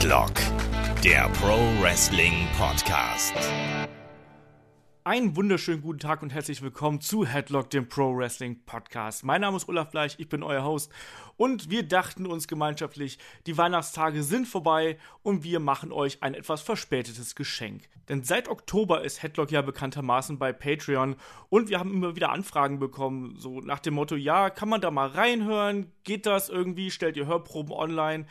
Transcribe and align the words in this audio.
Headlock, 0.00 0.32
der 1.04 1.28
Pro 1.28 1.58
Wrestling 1.82 2.48
Podcast. 2.56 3.34
Einen 5.04 5.36
wunderschönen 5.36 5.82
guten 5.82 5.98
Tag 5.98 6.22
und 6.22 6.32
herzlich 6.32 6.62
willkommen 6.62 7.02
zu 7.02 7.26
Headlock, 7.26 7.68
dem 7.68 7.86
Pro 7.86 8.16
Wrestling 8.16 8.64
Podcast. 8.64 9.24
Mein 9.24 9.42
Name 9.42 9.58
ist 9.58 9.68
Olaf 9.68 9.90
Bleich, 9.90 10.14
ich 10.16 10.30
bin 10.30 10.42
euer 10.42 10.64
Host 10.64 10.90
und 11.36 11.68
wir 11.68 11.82
dachten 11.82 12.26
uns 12.26 12.48
gemeinschaftlich, 12.48 13.18
die 13.46 13.58
Weihnachtstage 13.58 14.22
sind 14.22 14.48
vorbei 14.48 14.96
und 15.22 15.44
wir 15.44 15.60
machen 15.60 15.92
euch 15.92 16.22
ein 16.22 16.32
etwas 16.32 16.62
verspätetes 16.62 17.34
Geschenk. 17.34 17.82
Denn 18.08 18.24
seit 18.24 18.48
Oktober 18.48 19.04
ist 19.04 19.22
Headlock 19.22 19.50
ja 19.50 19.60
bekanntermaßen 19.60 20.38
bei 20.38 20.54
Patreon 20.54 21.16
und 21.50 21.68
wir 21.68 21.78
haben 21.78 21.92
immer 21.92 22.16
wieder 22.16 22.32
Anfragen 22.32 22.78
bekommen, 22.78 23.36
so 23.36 23.60
nach 23.60 23.80
dem 23.80 23.94
Motto, 23.94 24.16
ja, 24.16 24.48
kann 24.48 24.70
man 24.70 24.80
da 24.80 24.90
mal 24.90 25.08
reinhören? 25.08 25.92
Geht 26.04 26.24
das 26.24 26.48
irgendwie? 26.48 26.90
Stellt 26.90 27.18
ihr 27.18 27.26
Hörproben 27.26 27.72
online? 27.72 28.24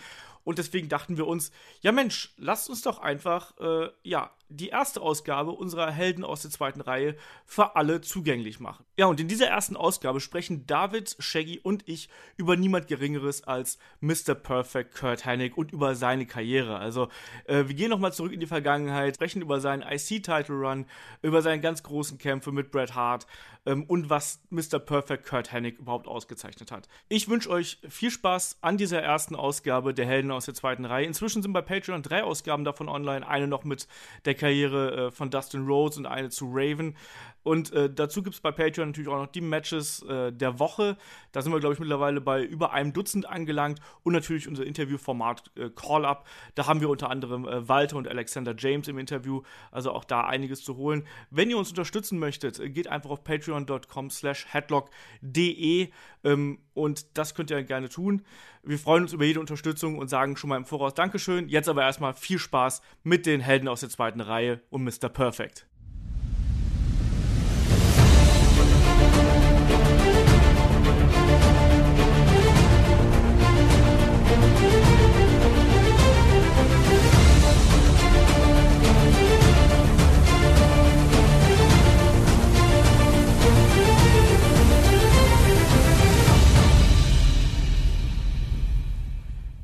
Und 0.49 0.57
deswegen 0.57 0.89
dachten 0.89 1.15
wir 1.15 1.27
uns, 1.27 1.51
ja 1.81 1.91
Mensch, 1.91 2.33
lasst 2.37 2.71
uns 2.71 2.81
doch 2.81 2.97
einfach, 2.97 3.55
äh, 3.59 3.89
ja, 4.01 4.31
die 4.47 4.69
erste 4.69 4.99
Ausgabe 4.99 5.51
unserer 5.51 5.91
Helden 5.91 6.23
aus 6.23 6.41
der 6.41 6.49
zweiten 6.49 6.81
Reihe 6.81 7.15
für 7.45 7.75
alle 7.75 8.01
zugänglich 8.01 8.59
machen. 8.59 8.83
Ja, 8.97 9.05
und 9.05 9.19
in 9.19 9.27
dieser 9.27 9.45
ersten 9.45 9.77
Ausgabe 9.77 10.19
sprechen 10.19 10.65
David, 10.65 11.15
Shaggy 11.19 11.59
und 11.59 11.87
ich 11.87 12.09
über 12.35 12.57
niemand 12.57 12.87
Geringeres 12.87 13.43
als 13.43 13.77
Mr. 14.01 14.33
Perfect 14.33 14.95
Kurt 14.95 15.23
Hennig 15.23 15.55
und 15.55 15.71
über 15.71 15.93
seine 15.93 16.25
Karriere. 16.25 16.79
Also, 16.79 17.09
äh, 17.45 17.65
wir 17.67 17.75
gehen 17.75 17.91
nochmal 17.91 18.11
zurück 18.11 18.33
in 18.33 18.39
die 18.39 18.47
Vergangenheit, 18.47 19.17
sprechen 19.17 19.43
über 19.43 19.59
seinen 19.59 19.83
IC-Title-Run, 19.83 20.87
über 21.21 21.43
seine 21.43 21.61
ganz 21.61 21.83
großen 21.83 22.17
Kämpfe 22.17 22.51
mit 22.51 22.71
Bret 22.71 22.95
Hart 22.95 23.27
ähm, 23.69 23.83
und 23.83 24.09
was 24.09 24.41
Mr. 24.49 24.79
Perfect 24.79 25.25
Kurt 25.25 25.51
Hennig 25.51 25.77
überhaupt 25.77 26.07
ausgezeichnet 26.07 26.71
hat. 26.71 26.89
Ich 27.07 27.29
wünsche 27.29 27.49
euch 27.49 27.77
viel 27.87 28.09
Spaß 28.09 28.57
an 28.61 28.77
dieser 28.77 29.01
ersten 29.01 29.35
Ausgabe 29.35 29.93
der 29.93 30.07
Helden 30.07 30.31
aus 30.31 30.45
der 30.45 30.55
zweiten 30.55 30.85
Reihe. 30.85 31.05
Inzwischen 31.05 31.43
sind 31.43 31.53
bei 31.53 31.61
Patreon 31.61 32.01
drei 32.01 32.23
Ausgaben 32.23 32.63
davon 32.63 32.89
online, 32.89 33.27
eine 33.27 33.47
noch 33.47 33.63
mit 33.63 33.87
der 34.25 34.33
Karriere 34.33 35.07
äh, 35.07 35.11
von 35.11 35.29
Dustin 35.29 35.67
Rhodes 35.67 35.97
und 35.97 36.07
eine 36.07 36.29
zu 36.29 36.49
Raven. 36.51 36.95
Und 37.43 37.71
äh, 37.73 37.89
dazu 37.93 38.21
gibt 38.21 38.35
es 38.35 38.41
bei 38.41 38.51
Patreon 38.51 38.89
natürlich 38.89 39.09
auch 39.09 39.17
noch 39.17 39.27
die 39.27 39.41
Matches 39.41 40.03
äh, 40.03 40.31
der 40.31 40.59
Woche. 40.59 40.97
Da 41.31 41.41
sind 41.41 41.51
wir, 41.51 41.59
glaube 41.59 41.73
ich, 41.73 41.79
mittlerweile 41.79 42.21
bei 42.21 42.43
über 42.43 42.73
einem 42.73 42.93
Dutzend 42.93 43.27
angelangt. 43.27 43.79
Und 44.03 44.13
natürlich 44.13 44.47
unser 44.47 44.65
Interviewformat 44.65 45.51
äh, 45.55 45.69
Call-Up. 45.69 46.27
Da 46.55 46.67
haben 46.67 46.81
wir 46.81 46.89
unter 46.89 47.09
anderem 47.09 47.47
äh, 47.47 47.67
Walter 47.67 47.97
und 47.97 48.07
Alexander 48.07 48.53
James 48.57 48.87
im 48.87 48.97
Interview. 48.97 49.41
Also 49.71 49.91
auch 49.91 50.03
da 50.03 50.25
einiges 50.25 50.63
zu 50.63 50.77
holen. 50.77 51.05
Wenn 51.29 51.49
ihr 51.49 51.57
uns 51.57 51.69
unterstützen 51.69 52.19
möchtet, 52.19 52.59
äh, 52.59 52.69
geht 52.69 52.87
einfach 52.87 53.09
auf 53.09 53.23
patreon.com 53.23 54.09
slash 54.09 54.45
headlock.de 54.51 55.89
ähm, 56.23 56.59
und 56.73 57.17
das 57.17 57.35
könnt 57.35 57.51
ihr 57.51 57.63
gerne 57.63 57.89
tun. 57.89 58.23
Wir 58.63 58.77
freuen 58.77 59.03
uns 59.03 59.13
über 59.13 59.25
jede 59.25 59.39
Unterstützung 59.39 59.97
und 59.97 60.09
sagen 60.09 60.35
schon 60.35 60.49
mal 60.49 60.57
im 60.57 60.65
Voraus 60.65 60.93
Dankeschön. 60.93 61.47
Jetzt 61.47 61.69
aber 61.69 61.83
erstmal 61.83 62.13
viel 62.13 62.39
Spaß 62.39 62.81
mit 63.03 63.25
den 63.25 63.41
Helden 63.41 63.67
aus 63.67 63.81
der 63.81 63.89
zweiten 63.89 64.21
Reihe 64.21 64.61
und 64.69 64.83
Mr. 64.83 65.09
Perfect. 65.09 65.68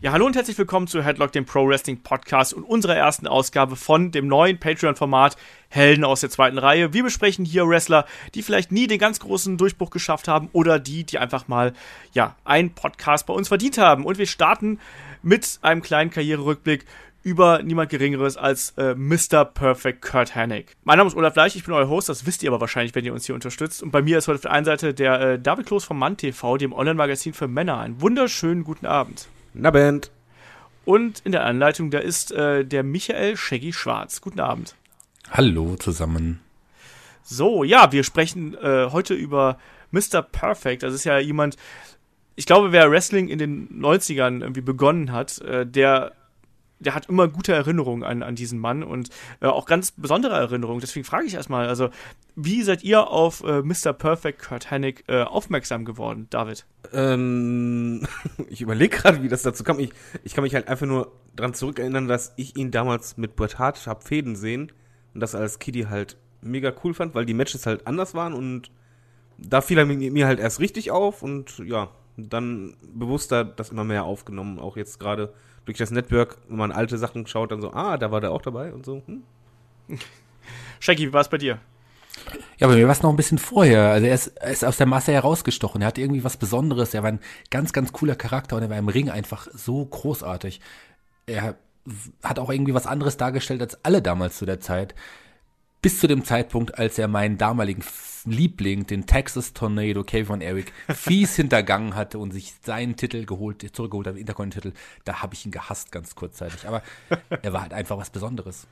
Ja, 0.06 0.12
hallo 0.12 0.28
und 0.28 0.36
herzlich 0.36 0.60
willkommen 0.60 0.86
zu 0.86 1.04
Headlock, 1.04 1.32
dem 1.32 1.46
Pro 1.46 1.68
Wrestling 1.68 2.04
Podcast 2.04 2.54
und 2.54 2.64
unserer 2.64 2.96
ersten 2.96 3.26
Ausgabe 3.26 3.76
von 3.76 4.12
dem 4.12 4.28
neuen 4.28 4.60
Patreon-Format 4.60 5.36
Helden 5.70 6.04
aus 6.04 6.22
der 6.22 6.30
zweiten 6.30 6.60
Reihe. 6.60 6.94
Wir 6.94 7.02
besprechen 7.02 7.44
hier 7.44 7.68
Wrestler, 7.68 8.06
die 8.36 8.44
vielleicht 8.44 8.72
nie 8.72 8.86
den 8.86 9.00
ganz 9.00 9.20
großen 9.20 9.58
Durchbruch 9.58 9.90
geschafft 9.90 10.28
haben 10.28 10.50
oder 10.52 10.78
die, 10.78 11.06
die 11.06 11.18
einfach 11.18 11.48
mal, 11.48 11.74
ja, 12.14 12.36
einen 12.44 12.76
Podcast 12.76 13.26
bei 13.26 13.34
uns 13.34 13.48
verdient 13.48 13.80
haben. 13.80 14.06
Und 14.06 14.20
wir 14.20 14.28
starten 14.28 14.80
mit 15.24 15.58
einem 15.64 15.82
kleinen 15.82 16.12
Karriererückblick 16.12 16.86
über 17.24 17.64
niemand 17.64 17.90
Geringeres 17.90 18.38
als 18.38 18.76
äh, 18.78 18.94
Mr. 18.94 19.44
Perfect 19.44 20.04
Kurt 20.04 20.36
Hennig. 20.36 20.76
Mein 20.84 21.00
Name 21.00 21.08
ist 21.08 21.16
Olaf 21.16 21.36
Leich, 21.36 21.56
ich 21.56 21.64
bin 21.64 21.74
euer 21.74 21.90
Host, 21.90 22.10
das 22.10 22.28
wisst 22.28 22.44
ihr 22.44 22.52
aber 22.52 22.62
wahrscheinlich, 22.62 22.94
wenn 22.94 23.06
ihr 23.06 23.14
uns 23.14 23.26
hier 23.26 23.34
unterstützt. 23.34 23.82
Und 23.82 23.90
bei 23.90 24.04
mir 24.04 24.20
ist 24.20 24.28
heute 24.28 24.36
auf 24.36 24.42
der 24.42 24.52
einen 24.52 24.66
Seite 24.66 24.94
der 24.94 25.20
äh, 25.20 25.40
David 25.40 25.66
Kloß 25.66 25.84
vom 25.84 25.98
Mann 25.98 26.16
TV, 26.16 26.58
dem 26.58 26.74
Online-Magazin 26.74 27.34
für 27.34 27.48
Männer. 27.48 27.80
Einen 27.80 28.00
wunderschönen 28.02 28.64
guten 28.64 28.86
Abend. 28.86 29.30
Na 29.58 29.72
Band. 29.72 30.12
Und 30.84 31.22
in 31.26 31.32
der 31.32 31.46
Anleitung, 31.46 31.90
da 31.90 32.00
ist 32.00 32.32
äh, 32.32 32.64
der 32.66 32.84
Michael 32.84 33.38
Shaggy 33.38 33.74
Schwarz. 33.74 34.22
Guten 34.22 34.40
Abend. 34.40 34.76
Hallo 35.32 35.76
zusammen. 35.78 36.42
So, 37.24 37.64
ja, 37.64 37.92
wir 37.92 38.04
sprechen 38.04 38.54
äh, 38.56 38.90
heute 38.92 39.16
über 39.16 39.58
Mr. 39.92 40.22
Perfect. 40.22 40.84
Das 40.84 40.94
ist 40.94 41.06
ja 41.06 41.18
jemand, 41.18 41.56
ich 42.36 42.46
glaube, 42.46 42.72
wer 42.72 42.92
Wrestling 42.92 43.30
in 43.30 43.40
den 43.40 43.82
90ern 43.82 44.42
irgendwie 44.42 44.62
begonnen 44.62 45.12
hat, 45.12 45.40
äh, 45.40 45.66
der 45.66 46.12
der 46.86 46.96
hat 46.96 47.08
immer 47.10 47.28
gute 47.28 47.54
Erinnerungen 47.54 48.04
an, 48.04 48.24
an 48.24 48.36
diesen 48.36 48.60
Mann 48.60 48.84
und 48.84 49.10
äh, 49.42 49.48
auch 49.48 49.66
ganz 49.66 49.92
besondere 49.92 50.36
Erinnerungen. 50.36 50.80
Deswegen 50.80 51.04
frage 51.04 51.26
ich 51.26 51.34
erstmal, 51.34 51.68
also, 51.68 51.90
wie 52.36 52.62
seid 52.64 52.84
ihr 52.84 53.08
auf 53.08 53.44
äh, 53.44 53.62
Mr. 53.62 53.94
Perfect 53.94 54.42
Kurt 54.42 54.72
Hennig 54.72 55.04
äh, 55.08 55.24
aufmerksam 55.24 55.86
geworden, 55.86 56.28
David? 56.30 56.66
Ähm, 56.94 58.08
ich 58.50 58.62
überlege 58.62 58.98
gerade, 58.98 59.24
wie 59.24 59.28
das 59.28 59.42
dazu 59.42 59.64
kam. 59.64 59.80
Ich, 59.80 59.92
ich 60.24 60.34
kann 60.34 60.44
mich 60.44 60.56
halt 60.56 60.68
einfach 60.68 60.86
nur 60.86 61.12
dran 61.36 61.54
zurückerinnern, 61.54 62.08
dass 62.08 62.34
ich 62.38 62.56
ihn 62.56 62.72
damals 62.72 63.18
mit 63.18 63.36
Bret 63.36 63.60
Hart 63.60 63.86
hab 63.88 64.04
Fäden 64.04 64.36
sehen 64.36 64.72
und 65.14 65.20
das 65.20 65.36
als 65.36 65.60
Kitty 65.60 65.84
halt 65.90 66.18
mega 66.42 66.74
cool 66.84 66.94
fand, 66.94 67.16
weil 67.16 67.26
die 67.26 67.34
Matches 67.34 67.66
halt 67.66 67.88
anders 67.88 68.14
waren 68.14 68.34
und 68.34 68.72
da 69.38 69.62
fiel 69.62 69.78
er 69.78 69.86
mir 69.86 70.28
halt 70.28 70.40
erst 70.40 70.60
richtig 70.60 70.92
auf 70.92 71.24
und 71.24 71.60
ja, 71.60 71.90
dann 72.18 72.78
bewusster 72.82 73.44
das 73.44 73.70
immer 73.70 73.84
mehr 73.84 74.06
aufgenommen, 74.06 74.60
auch 74.60 74.78
jetzt 74.78 75.00
gerade 75.00 75.34
durch 75.66 75.78
das 75.78 75.92
Network, 75.92 76.38
wenn 76.48 76.58
man 76.58 76.72
alte 76.72 76.98
Sachen 76.98 77.28
schaut, 77.28 77.52
dann 77.52 77.62
so, 77.62 77.74
ah, 77.74 77.98
da 77.98 78.12
war 78.12 78.22
der 78.22 78.32
auch 78.32 78.42
dabei 78.42 78.74
und 78.74 78.86
so. 78.86 79.02
Hm? 79.06 79.24
Shaggy, 80.80 81.08
wie 81.08 81.14
war 81.14 81.22
es 81.22 81.30
bei 81.30 81.38
dir? 81.38 81.60
Ja, 82.58 82.68
bei 82.68 82.76
mir 82.76 82.86
war 82.86 82.94
es 82.94 83.02
noch 83.02 83.10
ein 83.10 83.18
bisschen 83.18 83.38
vorher. 83.38 83.90
Also 83.90 84.08
er 84.08 84.16
ist, 84.16 84.28
er 84.28 84.52
ist 84.52 84.64
aus 84.64 84.78
der 84.78 84.86
Masse 84.86 85.12
herausgestochen. 85.12 85.82
Er 85.82 85.88
hatte 85.88 86.02
irgendwie 86.02 86.24
was 86.24 86.38
Besonderes. 86.38 86.94
Er 86.94 87.04
war 87.04 87.12
ein 87.12 87.20
ganz, 87.52 87.74
ganz 87.74 87.92
cooler 87.92 88.16
Charakter 88.16 88.56
und 88.56 88.64
er 88.64 88.70
war 88.70 88.78
im 88.78 88.88
Ring 88.88 89.10
einfach 89.10 89.48
so 89.54 89.86
großartig. 89.86 90.62
Er 91.26 91.56
hat 92.24 92.40
auch 92.40 92.50
irgendwie 92.50 92.74
was 92.74 92.88
anderes 92.88 93.18
dargestellt 93.18 93.62
als 93.62 93.84
alle 93.84 94.02
damals 94.02 94.38
zu 94.38 94.46
der 94.46 94.60
Zeit. 94.60 94.96
Bis 95.82 96.00
zu 96.00 96.08
dem 96.08 96.24
Zeitpunkt, 96.24 96.80
als 96.80 96.98
er 96.98 97.08
meinen 97.08 97.38
damaligen 97.38 97.84
Liebling, 98.26 98.86
den 98.86 99.06
Texas 99.06 99.54
Tornado, 99.54 100.04
Kevin 100.04 100.42
Eric, 100.42 100.74
fies 100.94 101.36
hintergangen 101.36 101.96
hatte 101.96 102.20
und 102.20 102.32
sich 102.32 102.54
seinen 102.62 102.96
Titel 102.96 103.26
geholt, 103.26 103.66
zurückgeholt 103.74 104.08
hat, 104.08 104.18
Intercontinental, 104.18 104.74
da 105.04 105.22
habe 105.22 105.34
ich 105.34 105.46
ihn 105.46 105.52
gehasst 105.52 105.92
ganz 105.92 106.16
kurzzeitig. 106.16 106.68
Aber 106.68 106.82
er 107.30 107.54
war 107.54 107.62
halt 107.62 107.74
einfach 107.74 107.98
was 107.98 108.10
Besonderes. 108.10 108.68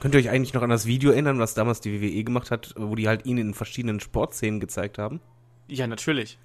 Könnt 0.00 0.14
ihr 0.14 0.20
euch 0.20 0.30
eigentlich 0.30 0.54
noch 0.54 0.62
an 0.62 0.70
das 0.70 0.86
Video 0.86 1.10
erinnern, 1.10 1.38
was 1.38 1.54
damals 1.54 1.80
die 1.80 2.00
WWE 2.00 2.22
gemacht 2.22 2.50
hat, 2.50 2.74
wo 2.76 2.94
die 2.94 3.08
halt 3.08 3.26
ihn 3.26 3.38
in 3.38 3.54
verschiedenen 3.54 3.98
Sportszenen 3.98 4.60
gezeigt 4.60 4.98
haben? 4.98 5.20
Ja, 5.66 5.86
natürlich. 5.86 6.38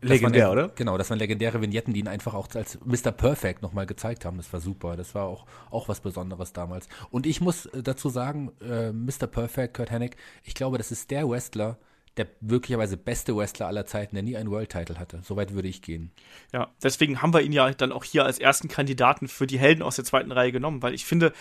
Legendär, 0.00 0.48
waren, 0.48 0.52
oder? 0.52 0.68
Genau, 0.68 0.96
das 0.96 1.10
waren 1.10 1.18
legendäre 1.18 1.60
Vignetten, 1.60 1.92
die 1.92 2.00
ihn 2.00 2.08
einfach 2.08 2.34
auch 2.34 2.48
als 2.54 2.78
Mr. 2.84 3.10
Perfect 3.10 3.62
nochmal 3.62 3.86
gezeigt 3.86 4.24
haben. 4.24 4.36
Das 4.36 4.52
war 4.52 4.60
super. 4.60 4.96
Das 4.96 5.14
war 5.14 5.24
auch, 5.24 5.46
auch 5.70 5.88
was 5.88 6.00
Besonderes 6.00 6.52
damals. 6.52 6.88
Und 7.10 7.26
ich 7.26 7.40
muss 7.40 7.66
äh, 7.66 7.82
dazu 7.82 8.08
sagen, 8.08 8.52
äh, 8.60 8.92
Mr. 8.92 9.26
Perfect, 9.26 9.74
Kurt 9.74 9.90
Hennig, 9.90 10.16
ich 10.44 10.54
glaube, 10.54 10.78
das 10.78 10.92
ist 10.92 11.10
der 11.10 11.28
Wrestler, 11.28 11.78
der 12.18 12.26
möglicherweise 12.40 12.96
beste 12.96 13.36
Wrestler 13.36 13.66
aller 13.66 13.86
Zeiten, 13.86 14.14
der 14.14 14.22
nie 14.22 14.36
einen 14.36 14.50
World 14.50 14.70
Title 14.70 14.98
hatte. 14.98 15.20
Soweit 15.22 15.54
würde 15.54 15.68
ich 15.68 15.82
gehen. 15.82 16.10
Ja, 16.52 16.68
deswegen 16.82 17.22
haben 17.22 17.32
wir 17.32 17.40
ihn 17.40 17.52
ja 17.52 17.70
dann 17.70 17.92
auch 17.92 18.04
hier 18.04 18.24
als 18.24 18.38
ersten 18.38 18.68
Kandidaten 18.68 19.28
für 19.28 19.46
die 19.46 19.58
Helden 19.58 19.82
aus 19.82 19.96
der 19.96 20.04
zweiten 20.04 20.32
Reihe 20.32 20.52
genommen, 20.52 20.82
weil 20.82 20.94
ich 20.94 21.04
finde, 21.04 21.32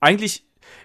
eigentlich 0.00 0.44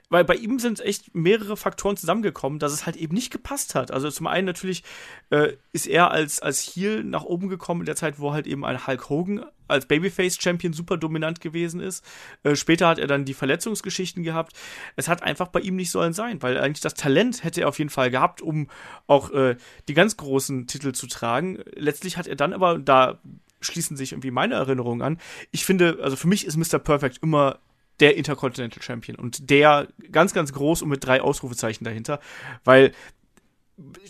weil 0.10 0.24
bei 0.24 0.36
ihm 0.36 0.60
sind 0.60 0.80
echt 0.80 1.13
mehrere 1.16 1.57
Faktoren 1.57 1.98
zusammengekommen, 1.98 2.60
dass 2.60 2.74
es 2.74 2.86
halt 2.86 2.95
eben 2.95 3.13
nicht 3.13 3.31
gepasst 3.31 3.75
hat. 3.75 3.92
Also 3.92 4.10
zum 4.10 4.27
einen 4.27 4.45
natürlich 4.45 4.83
äh, 5.30 5.54
ist 5.72 5.88
er 5.88 6.12
als, 6.12 6.42
als 6.42 6.62
Heel 6.62 7.04
nach 7.04 7.24
oben 7.24 7.50
gekommen 7.50 7.81
in 7.81 7.86
der 7.86 7.95
Zeit, 7.95 8.19
wo 8.19 8.33
halt 8.33 8.48
eben 8.48 8.66
ein 8.66 8.88
Hulk 8.88 9.10
Hogan 9.10 9.45
als 9.68 9.88
Babyface-Champion 9.88 10.74
super 10.74 10.98
dominant 10.98 11.42
gewesen 11.42 11.80
ist. 11.80 12.06
Äh, 12.44 12.56
später 12.56 12.88
hat 12.88 13.00
er 13.00 13.07
dann 13.07 13.25
die 13.25 13.33
Verletzungsgeschichten 13.33 14.24
gehabt. 14.24 14.54
Es 14.95 15.07
hat 15.07 15.24
einfach 15.24 15.48
bei 15.48 15.60
ihm 15.60 15.75
nicht 15.75 15.92
sollen 15.92 16.13
sein, 16.13 16.42
weil 16.42 16.57
eigentlich 16.60 16.81
das 16.81 16.94
Talent 16.94 17.44
hätte 17.44 17.62
er 17.62 17.69
auf 17.69 17.80
jeden 17.80 17.89
Fall 17.89 18.12
gehabt, 18.12 18.42
um 18.42 18.68
auch 19.07 19.31
äh, 19.31 19.56
die 19.88 19.94
ganz 19.94 20.18
großen 20.18 20.68
Titel 20.68 20.92
zu 20.92 21.07
tragen. 21.07 21.60
Letztlich 21.75 22.18
hat 22.18 22.28
er 22.28 22.36
dann 22.36 22.54
aber, 22.54 22.78
da 22.78 23.19
schließen 23.62 23.98
sich 23.98 24.12
irgendwie 24.12 24.31
meine 24.31 24.56
Erinnerungen 24.56 25.01
an. 25.01 25.19
Ich 25.51 25.66
finde, 25.66 26.00
also 26.01 26.16
für 26.16 26.28
mich 26.28 26.45
ist 26.45 26.57
Mr. 26.57 26.80
Perfect 26.80 27.19
immer 27.24 27.60
der 28.00 28.18
Intercontinental 28.18 28.81
Champion. 28.81 29.18
Und 29.18 29.50
der 29.50 29.88
ganz, 30.12 30.33
ganz 30.33 30.53
groß 30.53 30.81
und 30.81 30.89
mit 30.89 31.06
drei 31.06 31.21
Ausrufezeichen 31.21 31.83
dahinter, 31.86 32.19
weil 32.63 32.92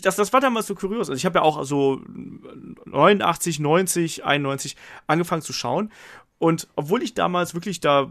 das, 0.02 0.16
das 0.16 0.32
war 0.32 0.40
damals 0.40 0.66
so 0.66 0.74
kurios. 0.74 1.08
Also 1.08 1.18
ich 1.18 1.26
habe 1.26 1.38
ja 1.38 1.42
auch 1.42 1.64
so 1.64 2.00
89, 2.06 3.58
90, 3.58 4.24
91 4.24 4.76
angefangen 5.06 5.42
zu 5.42 5.52
schauen. 5.52 5.90
Und 6.38 6.68
obwohl 6.76 7.02
ich 7.02 7.14
damals 7.14 7.54
wirklich 7.54 7.80
da 7.80 8.10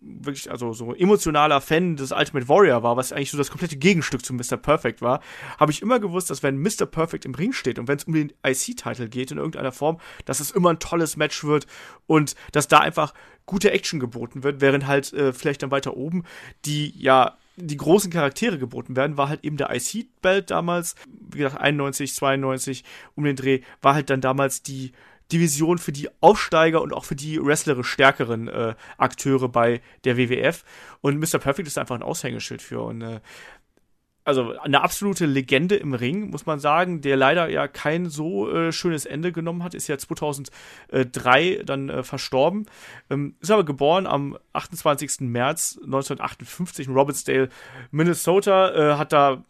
wirklich, 0.00 0.50
also 0.50 0.72
so 0.72 0.94
emotionaler 0.94 1.60
Fan 1.60 1.96
des 1.96 2.12
Ultimate 2.12 2.48
Warrior 2.48 2.82
war, 2.82 2.96
was 2.96 3.12
eigentlich 3.12 3.30
so 3.30 3.38
das 3.38 3.50
komplette 3.50 3.76
Gegenstück 3.76 4.24
zu 4.24 4.32
Mr. 4.32 4.56
Perfect 4.56 5.02
war, 5.02 5.20
habe 5.58 5.72
ich 5.72 5.82
immer 5.82 6.00
gewusst, 6.00 6.30
dass 6.30 6.42
wenn 6.42 6.58
Mr. 6.58 6.86
Perfect 6.86 7.24
im 7.24 7.34
Ring 7.34 7.52
steht 7.52 7.78
und 7.78 7.88
wenn 7.88 7.98
es 7.98 8.04
um 8.04 8.14
den 8.14 8.32
IC-Titel 8.46 9.08
geht 9.08 9.30
in 9.30 9.38
irgendeiner 9.38 9.72
Form, 9.72 9.98
dass 10.24 10.40
es 10.40 10.50
immer 10.50 10.70
ein 10.70 10.78
tolles 10.78 11.16
Match 11.16 11.44
wird 11.44 11.66
und 12.06 12.34
dass 12.52 12.68
da 12.68 12.78
einfach 12.78 13.12
gute 13.46 13.70
Action 13.72 14.00
geboten 14.00 14.42
wird, 14.42 14.60
während 14.60 14.86
halt 14.86 15.12
äh, 15.12 15.32
vielleicht 15.32 15.62
dann 15.62 15.70
weiter 15.70 15.96
oben 15.96 16.24
die 16.64 16.98
ja 16.98 17.36
die 17.56 17.76
großen 17.76 18.10
Charaktere 18.10 18.58
geboten 18.58 18.96
werden, 18.96 19.16
war 19.16 19.28
halt 19.28 19.44
eben 19.44 19.56
der 19.56 19.74
IC-Belt 19.74 20.50
damals, 20.50 20.94
wie 21.06 21.38
gesagt 21.38 21.60
91, 21.60 22.14
92 22.14 22.84
um 23.16 23.24
den 23.24 23.36
Dreh, 23.36 23.60
war 23.82 23.94
halt 23.94 24.08
dann 24.08 24.20
damals 24.20 24.62
die 24.62 24.92
Division 25.32 25.78
für 25.78 25.92
die 25.92 26.08
Aufsteiger 26.20 26.82
und 26.82 26.92
auch 26.92 27.04
für 27.04 27.16
die 27.16 27.42
wrestlerisch 27.42 27.88
stärkeren 27.88 28.48
äh, 28.48 28.74
Akteure 28.98 29.48
bei 29.48 29.80
der 30.04 30.16
WWF. 30.16 30.64
Und 31.00 31.18
Mr. 31.18 31.38
Perfect 31.38 31.68
ist 31.68 31.78
einfach 31.78 31.94
ein 31.94 32.02
Aushängeschild 32.02 32.62
für. 32.62 32.82
Und 32.82 33.02
äh, 33.02 33.20
also 34.24 34.56
eine 34.58 34.82
absolute 34.82 35.26
Legende 35.26 35.76
im 35.76 35.94
Ring, 35.94 36.30
muss 36.30 36.46
man 36.46 36.60
sagen, 36.60 37.00
der 37.00 37.16
leider 37.16 37.48
ja 37.48 37.66
kein 37.68 38.08
so 38.08 38.50
äh, 38.50 38.70
schönes 38.70 39.06
Ende 39.06 39.32
genommen 39.32 39.64
hat, 39.64 39.74
ist 39.74 39.88
ja 39.88 39.98
2003 39.98 41.62
dann 41.64 41.88
äh, 41.88 42.02
verstorben, 42.02 42.66
ähm, 43.08 43.34
ist 43.40 43.50
aber 43.50 43.64
geboren 43.64 44.06
am 44.06 44.38
28. 44.52 45.20
März 45.20 45.78
1958 45.82 46.86
in 46.86 46.94
Robbinsdale, 46.94 47.48
Minnesota, 47.90 48.92
äh, 48.92 48.98
hat 48.98 49.12
da 49.12 49.44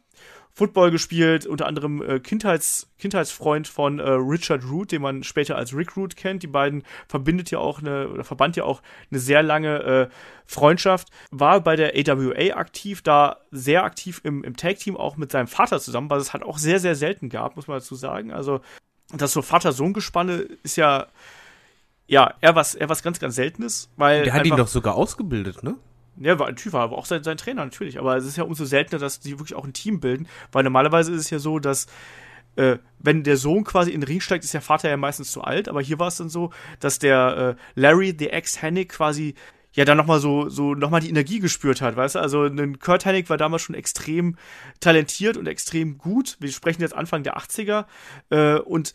Football 0.61 0.91
gespielt, 0.91 1.47
unter 1.47 1.67
anderem 1.67 2.03
äh, 2.03 2.21
Kindheits, 2.21 2.91
Kindheitsfreund 2.99 3.67
von 3.67 3.99
äh, 3.99 4.11
Richard 4.11 4.63
Root, 4.71 4.93
den 4.93 5.01
man 5.01 5.23
später 5.23 5.57
als 5.57 5.75
Rick 5.75 5.97
Root 5.97 6.17
kennt. 6.17 6.43
Die 6.43 6.49
beiden 6.49 6.83
verbindet 7.09 7.51
ja 7.51 7.59
auch 7.59 7.79
eine, 7.79 8.11
oder 8.11 8.25
verband 8.25 8.57
ja 8.57 8.65
auch 8.65 8.83
eine 9.11 9.21
sehr 9.21 9.43
lange 9.43 9.83
äh, 9.83 10.09
Freundschaft. 10.45 11.09
War 11.31 11.63
bei 11.63 11.77
der 11.77 11.95
AWA 11.95 12.59
aktiv, 12.59 13.01
da 13.01 13.39
sehr 13.51 13.85
aktiv 13.85 14.21
im, 14.23 14.45
im 14.45 14.55
Tag-Team, 14.55 14.99
auch 14.99 15.17
mit 15.17 15.33
seinem 15.33 15.47
Vater 15.47 15.81
zusammen, 15.81 16.11
was 16.11 16.25
es 16.25 16.35
halt 16.35 16.43
auch 16.43 16.59
sehr, 16.59 16.79
sehr 16.79 16.95
selten 16.95 17.31
gab, 17.31 17.57
muss 17.57 17.67
man 17.67 17.79
dazu 17.79 17.95
sagen. 17.95 18.31
Also, 18.31 18.61
das 19.15 19.33
so 19.33 19.41
Vater-Sohn-Gespanne 19.41 20.47
ist 20.63 20.77
ja, 20.77 21.07
ja, 22.07 22.35
eher 22.43 22.55
was, 22.55 22.75
eher 22.75 22.91
was 22.91 23.03
ganz, 23.03 23.19
ganz 23.19 23.35
Seltenes, 23.35 23.89
weil. 23.97 24.25
Der 24.25 24.35
hat 24.35 24.45
ihn 24.45 24.57
doch 24.57 24.69
sogar 24.69 24.95
ausgebildet, 24.95 25.63
ne? 25.63 25.77
Ja, 26.17 26.39
war 26.39 26.49
ein 26.49 26.57
Typ, 26.57 26.73
war 26.73 26.83
aber 26.83 26.99
auch 26.99 27.07
sein, 27.07 27.23
sein 27.25 27.37
Trainer 27.37 27.65
natürlich. 27.65 27.99
Aber 27.99 28.17
es 28.17 28.27
ist 28.27 28.37
ja 28.37 28.45
umso 28.45 28.65
seltener, 28.65 28.99
dass 28.99 29.21
die 29.21 29.39
wirklich 29.39 29.55
auch 29.57 29.65
ein 29.65 29.73
Team 29.73 30.01
bilden, 30.01 30.29
weil 30.53 30.65
normalerweise 30.65 31.13
ist 31.13 31.21
es 31.21 31.31
ja 31.31 31.39
so, 31.39 31.59
dass 31.59 31.87
äh, 32.57 32.79
wenn 32.99 33.23
der 33.23 33.37
Sohn 33.37 33.65
quasi 33.65 33.91
in 33.91 34.01
den 34.01 34.09
Ring 34.09 34.21
steigt, 34.21 34.45
ist 34.45 34.55
der 34.55 34.61
Vater 34.61 34.89
ja 34.89 34.97
meistens 34.97 35.33
zu 35.33 35.43
alt. 35.43 35.69
Aber 35.69 35.81
hier 35.81 35.99
war 35.99 36.09
es 36.09 36.17
dann 36.17 36.29
so, 36.29 36.51
dass 36.79 36.99
der 36.99 37.57
äh, 37.57 37.81
Larry, 37.81 38.15
the 38.19 38.29
ex-Hennig, 38.31 38.91
quasi 38.91 39.35
ja 39.73 39.85
dann 39.85 39.97
nochmal 39.97 40.21
so, 40.21 40.49
so 40.49 40.75
nochmal 40.75 41.01
die 41.01 41.09
Energie 41.09 41.39
gespürt 41.39 41.81
hat, 41.81 41.97
weißt 41.97 42.17
du? 42.17 42.19
Also 42.19 42.45
ein 42.45 42.79
Kurt 42.81 43.05
Hennig 43.05 43.31
war 43.31 43.37
damals 43.37 43.63
schon 43.63 43.75
extrem 43.75 44.37
talentiert 44.81 45.37
und 45.37 45.47
extrem 45.47 45.97
gut. 45.99 46.37
Wir 46.41 46.51
sprechen 46.51 46.83
jetzt 46.83 46.95
Anfang 46.95 47.23
der 47.23 47.39
80er 47.39 47.87
äh, 48.31 48.59
und 48.59 48.93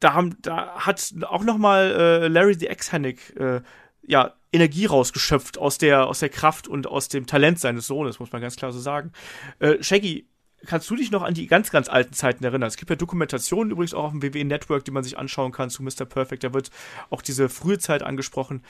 da, 0.00 0.14
haben, 0.14 0.36
da 0.42 0.74
hat 0.76 1.14
auch 1.22 1.44
nochmal 1.44 1.92
äh, 1.92 2.28
Larry 2.28 2.54
the 2.54 2.66
Ex-Hennig 2.66 3.36
äh, 3.36 3.62
ja, 4.06 4.34
Energie 4.52 4.86
rausgeschöpft 4.86 5.58
aus 5.58 5.78
der, 5.78 6.06
aus 6.06 6.20
der 6.20 6.28
Kraft 6.28 6.68
und 6.68 6.86
aus 6.86 7.08
dem 7.08 7.26
Talent 7.26 7.58
seines 7.58 7.86
Sohnes, 7.86 8.18
muss 8.18 8.32
man 8.32 8.42
ganz 8.42 8.56
klar 8.56 8.72
so 8.72 8.80
sagen. 8.80 9.12
Äh, 9.58 9.82
Shaggy, 9.82 10.26
kannst 10.66 10.90
du 10.90 10.96
dich 10.96 11.10
noch 11.10 11.22
an 11.22 11.34
die 11.34 11.46
ganz, 11.46 11.70
ganz 11.70 11.88
alten 11.88 12.12
Zeiten 12.12 12.44
erinnern? 12.44 12.68
Es 12.68 12.76
gibt 12.76 12.90
ja 12.90 12.96
Dokumentationen 12.96 13.70
übrigens 13.70 13.94
auch 13.94 14.04
auf 14.04 14.12
dem 14.12 14.22
WWE 14.22 14.44
Network, 14.44 14.84
die 14.84 14.90
man 14.90 15.04
sich 15.04 15.18
anschauen 15.18 15.52
kann 15.52 15.70
zu 15.70 15.82
Mr. 15.82 16.04
Perfect. 16.04 16.44
Da 16.44 16.52
wird 16.52 16.70
auch 17.10 17.22
diese 17.22 17.48
frühe 17.48 17.78
Zeit 17.78 18.02
angesprochen. 18.02 18.62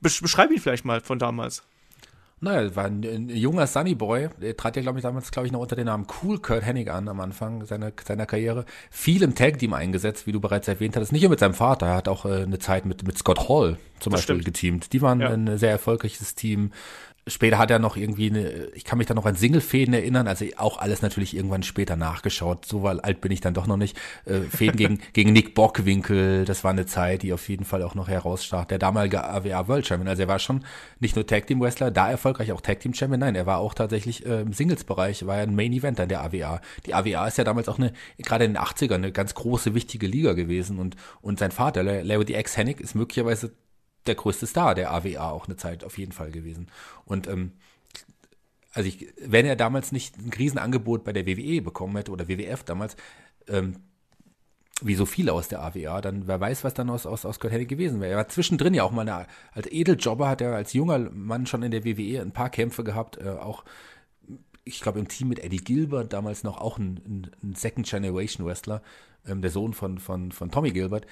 Beschreib 0.00 0.50
ihn 0.50 0.60
vielleicht 0.60 0.84
mal 0.84 1.00
von 1.00 1.18
damals. 1.18 1.62
Naja, 2.42 2.74
war 2.74 2.86
ein, 2.86 3.04
ein 3.04 3.28
junger 3.28 3.66
Sunny 3.66 3.94
Boy. 3.94 4.28
Der 4.40 4.56
trat 4.56 4.74
ja, 4.76 4.82
glaube 4.82 4.98
ich, 4.98 5.02
damals, 5.02 5.30
glaube 5.30 5.46
ich, 5.46 5.52
noch 5.52 5.60
unter 5.60 5.76
dem 5.76 5.84
Namen 5.84 6.06
Cool 6.22 6.38
Kurt 6.38 6.64
Hennig 6.64 6.90
an 6.90 7.08
am 7.08 7.20
Anfang 7.20 7.66
seiner, 7.66 7.92
seiner 8.02 8.24
Karriere. 8.24 8.64
Viel 8.90 9.22
im 9.22 9.34
Tag-Team 9.34 9.74
eingesetzt, 9.74 10.26
wie 10.26 10.32
du 10.32 10.40
bereits 10.40 10.66
erwähnt 10.66 10.96
hattest. 10.96 11.12
Nicht 11.12 11.22
nur 11.22 11.30
mit 11.30 11.40
seinem 11.40 11.52
Vater, 11.52 11.86
er 11.86 11.96
hat 11.96 12.08
auch 12.08 12.24
äh, 12.24 12.42
eine 12.42 12.58
Zeit 12.58 12.86
mit, 12.86 13.06
mit 13.06 13.18
Scott 13.18 13.48
Hall 13.48 13.76
zum 13.98 14.12
das 14.12 14.20
Beispiel 14.22 14.36
stimmt. 14.36 14.44
geteamt. 14.46 14.92
Die 14.94 15.02
waren 15.02 15.20
ja. 15.20 15.28
ein 15.28 15.58
sehr 15.58 15.70
erfolgreiches 15.70 16.34
Team. 16.34 16.72
Später 17.30 17.58
hat 17.58 17.70
er 17.70 17.78
noch 17.78 17.96
irgendwie 17.96 18.28
eine, 18.28 18.68
ich 18.74 18.84
kann 18.84 18.98
mich 18.98 19.06
da 19.06 19.14
noch 19.14 19.24
an 19.24 19.36
Single-Fäden 19.36 19.94
erinnern, 19.94 20.26
also 20.26 20.44
auch 20.56 20.78
alles 20.78 21.00
natürlich 21.00 21.34
irgendwann 21.34 21.62
später 21.62 21.96
nachgeschaut, 21.96 22.66
so 22.66 22.82
weil 22.82 23.00
alt 23.00 23.20
bin 23.20 23.32
ich 23.32 23.40
dann 23.40 23.54
doch 23.54 23.66
noch 23.66 23.76
nicht. 23.76 23.96
Äh, 24.24 24.40
Fäden 24.40 24.76
gegen, 24.76 24.98
gegen 25.12 25.32
Nick 25.32 25.54
Bockwinkel, 25.54 26.44
das 26.44 26.64
war 26.64 26.72
eine 26.72 26.86
Zeit, 26.86 27.22
die 27.22 27.32
auf 27.32 27.48
jeden 27.48 27.64
Fall 27.64 27.82
auch 27.82 27.94
noch 27.94 28.08
herausstach. 28.08 28.64
Der 28.64 28.78
damalige 28.78 29.24
AWA 29.24 29.68
World 29.68 29.86
Champion, 29.86 30.08
also 30.08 30.22
er 30.22 30.28
war 30.28 30.38
schon 30.38 30.64
nicht 30.98 31.16
nur 31.16 31.26
Tag 31.26 31.46
Team 31.46 31.60
Wrestler, 31.60 31.90
da 31.90 32.10
erfolgreich 32.10 32.52
auch 32.52 32.60
Tag 32.60 32.80
Team 32.80 32.94
Champion, 32.94 33.20
nein, 33.20 33.34
er 33.34 33.46
war 33.46 33.58
auch 33.58 33.74
tatsächlich 33.74 34.26
äh, 34.26 34.40
im 34.40 34.52
Singles-Bereich, 34.52 35.26
war 35.26 35.36
ja 35.36 35.42
ein 35.42 35.54
Main 35.54 35.72
Event 35.72 36.00
an 36.00 36.08
der 36.08 36.22
AWA. 36.22 36.60
Die 36.86 36.94
AWA 36.94 37.26
ist 37.26 37.38
ja 37.38 37.44
damals 37.44 37.68
auch 37.68 37.78
eine, 37.78 37.92
gerade 38.18 38.44
in 38.44 38.54
den 38.54 38.62
80ern, 38.62 38.94
eine 38.94 39.12
ganz 39.12 39.34
große, 39.34 39.74
wichtige 39.74 40.06
Liga 40.06 40.32
gewesen 40.32 40.78
und, 40.78 40.96
und 41.22 41.38
sein 41.38 41.52
Vater, 41.52 41.82
Larry 41.82 42.24
D. 42.24 42.38
X. 42.38 42.56
Hennig, 42.56 42.80
ist 42.80 42.94
möglicherweise 42.94 43.52
der 44.06 44.14
größte 44.14 44.46
Star 44.46 44.74
der 44.74 44.92
AWA 44.92 45.30
auch 45.30 45.46
eine 45.46 45.56
Zeit 45.56 45.84
auf 45.84 45.98
jeden 45.98 46.12
Fall 46.12 46.30
gewesen. 46.30 46.68
Und 47.04 47.26
ähm, 47.26 47.52
also 48.72 48.88
ich, 48.88 49.12
wenn 49.18 49.46
er 49.46 49.56
damals 49.56 49.92
nicht 49.92 50.16
ein 50.18 50.30
Krisenangebot 50.30 51.04
bei 51.04 51.12
der 51.12 51.26
WWE 51.26 51.60
bekommen 51.62 51.96
hätte 51.96 52.12
oder 52.12 52.28
WWF 52.28 52.62
damals, 52.62 52.96
ähm, 53.48 53.76
wie 54.82 54.94
so 54.94 55.04
viele 55.04 55.32
aus 55.32 55.48
der 55.48 55.62
AWA, 55.62 56.00
dann 56.00 56.26
wer 56.26 56.40
weiß, 56.40 56.64
was 56.64 56.74
dann 56.74 56.88
aus, 56.88 57.04
aus, 57.04 57.26
aus 57.26 57.38
Kurt 57.38 57.52
Hennig 57.52 57.68
gewesen 57.68 58.00
wäre. 58.00 58.12
Er 58.12 58.16
war 58.18 58.28
zwischendrin 58.28 58.72
ja 58.72 58.84
auch 58.84 58.92
mal 58.92 59.02
eine, 59.02 59.26
als 59.52 59.66
Edeljobber 59.70 60.28
hat 60.28 60.40
er 60.40 60.54
als 60.54 60.72
junger 60.72 60.98
Mann 60.98 61.46
schon 61.46 61.62
in 61.62 61.70
der 61.70 61.84
WWE 61.84 62.22
ein 62.22 62.32
paar 62.32 62.50
Kämpfe 62.50 62.84
gehabt, 62.84 63.18
äh, 63.18 63.28
auch 63.28 63.64
ich 64.64 64.80
glaube 64.80 64.98
im 64.98 65.08
Team 65.08 65.28
mit 65.28 65.40
Eddie 65.40 65.58
Gilbert, 65.58 66.12
damals 66.12 66.44
noch 66.44 66.60
auch 66.60 66.78
ein, 66.78 67.00
ein, 67.06 67.30
ein 67.42 67.54
Second 67.54 67.88
Generation 67.88 68.46
Wrestler, 68.46 68.82
ähm, 69.26 69.42
der 69.42 69.50
Sohn 69.50 69.74
von, 69.74 69.98
von, 69.98 70.32
von 70.32 70.50
Tommy 70.50 70.70
Gilbert. 70.70 71.06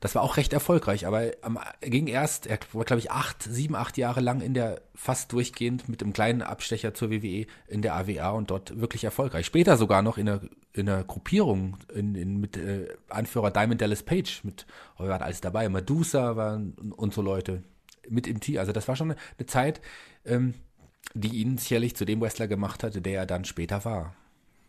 Das 0.00 0.14
war 0.14 0.22
auch 0.22 0.36
recht 0.36 0.52
erfolgreich, 0.52 1.06
aber 1.06 1.22
er 1.42 1.90
ging 1.90 2.08
erst, 2.08 2.46
er 2.46 2.58
war 2.72 2.84
glaube 2.84 3.00
ich 3.00 3.10
acht, 3.10 3.42
sieben, 3.42 3.76
acht 3.76 3.96
Jahre 3.96 4.20
lang 4.20 4.40
in 4.40 4.54
der, 4.54 4.82
fast 4.94 5.32
durchgehend 5.32 5.88
mit 5.88 6.02
einem 6.02 6.12
kleinen 6.12 6.42
Abstecher 6.42 6.94
zur 6.94 7.10
WWE 7.10 7.46
in 7.68 7.82
der 7.82 7.94
AWA 7.94 8.30
und 8.30 8.50
dort 8.50 8.80
wirklich 8.80 9.04
erfolgreich. 9.04 9.46
Später 9.46 9.76
sogar 9.76 10.02
noch 10.02 10.18
in 10.18 10.26
der, 10.26 10.40
in 10.72 10.86
der 10.86 11.04
Gruppierung 11.04 11.76
in, 11.94 12.14
in, 12.16 12.40
mit 12.40 12.56
äh, 12.56 12.88
Anführer 13.08 13.50
Diamond 13.50 13.80
Dallas 13.80 14.02
Page, 14.02 14.42
mit, 14.42 14.66
oh, 14.98 15.04
wir 15.04 15.10
waren 15.10 15.22
alles 15.22 15.40
dabei, 15.40 15.68
Medusa 15.68 16.36
waren 16.36 16.72
und 16.72 17.14
so 17.14 17.22
Leute 17.22 17.62
mit 18.08 18.26
im 18.26 18.40
Team. 18.40 18.58
Also 18.58 18.72
das 18.72 18.88
war 18.88 18.96
schon 18.96 19.12
eine, 19.12 19.20
eine 19.38 19.46
Zeit, 19.46 19.80
ähm, 20.24 20.54
die 21.14 21.36
ihn 21.36 21.58
sicherlich 21.58 21.94
zu 21.94 22.04
dem 22.04 22.20
Wrestler 22.20 22.48
gemacht 22.48 22.82
hatte, 22.82 23.00
der 23.00 23.20
er 23.20 23.26
dann 23.26 23.44
später 23.44 23.84
war. 23.84 24.14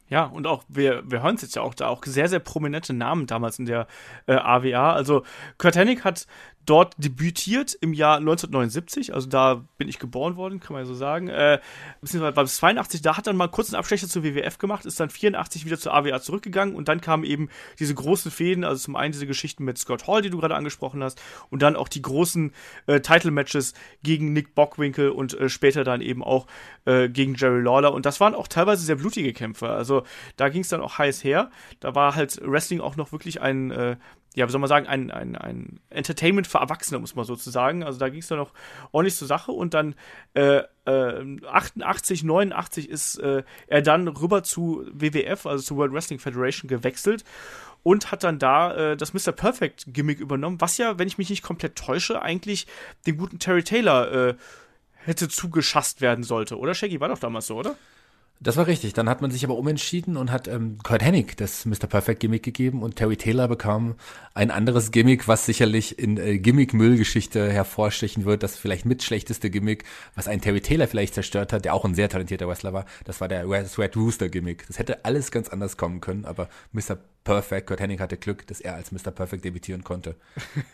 Ja, 0.09 0.25
und 0.25 0.47
auch, 0.47 0.63
wir, 0.67 1.03
wir 1.09 1.21
hören 1.21 1.35
es 1.35 1.43
jetzt 1.43 1.55
ja 1.55 1.61
auch, 1.61 1.75
da 1.75 1.87
auch 1.87 2.03
sehr, 2.03 2.27
sehr 2.27 2.39
prominente 2.39 2.93
Namen 2.93 3.27
damals 3.27 3.59
in 3.59 3.65
der 3.65 3.87
äh, 4.25 4.33
AWA. 4.33 4.93
Also 4.93 5.23
Kurt 5.57 5.75
Hennig 5.75 6.03
hat 6.03 6.25
dort 6.69 6.93
debütiert 6.97 7.75
im 7.81 7.93
Jahr 7.93 8.17
1979, 8.17 9.13
also 9.13 9.27
da 9.27 9.65
bin 9.77 9.87
ich 9.87 9.97
geboren 9.97 10.35
worden, 10.35 10.59
kann 10.59 10.73
man 10.73 10.83
ja 10.83 10.85
so 10.85 10.93
sagen. 10.93 11.27
Äh, 11.27 11.59
beziehungsweise 11.99 12.35
war 12.35 12.43
bis 12.43 12.57
82, 12.57 13.01
da 13.01 13.17
hat 13.17 13.25
dann 13.25 13.37
mal 13.37 13.47
kurz 13.47 13.69
einen 13.69 13.79
Abstecher 13.79 14.07
zur 14.07 14.23
WWF 14.23 14.59
gemacht, 14.59 14.85
ist 14.85 14.99
dann 14.99 15.09
84 15.09 15.65
wieder 15.65 15.79
zur 15.79 15.93
AWA 15.93 16.21
zurückgegangen 16.21 16.75
und 16.75 16.87
dann 16.87 17.01
kamen 17.01 17.23
eben 17.23 17.49
diese 17.79 17.95
großen 17.95 18.29
Fäden, 18.29 18.63
also 18.63 18.79
zum 18.83 18.95
einen 18.95 19.11
diese 19.11 19.25
Geschichten 19.25 19.63
mit 19.63 19.77
Scott 19.79 20.07
Hall, 20.07 20.21
die 20.21 20.29
du 20.29 20.37
gerade 20.37 20.55
angesprochen 20.55 21.03
hast, 21.03 21.19
und 21.49 21.61
dann 21.61 21.75
auch 21.75 21.87
die 21.87 22.01
großen 22.01 22.53
äh, 22.85 22.99
Title-Matches 22.99 23.73
gegen 24.03 24.33
Nick 24.33 24.53
Bockwinkel 24.53 25.09
und 25.09 25.33
äh, 25.39 25.49
später 25.49 25.83
dann 25.83 26.01
eben 26.01 26.23
auch 26.23 26.45
äh, 26.85 27.09
gegen 27.09 27.33
Jerry 27.35 27.61
Lawler. 27.61 27.93
Und 27.93 28.05
das 28.05 28.19
waren 28.19 28.35
auch 28.35 28.47
teilweise 28.47 28.83
sehr 28.83 28.95
blutige 28.95 29.33
Kämpfe. 29.33 29.69
Also 29.69 30.03
da 30.37 30.49
ging 30.49 30.61
es 30.61 30.69
dann 30.69 30.81
auch 30.81 30.97
heiß 30.97 31.23
her. 31.23 31.49
Da 31.79 31.95
war 31.95 32.15
halt 32.15 32.39
Wrestling 32.43 32.81
auch 32.81 32.95
noch 32.95 33.11
wirklich 33.11 33.41
ein 33.41 33.71
äh, 33.71 33.95
ja, 34.35 34.47
wie 34.47 34.51
soll 34.51 34.61
man 34.61 34.69
sagen, 34.69 34.87
ein, 34.87 35.09
ein, 35.11 35.35
ein 35.35 35.79
Entertainment 35.89 36.45
für 36.45 36.59
Erwachsene, 36.59 36.99
muss 36.99 37.15
man 37.15 37.25
sozusagen. 37.25 37.83
Also 37.83 37.99
da 37.99 38.09
ging 38.09 38.19
es 38.19 38.27
dann 38.27 38.37
noch 38.37 38.53
ordentlich 38.91 39.15
zur 39.15 39.27
Sache 39.27 39.51
und 39.51 39.73
dann 39.73 39.95
äh, 40.35 40.61
äh, 40.85 41.37
88, 41.47 42.23
89 42.23 42.89
ist 42.89 43.17
äh, 43.17 43.43
er 43.67 43.81
dann 43.81 44.07
rüber 44.07 44.43
zu 44.43 44.85
WWF, 44.91 45.45
also 45.45 45.63
zu 45.63 45.77
World 45.77 45.93
Wrestling 45.93 46.19
Federation, 46.19 46.67
gewechselt 46.67 47.23
und 47.83 48.11
hat 48.11 48.23
dann 48.23 48.39
da 48.39 48.91
äh, 48.91 48.97
das 48.97 49.13
Mr. 49.13 49.31
Perfect 49.31 49.85
Gimmick 49.87 50.19
übernommen, 50.19 50.61
was 50.61 50.77
ja, 50.77 50.99
wenn 50.99 51.07
ich 51.07 51.17
mich 51.17 51.29
nicht 51.29 51.43
komplett 51.43 51.75
täusche, 51.75 52.21
eigentlich 52.21 52.67
dem 53.07 53.17
guten 53.17 53.39
Terry 53.39 53.63
Taylor 53.63 54.11
äh, 54.11 54.35
hätte 54.95 55.29
zugeschasst 55.29 56.01
werden 56.01 56.23
sollte. 56.23 56.57
Oder 56.57 56.73
Shaggy 56.73 56.99
war 56.99 57.09
doch 57.09 57.19
damals 57.19 57.47
so, 57.47 57.55
oder? 57.55 57.75
Das 58.41 58.55
war 58.55 58.67
richtig. 58.67 58.93
Dann 58.93 59.09
hat 59.09 59.21
man 59.21 59.31
sich 59.31 59.43
aber 59.43 59.57
umentschieden 59.57 60.15
und 60.15 60.31
hat 60.31 60.47
ähm, 60.47 60.77
Kurt 60.81 61.03
Hennig 61.03 61.35
das 61.35 61.65
Mr. 61.65 61.87
Perfect 61.87 62.21
Gimmick 62.21 62.41
gegeben 62.41 62.83
und 62.83 62.95
Terry 62.95 63.17
Taylor 63.17 63.49
bekam 63.49 63.95
ein 64.33 64.49
anderes 64.49 64.91
Gimmick, 64.91 65.27
was 65.27 65.45
sicherlich 65.45 65.99
in 65.99 66.15
äh, 66.15 66.39
Gimmick-Müllgeschichte 66.39 67.51
hervorstechen 67.51 68.23
wird. 68.23 68.41
Das 68.43 68.55
vielleicht 68.55 68.85
mit 68.85 69.03
schlechteste 69.03 69.49
Gimmick, 69.49 69.83
was 70.15 70.29
ein 70.29 70.39
Terry 70.39 70.61
Taylor 70.61 70.87
vielleicht 70.87 71.15
zerstört 71.15 71.51
hat, 71.51 71.65
der 71.65 71.73
auch 71.73 71.83
ein 71.83 71.95
sehr 71.95 72.07
talentierter 72.07 72.47
Wrestler 72.47 72.71
war. 72.71 72.85
Das 73.03 73.19
war 73.19 73.27
der 73.27 73.49
Red 73.49 73.97
Rooster 73.97 74.29
Gimmick. 74.29 74.65
Das 74.67 74.79
hätte 74.79 75.03
alles 75.03 75.31
ganz 75.31 75.49
anders 75.49 75.75
kommen 75.75 75.99
können, 75.99 76.23
aber 76.23 76.47
Mr. 76.71 76.97
Perfect. 77.29 77.67
Kurt 77.67 77.79
Hennig 77.79 77.99
hatte 77.99 78.17
Glück, 78.17 78.47
dass 78.47 78.59
er 78.59 78.73
als 78.73 78.91
Mr. 78.91 79.11
Perfect 79.11 79.45
debütieren 79.45 79.83
konnte. 79.83 80.15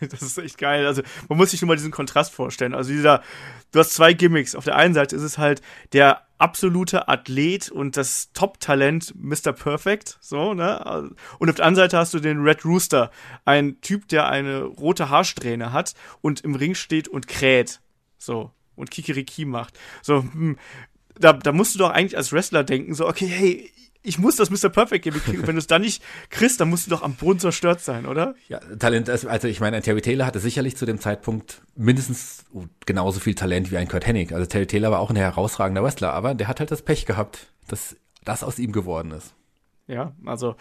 Das 0.00 0.22
ist 0.22 0.38
echt 0.38 0.56
geil. 0.56 0.86
Also 0.86 1.02
man 1.28 1.36
muss 1.36 1.50
sich 1.50 1.60
nur 1.60 1.68
mal 1.68 1.76
diesen 1.76 1.90
Kontrast 1.90 2.32
vorstellen. 2.32 2.74
Also 2.74 2.90
dieser, 2.90 3.22
du 3.72 3.78
hast 3.78 3.92
zwei 3.92 4.14
Gimmicks. 4.14 4.54
Auf 4.54 4.64
der 4.64 4.76
einen 4.76 4.94
Seite 4.94 5.16
ist 5.16 5.22
es 5.22 5.36
halt 5.36 5.60
der 5.92 6.22
absolute 6.38 7.08
Athlet 7.08 7.70
und 7.70 7.98
das 7.98 8.32
Top-Talent 8.32 9.14
Mr. 9.16 9.52
Perfect, 9.52 10.16
so, 10.20 10.54
ne? 10.54 11.10
Und 11.38 11.50
auf 11.50 11.56
der 11.56 11.66
anderen 11.66 11.84
Seite 11.84 11.98
hast 11.98 12.14
du 12.14 12.20
den 12.20 12.40
Red 12.42 12.64
Rooster, 12.64 13.10
ein 13.44 13.80
Typ, 13.82 14.08
der 14.08 14.28
eine 14.28 14.62
rote 14.62 15.10
Haarsträhne 15.10 15.72
hat 15.72 15.92
und 16.22 16.40
im 16.40 16.54
Ring 16.54 16.74
steht 16.74 17.06
und 17.08 17.28
kräht, 17.28 17.80
so, 18.16 18.50
und 18.76 18.90
Kikiriki 18.90 19.44
macht. 19.44 19.78
So, 20.02 20.22
hm, 20.22 20.58
da, 21.18 21.34
da 21.34 21.52
musst 21.52 21.74
du 21.74 21.78
doch 21.78 21.90
eigentlich 21.90 22.16
als 22.16 22.32
Wrestler 22.32 22.64
denken, 22.64 22.94
so, 22.94 23.06
okay, 23.06 23.26
hey, 23.26 23.70
ich 24.06 24.18
muss 24.18 24.36
das 24.36 24.50
Mr. 24.50 24.68
Perfect 24.68 25.04
Gimmick 25.04 25.24
kriegen. 25.24 25.40
Und 25.40 25.46
wenn 25.46 25.56
du 25.56 25.60
es 25.60 25.66
dann 25.66 25.82
nicht 25.82 26.02
kriegst, 26.30 26.60
dann 26.60 26.70
musst 26.70 26.86
du 26.86 26.90
doch 26.90 27.02
am 27.02 27.14
Boden 27.14 27.40
zerstört 27.40 27.80
sein, 27.80 28.06
oder? 28.06 28.34
Ja, 28.48 28.60
Talent, 28.60 29.10
also 29.10 29.48
ich 29.48 29.60
meine, 29.60 29.76
ein 29.76 29.82
Terry 29.82 30.00
Taylor 30.00 30.26
hatte 30.26 30.38
sicherlich 30.38 30.76
zu 30.76 30.86
dem 30.86 31.00
Zeitpunkt 31.00 31.62
mindestens 31.74 32.44
genauso 32.86 33.20
viel 33.20 33.34
Talent 33.34 33.70
wie 33.70 33.76
ein 33.76 33.88
Kurt 33.88 34.06
Hennig. 34.06 34.32
Also 34.32 34.46
Terry 34.46 34.66
Taylor 34.66 34.92
war 34.92 35.00
auch 35.00 35.10
ein 35.10 35.16
herausragender 35.16 35.82
Wrestler, 35.82 36.12
aber 36.12 36.34
der 36.34 36.48
hat 36.48 36.60
halt 36.60 36.70
das 36.70 36.82
Pech 36.82 37.04
gehabt, 37.06 37.48
dass 37.66 37.96
das 38.24 38.44
aus 38.44 38.58
ihm 38.58 38.72
geworden 38.72 39.10
ist. 39.10 39.34
Ja, 39.88 40.12
also 40.24 40.56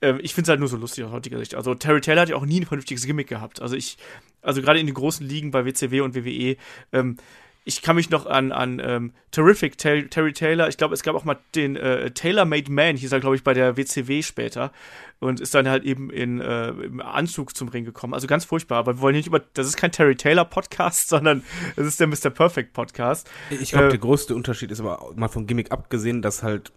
äh, 0.00 0.18
ich 0.20 0.34
finde 0.34 0.46
es 0.46 0.48
halt 0.50 0.60
nur 0.60 0.68
so 0.68 0.76
lustig 0.76 1.04
aus 1.04 1.12
heutiger 1.12 1.38
Sicht. 1.38 1.54
Also 1.54 1.74
Terry 1.74 2.00
Taylor 2.00 2.22
hat 2.22 2.28
ja 2.30 2.36
auch 2.36 2.46
nie 2.46 2.60
ein 2.60 2.66
vernünftiges 2.66 3.06
Gimmick 3.06 3.28
gehabt. 3.28 3.60
Also 3.60 3.76
ich, 3.76 3.98
also 4.42 4.62
gerade 4.62 4.80
in 4.80 4.86
den 4.86 4.94
großen 4.94 5.26
Ligen 5.26 5.50
bei 5.50 5.64
WCW 5.64 6.00
und 6.00 6.14
WWE, 6.14 6.56
ähm, 6.92 7.16
ich 7.64 7.82
kann 7.82 7.96
mich 7.96 8.10
noch 8.10 8.26
an, 8.26 8.52
an 8.52 8.80
ähm, 8.82 9.12
Terrific 9.32 9.76
Terry, 9.76 10.08
Terry 10.08 10.32
Taylor, 10.32 10.68
ich 10.68 10.76
glaube, 10.76 10.94
es 10.94 11.02
gab 11.02 11.14
auch 11.14 11.24
mal 11.24 11.38
den 11.54 11.76
äh, 11.76 12.10
Taylor 12.10 12.44
Made 12.44 12.72
Man, 12.72 12.96
hieß 12.96 13.12
er, 13.12 13.20
glaube 13.20 13.36
ich, 13.36 13.44
bei 13.44 13.54
der 13.54 13.76
WCW 13.76 14.22
später 14.22 14.72
und 15.18 15.40
ist 15.40 15.54
dann 15.54 15.68
halt 15.68 15.84
eben 15.84 16.10
in, 16.10 16.40
äh, 16.40 16.70
im 16.70 17.00
Anzug 17.00 17.54
zum 17.54 17.68
Ring 17.68 17.84
gekommen. 17.84 18.14
Also 18.14 18.26
ganz 18.26 18.46
furchtbar, 18.46 18.78
aber 18.78 18.96
wir 18.96 19.00
wollen 19.02 19.14
nicht 19.14 19.26
über, 19.26 19.40
das 19.54 19.66
ist 19.66 19.76
kein 19.76 19.92
Terry 19.92 20.16
Taylor 20.16 20.46
Podcast, 20.46 21.08
sondern 21.10 21.44
es 21.76 21.86
ist 21.86 22.00
der 22.00 22.06
Mr. 22.06 22.30
Perfect 22.30 22.72
Podcast. 22.72 23.30
Ich 23.50 23.72
glaube, 23.72 23.86
äh, 23.86 23.90
der 23.90 23.98
größte 23.98 24.34
Unterschied 24.34 24.70
ist 24.70 24.80
aber 24.80 25.12
mal 25.14 25.28
vom 25.28 25.46
Gimmick 25.46 25.70
abgesehen, 25.70 26.22
dass 26.22 26.42
halt 26.42 26.72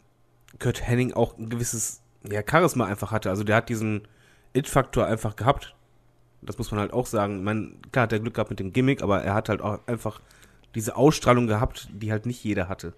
Kurt 0.60 0.86
Henning 0.86 1.14
auch 1.14 1.38
ein 1.38 1.50
gewisses 1.50 2.02
ja, 2.30 2.42
Charisma 2.48 2.86
einfach 2.86 3.12
hatte. 3.12 3.30
Also 3.30 3.44
der 3.44 3.56
hat 3.56 3.70
diesen 3.70 4.08
It-Faktor 4.54 5.06
einfach 5.06 5.36
gehabt. 5.36 5.76
Das 6.42 6.58
muss 6.58 6.72
man 6.72 6.82
halt 6.82 6.92
auch 6.92 7.06
sagen. 7.06 7.44
Man, 7.44 7.78
klar 7.92 8.04
hat 8.04 8.14
er 8.14 8.20
Glück 8.20 8.34
gehabt 8.34 8.50
mit 8.50 8.60
dem 8.60 8.74
Gimmick, 8.74 9.02
aber 9.02 9.24
er 9.24 9.34
hat 9.34 9.48
halt 9.48 9.62
auch 9.62 9.80
einfach 9.88 10.22
diese 10.76 10.96
Ausstrahlung 10.96 11.48
gehabt, 11.48 11.90
die 11.92 12.12
halt 12.12 12.26
nicht 12.26 12.44
jeder 12.44 12.70
hatte. 12.70 12.94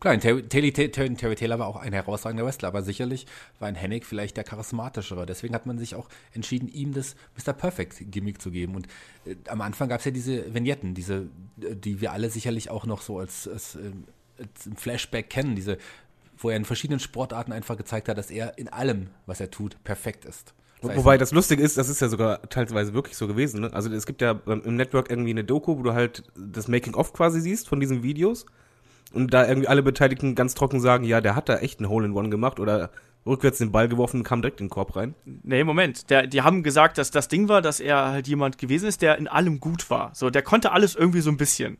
Klar, 0.00 0.18
Terry, 0.18 0.42
Terry, 0.42 0.72
Terry, 0.72 1.14
Terry 1.14 1.34
Taylor 1.34 1.58
war 1.58 1.66
auch 1.66 1.76
ein 1.76 1.92
herausragender 1.92 2.46
Wrestler, 2.46 2.68
aber 2.68 2.82
sicherlich 2.82 3.26
war 3.58 3.68
ein 3.68 3.74
Hennig 3.74 4.06
vielleicht 4.06 4.38
der 4.38 4.44
charismatischere. 4.44 5.26
Deswegen 5.26 5.54
hat 5.54 5.66
man 5.66 5.78
sich 5.78 5.94
auch 5.94 6.08
entschieden, 6.32 6.68
ihm 6.68 6.94
das 6.94 7.16
Mr. 7.36 7.52
Perfect 7.52 8.10
Gimmick 8.10 8.40
zu 8.40 8.50
geben. 8.50 8.76
Und 8.76 8.86
äh, 9.26 9.36
am 9.48 9.60
Anfang 9.60 9.90
gab 9.90 9.98
es 9.98 10.06
ja 10.06 10.10
diese 10.10 10.54
Vignetten, 10.54 10.94
diese, 10.94 11.28
die 11.58 12.00
wir 12.00 12.12
alle 12.12 12.30
sicherlich 12.30 12.70
auch 12.70 12.86
noch 12.86 13.02
so 13.02 13.18
als, 13.18 13.46
als, 13.46 13.74
äh, 13.74 13.92
als 14.38 14.70
Flashback 14.80 15.28
kennen, 15.28 15.54
diese, 15.54 15.76
wo 16.38 16.48
er 16.48 16.56
in 16.56 16.64
verschiedenen 16.64 17.00
Sportarten 17.00 17.52
einfach 17.52 17.76
gezeigt 17.76 18.08
hat, 18.08 18.16
dass 18.16 18.30
er 18.30 18.56
in 18.56 18.68
allem, 18.68 19.10
was 19.26 19.38
er 19.38 19.50
tut, 19.50 19.84
perfekt 19.84 20.24
ist. 20.24 20.54
Wobei 20.82 21.18
das 21.18 21.32
Lustige 21.32 21.62
ist, 21.62 21.76
das 21.76 21.88
ist 21.88 22.00
ja 22.00 22.08
sogar 22.08 22.42
teilweise 22.48 22.94
wirklich 22.94 23.16
so 23.16 23.26
gewesen. 23.26 23.60
Ne? 23.60 23.72
Also 23.72 23.90
es 23.90 24.06
gibt 24.06 24.22
ja 24.22 24.40
im 24.46 24.76
Network 24.76 25.10
irgendwie 25.10 25.30
eine 25.30 25.44
Doku, 25.44 25.78
wo 25.78 25.82
du 25.82 25.92
halt 25.92 26.24
das 26.36 26.68
Making-of 26.68 27.12
quasi 27.12 27.40
siehst 27.40 27.68
von 27.68 27.80
diesen 27.80 28.02
Videos 28.02 28.46
und 29.12 29.34
da 29.34 29.46
irgendwie 29.46 29.68
alle 29.68 29.82
Beteiligten 29.82 30.34
ganz 30.34 30.54
trocken 30.54 30.80
sagen, 30.80 31.04
ja, 31.04 31.20
der 31.20 31.34
hat 31.34 31.48
da 31.48 31.58
echt 31.58 31.80
ein 31.80 31.88
Hole-in-One 31.88 32.30
gemacht 32.30 32.60
oder 32.60 32.90
rückwärts 33.26 33.58
den 33.58 33.72
Ball 33.72 33.88
geworfen 33.88 34.18
und 34.18 34.24
kam 34.24 34.40
direkt 34.40 34.60
in 34.60 34.66
den 34.66 34.70
Korb 34.70 34.96
rein. 34.96 35.14
Nee, 35.24 35.64
Moment. 35.64 36.08
Der, 36.10 36.26
die 36.26 36.42
haben 36.42 36.62
gesagt, 36.62 36.96
dass 36.96 37.10
das 37.10 37.28
Ding 37.28 37.48
war, 37.48 37.60
dass 37.60 37.80
er 37.80 38.08
halt 38.08 38.28
jemand 38.28 38.58
gewesen 38.58 38.88
ist, 38.88 39.02
der 39.02 39.18
in 39.18 39.28
allem 39.28 39.60
gut 39.60 39.90
war. 39.90 40.10
So, 40.14 40.30
der 40.30 40.42
konnte 40.42 40.72
alles 40.72 40.94
irgendwie 40.94 41.20
so 41.20 41.30
ein 41.30 41.36
bisschen. 41.36 41.76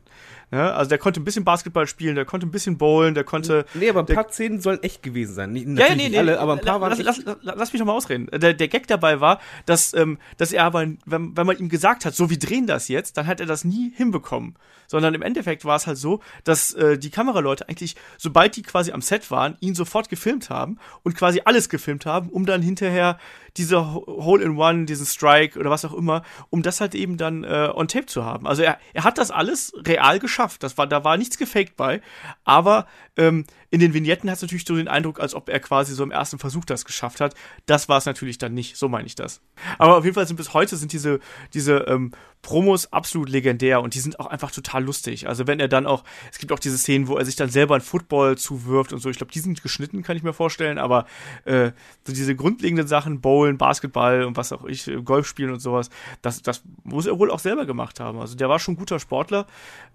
Ja, 0.51 0.73
also 0.73 0.89
der 0.89 0.97
konnte 0.97 1.21
ein 1.21 1.23
bisschen 1.23 1.45
Basketball 1.45 1.87
spielen, 1.87 2.15
der 2.15 2.25
konnte 2.25 2.45
ein 2.45 2.51
bisschen 2.51 2.77
bowlen, 2.77 3.13
der 3.13 3.23
konnte. 3.23 3.65
Nee, 3.73 3.89
aber 3.89 4.01
ein 4.01 4.05
paar 4.05 4.29
Szenen 4.29 4.59
sollen 4.59 4.83
echt 4.83 5.01
gewesen 5.01 5.33
sein. 5.33 5.53
Nicht, 5.53 5.65
ja, 5.65 5.95
nee, 5.95 6.09
nicht 6.09 6.17
alle, 6.17 6.41
aber 6.41 6.53
ein 6.53 6.59
paar 6.59 6.77
lass, 6.79 6.97
waren. 6.97 7.05
Lass, 7.05 7.21
lass, 7.23 7.55
lass 7.55 7.71
mich 7.71 7.79
noch 7.79 7.85
mal 7.85 7.93
ausreden. 7.93 8.27
Der, 8.33 8.53
der 8.53 8.67
Gag 8.67 8.85
dabei 8.87 9.21
war, 9.21 9.39
dass, 9.65 9.93
ähm, 9.93 10.17
dass 10.35 10.51
er 10.51 10.65
aber, 10.65 10.85
wenn, 11.05 11.37
wenn 11.37 11.47
man 11.47 11.57
ihm 11.57 11.69
gesagt 11.69 12.03
hat, 12.03 12.15
so 12.15 12.29
wir 12.29 12.37
drehen 12.37 12.67
das 12.67 12.89
jetzt, 12.89 13.15
dann 13.15 13.27
hat 13.27 13.39
er 13.39 13.45
das 13.45 13.63
nie 13.63 13.93
hinbekommen. 13.95 14.55
Sondern 14.87 15.13
im 15.13 15.21
Endeffekt 15.21 15.63
war 15.63 15.77
es 15.77 15.87
halt 15.87 15.97
so, 15.97 16.19
dass 16.43 16.73
äh, 16.73 16.97
die 16.97 17.11
Kameraleute 17.11 17.69
eigentlich, 17.69 17.95
sobald 18.17 18.57
die 18.57 18.61
quasi 18.61 18.91
am 18.91 19.01
Set 19.01 19.31
waren, 19.31 19.55
ihn 19.61 19.73
sofort 19.73 20.09
gefilmt 20.09 20.49
haben 20.49 20.79
und 21.03 21.15
quasi 21.15 21.41
alles 21.45 21.69
gefilmt 21.69 22.05
haben, 22.05 22.27
um 22.27 22.45
dann 22.45 22.61
hinterher 22.61 23.17
diese 23.57 23.93
Hole-in-One, 23.93 24.85
diesen 24.85 25.05
Strike 25.05 25.59
oder 25.59 25.69
was 25.69 25.85
auch 25.85 25.93
immer, 25.93 26.23
um 26.49 26.61
das 26.61 26.81
halt 26.81 26.95
eben 26.95 27.17
dann 27.17 27.43
äh, 27.43 27.69
on 27.73 27.87
Tape 27.87 28.05
zu 28.05 28.23
haben. 28.25 28.47
Also 28.47 28.63
er, 28.63 28.77
er 28.93 29.03
hat 29.03 29.17
das 29.17 29.31
alles 29.31 29.73
real 29.85 30.19
geschafft. 30.19 30.63
Das 30.63 30.77
war, 30.77 30.87
da 30.87 31.03
war 31.03 31.17
nichts 31.17 31.37
gefaked 31.37 31.75
bei. 31.75 32.01
Aber 32.43 32.87
ähm, 33.17 33.45
in 33.69 33.79
den 33.79 33.93
Vignetten 33.93 34.29
hat 34.29 34.37
es 34.37 34.41
natürlich 34.41 34.65
so 34.65 34.75
den 34.75 34.87
Eindruck, 34.87 35.19
als 35.19 35.33
ob 35.33 35.49
er 35.49 35.59
quasi 35.59 35.93
so 35.93 36.03
im 36.03 36.11
ersten 36.11 36.39
Versuch 36.39 36.65
das 36.65 36.85
geschafft 36.85 37.21
hat. 37.21 37.35
Das 37.65 37.89
war 37.89 37.97
es 37.97 38.05
natürlich 38.05 38.37
dann 38.37 38.53
nicht. 38.53 38.77
So 38.77 38.89
meine 38.89 39.07
ich 39.07 39.15
das. 39.15 39.41
Aber 39.77 39.97
auf 39.97 40.03
jeden 40.03 40.15
Fall 40.15 40.27
sind 40.27 40.37
bis 40.37 40.53
heute 40.53 40.75
sind 40.75 40.93
diese, 40.93 41.19
diese 41.53 41.77
ähm, 41.87 42.11
Promos 42.41 42.91
absolut 42.91 43.29
legendär 43.29 43.81
und 43.81 43.93
die 43.93 43.99
sind 43.99 44.19
auch 44.19 44.25
einfach 44.25 44.51
total 44.51 44.83
lustig. 44.83 45.27
Also 45.27 45.47
wenn 45.47 45.59
er 45.59 45.67
dann 45.67 45.85
auch, 45.85 46.03
es 46.31 46.39
gibt 46.39 46.51
auch 46.51 46.59
diese 46.59 46.77
Szenen, 46.77 47.07
wo 47.07 47.17
er 47.17 47.25
sich 47.25 47.35
dann 47.35 47.49
selber 47.49 47.75
einen 47.75 47.83
Football 47.83 48.37
zuwirft 48.37 48.93
und 48.93 48.99
so. 48.99 49.09
Ich 49.09 49.17
glaube, 49.17 49.31
die 49.31 49.39
sind 49.39 49.61
geschnitten, 49.61 50.01
kann 50.03 50.17
ich 50.17 50.23
mir 50.23 50.33
vorstellen, 50.33 50.77
aber 50.77 51.05
äh, 51.45 51.71
so 52.05 52.13
diese 52.13 52.35
grundlegenden 52.35 52.87
Sachen, 52.87 53.21
Bowlen, 53.41 53.57
Basketball 53.57 54.23
und 54.23 54.37
was 54.37 54.51
auch 54.53 54.65
ich, 54.65 54.89
Golf 55.03 55.25
spielen 55.27 55.51
und 55.51 55.59
sowas, 55.59 55.89
das, 56.21 56.41
das 56.43 56.63
muss 56.83 57.07
er 57.07 57.17
wohl 57.17 57.31
auch 57.31 57.39
selber 57.39 57.65
gemacht 57.65 57.99
haben. 57.99 58.19
Also 58.19 58.35
der 58.35 58.49
war 58.49 58.59
schon 58.59 58.75
ein 58.75 58.77
guter 58.77 58.99
Sportler 58.99 59.47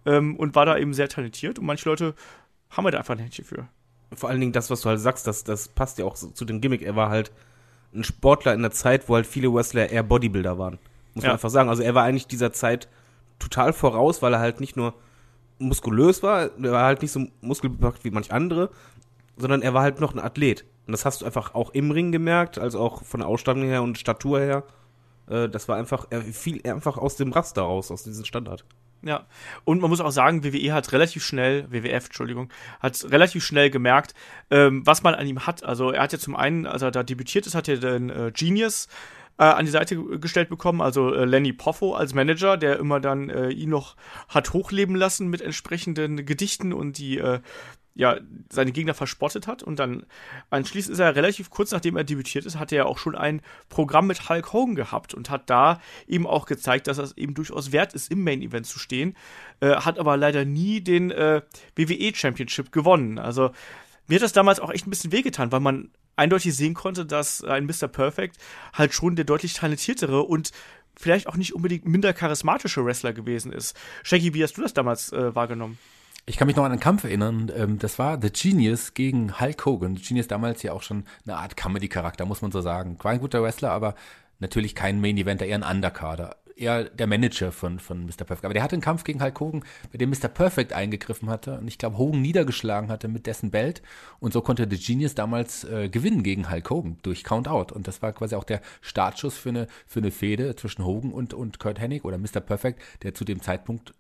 ähm, 0.05 0.37
und 0.37 0.55
war 0.57 0.67
da 0.67 0.77
eben 0.77 0.95
sehr 0.95 1.09
talentiert 1.09 1.59
und 1.59 1.67
manche 1.67 1.89
Leute 1.89 2.15
haben 2.71 2.85
wir 2.85 2.91
da 2.91 2.99
einfach 2.99 3.15
ein 3.15 3.21
Händchen 3.21 3.45
für. 3.45 3.69
Vor 4.13 4.29
allen 4.29 4.41
Dingen 4.41 4.53
das, 4.53 4.69
was 4.71 4.81
du 4.81 4.89
halt 4.89 5.01
sagst, 5.01 5.27
das, 5.27 5.45
das 5.45 5.69
passt 5.69 5.99
ja 5.99 6.05
auch 6.05 6.17
so 6.17 6.29
zu 6.29 6.45
dem 6.45 6.61
Gimmick. 6.61 6.83
Er 6.83 6.97
war 6.97 7.09
halt 7.09 7.31
ein 7.95 8.05
Sportler 8.05 8.53
in 8.55 8.63
der 8.63 8.73
Zeit, 8.73 9.09
wo 9.09 9.15
halt 9.15 9.27
viele 9.27 9.53
Wrestler 9.53 9.91
eher 9.91 10.03
Bodybuilder 10.03 10.59
waren. 10.59 10.79
Muss 11.15 11.23
ja. 11.23 11.29
man 11.29 11.37
einfach 11.37 11.51
sagen. 11.51 11.69
Also 11.69 11.83
er 11.83 11.95
war 11.95 12.03
eigentlich 12.03 12.27
dieser 12.27 12.53
Zeit 12.53 12.89
total 13.39 13.73
voraus, 13.73 14.23
weil 14.23 14.33
er 14.33 14.41
halt 14.41 14.61
nicht 14.61 14.77
nur 14.77 14.95
muskulös 15.59 16.23
war, 16.23 16.51
er 16.63 16.73
war 16.73 16.85
halt 16.85 17.03
nicht 17.03 17.13
so 17.13 17.27
muskelbepackt 17.41 18.05
wie 18.05 18.11
manch 18.11 18.33
andere, 18.33 18.71
sondern 19.37 19.63
er 19.63 19.73
war 19.73 19.83
halt 19.83 20.01
noch 20.01 20.13
ein 20.13 20.21
Athlet. 20.21 20.65
Und 20.87 20.93
das 20.93 21.05
hast 21.05 21.23
du 21.23 21.27
einfach 21.27 21.55
auch 21.55 21.71
im 21.71 21.91
Ring 21.91 22.13
gemerkt, 22.13 22.59
also 22.59 22.81
auch 22.81 23.03
von 23.03 23.21
der 23.21 23.29
Ausstattung 23.29 23.65
her 23.65 23.83
und 23.83 23.99
Statur 23.99 24.41
her. 24.41 24.65
Äh, 25.29 25.49
das 25.49 25.69
war 25.69 25.77
einfach, 25.77 26.07
er 26.11 26.23
fiel 26.23 26.61
einfach 26.69 26.97
aus 26.97 27.17
dem 27.17 27.33
Raster 27.33 27.63
raus, 27.63 27.91
aus 27.91 28.05
diesem 28.05 28.25
Standard. 28.25 28.65
Ja, 29.03 29.27
und 29.65 29.81
man 29.81 29.91
muss 29.91 30.01
auch 30.01 30.11
sagen, 30.11 30.43
WWE 30.43 30.73
hat 30.73 30.93
relativ 30.93 31.25
schnell, 31.25 31.71
WWF, 31.71 32.07
Entschuldigung, 32.07 32.51
hat 32.81 33.05
relativ 33.11 33.45
schnell 33.45 33.71
gemerkt, 33.71 34.15
ähm, 34.51 34.87
was 34.87 35.03
man 35.03 35.15
an 35.15 35.27
ihm 35.27 35.47
hat. 35.47 35.65
Also 35.65 35.91
er 35.91 36.03
hat 36.03 36.13
ja 36.13 36.19
zum 36.19 36.35
einen, 36.35 36.67
als 36.67 36.83
er 36.83 36.91
da 36.91 37.03
debütiert 37.03 37.47
ist, 37.47 37.55
hat 37.55 37.69
er 37.69 37.77
den 37.77 38.11
äh, 38.11 38.33
Genius 38.35 38.89
äh, 39.39 39.45
an 39.45 39.65
die 39.65 39.71
Seite 39.71 39.97
gestellt 40.19 40.49
bekommen, 40.49 40.81
also 40.81 41.15
äh, 41.15 41.25
Lenny 41.25 41.53
Poffo 41.53 41.95
als 41.95 42.15
Manager, 42.15 42.57
der 42.57 42.79
immer 42.79 43.01
dann 43.01 43.29
äh, 43.29 43.51
ihn 43.51 43.71
noch 43.71 43.97
hat 44.29 44.53
hochleben 44.53 44.97
lassen 44.97 45.29
mit 45.29 45.43
entsprechenden 45.43 46.25
Gedichten 46.25 46.73
und 46.73 46.99
die 46.99 47.19
äh, 47.19 47.41
ja, 47.97 48.19
seine 48.53 48.73
Gegner 48.73 48.93
verspottet 48.93 49.47
hat 49.47 49.63
und 49.63 49.79
dann 49.79 50.05
anschließend 50.51 50.93
ist 50.93 50.99
er 50.99 51.17
relativ 51.17 51.49
kurz 51.49 51.71
nachdem 51.73 51.97
er 51.97 52.05
debütiert 52.05 52.45
ist, 52.45 52.59
hatte 52.59 52.77
er 52.77 52.87
auch 52.87 52.99
schon 52.99 53.17
ein 53.17 53.41
Programm 53.71 54.07
mit 54.07 54.29
Hulk 54.29 54.53
Hogan 54.53 54.75
gehabt 54.75 55.15
und 55.15 55.31
hat 55.31 55.49
da 55.49 55.81
eben 56.07 56.27
auch 56.27 56.45
gezeigt, 56.45 56.89
dass 56.89 56.99
es 56.99 57.17
eben 57.17 57.33
durchaus 57.33 57.73
wert 57.73 57.95
ist, 57.95 58.11
im 58.11 58.23
Main 58.23 58.43
Event 58.43 58.67
zu 58.67 58.79
stehen, 58.79 59.17
äh, 59.61 59.77
hat 59.77 59.99
aber 59.99 60.19
leider 60.19 60.45
nie 60.45 60.83
den 60.83 61.11
äh, 61.11 61.41
WWE 61.75 62.15
Championship 62.15 62.71
gewonnen. 62.71 63.19
Also 63.19 63.51
mir 64.09 64.17
hat 64.17 64.23
das 64.23 64.35
damals 64.35 64.61
auch 64.61 64.71
echt 64.71 64.87
ein 64.87 64.91
bisschen 64.91 65.13
wehgetan, 65.13 65.51
weil 65.51 65.61
man 65.61 65.91
eindeutig 66.17 66.55
sehen 66.55 66.75
konnte, 66.75 67.07
dass 67.07 67.43
ein 67.43 67.65
Mr. 67.65 67.89
Perfect 67.89 68.37
halt 68.75 68.93
schon 68.93 69.17
der 69.17 69.25
deutlich 69.25 69.55
talentiertere 69.55 70.23
und 70.23 70.51
vielleicht 70.99 71.29
auch 71.29 71.37
nicht 71.37 71.55
unbedingt 71.55 71.87
minder 71.87 72.13
charismatische 72.13 72.85
Wrestler 72.85 73.15
gewesen 73.15 73.53
ist. 73.53 73.75
Shaggy, 74.03 74.35
wie 74.35 74.43
hast 74.43 74.59
du 74.59 74.63
das 74.63 74.75
damals 74.75 75.13
äh, 75.13 75.35
wahrgenommen? 75.35 75.79
Ich 76.29 76.37
kann 76.37 76.49
mich 76.49 76.57
noch 76.57 76.65
an 76.65 76.73
einen 76.73 76.81
Kampf 76.81 77.05
erinnern. 77.05 77.53
Ähm, 77.57 77.79
das 77.79 78.01
war 78.01 78.21
The 78.21 78.31
Genius 78.33 78.95
gegen 78.95 79.39
Hulk 79.39 79.65
Hogan. 79.65 79.97
The 79.97 80.03
Genius 80.03 80.27
damals 80.27 80.61
ja 80.65 80.73
auch 80.73 80.83
schon 80.83 81.05
eine 81.25 81.37
Art 81.37 81.57
Comedy-Charakter, 81.57 82.27
muss 82.27 82.43
man 82.43 82.51
so 82.51 82.61
sagen. 82.61 82.99
War 83.01 83.13
ein 83.13 83.21
guter 83.21 83.45
Wrestler, 83.45 83.71
aber 83.71 83.95
natürlich 84.41 84.75
kein 84.75 85.01
Main-Eventer, 85.01 85.47
eher 85.47 85.55
ein 85.55 85.77
Undercarder. 85.77 86.35
Eher 86.57 86.85
der 86.85 87.07
Manager 87.07 87.53
von, 87.53 87.79
von 87.79 88.07
Mr. 88.07 88.25
Perfect. 88.25 88.45
Aber 88.45 88.55
der 88.55 88.65
hatte 88.65 88.75
einen 88.75 88.83
Kampf 88.83 89.05
gegen 89.05 89.23
Hulk 89.23 89.39
Hogan, 89.39 89.65
bei 89.93 89.99
dem 89.99 90.11
Mr. 90.11 90.27
Perfect 90.27 90.73
eingegriffen 90.73 91.29
hatte 91.29 91.59
und 91.59 91.69
ich 91.69 91.79
glaube 91.79 91.97
Hogan 91.97 92.23
niedergeschlagen 92.23 92.91
hatte 92.91 93.07
mit 93.07 93.27
dessen 93.27 93.53
Belt. 93.53 93.83
Und 94.19 94.33
so 94.33 94.41
konnte 94.41 94.67
The 94.69 94.79
Genius 94.79 95.15
damals 95.15 95.63
äh, 95.63 95.89
gewinnen 95.89 96.25
gegen 96.25 96.51
Hulk 96.51 96.69
Hogan 96.71 96.99
durch 97.03 97.23
Countout. 97.23 97.73
Und 97.73 97.87
das 97.87 98.03
war 98.03 98.13
quasi 98.13 98.35
auch 98.35 98.45
der 98.45 98.63
Startschuss 98.81 99.37
für 99.39 99.51
eine, 99.51 99.69
für 99.87 100.01
eine 100.01 100.11
Fehde 100.11 100.57
zwischen 100.57 100.85
Hogan 100.85 101.13
und, 101.13 101.35
und 101.35 101.61
Kurt 101.61 101.79
Hennig 101.79 102.05
oder 102.05 102.19
Mr. 102.19 102.41
Perfect, 102.41 102.83
der 103.05 103.15
zu 103.15 103.25
dem 103.25 103.43
Zeitpunkt 103.43 103.95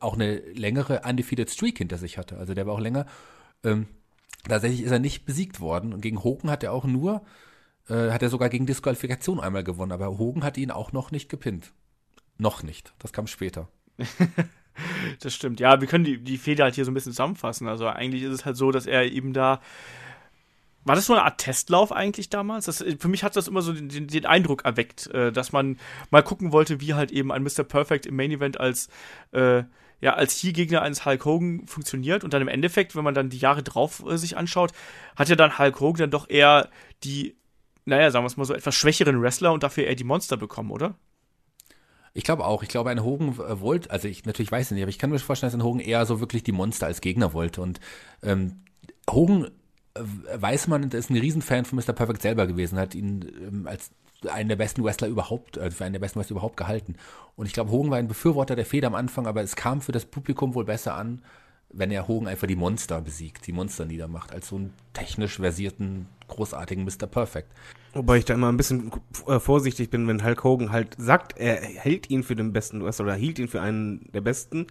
auch 0.00 0.14
eine 0.14 0.36
längere 0.36 1.02
undefeated 1.08 1.50
Streak 1.50 1.78
hinter 1.78 1.98
sich 1.98 2.18
hatte. 2.18 2.36
Also 2.38 2.54
der 2.54 2.66
war 2.66 2.74
auch 2.74 2.80
länger. 2.80 3.06
Ähm, 3.64 3.86
tatsächlich 4.48 4.82
ist 4.82 4.90
er 4.90 4.98
nicht 4.98 5.24
besiegt 5.24 5.60
worden. 5.60 5.92
Und 5.92 6.00
gegen 6.00 6.22
Hogan 6.22 6.50
hat 6.50 6.62
er 6.62 6.72
auch 6.72 6.84
nur 6.84 7.22
äh, 7.88 8.10
hat 8.10 8.22
er 8.22 8.28
sogar 8.28 8.48
gegen 8.48 8.66
Disqualifikation 8.66 9.40
einmal 9.40 9.64
gewonnen, 9.64 9.92
aber 9.92 10.18
Hogan 10.18 10.44
hat 10.44 10.58
ihn 10.58 10.70
auch 10.70 10.92
noch 10.92 11.10
nicht 11.10 11.28
gepinnt. 11.28 11.72
Noch 12.38 12.62
nicht. 12.62 12.92
Das 12.98 13.12
kam 13.12 13.26
später. 13.26 13.68
das 15.20 15.34
stimmt. 15.34 15.60
Ja, 15.60 15.80
wir 15.80 15.88
können 15.88 16.04
die, 16.04 16.18
die 16.18 16.38
Fehde 16.38 16.64
halt 16.64 16.74
hier 16.74 16.84
so 16.84 16.90
ein 16.90 16.94
bisschen 16.94 17.12
zusammenfassen. 17.12 17.68
Also 17.68 17.86
eigentlich 17.86 18.22
ist 18.22 18.32
es 18.32 18.44
halt 18.44 18.56
so, 18.56 18.70
dass 18.70 18.86
er 18.86 19.10
eben 19.10 19.32
da. 19.32 19.60
War 20.86 20.94
das 20.94 21.06
so 21.06 21.14
eine 21.14 21.24
Art 21.24 21.38
Testlauf 21.38 21.90
eigentlich 21.90 22.30
damals? 22.30 22.66
Das, 22.66 22.84
für 22.98 23.08
mich 23.08 23.24
hat 23.24 23.34
das 23.34 23.48
immer 23.48 23.60
so 23.60 23.72
den, 23.72 24.06
den 24.06 24.24
Eindruck 24.24 24.64
erweckt, 24.64 25.08
äh, 25.08 25.32
dass 25.32 25.50
man 25.50 25.78
mal 26.10 26.22
gucken 26.22 26.52
wollte, 26.52 26.80
wie 26.80 26.94
halt 26.94 27.10
eben 27.10 27.32
ein 27.32 27.42
Mr. 27.42 27.64
Perfect 27.64 28.06
im 28.06 28.14
Main 28.14 28.30
Event 28.30 28.60
als 28.60 28.88
äh, 29.32 29.64
ja, 30.00 30.14
als 30.14 30.36
Hier-Gegner 30.36 30.82
eines 30.82 31.04
Hulk 31.04 31.24
Hogan 31.24 31.66
funktioniert. 31.66 32.22
Und 32.22 32.34
dann 32.34 32.42
im 32.42 32.48
Endeffekt, 32.48 32.94
wenn 32.94 33.02
man 33.02 33.14
dann 33.14 33.30
die 33.30 33.38
Jahre 33.38 33.64
drauf 33.64 34.04
äh, 34.06 34.16
sich 34.16 34.36
anschaut, 34.36 34.72
hat 35.16 35.28
ja 35.28 35.34
dann 35.34 35.58
Hulk 35.58 35.80
Hogan 35.80 36.00
dann 36.00 36.10
doch 36.10 36.28
eher 36.28 36.68
die, 37.02 37.34
naja, 37.84 38.10
sagen 38.12 38.24
wir 38.24 38.28
es 38.28 38.36
mal 38.36 38.44
so, 38.44 38.54
etwas 38.54 38.76
schwächeren 38.76 39.20
Wrestler 39.20 39.52
und 39.52 39.64
dafür 39.64 39.84
eher 39.84 39.96
die 39.96 40.04
Monster 40.04 40.36
bekommen, 40.36 40.70
oder? 40.70 40.94
Ich 42.14 42.22
glaube 42.22 42.44
auch. 42.44 42.62
Ich 42.62 42.68
glaube, 42.68 42.90
ein 42.90 43.02
Hogan 43.02 43.40
äh, 43.40 43.60
wollte, 43.60 43.90
also 43.90 44.06
ich 44.06 44.24
natürlich 44.24 44.52
weiß 44.52 44.66
es 44.66 44.70
nicht, 44.70 44.82
aber 44.82 44.90
ich 44.90 44.98
kann 44.98 45.10
mir 45.10 45.18
vorstellen, 45.18 45.50
dass 45.50 45.58
ein 45.58 45.64
Hogan 45.64 45.80
eher 45.80 46.06
so 46.06 46.20
wirklich 46.20 46.44
die 46.44 46.52
Monster 46.52 46.86
als 46.86 47.00
Gegner 47.00 47.32
wollte. 47.32 47.60
Und 47.60 47.80
ähm, 48.22 48.62
Hogan 49.10 49.50
äh, 49.98 50.42
weiß 50.42 50.68
man, 50.68 50.90
ist 50.90 51.10
ein 51.10 51.16
Riesenfan 51.16 51.64
von 51.64 51.78
Mr. 51.78 51.92
Perfect 51.92 52.22
selber 52.22 52.46
gewesen, 52.46 52.78
hat 52.78 52.94
ihn 52.94 53.30
ähm, 53.46 53.66
als 53.66 53.90
einen 54.28 54.48
der 54.48 54.56
besten 54.56 54.82
Wrestler 54.82 55.08
überhaupt, 55.08 55.58
also 55.58 55.76
für 55.76 55.84
einen 55.84 55.92
der 55.92 56.00
besten 56.00 56.18
Wrestler 56.18 56.36
überhaupt 56.36 56.56
gehalten. 56.56 56.96
Und 57.36 57.46
ich 57.46 57.52
glaube, 57.52 57.70
Hogan 57.70 57.90
war 57.90 57.98
ein 57.98 58.08
Befürworter 58.08 58.56
der 58.56 58.66
Feder 58.66 58.88
am 58.88 58.94
Anfang, 58.94 59.26
aber 59.26 59.42
es 59.42 59.56
kam 59.56 59.80
für 59.80 59.92
das 59.92 60.06
Publikum 60.06 60.54
wohl 60.54 60.64
besser 60.64 60.94
an, 60.94 61.22
wenn 61.70 61.90
er 61.90 62.08
Hogan 62.08 62.28
einfach 62.28 62.46
die 62.46 62.56
Monster 62.56 63.00
besiegt, 63.00 63.46
die 63.46 63.52
Monster 63.52 63.84
niedermacht, 63.84 64.32
als 64.32 64.48
so 64.48 64.56
einen 64.56 64.72
technisch 64.92 65.36
versierten, 65.36 66.06
großartigen 66.28 66.84
Mr. 66.84 67.06
Perfect. 67.06 67.48
Wobei 67.92 68.18
ich 68.18 68.24
da 68.24 68.34
immer 68.34 68.50
ein 68.50 68.56
bisschen 68.56 68.90
äh, 69.26 69.38
vorsichtig 69.40 69.90
bin, 69.90 70.08
wenn 70.08 70.24
Hulk 70.24 70.44
Hogan 70.44 70.72
halt 70.72 70.96
sagt, 70.98 71.36
er 71.38 71.56
hält 71.56 72.08
ihn 72.10 72.22
für 72.22 72.36
den 72.36 72.52
besten 72.52 72.84
Wrestler 72.84 73.06
oder 73.06 73.14
hielt 73.14 73.38
ihn 73.38 73.48
für 73.48 73.60
einen 73.60 74.10
der 74.12 74.20
besten, 74.20 74.66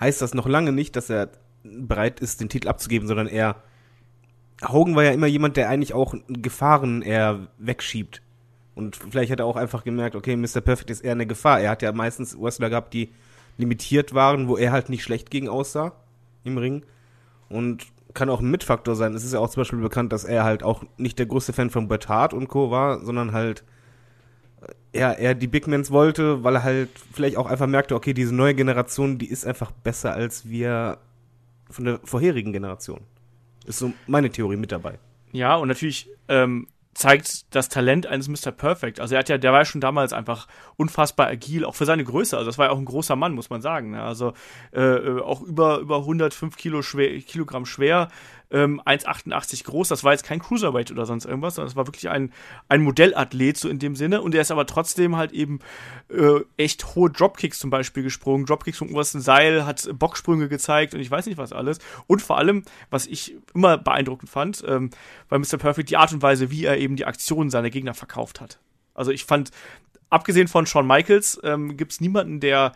heißt 0.00 0.22
das 0.22 0.34
noch 0.34 0.46
lange 0.46 0.72
nicht, 0.72 0.96
dass 0.96 1.10
er 1.10 1.30
bereit 1.62 2.20
ist, 2.20 2.40
den 2.40 2.48
Titel 2.48 2.68
abzugeben, 2.68 3.06
sondern 3.06 3.28
er 3.28 3.62
Hogan 4.68 4.94
war 4.94 5.04
ja 5.04 5.10
immer 5.10 5.26
jemand, 5.26 5.56
der 5.56 5.68
eigentlich 5.68 5.94
auch 5.94 6.14
Gefahren 6.28 7.02
eher 7.02 7.48
wegschiebt. 7.58 8.22
Und 8.74 8.96
vielleicht 8.96 9.30
hat 9.30 9.40
er 9.40 9.46
auch 9.46 9.56
einfach 9.56 9.84
gemerkt, 9.84 10.16
okay, 10.16 10.36
Mr. 10.36 10.60
Perfect 10.60 10.90
ist 10.90 11.00
eher 11.02 11.12
eine 11.12 11.26
Gefahr. 11.26 11.60
Er 11.60 11.70
hat 11.70 11.82
ja 11.82 11.92
meistens 11.92 12.40
Wrestler 12.40 12.70
gehabt, 12.70 12.94
die 12.94 13.10
limitiert 13.58 14.14
waren, 14.14 14.48
wo 14.48 14.56
er 14.56 14.72
halt 14.72 14.88
nicht 14.88 15.02
schlecht 15.02 15.30
gegen 15.30 15.48
aussah 15.48 15.92
im 16.44 16.56
Ring. 16.56 16.84
Und 17.48 17.86
kann 18.14 18.30
auch 18.30 18.40
ein 18.40 18.50
Mitfaktor 18.50 18.96
sein. 18.96 19.14
Es 19.14 19.24
ist 19.24 19.32
ja 19.32 19.40
auch 19.40 19.50
zum 19.50 19.62
Beispiel 19.62 19.80
bekannt, 19.80 20.12
dass 20.12 20.24
er 20.24 20.44
halt 20.44 20.62
auch 20.62 20.84
nicht 20.96 21.18
der 21.18 21.26
größte 21.26 21.52
Fan 21.52 21.70
von 21.70 21.88
Bret 21.88 22.08
Hart 22.08 22.34
und 22.34 22.48
Co. 22.48 22.70
war, 22.70 23.04
sondern 23.04 23.32
halt 23.32 23.64
ja, 24.94 25.10
er 25.12 25.34
die 25.34 25.46
Big 25.46 25.66
Mans 25.66 25.90
wollte, 25.90 26.44
weil 26.44 26.56
er 26.56 26.62
halt 26.62 26.90
vielleicht 27.12 27.36
auch 27.36 27.46
einfach 27.46 27.66
merkte, 27.66 27.94
okay, 27.94 28.12
diese 28.12 28.34
neue 28.34 28.54
Generation, 28.54 29.18
die 29.18 29.30
ist 29.30 29.46
einfach 29.46 29.70
besser 29.70 30.12
als 30.12 30.48
wir 30.48 30.98
von 31.70 31.84
der 31.86 32.00
vorherigen 32.04 32.52
Generation. 32.52 33.00
Ist 33.66 33.78
so 33.78 33.92
meine 34.06 34.30
Theorie 34.30 34.56
mit 34.56 34.72
dabei. 34.72 34.98
Ja, 35.32 35.56
und 35.56 35.68
natürlich 35.68 36.08
ähm, 36.28 36.66
zeigt 36.94 37.54
das 37.54 37.68
Talent 37.68 38.06
eines 38.06 38.28
Mr. 38.28 38.52
Perfect. 38.52 39.00
Also 39.00 39.14
er 39.14 39.20
hat 39.20 39.28
ja, 39.28 39.38
der 39.38 39.52
war 39.52 39.60
ja 39.60 39.64
schon 39.64 39.80
damals 39.80 40.12
einfach 40.12 40.46
unfassbar 40.76 41.28
agil, 41.28 41.64
auch 41.64 41.74
für 41.74 41.86
seine 41.86 42.04
Größe. 42.04 42.36
Also 42.36 42.46
das 42.46 42.58
war 42.58 42.66
ja 42.66 42.72
auch 42.72 42.78
ein 42.78 42.84
großer 42.84 43.16
Mann, 43.16 43.32
muss 43.32 43.50
man 43.50 43.62
sagen. 43.62 43.92
Ne? 43.92 44.02
Also 44.02 44.34
äh, 44.72 44.80
äh 44.80 45.20
auch 45.20 45.40
über, 45.40 45.78
über 45.78 45.98
105 45.98 46.56
Kilo 46.56 46.82
schwer, 46.82 47.18
Kilogramm 47.20 47.64
schwer, 47.64 48.08
ähm, 48.52 48.80
1,88 48.84 49.64
groß. 49.64 49.88
Das 49.88 50.04
war 50.04 50.12
jetzt 50.12 50.24
kein 50.24 50.38
Cruiserweight 50.38 50.90
oder 50.92 51.06
sonst 51.06 51.24
irgendwas, 51.24 51.56
sondern 51.56 51.70
es 51.70 51.76
war 51.76 51.86
wirklich 51.86 52.08
ein, 52.08 52.32
ein 52.68 52.82
Modellathlet 52.82 53.56
so 53.56 53.68
in 53.68 53.78
dem 53.78 53.96
Sinne. 53.96 54.22
Und 54.22 54.34
er 54.34 54.42
ist 54.42 54.50
aber 54.50 54.66
trotzdem 54.66 55.16
halt 55.16 55.32
eben 55.32 55.60
äh, 56.08 56.40
echt 56.56 56.94
hohe 56.94 57.10
Dropkicks 57.10 57.58
zum 57.58 57.70
Beispiel 57.70 58.02
gesprungen. 58.02 58.46
Dropkicks 58.46 58.78
vom 58.78 58.90
obersten 58.92 59.20
Seil, 59.20 59.66
hat 59.66 59.88
Bocksprünge 59.98 60.48
gezeigt 60.48 60.94
und 60.94 61.00
ich 61.00 61.10
weiß 61.10 61.26
nicht 61.26 61.38
was 61.38 61.52
alles. 61.52 61.78
Und 62.06 62.22
vor 62.22 62.38
allem, 62.38 62.62
was 62.90 63.06
ich 63.06 63.36
immer 63.54 63.78
beeindruckend 63.78 64.30
fand, 64.30 64.62
ähm, 64.66 64.90
bei 65.28 65.38
Mr. 65.38 65.56
Perfect, 65.58 65.90
die 65.90 65.96
Art 65.96 66.12
und 66.12 66.22
Weise, 66.22 66.50
wie 66.50 66.64
er 66.64 66.78
eben 66.78 66.96
die 66.96 67.06
Aktionen 67.06 67.50
seiner 67.50 67.70
Gegner 67.70 67.94
verkauft 67.94 68.40
hat. 68.40 68.58
Also 68.94 69.10
ich 69.10 69.24
fand, 69.24 69.50
abgesehen 70.10 70.48
von 70.48 70.66
Shawn 70.66 70.86
Michaels, 70.86 71.40
ähm, 71.42 71.76
gibt 71.76 71.92
es 71.92 72.00
niemanden, 72.00 72.40
der 72.40 72.72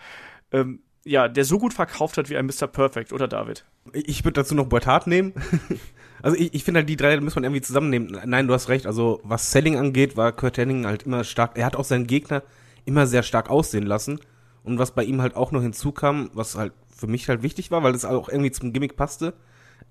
ähm, 0.53 0.81
ja, 1.07 1.29
der 1.29 1.45
so 1.45 1.59
gut 1.59 1.73
verkauft 1.73 2.19
hat 2.19 2.29
wie 2.29 2.37
ein 2.37 2.47
Mr. 2.47 2.67
Perfect, 2.67 3.13
oder 3.13 3.29
David? 3.29 3.65
Ich 3.93 4.25
würde 4.25 4.41
dazu 4.41 4.55
noch 4.55 4.69
Bret 4.69 4.87
Hart 4.87 5.07
nehmen. 5.07 5.33
also 6.23 6.37
ich, 6.37 6.53
ich 6.53 6.65
finde 6.65 6.81
halt, 6.81 6.89
die 6.89 6.97
drei 6.97 7.19
muss 7.21 7.37
man 7.37 7.45
irgendwie 7.45 7.63
zusammennehmen. 7.63 8.19
Nein, 8.27 8.49
du 8.49 8.55
hast 8.55 8.69
recht. 8.69 8.87
Also 8.87 9.21
was 9.23 9.53
Selling 9.53 9.77
angeht, 9.77 10.17
war 10.17 10.33
Kurt 10.33 10.59
Henning 10.59 10.85
halt 10.85 11.05
immer 11.05 11.23
stark. 11.23 11.57
Er 11.57 11.65
hat 11.65 11.77
auch 11.77 11.85
seinen 11.85 12.09
Gegner 12.09 12.43
immer 12.85 13.07
sehr 13.07 13.23
stark 13.23 13.49
aussehen 13.49 13.87
lassen. 13.87 14.19
Und 14.65 14.81
was 14.81 14.91
bei 14.91 15.05
ihm 15.05 15.23
halt 15.23 15.37
auch 15.37 15.53
noch 15.53 15.63
hinzukam, 15.63 16.31
was 16.35 16.57
halt 16.57 16.73
für 16.89 17.07
mich 17.07 17.29
halt 17.29 17.43
wichtig 17.43 17.71
war, 17.71 17.85
weil 17.85 17.93
das 17.93 18.05
auch 18.05 18.29
irgendwie 18.29 18.51
zum 18.51 18.73
Gimmick 18.73 18.97
passte, 18.97 19.35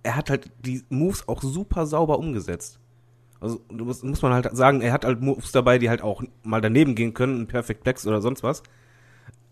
er 0.04 0.18
hat 0.18 0.30
halt 0.30 0.52
die 0.66 0.84
Moves 0.90 1.30
auch 1.30 1.42
super 1.42 1.86
sauber 1.86 2.20
umgesetzt. 2.20 2.80
Also 3.40 3.62
muss, 3.72 4.04
muss 4.04 4.22
man 4.22 4.34
halt 4.34 4.50
sagen, 4.54 4.82
er 4.82 4.92
hat 4.92 5.06
halt 5.06 5.22
Moves 5.22 5.54
dabei, 5.54 5.78
die 5.78 5.90
halt 5.90 6.02
auch 6.02 6.24
mal 6.44 6.60
daneben 6.60 6.94
gehen 6.96 7.14
können, 7.14 7.44
ein 7.44 7.48
Perfect 7.48 7.84
Plex 7.84 8.06
oder 8.06 8.22
sonst 8.22 8.44
was 8.44 8.64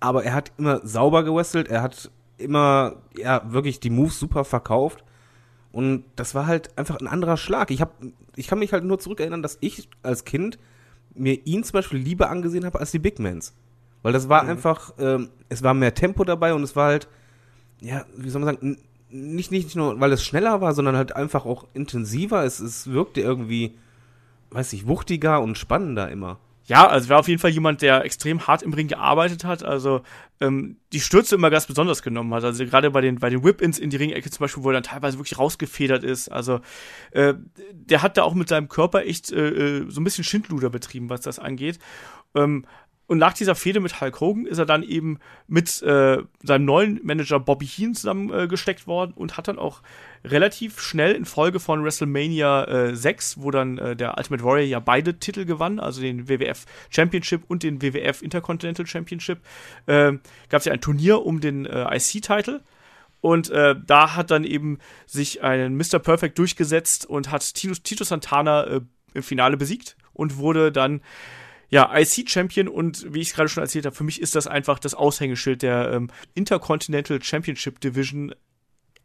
aber 0.04 0.26
er 0.26 0.34
hat 0.34 0.52
immer 0.58 0.86
sauber 0.86 1.24
gewestelt, 1.24 1.70
er 1.70 1.82
hat 1.82 2.12
immer, 2.38 2.98
ja, 3.16 3.42
wirklich 3.54 3.80
die 3.80 3.89
Moves 3.89 4.20
super 4.20 4.44
verkauft. 4.44 5.02
Und 5.72 6.04
das 6.18 6.36
war 6.36 6.46
halt 6.46 6.78
einfach 6.78 7.00
ein 7.00 7.08
anderer 7.08 7.38
Schlag. 7.38 7.72
Ich, 7.72 7.80
hab, 7.80 7.94
ich 8.36 8.48
kann 8.48 8.60
mich 8.60 8.74
halt 8.74 8.84
nur 8.84 9.00
zurückerinnern, 9.00 9.42
dass 9.42 9.58
ich 9.62 9.88
als 10.02 10.26
Kind 10.26 10.60
mir 11.16 11.48
ihn 11.48 11.63
zum 11.63 11.76
Beispiel 11.76 12.00
lieber 12.00 12.30
angesehen 12.30 12.66
habe 12.66 12.82
als 12.82 12.92
die 12.92 13.00
Big 13.00 13.18
Mans. 13.18 13.54
Weil 14.02 14.12
das 14.12 14.28
war 14.28 14.44
mhm. 14.44 14.50
einfach, 14.50 14.94
ähm, 15.00 15.30
es 15.48 15.63
war 15.63 15.74
mehr 15.74 15.94
Tempo 15.94 16.26
dabei 16.26 16.54
und 16.54 16.63
es 16.63 16.76
war 16.76 16.88
halt, 16.88 17.08
ja, 17.80 18.04
wie 18.18 18.30
soll 18.30 18.42
man 18.42 18.56
sagen, 18.56 18.78
nicht, 19.10 19.52
nicht 19.52 19.74
nur, 19.74 19.98
weil 20.02 20.12
es 20.12 20.26
schneller 20.26 20.60
war, 20.60 20.74
sondern 20.74 20.98
halt 20.98 21.16
einfach 21.16 21.46
auch 21.46 21.66
intensiver. 21.74 22.44
Es, 22.44 22.60
es 22.60 22.92
wirkte 22.92 23.22
irgendwie, 23.22 23.78
weiß 24.50 24.74
ich, 24.74 24.86
wuchtiger 24.86 25.42
und 25.42 25.58
spannender 25.58 26.12
immer. 26.12 26.39
Ja, 26.65 26.88
also 26.88 27.10
war 27.10 27.19
auf 27.19 27.28
jeden 27.28 27.39
Fall 27.39 27.52
jemand, 27.52 27.82
der 27.82 28.06
extrem 28.06 28.47
hart 28.47 28.63
im 28.63 28.73
Ring 28.73 28.88
gearbeitet 28.88 29.43
hat, 29.43 29.63
also 29.63 30.02
ähm, 30.39 30.78
die 30.93 31.02
Stürze 31.02 31.36
immer 31.36 31.49
ganz 31.49 31.65
besonders 31.65 32.02
genommen 32.02 32.34
hat. 32.34 32.45
Also 32.45 32.65
gerade 32.65 32.89
bei 32.89 33.02
den, 33.02 33.19
bei 33.19 33.30
den 33.30 33.43
Whip-Ins 33.43 33.80
in 33.80 33.89
die 33.89 33.97
Ringecke 33.97 34.30
zum 34.32 34.45
Beispiel, 34.45 34.63
wo 34.63 34.69
er 34.69 34.76
dann 34.76 34.84
teilweise 34.84 35.17
wirklich 35.17 35.38
rausgefedert 35.38 36.04
ist. 36.04 36.30
Also 36.30 36.62
äh, 37.12 37.34
der 37.73 38.02
hat 38.02 38.15
da 38.17 38.23
auch 38.23 38.34
mit 38.34 38.47
seinem 38.47 38.69
Körper 38.69 39.04
echt 39.04 39.32
äh, 39.32 39.80
äh 39.80 39.86
so 39.89 39.99
ein 39.99 40.06
bisschen 40.06 40.23
Schindluder 40.23 40.69
betrieben, 40.69 41.10
was 41.10 41.21
das 41.21 41.38
angeht. 41.38 41.80
Ähm, 42.34 42.65
und 43.08 43.17
nach 43.17 43.34
dieser 43.34 43.56
Fehde 43.56 43.82
mit 43.82 43.99
Hulk 43.99 44.21
Hogan 44.21 44.45
ist 44.45 44.58
er 44.58 44.65
dann 44.65 44.84
eben 44.84 45.19
mit 45.47 45.82
äh, 45.82 46.23
seinem 46.41 46.65
neuen 46.65 47.02
Manager 47.04 47.39
Bobby 47.39 47.67
Heen 47.67 47.93
zusammengesteckt 47.93 48.88
worden 48.88 49.13
und 49.13 49.36
hat 49.36 49.49
dann 49.49 49.60
auch 49.60 49.82
relativ 50.26 50.82
schnell 50.82 51.14
in 51.14 51.26
Folge 51.26 51.60
von 51.60 51.84
WrestleMania 51.84 52.64
äh, 52.66 52.96
6, 52.96 53.42
wo 53.42 53.52
dann 53.52 53.78
äh, 53.78 53.96
der 53.96 54.18
Ultimate 54.18 54.44
Warrior 54.44 54.66
ja 54.66 54.80
beide 54.80 55.20
Titel 55.20 55.46
gewann, 55.46 55.80
also 55.80 56.02
den 56.02 56.30
WWF 56.30 56.66
Championship 56.90 57.44
und 57.48 57.64
den 57.64 57.82
WWF 57.82 58.22
Intercontinental 58.22 58.88
Championship, 58.88 59.40
äh, 59.86 60.14
gab 60.50 60.60
es 60.60 60.66
ja 60.66 60.74
ein 60.74 60.82
Turnier 60.82 61.26
um 61.26 61.42
den 61.42 61.66
äh, 61.66 61.96
IC-Titel. 61.96 62.62
Und 63.22 63.50
äh, 63.52 63.76
da 63.86 64.16
hat 64.16 64.32
dann 64.32 64.44
eben 64.44 64.80
sich 65.06 65.44
ein 65.44 65.78
Mr. 65.78 66.00
Perfect 66.00 66.38
durchgesetzt 66.38 67.06
und 67.06 67.32
hat 67.32 67.54
Tito, 67.54 67.74
Tito 67.76 68.04
Santana 68.04 68.66
äh, 68.66 68.82
im 69.14 69.24
Finale 69.24 69.56
besiegt 69.56 69.96
und 70.12 70.38
wurde 70.38 70.72
dann 70.72 71.02
ja, 71.70 71.90
IC-Champion 71.92 72.68
und 72.68 73.14
wie 73.14 73.22
ich 73.22 73.30
es 73.30 73.34
gerade 73.34 73.50
schon 73.50 73.64
erzählt 73.64 73.86
habe, 73.86 73.96
für 73.96 74.04
mich 74.04 74.22
ist 74.22 74.36
das 74.36 74.46
einfach 74.46 74.78
das 74.78 74.94
Aushängeschild 74.94 75.64
der 75.64 75.92
ähm, 75.92 76.12
Intercontinental 76.36 77.24
Championship 77.24 77.80
Division 77.80 78.36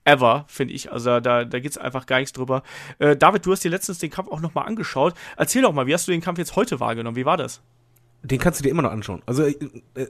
ever, 0.05 0.45
finde 0.49 0.75
ich. 0.75 0.91
Also 0.93 1.21
da, 1.21 1.45
da 1.45 1.61
geht 1.61 1.73
es 1.73 1.79
einfach 1.79 2.07
gar 2.07 2.19
nichts 2.19 2.33
drüber. 2.33 2.63
Äh, 2.99 3.17
David, 3.17 3.45
du 3.45 3.53
hast 3.53 3.65
dir 3.65 3.71
letztens 3.71 3.99
den 3.99 4.11
Kampf 4.11 4.29
auch 4.31 4.41
nochmal 4.41 4.67
angeschaut. 4.67 5.15
Erzähl 5.37 5.63
doch 5.63 5.73
mal, 5.73 5.87
wie 5.87 5.95
hast 5.95 6.09
du 6.09 6.13
den 6.13 6.21
Kampf 6.21 6.39
jetzt 6.39 6.57
heute 6.57 6.81
wahrgenommen? 6.81 7.17
Wie 7.17 7.27
war 7.27 7.37
das? 7.37 7.61
Den 8.23 8.39
kannst 8.39 8.61
du 8.61 8.65
dir 8.65 8.71
immer 8.71 8.83
noch 8.83 8.91
anschauen. 8.91 9.23
Also 9.27 9.45
äh, 9.45 9.57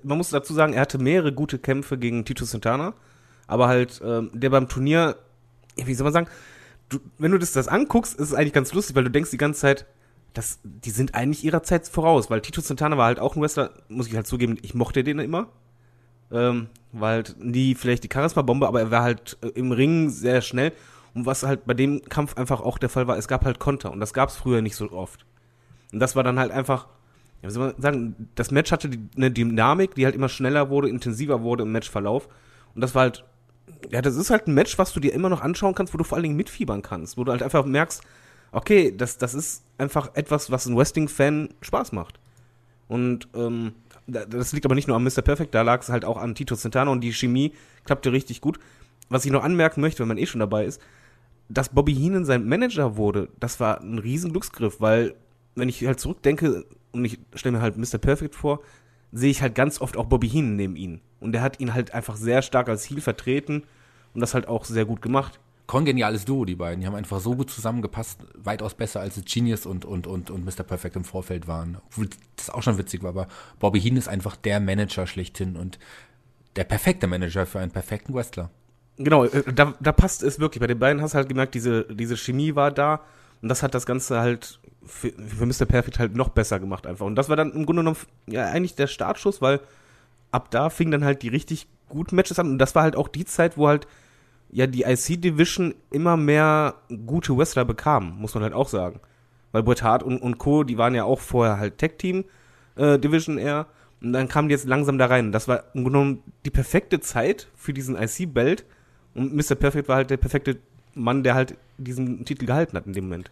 man 0.03 0.19
muss 0.19 0.31
dazu 0.31 0.55
sagen, 0.55 0.73
er 0.73 0.81
hatte 0.83 0.99
mehrere 0.99 1.33
gute 1.33 1.59
Kämpfe 1.59 1.99
gegen 1.99 2.25
Tito 2.25 2.45
Santana, 2.45 2.95
aber 3.47 3.69
halt 3.69 4.01
ähm, 4.05 4.31
der 4.33 4.51
beim 4.51 4.69
Turnier, 4.69 5.17
wie 5.77 5.95
soll 5.95 6.05
man 6.05 6.13
sagen, 6.13 6.29
du, 6.89 7.01
wenn 7.19 7.33
du 7.33 7.39
das, 7.39 7.53
das 7.53 7.69
anguckst, 7.69 8.15
ist 8.15 8.29
es 8.29 8.35
eigentlich 8.35 8.53
ganz 8.53 8.73
lustig, 8.73 8.97
weil 8.97 9.05
du 9.05 9.11
denkst 9.11 9.31
die 9.31 9.37
ganze 9.37 9.61
Zeit, 9.61 9.87
das, 10.33 10.61
die 10.63 10.91
sind 10.91 11.15
eigentlich 11.15 11.45
ihrer 11.45 11.63
Zeit 11.63 11.89
voraus, 11.89 12.31
weil 12.31 12.41
Tito 12.41 12.61
Santana 12.61 12.97
war 12.97 13.07
halt 13.07 13.19
auch 13.19 13.37
ein 13.37 13.43
Wrestler, 13.43 13.71
muss 13.89 14.07
ich 14.07 14.15
halt 14.15 14.27
zugeben, 14.27 14.57
ich 14.63 14.75
mochte 14.75 15.05
den 15.05 15.19
immer. 15.19 15.49
Ähm, 16.31 16.69
war 16.93 17.11
halt 17.11 17.37
nie 17.39 17.75
vielleicht 17.75 18.05
die 18.05 18.09
Charisma-Bombe, 18.13 18.67
aber 18.67 18.81
er 18.81 18.91
war 18.91 19.03
halt 19.03 19.39
äh, 19.43 19.49
im 19.49 19.73
Ring 19.73 20.11
sehr 20.11 20.41
schnell. 20.41 20.73
Und 21.15 21.27
was 21.27 21.43
halt 21.43 21.67
bei 21.67 21.75
dem 21.75 22.03
Kampf 22.05 22.37
einfach 22.37 22.61
auch 22.61 22.79
der 22.79 22.89
Fall 22.89 23.07
war, 23.07 23.17
es 23.17 23.29
gab 23.29 23.45
halt 23.45 23.59
Konter 23.59 23.91
und 23.93 24.01
das 24.01 24.13
gab 24.13 24.29
es 24.29 24.37
früher 24.37 24.63
nicht 24.63 24.77
so 24.77 24.91
oft. 24.93 25.25
Und 25.93 26.01
das 26.01 26.17
war 26.17 26.23
dann 26.23 26.39
halt 26.39 26.53
einfach, 26.53 26.87
ja, 27.43 27.49
wie 27.49 27.53
soll 27.53 27.69
man 27.69 27.83
sagen, 27.83 28.29
das 28.35 28.51
Match 28.51 28.71
hatte 28.73 28.89
die, 28.89 29.01
eine 29.17 29.31
Dynamik, 29.31 29.95
die 29.95 30.05
halt 30.05 30.15
immer 30.15 30.29
schneller 30.29 30.71
wurde, 30.71 30.89
intensiver 30.89 31.43
wurde 31.43 31.65
im 31.65 31.73
Matchverlauf. 31.73 32.29
Und 32.75 32.83
das 32.83 32.95
war 32.95 33.03
halt, 33.03 33.25
ja, 33.91 34.03
das 34.03 34.17
ist 34.17 34.31
halt 34.31 34.47
ein 34.47 34.55
Match, 34.55 34.79
was 34.79 34.93
du 34.93 35.01
dir 35.01 35.15
immer 35.15 35.29
noch 35.29 35.41
anschauen 35.41 35.75
kannst, 35.75 35.95
wo 35.95 35.99
du 35.99 36.05
vor 36.05 36.17
allen 36.17 36.25
Dingen 36.25 36.37
mitfiebern 36.37 36.83
kannst, 36.83 37.17
wo 37.17 37.25
du 37.25 37.33
halt 37.33 37.43
einfach 37.43 37.65
merkst, 37.65 38.03
okay, 38.53 38.95
das, 38.97 39.19
das 39.19 39.35
ist 39.35 39.65
einfach 39.79 40.15
etwas, 40.15 40.51
was 40.51 40.67
ein 40.67 40.77
Wrestling-Fan 40.77 41.55
Spaß 41.63 41.93
macht. 41.93 42.19
Und 42.89 43.29
ähm, 43.35 43.75
das 44.09 44.53
liegt 44.53 44.65
aber 44.65 44.75
nicht 44.75 44.89
nur 44.89 44.97
an 44.97 45.05
Mr. 45.05 45.23
Perfect, 45.23 45.55
da 45.55 45.63
lag 45.63 45.83
es 45.83 45.91
halt 45.91 46.05
auch 46.05 46.17
an 46.17 46.35
Tito 46.35 46.55
Santana 46.55 46.91
und 46.91 47.03
die 47.03 47.13
Chemie 47.13 47.53
klappte 47.85 48.11
richtig 48.11 48.41
gut. 48.41 48.59
Was 49.11 49.25
ich 49.25 49.31
noch 49.31 49.45
anmerken 49.45 49.81
möchte, 49.81 50.01
wenn 50.01 50.09
man 50.09 50.19
eh 50.19 50.27
schon 50.27 50.41
dabei 50.41 50.65
ist, 50.65 50.81
dass 51.49 51.71
Bobby 51.71 51.95
Heenan 51.95 52.25
sein 52.25 52.47
Manager 52.47 52.97
wurde, 52.97 53.29
das 53.41 53.61
war 53.61 53.81
ein 53.81 53.99
riesen 53.99 54.33
Glücksgriff, 54.33 54.81
weil 54.81 55.15
wenn 55.55 55.69
ich 55.69 55.85
halt 55.87 56.01
zurückdenke 56.01 56.65
und 56.93 57.05
ich 57.05 57.19
stelle 57.35 57.57
mir 57.57 57.63
halt 57.63 57.77
Mr. 57.77 57.99
Perfect 57.99 58.35
vor, 58.35 58.61
sehe 59.13 59.31
ich 59.31 59.43
halt 59.43 59.55
ganz 59.55 59.81
oft 59.81 59.97
auch 59.97 60.07
Bobby 60.07 60.29
Heenan 60.29 60.57
neben 60.57 60.77
ihn. 60.77 61.01
Und 61.21 61.33
der 61.33 61.43
hat 61.43 61.61
ihn 61.61 61.75
halt 61.75 61.95
einfach 61.95 62.17
sehr 62.17 62.43
stark 62.43 62.69
als 62.69 62.89
Heel 62.89 63.01
vertreten 63.01 63.65
und 64.15 64.21
das 64.21 64.35
halt 64.35 64.49
auch 64.49 64.65
sehr 64.65 64.85
gut 64.85 65.03
gemacht. 65.03 65.41
Kongeniales 65.69 66.25
Duo, 66.25 66.47
die 66.47 66.57
beiden. 66.57 66.81
Die 66.81 66.87
haben 66.87 66.95
einfach 66.95 67.21
so 67.21 67.37
gut 67.37 67.51
zusammengepasst, 67.51 68.25
weitaus 68.35 68.73
besser 68.73 69.01
als 69.01 69.21
Genius 69.27 69.67
und, 69.67 69.85
und, 69.85 70.07
und, 70.07 70.31
und 70.31 70.45
Mr. 70.45 70.65
Perfect 70.65 70.97
im 70.97 71.05
Vorfeld 71.05 71.47
waren. 71.47 71.77
Obwohl 71.87 72.09
das 72.37 72.49
auch 72.49 72.63
schon 72.63 72.79
witzig 72.79 73.03
war, 73.03 73.11
aber 73.11 73.29
Bobby 73.59 73.79
Heenan 73.79 73.99
ist 73.99 74.09
einfach 74.09 74.35
der 74.35 74.61
Manager 74.61 75.07
schlechthin 75.07 75.57
und 75.57 75.79
der 76.57 76.65
perfekte 76.65 77.07
Manager 77.07 77.45
für 77.45 77.59
einen 77.59 77.71
perfekten 77.71 78.15
Wrestler. 78.15 78.51
Genau, 78.97 79.27
äh, 79.27 79.53
da, 79.53 79.75
da 79.79 79.93
passt 79.93 80.23
es 80.23 80.41
wirklich. 80.41 80.59
Bei 80.59 80.67
den 80.67 80.79
beiden 80.79 81.03
hast 81.03 81.13
du 81.13 81.17
halt 81.17 81.29
gemerkt, 81.29 81.55
diese, 81.55 81.85
diese 81.85 82.17
Chemie 82.17 82.55
war 82.55 82.71
da 82.71 83.03
und 83.43 83.51
das 83.51 83.63
hat 83.63 83.75
das 83.75 83.85
Ganze 83.85 84.21
halt 84.21 84.61
für, 84.87 85.13
für 85.13 85.45
Mr. 85.45 85.67
Perfect 85.67 85.99
halt 85.99 86.17
noch 86.17 86.31
besser 86.31 86.59
gemacht 86.61 86.87
einfach. 86.87 87.05
Und 87.05 87.15
das 87.15 87.29
war 87.29 87.37
dann 87.37 87.53
im 87.53 87.67
Grunde 87.67 87.83
genommen 87.83 87.99
ja 88.27 88.47
eigentlich 88.47 88.75
der 88.75 88.87
Startschuss, 88.87 89.43
weil 89.43 89.61
ab 90.31 90.51
da 90.51 90.71
fingen 90.71 90.93
dann 90.93 91.05
halt 91.05 91.21
die 91.21 91.29
richtig 91.29 91.67
guten 91.91 92.17
Matches 92.17 92.39
an 92.39 92.53
und 92.53 92.59
das 92.59 92.75
war 92.75 92.85
halt 92.85 92.97
auch 92.97 93.09
die 93.09 93.27
Zeit, 93.27 93.59
wo 93.59 93.69
halt 93.69 93.87
ja 94.51 94.67
die 94.67 94.83
IC 94.83 95.21
Division 95.21 95.75
immer 95.91 96.17
mehr 96.17 96.75
gute 97.07 97.37
Wrestler 97.37 97.65
bekam, 97.65 98.19
muss 98.19 98.35
man 98.35 98.43
halt 98.43 98.55
auch 98.55 98.69
sagen. 98.69 99.01
Weil 99.53 99.63
Bret 99.63 99.83
Hart 99.83 100.03
und, 100.03 100.21
und 100.21 100.39
Co., 100.39 100.65
die 100.65 100.79
waren 100.79 100.95
ja 100.95 101.05
auch 101.05 101.21
vorher 101.21 101.59
halt 101.59 101.79
Tag 101.79 101.99
Team 101.99 102.25
äh, 102.77 102.99
eher 103.39 103.67
und 104.01 104.13
dann 104.13 104.29
kamen 104.29 104.49
die 104.49 104.55
jetzt 104.55 104.67
langsam 104.67 104.99
da 104.99 105.07
rein. 105.07 105.33
Das 105.33 105.49
war 105.49 105.65
im 105.75 105.85
Grunde 105.85 106.21
die 106.45 106.51
perfekte 106.51 107.01
Zeit 107.01 107.49
für 107.57 107.73
diesen 107.73 107.97
IC 107.97 108.33
Belt 108.33 108.65
und 109.15 109.35
Mr. 109.35 109.55
Perfect 109.55 109.89
war 109.89 109.97
halt 109.97 110.11
der 110.11 110.17
perfekte 110.17 110.59
Mann, 110.95 111.23
der 111.23 111.35
halt 111.35 111.57
diesen 111.79 112.25
Titel 112.25 112.47
gehalten 112.47 112.77
hat 112.77 112.87
in 112.87 112.93
dem 112.93 113.05
Moment. 113.05 113.31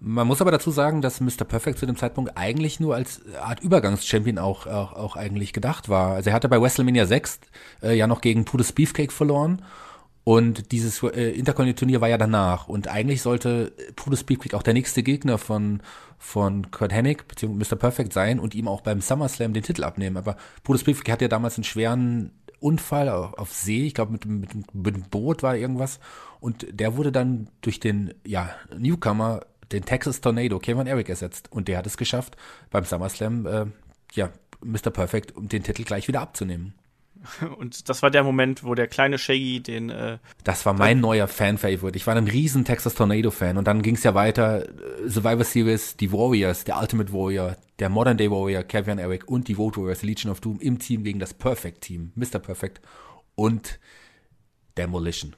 Man 0.00 0.28
muss 0.28 0.40
aber 0.40 0.52
dazu 0.52 0.70
sagen, 0.70 1.02
dass 1.02 1.20
Mr. 1.20 1.44
Perfect 1.44 1.78
zu 1.78 1.86
dem 1.86 1.96
Zeitpunkt 1.96 2.36
eigentlich 2.36 2.78
nur 2.78 2.94
als 2.94 3.20
Art 3.40 3.60
Übergangschampion 3.60 4.38
auch, 4.38 4.66
auch, 4.68 4.92
auch 4.92 5.16
eigentlich 5.16 5.52
gedacht 5.52 5.88
war. 5.88 6.12
Also 6.12 6.30
er 6.30 6.36
hatte 6.36 6.48
bei 6.48 6.60
WrestleMania 6.60 7.04
6 7.04 7.40
äh, 7.82 7.96
ja 7.96 8.06
noch 8.06 8.20
gegen 8.20 8.44
Pudes 8.44 8.72
Beefcake 8.72 9.12
verloren 9.12 9.62
und 10.28 10.72
dieses 10.72 11.02
äh, 11.02 11.30
Intercontinental-Turnier 11.30 12.02
war 12.02 12.08
ja 12.10 12.18
danach. 12.18 12.68
Und 12.68 12.86
eigentlich 12.86 13.22
sollte 13.22 13.72
Pudes 13.96 14.24
Beefcake 14.24 14.54
auch 14.54 14.62
der 14.62 14.74
nächste 14.74 15.02
Gegner 15.02 15.38
von, 15.38 15.80
von 16.18 16.70
Kurt 16.70 16.92
Hennig, 16.92 17.26
beziehungsweise 17.26 17.74
Mr. 17.74 17.78
Perfect 17.78 18.12
sein 18.12 18.38
und 18.38 18.54
ihm 18.54 18.68
auch 18.68 18.82
beim 18.82 19.00
SummerSlam 19.00 19.54
den 19.54 19.62
Titel 19.62 19.84
abnehmen. 19.84 20.18
Aber 20.18 20.36
Pudes 20.64 20.84
Beefcake 20.84 21.12
hatte 21.12 21.24
ja 21.24 21.28
damals 21.30 21.56
einen 21.56 21.64
schweren 21.64 22.32
Unfall 22.60 23.08
auf 23.08 23.54
See, 23.54 23.86
ich 23.86 23.94
glaube 23.94 24.12
mit, 24.12 24.26
mit, 24.26 24.74
mit 24.74 24.96
dem 24.96 25.04
Boot 25.04 25.42
war 25.42 25.56
irgendwas. 25.56 25.98
Und 26.40 26.66
der 26.78 26.98
wurde 26.98 27.10
dann 27.10 27.48
durch 27.62 27.80
den 27.80 28.12
ja, 28.26 28.50
Newcomer, 28.76 29.46
den 29.72 29.86
Texas 29.86 30.20
Tornado, 30.20 30.58
Kevin 30.58 30.86
Eric 30.86 31.08
ersetzt. 31.08 31.50
Und 31.50 31.68
der 31.68 31.78
hat 31.78 31.86
es 31.86 31.96
geschafft, 31.96 32.36
beim 32.70 32.84
SummerSlam, 32.84 33.46
äh, 33.46 33.64
ja, 34.12 34.28
Mr. 34.62 34.90
Perfect, 34.90 35.34
um 35.34 35.48
den 35.48 35.62
Titel 35.62 35.84
gleich 35.84 36.06
wieder 36.06 36.20
abzunehmen. 36.20 36.74
Und 37.58 37.88
das 37.88 38.02
war 38.02 38.10
der 38.10 38.22
Moment, 38.22 38.64
wo 38.64 38.74
der 38.74 38.86
kleine 38.86 39.18
Shaggy 39.18 39.60
den. 39.60 39.90
Äh, 39.90 40.18
das 40.44 40.64
war 40.66 40.72
mein 40.72 41.00
neuer 41.00 41.28
Fan-Favorite. 41.28 41.96
Ich 41.96 42.06
war 42.06 42.14
ein 42.14 42.28
riesen 42.28 42.64
Texas 42.64 42.94
Tornado-Fan. 42.94 43.56
Und 43.56 43.66
dann 43.66 43.82
ging 43.82 43.94
es 43.94 44.02
ja 44.02 44.14
weiter. 44.14 44.68
Äh, 44.68 45.08
Survivor 45.08 45.44
Series, 45.44 45.96
die 45.96 46.12
Warriors, 46.12 46.64
der 46.64 46.78
Ultimate 46.78 47.12
Warrior, 47.12 47.56
der 47.78 47.88
Modern 47.88 48.16
Day 48.16 48.30
Warrior, 48.30 48.62
Kevin 48.62 48.98
Eric 48.98 49.28
und 49.28 49.48
die 49.48 49.56
Vote 49.56 49.80
Warriors, 49.80 50.02
Legion 50.02 50.30
of 50.30 50.40
Doom 50.40 50.60
im 50.60 50.78
Team 50.78 51.04
gegen 51.04 51.18
das 51.18 51.34
Perfect 51.34 51.82
Team, 51.82 52.12
Mr. 52.14 52.38
Perfect 52.38 52.80
und 53.34 53.78
Demolition. 54.76 55.34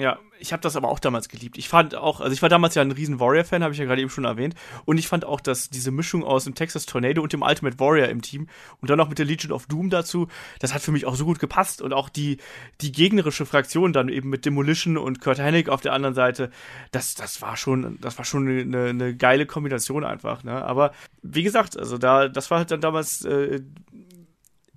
Ja, 0.00 0.20
ich 0.38 0.52
habe 0.52 0.62
das 0.62 0.76
aber 0.76 0.88
auch 0.88 1.00
damals 1.00 1.28
geliebt. 1.28 1.58
Ich 1.58 1.68
fand 1.68 1.96
auch, 1.96 2.20
also 2.20 2.32
ich 2.32 2.40
war 2.40 2.48
damals 2.48 2.76
ja 2.76 2.82
ein 2.82 2.92
riesen 2.92 3.18
Warrior-Fan, 3.18 3.64
habe 3.64 3.72
ich 3.72 3.80
ja 3.80 3.84
gerade 3.84 4.00
eben 4.00 4.10
schon 4.10 4.26
erwähnt. 4.26 4.54
Und 4.84 4.96
ich 4.96 5.08
fand 5.08 5.24
auch, 5.24 5.40
dass 5.40 5.70
diese 5.70 5.90
Mischung 5.90 6.22
aus 6.22 6.44
dem 6.44 6.54
Texas 6.54 6.86
Tornado 6.86 7.20
und 7.20 7.32
dem 7.32 7.42
Ultimate 7.42 7.80
Warrior 7.80 8.06
im 8.06 8.22
Team 8.22 8.46
und 8.80 8.90
dann 8.90 8.98
noch 8.98 9.08
mit 9.08 9.18
der 9.18 9.26
Legion 9.26 9.50
of 9.50 9.66
Doom 9.66 9.90
dazu, 9.90 10.28
das 10.60 10.72
hat 10.72 10.82
für 10.82 10.92
mich 10.92 11.04
auch 11.04 11.16
so 11.16 11.24
gut 11.24 11.40
gepasst. 11.40 11.82
Und 11.82 11.92
auch 11.92 12.08
die, 12.10 12.36
die 12.80 12.92
gegnerische 12.92 13.44
Fraktion 13.44 13.92
dann 13.92 14.08
eben 14.08 14.30
mit 14.30 14.44
Demolition 14.44 14.96
und 14.98 15.20
Kurt 15.20 15.40
Hennig 15.40 15.68
auf 15.68 15.80
der 15.80 15.94
anderen 15.94 16.14
Seite, 16.14 16.50
das, 16.92 17.16
das 17.16 17.42
war 17.42 17.56
schon, 17.56 17.98
das 18.00 18.18
war 18.18 18.24
schon 18.24 18.48
eine, 18.48 18.90
eine 18.90 19.16
geile 19.16 19.46
Kombination 19.46 20.04
einfach. 20.04 20.44
Ne? 20.44 20.64
Aber 20.64 20.92
wie 21.22 21.42
gesagt, 21.42 21.76
also 21.76 21.98
da, 21.98 22.28
das 22.28 22.52
war 22.52 22.58
halt 22.58 22.70
dann 22.70 22.80
damals 22.80 23.24
äh, 23.24 23.62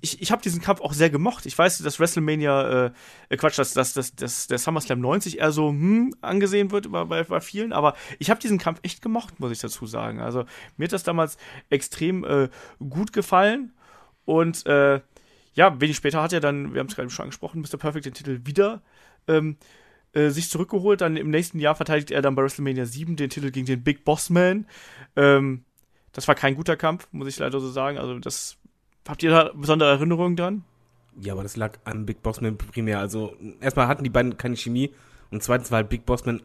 ich, 0.02 0.22
ich 0.22 0.32
habe 0.32 0.42
diesen 0.42 0.62
Kampf 0.62 0.82
auch 0.82 0.94
sehr 0.94 1.10
gemocht. 1.10 1.46
Ich 1.46 1.58
weiß, 1.58 1.78
dass 1.80 2.00
WrestleMania, 2.00 2.86
äh, 2.88 2.92
äh 3.30 3.38
Quatsch, 3.38 3.58
dass, 3.58 3.74
dass, 3.74 3.94
dass, 3.94 4.16
dass 4.16 4.48
der 4.48 4.58
SummerSlam 4.58 5.00
90 5.00 5.40
eher 5.40 5.52
so 5.52 5.70
hm, 5.70 6.16
angesehen 6.22 6.72
wird 6.72 6.92
bei, 6.92 7.24
bei, 7.24 7.40
vielen, 7.40 7.72
aber 7.72 7.96
ich 8.20 8.30
habe 8.30 8.40
diesen 8.40 8.58
Kampf 8.58 8.80
echt 8.84 9.02
gemocht, 9.02 9.40
muss 9.40 9.52
ich 9.52 9.60
dazu 9.60 9.86
sagen. 9.86 10.20
Also 10.20 10.46
mir 10.78 10.86
hat 10.86 10.94
das 10.94 11.04
damals 11.04 11.38
extrem 11.70 12.24
äh, 12.24 12.50
gut 12.80 13.14
gefallen 13.14 13.74
und 14.26 14.66
äh, 14.66 15.02
ja, 15.54 15.80
wenig 15.82 15.98
später 15.98 16.22
hat 16.22 16.34
er 16.34 16.40
dann, 16.40 16.74
wir 16.74 16.80
haben 16.80 16.88
es 16.88 16.96
gerade 16.96 17.10
schon 17.10 17.24
angesprochen, 17.24 17.62
Mr. 17.62 17.78
Perfect 17.78 18.06
den 18.06 18.14
Titel 18.14 18.42
wieder 18.46 18.82
ähm, 19.28 19.58
äh, 20.14 20.30
sich 20.30 20.50
zurückgeholt. 20.50 21.02
Dann 21.02 21.18
im 21.18 21.30
nächsten 21.30 21.60
Jahr 21.60 21.76
verteidigt 21.76 22.12
er 22.12 22.22
dann 22.22 22.36
bei 22.36 22.44
WrestleMania 22.44 22.86
7 22.86 23.16
den 23.16 23.30
Titel 23.30 23.52
gegen 23.52 23.66
den 23.66 23.84
Big 23.84 24.04
Boss 24.06 24.30
Man. 24.30 24.66
Ähm, 25.16 25.66
das 26.14 26.28
war 26.28 26.36
kein 26.36 26.56
guter 26.56 26.76
Kampf, 26.76 27.08
muss 27.12 27.28
ich 27.28 27.40
leider 27.40 27.60
so 27.60 27.70
sagen. 27.70 27.98
Also 27.98 28.18
das 28.20 28.58
Habt 29.08 29.24
ihr 29.24 29.32
da 29.32 29.52
besondere 29.54 29.90
Erinnerungen 29.90 30.36
dran? 30.36 30.64
Ja, 31.20 31.34
aber 31.34 31.44
das 31.44 31.58
lag 31.58 31.78
an 31.84 32.06
Big 32.06 32.22
Bossman 32.22 32.58
primär. 32.58 33.00
Also 33.00 33.36
erstmal 33.60 33.88
hatten 33.88 34.04
die 34.04 34.10
beiden 34.10 34.38
keine 34.38 34.56
Chemie 34.56 34.94
und 35.30 35.44
zweitens 35.44 35.72
war 35.72 35.78
halt 35.78 35.90
Big 35.90 36.06
Bossman 36.06 36.42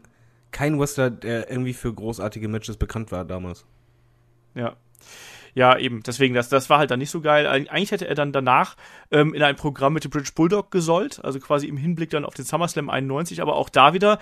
kein 0.51 0.79
Wrestler, 0.79 1.09
der 1.09 1.49
irgendwie 1.49 1.73
für 1.73 1.93
großartige 1.93 2.47
Matches 2.47 2.77
bekannt 2.77 3.11
war 3.11 3.25
damals. 3.25 3.65
Ja. 4.55 4.75
Ja, 5.53 5.77
eben. 5.77 6.03
Deswegen, 6.03 6.35
das, 6.35 6.49
das 6.49 6.69
war 6.69 6.77
halt 6.77 6.91
dann 6.91 6.99
nicht 6.99 7.09
so 7.09 7.19
geil. 7.19 7.47
Eigentlich 7.47 7.91
hätte 7.91 8.07
er 8.07 8.13
dann 8.13 8.31
danach 8.31 8.75
ähm, 9.09 9.33
in 9.33 9.41
ein 9.41 9.55
Programm 9.55 9.93
mit 9.93 10.03
dem 10.03 10.11
British 10.11 10.35
Bulldog 10.35 10.69
gesollt, 10.69 11.23
also 11.23 11.39
quasi 11.39 11.67
im 11.67 11.77
Hinblick 11.77 12.11
dann 12.11 12.25
auf 12.25 12.35
den 12.35 12.45
SummerSlam 12.45 12.91
91, 12.91 13.41
aber 13.41 13.55
auch 13.55 13.69
da 13.69 13.93
wieder 13.93 14.19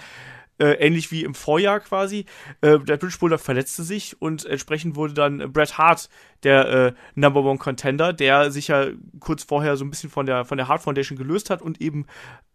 äh, 0.58 0.74
ähnlich 0.74 1.12
wie 1.12 1.24
im 1.24 1.36
Vorjahr 1.36 1.80
quasi. 1.80 2.26
Äh, 2.62 2.80
der 2.80 2.98
British 2.98 3.20
Bulldog 3.20 3.39
verletzte 3.39 3.84
sich 3.84 4.22
und 4.22 4.46
entsprechend 4.46 4.96
wurde 4.96 5.13
dann 5.13 5.52
Bret 5.52 5.78
Hart 5.78 6.10
der 6.44 6.68
äh, 6.70 6.94
Number 7.15 7.44
One 7.44 7.58
Contender, 7.58 8.13
der 8.13 8.52
sich 8.52 8.68
ja 8.70 8.88
kurz 9.20 9.44
vorher 9.44 9.78
so 9.78 9.86
ein 9.86 9.89
bisschen 9.89 10.10
von 10.10 10.26
der, 10.26 10.46
von 10.46 10.58
der 10.58 10.68
Hart 10.68 10.82
Foundation 10.82 11.18
gelöst 11.18 11.50
hat 11.50 11.62
und 11.62 11.82
eben 11.82 12.06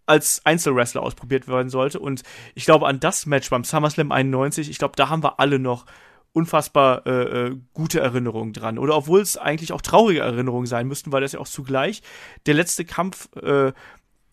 als 0.06 0.44
Einzelwrestler 0.44 1.02
ausprobiert 1.02 1.46
werden 1.46 1.70
sollte. 1.70 2.00
Und 2.00 2.22
ich 2.54 2.64
glaube, 2.64 2.86
an 2.86 3.00
das 3.00 3.26
Match 3.26 3.48
beim 3.50 3.64
SummerSlam 3.64 4.10
91, 4.10 4.68
ich 4.68 4.78
glaube, 4.78 4.96
da 4.96 5.08
haben 5.08 5.22
wir 5.22 5.38
alle 5.38 5.58
noch 5.58 5.86
unfassbar 6.32 7.06
äh, 7.06 7.46
äh, 7.46 7.56
gute 7.72 8.00
Erinnerungen 8.00 8.52
dran. 8.52 8.78
Oder 8.78 8.96
obwohl 8.96 9.20
es 9.20 9.36
eigentlich 9.36 9.72
auch 9.72 9.82
traurige 9.82 10.20
Erinnerungen 10.20 10.66
sein 10.66 10.86
müssten, 10.86 11.12
weil 11.12 11.22
das 11.22 11.32
ja 11.32 11.40
auch 11.40 11.48
zugleich 11.48 12.02
der 12.46 12.54
letzte 12.54 12.84
Kampf 12.84 13.28
äh, 13.36 13.72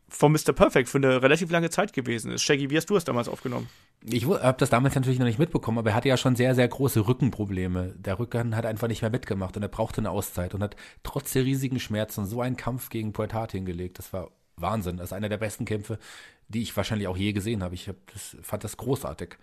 von 0.09 0.31
Mr. 0.31 0.53
Perfect 0.53 0.89
für 0.89 0.97
eine 0.97 1.21
relativ 1.21 1.51
lange 1.51 1.69
Zeit 1.69 1.93
gewesen 1.93 2.31
ist. 2.31 2.43
Shaggy, 2.43 2.69
wie 2.69 2.77
hast 2.77 2.89
du 2.89 2.95
es 2.95 3.03
damals 3.03 3.27
aufgenommen? 3.27 3.69
Ich 4.03 4.25
habe 4.25 4.57
das 4.57 4.69
damals 4.69 4.95
natürlich 4.95 5.19
noch 5.19 5.25
nicht 5.25 5.39
mitbekommen, 5.39 5.79
aber 5.79 5.89
er 5.89 5.95
hatte 5.95 6.07
ja 6.07 6.17
schon 6.17 6.35
sehr, 6.35 6.55
sehr 6.55 6.67
große 6.67 7.07
Rückenprobleme. 7.07 7.95
Der 7.97 8.19
Rücken 8.19 8.55
hat 8.55 8.65
einfach 8.65 8.87
nicht 8.87 9.01
mehr 9.01 9.11
mitgemacht 9.11 9.57
und 9.57 9.63
er 9.63 9.69
brauchte 9.69 9.99
eine 9.99 10.11
Auszeit 10.11 10.53
und 10.53 10.61
hat 10.61 10.75
trotz 11.03 11.33
der 11.33 11.43
riesigen 11.43 11.79
Schmerzen 11.79 12.25
so 12.25 12.41
einen 12.41 12.57
Kampf 12.57 12.89
gegen 12.89 13.13
Hart 13.33 13.51
hingelegt. 13.51 13.97
Das 13.97 14.13
war 14.13 14.29
Wahnsinn. 14.55 14.97
Das 14.97 15.07
ist 15.07 15.13
einer 15.13 15.29
der 15.29 15.37
besten 15.37 15.65
Kämpfe, 15.65 15.99
die 16.47 16.61
ich 16.61 16.77
wahrscheinlich 16.77 17.07
auch 17.07 17.17
je 17.17 17.33
gesehen 17.33 17.63
habe. 17.63 17.75
Ich 17.75 17.87
hab 17.89 17.95
das, 18.13 18.37
fand 18.41 18.63
das 18.63 18.77
großartig. 18.77 19.37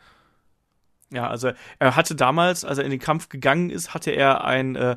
Ja, 1.14 1.28
also 1.28 1.52
er 1.78 1.96
hatte 1.96 2.14
damals, 2.14 2.64
als 2.64 2.78
er 2.78 2.84
in 2.84 2.90
den 2.90 3.00
Kampf 3.00 3.28
gegangen 3.28 3.70
ist, 3.70 3.94
hatte 3.94 4.10
er 4.10 4.44
ein 4.44 4.76
äh, 4.76 4.96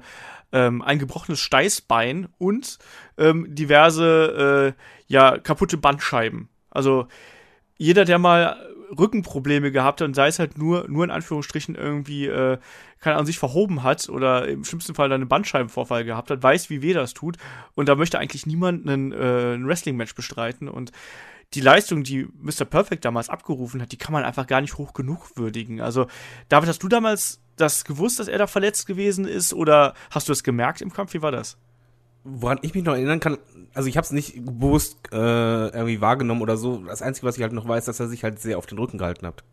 ähm, 0.51 0.82
ein 0.82 0.99
gebrochenes 0.99 1.39
Steißbein 1.39 2.27
und 2.38 2.80
ähm, 3.17 3.53
diverse 3.53 4.75
äh, 4.77 4.82
ja 5.08 5.38
kaputte 5.38 5.77
Bandscheiben. 5.77 6.49
Also 6.69 7.08
jeder, 7.77 8.06
der 8.06 8.17
mal 8.17 8.58
Rückenprobleme 8.97 9.71
gehabt 9.71 10.01
hat 10.01 10.08
und 10.08 10.13
sei 10.13 10.27
es 10.27 10.39
halt 10.39 10.58
nur, 10.58 10.88
nur 10.88 11.03
in 11.03 11.12
Anführungsstrichen 11.12 11.75
irgendwie, 11.75 12.27
äh, 12.27 12.58
keine 12.99 13.15
Ahnung, 13.15 13.25
sich 13.25 13.39
verhoben 13.39 13.84
hat 13.84 14.10
oder 14.10 14.47
im 14.47 14.63
schlimmsten 14.63 14.95
Fall 14.95 15.10
dann 15.10 15.21
einen 15.21 15.30
Bandscheibenvorfall 15.30 16.06
gehabt 16.06 16.32
hat, 16.32 16.41
weiß, 16.41 16.69
wie 16.69 16.82
weh 16.82 16.93
das 16.93 17.13
tut. 17.13 17.38
Und 17.75 17.89
da 17.89 17.95
möchte 17.95 18.19
eigentlich 18.19 18.45
niemand 18.45 18.88
einen, 18.88 19.12
äh, 19.12 19.56
ein 19.56 19.67
Wrestling-Match 19.67 20.15
bestreiten. 20.15 20.69
Und 20.69 20.91
die 21.54 21.62
Leistung, 21.62 22.04
die 22.04 22.28
Mr. 22.42 22.66
Perfect 22.66 23.06
damals 23.06 23.30
abgerufen 23.30 23.82
hat, 23.82 23.92
die 23.92 23.98
kann 23.98 24.14
man 24.14 24.26
einfach 24.26 24.48
gar 24.48 24.62
nicht 24.62 24.78
hoch 24.78 24.94
genug 24.94 25.38
würdigen. 25.38 25.82
Also, 25.82 26.08
David, 26.50 26.70
hast 26.70 26.84
du 26.84 26.88
damals 26.88 27.40
das 27.56 27.86
gewusst, 27.86 28.20
dass 28.20 28.28
er 28.28 28.38
da 28.38 28.48
verletzt 28.48 28.86
gewesen 28.86 29.26
ist 29.26 29.54
oder 29.54 29.94
hast 30.12 30.28
du 30.28 30.34
es 30.34 30.44
gemerkt 30.44 30.82
im 30.82 30.92
Kampf? 30.92 31.14
Wie 31.14 31.22
war 31.22 31.32
das? 31.32 31.58
Woran 32.24 32.60
ich 32.62 32.74
mich 32.76 32.84
noch 32.84 32.94
erinnern 32.94 33.20
kann, 33.20 33.38
also 33.74 33.88
ich 33.88 33.96
habe 33.96 34.04
es 34.04 34.12
nicht 34.12 34.44
bewusst 34.46 34.98
äh, 35.12 35.16
irgendwie 35.16 36.02
wahrgenommen 36.02 36.42
oder 36.42 36.58
so. 36.58 36.84
Das 36.86 37.02
Einzige, 37.02 37.26
was 37.26 37.38
ich 37.38 37.44
halt 37.44 37.54
noch 37.54 37.68
weiß, 37.68 37.86
dass 37.86 38.00
er 38.00 38.08
sich 38.08 38.24
halt 38.24 38.40
sehr 38.40 38.58
auf 38.58 38.66
den 38.66 38.78
Rücken 38.78 38.98
gehalten 38.98 39.26
hat. 39.26 39.44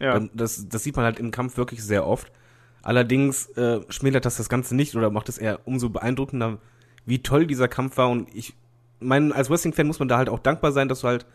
Ja. 0.00 0.18
Das, 0.34 0.68
das 0.68 0.82
sieht 0.82 0.96
man 0.96 1.04
halt 1.04 1.20
im 1.20 1.30
Kampf 1.30 1.56
wirklich 1.56 1.84
sehr 1.84 2.06
oft. 2.06 2.32
Allerdings 2.82 3.46
äh, 3.50 3.80
schmälert 3.88 4.24
das 4.24 4.36
das 4.36 4.48
Ganze 4.48 4.74
nicht 4.74 4.96
oder 4.96 5.10
macht 5.10 5.28
es 5.28 5.38
eher 5.38 5.60
umso 5.66 5.88
beeindruckender, 5.88 6.58
wie 7.06 7.22
toll 7.22 7.46
dieser 7.46 7.68
Kampf 7.68 7.96
war. 7.96 8.10
Und 8.10 8.34
ich 8.34 8.54
meine, 9.00 9.34
als 9.34 9.48
Wrestling-Fan 9.48 9.86
muss 9.86 10.00
man 10.00 10.08
da 10.08 10.18
halt 10.18 10.28
auch 10.28 10.40
dankbar 10.40 10.72
sein, 10.72 10.88
dass 10.88 11.00
du 11.00 11.08
halt 11.08 11.26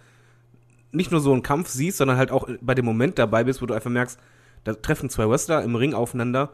nicht 0.92 1.12
nur 1.12 1.22
so 1.22 1.34
einen 1.34 1.44
Kampf 1.44 1.70
siehst, 1.70 1.98
sondern 1.98 2.18
halt 2.18 2.32
auch 2.32 2.48
bei 2.62 2.76
dem 2.76 2.86
Moment 2.86 3.20
dabei 3.20 3.44
bist, 3.44 3.62
wo 3.62 3.66
du 3.66 3.74
einfach 3.74 3.92
merkst, 3.92 4.20
da 4.64 4.74
treffen 4.74 5.10
zwei 5.10 5.30
Wrestler 5.30 5.64
im 5.64 5.76
Ring 5.76 5.94
aufeinander, 5.94 6.52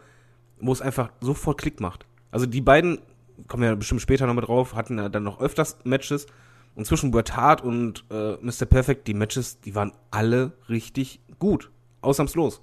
wo 0.60 0.72
es 0.72 0.82
einfach 0.82 1.12
sofort 1.22 1.60
Klick 1.60 1.80
macht. 1.80 2.06
Also 2.32 2.46
die 2.46 2.62
beiden, 2.62 3.00
kommen 3.48 3.64
wir 3.64 3.70
ja 3.70 3.76
bestimmt 3.76 4.02
später 4.02 4.28
noch 4.28 4.34
mal 4.34 4.42
drauf, 4.42 4.76
hatten 4.76 4.98
ja 4.98 5.10
dann 5.10 5.24
noch 5.24 5.40
öfters 5.40 5.78
Matches. 5.84 6.28
Und 6.76 6.86
zwischen 6.86 7.12
Bret 7.12 7.38
Hart 7.38 7.64
und 7.64 8.04
äh, 8.12 8.34
Mr. 8.42 8.66
Perfect, 8.66 9.08
die 9.08 9.14
Matches, 9.14 9.62
die 9.62 9.76
waren 9.76 9.94
alle 10.12 10.52
richtig 10.68 11.22
gut. 11.40 11.72
Ausnahmslos. 12.02 12.62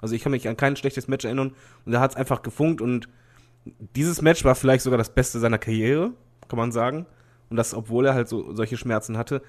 Also 0.00 0.14
ich 0.14 0.22
kann 0.22 0.32
mich 0.32 0.48
an 0.48 0.56
kein 0.56 0.76
schlechtes 0.76 1.08
Match 1.08 1.26
erinnern. 1.26 1.52
Und 1.84 1.92
da 1.92 2.00
hat 2.00 2.12
es 2.12 2.16
einfach 2.16 2.42
gefunkt. 2.42 2.80
Und 2.80 3.08
dieses 3.94 4.22
Match 4.22 4.44
war 4.44 4.54
vielleicht 4.54 4.82
sogar 4.82 4.96
das 4.96 5.14
Beste 5.14 5.38
seiner 5.38 5.58
Karriere, 5.58 6.12
kann 6.48 6.58
man 6.58 6.72
sagen. 6.72 7.04
Und 7.50 7.56
das, 7.56 7.74
obwohl 7.74 8.06
er 8.06 8.14
halt 8.14 8.28
so 8.28 8.54
solche 8.54 8.78
Schmerzen 8.78 9.18
hatte. 9.18 9.42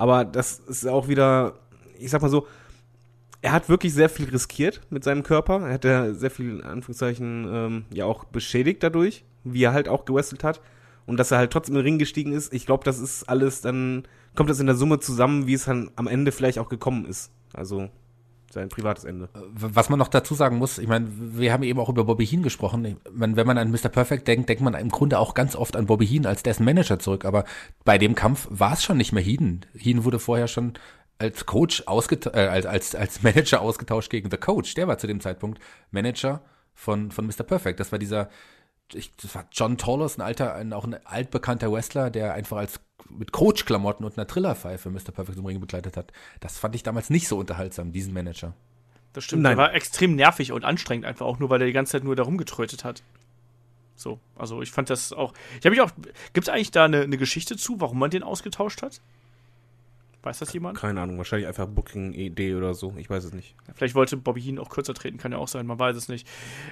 Aber 0.00 0.24
das 0.24 0.60
ist 0.60 0.88
auch 0.88 1.08
wieder, 1.08 1.58
ich 1.98 2.10
sag 2.10 2.22
mal 2.22 2.30
so, 2.30 2.46
er 3.42 3.52
hat 3.52 3.68
wirklich 3.68 3.92
sehr 3.92 4.08
viel 4.08 4.30
riskiert 4.30 4.80
mit 4.88 5.04
seinem 5.04 5.22
Körper. 5.22 5.60
Er 5.60 5.74
hat 5.74 5.84
ja 5.84 6.14
sehr 6.14 6.30
viel, 6.30 6.60
in 6.60 6.64
Anführungszeichen, 6.64 7.46
ähm, 7.52 7.84
ja 7.92 8.06
auch 8.06 8.24
beschädigt 8.24 8.82
dadurch, 8.82 9.26
wie 9.44 9.62
er 9.62 9.74
halt 9.74 9.90
auch 9.90 10.06
gewrestelt 10.06 10.42
hat. 10.42 10.62
Und 11.04 11.18
dass 11.18 11.32
er 11.32 11.36
halt 11.36 11.52
trotzdem 11.52 11.74
in 11.74 11.80
den 11.80 11.84
Ring 11.84 11.98
gestiegen 11.98 12.32
ist, 12.32 12.54
ich 12.54 12.64
glaube, 12.64 12.82
das 12.82 12.98
ist 12.98 13.28
alles 13.28 13.60
dann, 13.60 14.04
kommt 14.34 14.48
das 14.48 14.58
in 14.58 14.64
der 14.64 14.74
Summe 14.74 15.00
zusammen, 15.00 15.46
wie 15.46 15.52
es 15.52 15.66
dann 15.66 15.90
am 15.96 16.06
Ende 16.06 16.32
vielleicht 16.32 16.58
auch 16.58 16.70
gekommen 16.70 17.04
ist. 17.04 17.30
Also 17.52 17.90
sein 18.52 18.68
privates 18.68 19.04
Ende. 19.04 19.28
Was 19.32 19.88
man 19.88 19.98
noch 19.98 20.08
dazu 20.08 20.34
sagen 20.34 20.56
muss, 20.56 20.78
ich 20.78 20.88
meine, 20.88 21.08
wir 21.10 21.52
haben 21.52 21.62
eben 21.62 21.78
auch 21.78 21.88
über 21.88 22.04
Bobby 22.04 22.26
Heen 22.26 22.42
gesprochen. 22.42 22.84
Ich 22.84 22.96
mein, 23.12 23.36
wenn 23.36 23.46
man 23.46 23.58
an 23.58 23.70
Mr. 23.70 23.88
Perfect 23.88 24.26
denkt, 24.28 24.48
denkt 24.48 24.62
man 24.62 24.74
im 24.74 24.88
Grunde 24.88 25.18
auch 25.18 25.34
ganz 25.34 25.56
oft 25.56 25.76
an 25.76 25.86
Bobby 25.86 26.06
Heen 26.06 26.26
als 26.26 26.42
dessen 26.42 26.64
Manager 26.64 26.98
zurück. 26.98 27.24
Aber 27.24 27.44
bei 27.84 27.98
dem 27.98 28.14
Kampf 28.14 28.48
war 28.50 28.72
es 28.72 28.82
schon 28.82 28.96
nicht 28.96 29.12
mehr 29.12 29.22
Heen. 29.22 29.64
Heen 29.74 30.04
wurde 30.04 30.18
vorher 30.18 30.48
schon 30.48 30.74
als 31.18 31.46
Coach 31.46 31.84
ausgetauscht, 31.86 32.36
äh, 32.36 32.48
als, 32.48 32.66
als, 32.66 32.94
als 32.94 33.22
Manager 33.22 33.60
ausgetauscht 33.60 34.10
gegen 34.10 34.30
The 34.30 34.36
Coach. 34.36 34.74
Der 34.74 34.88
war 34.88 34.98
zu 34.98 35.06
dem 35.06 35.20
Zeitpunkt 35.20 35.60
Manager 35.90 36.42
von, 36.74 37.10
von 37.10 37.26
Mr. 37.26 37.44
Perfect. 37.44 37.78
Das 37.78 37.92
war 37.92 37.98
dieser, 37.98 38.30
ich, 38.94 39.14
das 39.16 39.34
war 39.34 39.46
John 39.52 39.78
Torlos, 39.78 40.18
ein 40.18 40.22
alter, 40.22 40.54
ein, 40.54 40.72
auch 40.72 40.84
ein 40.84 41.04
altbekannter 41.06 41.72
Wrestler, 41.72 42.10
der 42.10 42.34
einfach 42.34 42.56
als 42.56 42.80
mit 43.08 43.32
Coach-Klamotten 43.32 44.04
und 44.04 44.16
einer 44.16 44.26
Trillerpfeife 44.26 44.90
Mr. 44.90 45.12
Perfect 45.12 45.38
im 45.38 45.46
Ring 45.46 45.60
begleitet 45.60 45.96
hat. 45.96 46.12
Das 46.40 46.58
fand 46.58 46.74
ich 46.74 46.82
damals 46.82 47.10
nicht 47.10 47.28
so 47.28 47.38
unterhaltsam, 47.38 47.92
diesen 47.92 48.12
Manager. 48.12 48.54
Das 49.12 49.24
stimmt. 49.24 49.42
Nein. 49.42 49.56
Der 49.56 49.64
war 49.64 49.74
extrem 49.74 50.14
nervig 50.14 50.52
und 50.52 50.64
anstrengend 50.64 51.04
einfach 51.04 51.26
auch 51.26 51.38
nur, 51.38 51.50
weil 51.50 51.60
er 51.60 51.66
die 51.66 51.72
ganze 51.72 51.92
Zeit 51.92 52.04
nur 52.04 52.14
da 52.14 52.22
rumgetrötet 52.22 52.84
hat. 52.84 53.02
So, 53.96 54.18
also 54.36 54.62
ich 54.62 54.70
fand 54.70 54.88
das 54.88 55.12
auch. 55.12 55.34
Ich 55.58 55.66
habe 55.66 55.70
mich 55.70 55.80
auch. 55.80 55.90
Gibt 56.32 56.46
es 56.46 56.52
eigentlich 56.52 56.70
da 56.70 56.84
eine, 56.84 57.02
eine 57.02 57.18
Geschichte 57.18 57.56
zu, 57.56 57.80
warum 57.80 57.98
man 57.98 58.10
den 58.10 58.22
ausgetauscht 58.22 58.82
hat? 58.82 59.00
Weiß 60.22 60.38
das 60.38 60.52
jemand? 60.52 60.76
Keine 60.76 61.00
Ahnung, 61.00 61.16
wahrscheinlich 61.16 61.48
einfach 61.48 61.66
Booking-Idee 61.66 62.54
oder 62.54 62.74
so. 62.74 62.92
Ich 62.98 63.08
weiß 63.08 63.24
es 63.24 63.32
nicht. 63.32 63.54
Vielleicht 63.74 63.94
wollte 63.94 64.18
Bobby 64.18 64.42
Heen 64.42 64.58
auch 64.58 64.68
kürzer 64.68 64.92
treten, 64.92 65.16
kann 65.16 65.32
ja 65.32 65.38
auch 65.38 65.48
sein, 65.48 65.66
man 65.66 65.78
weiß 65.78 65.96
es 65.96 66.08
nicht. 66.08 66.28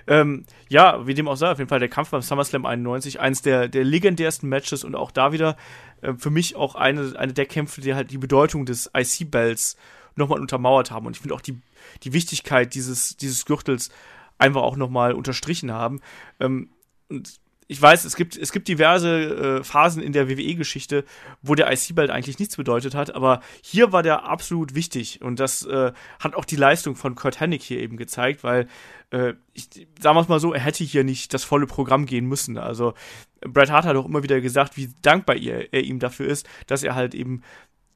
Ähm, 0.07 0.45
ja, 0.69 1.07
wie 1.07 1.15
dem 1.15 1.29
auch 1.29 1.37
sei, 1.37 1.51
auf 1.51 1.59
jeden 1.59 1.71
Fall 1.71 1.79
der 1.79 1.89
Kampf 1.89 2.11
beim 2.11 2.21
SummerSlam 2.21 2.67
91, 2.67 3.21
eins 3.21 3.41
der, 3.41 3.69
der 3.69 3.85
legendärsten 3.85 4.51
Matches 4.51 4.85
und 4.85 4.95
auch 4.95 5.11
da 5.11 5.33
wieder 5.33 5.57
äh, 6.03 6.13
für 6.15 6.29
mich 6.31 6.57
auch 6.57 6.75
eine, 6.75 7.19
eine 7.19 7.33
der 7.33 7.47
Kämpfe, 7.47 7.81
die 7.81 7.95
halt 7.95 8.11
die 8.11 8.19
Bedeutung 8.19 8.67
des 8.67 8.91
IC-Bells 8.95 9.77
nochmal 10.15 10.41
untermauert 10.41 10.91
haben. 10.91 11.07
Und 11.07 11.17
ich 11.17 11.21
finde 11.23 11.35
auch 11.35 11.41
die, 11.41 11.59
die 12.03 12.13
Wichtigkeit 12.13 12.75
dieses, 12.75 13.17
dieses 13.17 13.47
Gürtels 13.47 13.89
einfach 14.37 14.63
auch 14.63 14.77
nochmal 14.77 15.15
unterstrichen 15.15 15.73
haben. 15.73 16.01
Ähm, 16.39 16.69
und 17.09 17.41
ich 17.71 17.81
weiß, 17.81 18.07
es 18.07 18.17
gibt, 18.17 18.37
es 18.37 18.51
gibt 18.51 18.67
diverse 18.67 19.59
äh, 19.61 19.65
Phasen 19.65 20.03
in 20.03 20.15
der 20.15 20.29
WWE-Geschichte, 20.29 21.05
wo 21.43 21.55
der 21.55 21.71
IC-Belt 21.71 22.11
eigentlich 22.11 22.39
nichts 22.39 22.57
bedeutet 22.57 22.95
hat, 22.95 23.15
aber 23.15 23.41
hier 23.63 23.93
war 23.93 24.03
der 24.03 24.25
absolut 24.25 24.75
wichtig 24.75 25.21
und 25.21 25.39
das 25.39 25.67
äh, 25.67 25.93
hat 26.19 26.35
auch 26.35 26.47
die 26.47 26.57
Leistung 26.57 26.97
von 26.97 27.15
Kurt 27.15 27.41
Hennig 27.41 27.63
hier 27.63 27.81
eben 27.81 27.99
gezeigt, 27.99 28.43
weil, 28.43 28.69
äh, 29.11 29.35
ich, 29.53 29.69
sagen 30.01 30.17
wir 30.17 30.23
es 30.23 30.29
mal 30.29 30.41
so, 30.41 30.55
er 30.55 30.61
hätte 30.61 30.83
hier 30.83 31.05
nicht 31.05 31.35
das 31.35 31.45
volle 31.45 31.67
Programm 31.67 32.07
gehen 32.07 32.25
müssen. 32.25 32.57
Also 32.57 32.95
Bret 33.43 33.71
Hart 33.71 33.85
hat 33.85 33.97
auch 33.97 34.07
immer 34.07 34.23
wieder 34.23 34.41
gesagt, 34.41 34.79
wie 34.79 34.91
dankbar 35.03 35.37
er, 35.37 35.73
er 35.73 35.85
ihm 35.85 35.99
dafür 35.99 36.27
ist, 36.27 36.49
dass 36.67 36.83
er 36.83 36.95
halt 36.95 37.15
eben 37.15 37.43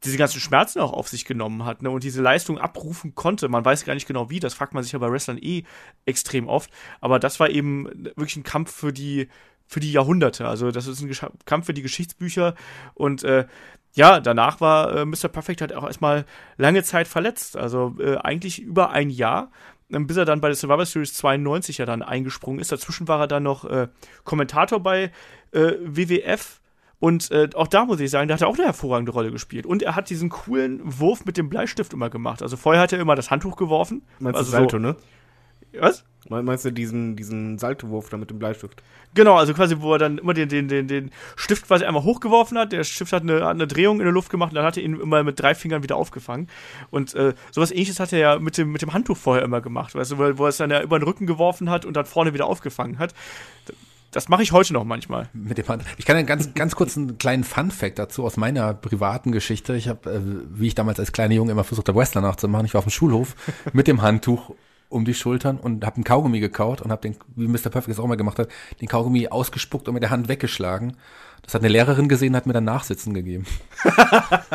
diese 0.05 0.17
ganzen 0.17 0.41
Schmerzen 0.41 0.81
auch 0.81 0.93
auf 0.93 1.09
sich 1.09 1.25
genommen 1.25 1.65
hat 1.65 1.83
ne, 1.83 1.91
und 1.91 2.03
diese 2.03 2.23
Leistung 2.23 2.59
abrufen 2.59 3.15
konnte. 3.15 3.49
Man 3.49 3.65
weiß 3.65 3.85
gar 3.85 3.95
nicht 3.95 4.09
genau 4.09 4.31
wie, 4.31 4.41
das 4.41 4.55
fragt 4.55 4.75
man 4.75 4.83
sich 4.83 4.93
ja 4.93 4.99
bei 4.99 5.11
Wrestlern 5.11 5.39
eh 5.39 5.63
extrem 6.07 6.49
oft. 6.49 6.71
Aber 7.01 7.19
das 7.19 7.39
war 7.41 7.51
eben 7.51 7.87
wirklich 8.17 8.37
ein 8.37 8.43
Kampf 8.43 8.73
für 8.73 8.93
die, 8.93 9.29
für 9.73 9.81
die 9.81 9.93
Jahrhunderte. 9.93 10.47
Also 10.47 10.71
das 10.71 10.87
ist 10.87 11.01
ein 11.01 11.09
Gesch 11.09 11.25
Kampf 11.47 11.67
für 11.67 11.75
die 11.75 11.83
Geschichtsbücher 11.83 12.55
und 12.95 13.25
äh, 13.25 13.47
ja, 13.95 14.21
danach 14.21 14.61
war 14.61 14.97
äh, 14.97 15.05
Mr. 15.05 15.29
Perfect 15.29 15.61
halt 15.61 15.75
auch 15.75 15.85
erstmal 15.85 16.25
lange 16.57 16.83
Zeit 16.83 17.09
verletzt. 17.09 17.57
Also 17.57 17.95
äh, 17.99 18.17
eigentlich 18.17 18.61
über 18.61 18.91
ein 18.91 19.11
Jahr, 19.11 19.51
ähm, 19.91 20.07
bis 20.07 20.17
er 20.17 20.25
dann 20.25 20.41
bei 20.41 20.49
der 20.49 20.57
Survivor 20.57 20.87
Series 20.87 21.15
92 21.15 21.79
ja 21.79 21.87
dann 21.87 22.03
eingesprungen 22.03 22.61
ist. 22.61 22.73
Dazwischen 22.73 23.09
war 23.09 23.21
er 23.21 23.27
dann 23.27 23.43
noch 23.43 23.65
äh, 23.65 23.89
Kommentator 24.25 24.81
bei 24.81 25.11
äh, 25.53 25.73
WWF. 25.81 26.61
Und 27.01 27.31
äh, 27.33 27.51
auch 27.55 27.67
da 27.67 27.85
muss 27.85 28.01
ich 28.01 28.11
sagen, 28.11 28.29
da 28.29 28.35
hat 28.35 28.43
er 28.43 28.49
auch 28.49 28.55
eine 28.55 28.67
hervorragende 28.67 29.13
Rolle 29.13 29.31
gespielt. 29.31 29.67
Und 29.67 29.83
er 29.83 29.97
hat 29.97 30.09
diesen 30.09 30.29
coolen 30.29 30.81
Wurf 30.85 31.25
mit 31.25 31.37
dem 31.37 31.49
Bleistift 31.49 31.93
immer 31.93 32.11
gemacht. 32.11 32.43
Also 32.43 32.57
vorher 32.57 32.81
hat 32.81 32.93
er 32.93 33.01
immer 33.01 33.17
das 33.17 33.31
Handtuch 33.31 33.57
geworfen. 33.57 34.03
Meinst 34.21 34.39
also 34.39 34.51
du 34.51 34.57
Salto, 34.57 34.79
ne? 34.79 34.97
Was? 35.79 36.05
Meinst 36.29 36.65
du 36.65 36.71
diesen, 36.71 37.17
diesen 37.17 37.59
Saltowurf 37.59 38.09
da 38.09 38.17
mit 38.17 38.31
dem 38.31 38.39
Bleistift? 38.39 38.83
Genau, 39.15 39.37
also 39.37 39.53
quasi, 39.53 39.81
wo 39.81 39.93
er 39.93 39.99
dann 39.99 40.19
immer 40.19 40.33
den, 40.33 40.49
den, 40.49 40.69
den, 40.69 40.89
den 40.89 41.11
Stift 41.37 41.67
quasi 41.67 41.85
einmal 41.85 42.05
hochgeworfen 42.05 42.57
hat. 42.57 42.73
Der 42.73 42.85
Stift 42.85 43.13
hat 43.13 43.23
eine, 43.23 43.45
hat 43.45 43.51
eine 43.51 43.67
Drehung 43.67 43.99
in 43.99 44.05
der 44.05 44.13
Luft 44.13 44.31
gemacht 44.31 44.53
und 44.53 44.57
dann 44.57 44.65
hat 44.65 44.77
er 44.77 44.85
ihn 44.85 44.99
immer 44.99 45.23
mit 45.25 45.41
drei 45.41 45.55
Fingern 45.55 45.83
wieder 45.83 45.97
aufgefangen. 45.97 46.49
Und 46.91 47.15
äh, 47.15 47.35
sowas 47.51 47.73
ähnliches 47.73 48.01
hat 48.01 48.13
er 48.13 48.19
ja 48.19 48.39
mit 48.39 48.57
dem, 48.57 48.73
mit 48.73 48.83
dem 48.83 48.93
Handtuch 48.93 49.17
vorher 49.17 49.45
immer 49.45 49.61
gemacht, 49.61 49.95
weißt 49.95 50.13
du, 50.13 50.19
wo, 50.19 50.39
wo 50.39 50.45
er 50.45 50.49
es 50.51 50.57
dann 50.57 50.71
ja 50.71 50.83
über 50.83 50.99
den 50.99 51.05
Rücken 51.05 51.27
geworfen 51.27 51.69
hat 51.69 51.85
und 51.85 51.95
dann 51.95 52.07
vorne 52.07 52.33
wieder 52.33 52.47
aufgefangen 52.47 52.99
hat. 52.99 53.15
Das 54.13 54.29
mache 54.29 54.43
ich 54.43 54.53
heute 54.53 54.75
noch 54.75 54.85
manchmal. 54.85 55.29
Mit 55.33 55.57
dem 55.57 55.67
Hand. 55.69 55.85
Ich 55.97 56.05
kann 56.05 56.17
einen 56.17 56.27
ganz, 56.27 56.53
ganz 56.55 56.77
kurz 56.77 56.97
einen 56.97 57.17
kleinen 57.17 57.45
Fun-Fact 57.45 57.99
dazu 57.99 58.25
aus 58.25 58.37
meiner 58.37 58.75
privaten 58.75 59.33
Geschichte. 59.33 59.75
Ich 59.75 59.89
habe, 59.89 60.11
äh, 60.11 60.21
wie 60.23 60.69
ich 60.69 60.75
damals 60.75 61.01
als 61.01 61.13
kleiner 61.13 61.35
Junge 61.35 61.53
immer 61.53 61.65
versucht 61.65 61.89
habe, 61.89 61.99
Wrestler 61.99 62.21
nachzumachen. 62.21 62.67
Ich 62.67 62.75
war 62.75 62.81
auf 62.81 62.85
dem 62.85 62.91
Schulhof 62.91 63.35
mit 63.73 63.89
dem 63.89 64.03
Handtuch 64.03 64.55
um 64.93 65.05
die 65.05 65.15
Schultern 65.15 65.59
und 65.59 65.85
habe 65.85 65.97
einen 65.97 66.05
Kaugummi 66.05 66.41
gekaut 66.41 66.81
und 66.81 66.91
habe 66.91 67.03
den, 67.03 67.17
wie 67.35 67.49
Mr. 67.49 67.71
Perfect 67.71 67.89
es 67.89 67.99
auch 67.99 68.07
mal 68.07 68.17
gemacht 68.17 68.39
hat, 68.39 68.49
den 68.81 68.89
Kaugummi 68.89 69.29
ausgespuckt 69.29 69.89
und 69.89 69.95
mit 69.95 70.03
der 70.03 70.11
Hand 70.11 70.29
weggeschlagen. 70.29 70.97
Das 71.43 71.55
hat 71.55 71.63
eine 71.63 71.73
Lehrerin 71.73 72.09
gesehen, 72.09 72.37
hat 72.37 72.47
mir 72.47 72.53
dann 72.53 72.65
Nachsitzen 72.65 73.15
gegeben. 73.15 73.47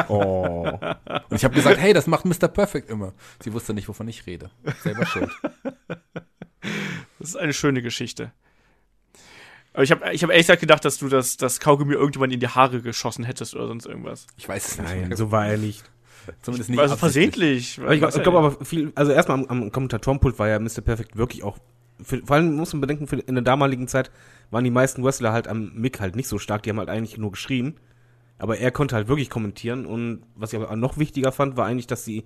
Oh. 0.09 0.69
Und 1.29 1.35
ich 1.35 1.43
habe 1.43 1.53
gesagt, 1.53 1.79
hey, 1.79 1.91
das 1.91 2.07
macht 2.07 2.23
Mr. 2.23 2.47
Perfect 2.47 2.89
immer. 2.89 3.13
Sie 3.43 3.51
wusste 3.51 3.73
nicht, 3.73 3.89
wovon 3.89 4.07
ich 4.07 4.25
rede. 4.25 4.51
Selber 4.83 5.05
schuld. 5.05 5.31
Das 7.19 7.29
ist 7.29 7.35
eine 7.35 7.51
schöne 7.51 7.81
Geschichte. 7.81 8.31
Aber 9.73 9.83
ich 9.83 9.91
habe 9.91 10.13
ich 10.13 10.23
hab 10.23 10.29
ehrlich 10.29 10.45
gesagt 10.47 10.61
gedacht, 10.61 10.85
dass 10.85 10.97
du 10.97 11.09
das, 11.09 11.35
das 11.35 11.59
Kaugummi 11.59 11.93
irgendwann 11.93 12.31
in 12.31 12.39
die 12.39 12.47
Haare 12.47 12.81
geschossen 12.81 13.25
hättest 13.25 13.53
oder 13.53 13.67
sonst 13.67 13.85
irgendwas. 13.85 14.27
Ich 14.37 14.47
weiß 14.47 14.67
es 14.67 14.77
nicht. 14.77 14.89
Nein, 14.89 15.15
so 15.15 15.31
war 15.31 15.47
er 15.47 15.57
nicht. 15.57 15.83
Zumindest 16.41 16.69
nicht 16.69 16.79
Also 16.79 16.95
versehentlich. 16.95 17.79
Aber 17.81 17.93
ich, 17.93 18.01
ich 18.01 18.23
glaube 18.23 18.37
aber 18.37 18.65
viel, 18.65 18.91
also 18.95 19.11
erstmal 19.11 19.39
am, 19.39 19.45
am 19.45 19.71
Kommentatorenpult 19.71 20.39
war 20.39 20.47
ja 20.47 20.59
Mr. 20.59 20.81
Perfect 20.83 21.17
wirklich 21.17 21.43
auch, 21.43 21.57
für, 22.01 22.19
vor 22.25 22.35
allem 22.35 22.55
muss 22.55 22.73
man 22.73 22.81
bedenken, 22.81 23.07
für, 23.07 23.17
in 23.17 23.35
der 23.35 23.43
damaligen 23.43 23.87
Zeit 23.87 24.11
waren 24.51 24.63
die 24.63 24.71
meisten 24.71 25.03
Wrestler 25.03 25.31
halt 25.31 25.47
am 25.47 25.71
Mic 25.73 25.99
halt 25.99 26.15
nicht 26.15 26.27
so 26.27 26.37
stark, 26.39 26.63
die 26.63 26.69
haben 26.69 26.79
halt 26.79 26.89
eigentlich 26.89 27.17
nur 27.17 27.31
geschrien. 27.31 27.79
Aber 28.39 28.57
er 28.57 28.71
konnte 28.71 28.95
halt 28.95 29.07
wirklich 29.07 29.29
kommentieren 29.29 29.85
und 29.85 30.23
was 30.35 30.53
ich 30.53 30.59
aber 30.59 30.75
noch 30.75 30.97
wichtiger 30.97 31.31
fand, 31.31 31.57
war 31.57 31.65
eigentlich, 31.65 31.87
dass 31.87 32.05
sie 32.05 32.25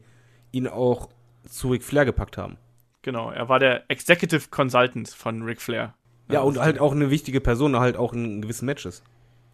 ihn 0.51 0.67
auch 0.67 1.09
zu 1.47 1.69
Ric 1.69 1.83
Flair 1.83 2.05
gepackt 2.05 2.37
haben. 2.37 2.57
Genau, 3.01 3.31
er 3.31 3.49
war 3.49 3.59
der 3.59 3.89
Executive 3.89 4.49
Consultant 4.49 5.09
von 5.09 5.41
Ric 5.41 5.61
Flair. 5.61 5.95
Ja, 6.29 6.41
und 6.41 6.59
halt 6.59 6.79
auch 6.79 6.91
eine 6.93 7.09
wichtige 7.09 7.41
Person, 7.41 7.77
halt 7.77 7.97
auch 7.97 8.13
in 8.13 8.41
gewissen 8.41 8.65
Matches. 8.65 9.03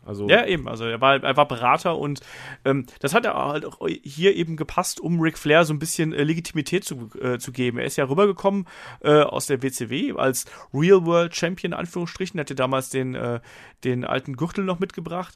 Also, 0.08 0.28
Ja, 0.28 0.46
eben. 0.46 0.68
Also 0.68 0.86
er 0.86 1.02
war, 1.02 1.22
er 1.22 1.38
war 1.38 1.48
Berater 1.48 1.98
und 1.98 2.22
ähm, 2.66 2.86
das 3.00 3.14
hat 3.14 3.26
er 3.26 3.36
halt 3.36 3.66
auch 3.66 3.86
hier 4.04 4.36
eben 4.36 4.56
gepasst, 4.56 5.00
um 5.00 5.20
Ric 5.20 5.38
Flair 5.38 5.66
so 5.66 5.74
ein 5.74 5.80
bisschen 5.80 6.14
äh, 6.14 6.24
Legitimität 6.24 6.84
zu, 6.84 7.10
äh, 7.22 7.38
zu 7.38 7.52
geben. 7.52 7.78
Er 7.78 7.86
ist 7.86 7.98
ja 7.98 8.06
rübergekommen 8.06 8.66
äh, 9.02 9.22
aus 9.22 9.48
der 9.48 9.62
WCW 9.62 10.14
als 10.14 10.46
Real 10.74 11.06
World 11.06 11.36
Champion, 11.36 11.74
in 11.74 11.78
Anführungsstrichen, 11.78 12.40
hatte 12.40 12.56
damals 12.56 12.90
den, 12.90 13.16
äh, 13.16 13.40
den 13.84 14.06
alten 14.06 14.36
Gürtel 14.36 14.64
noch 14.64 14.80
mitgebracht. 14.80 15.36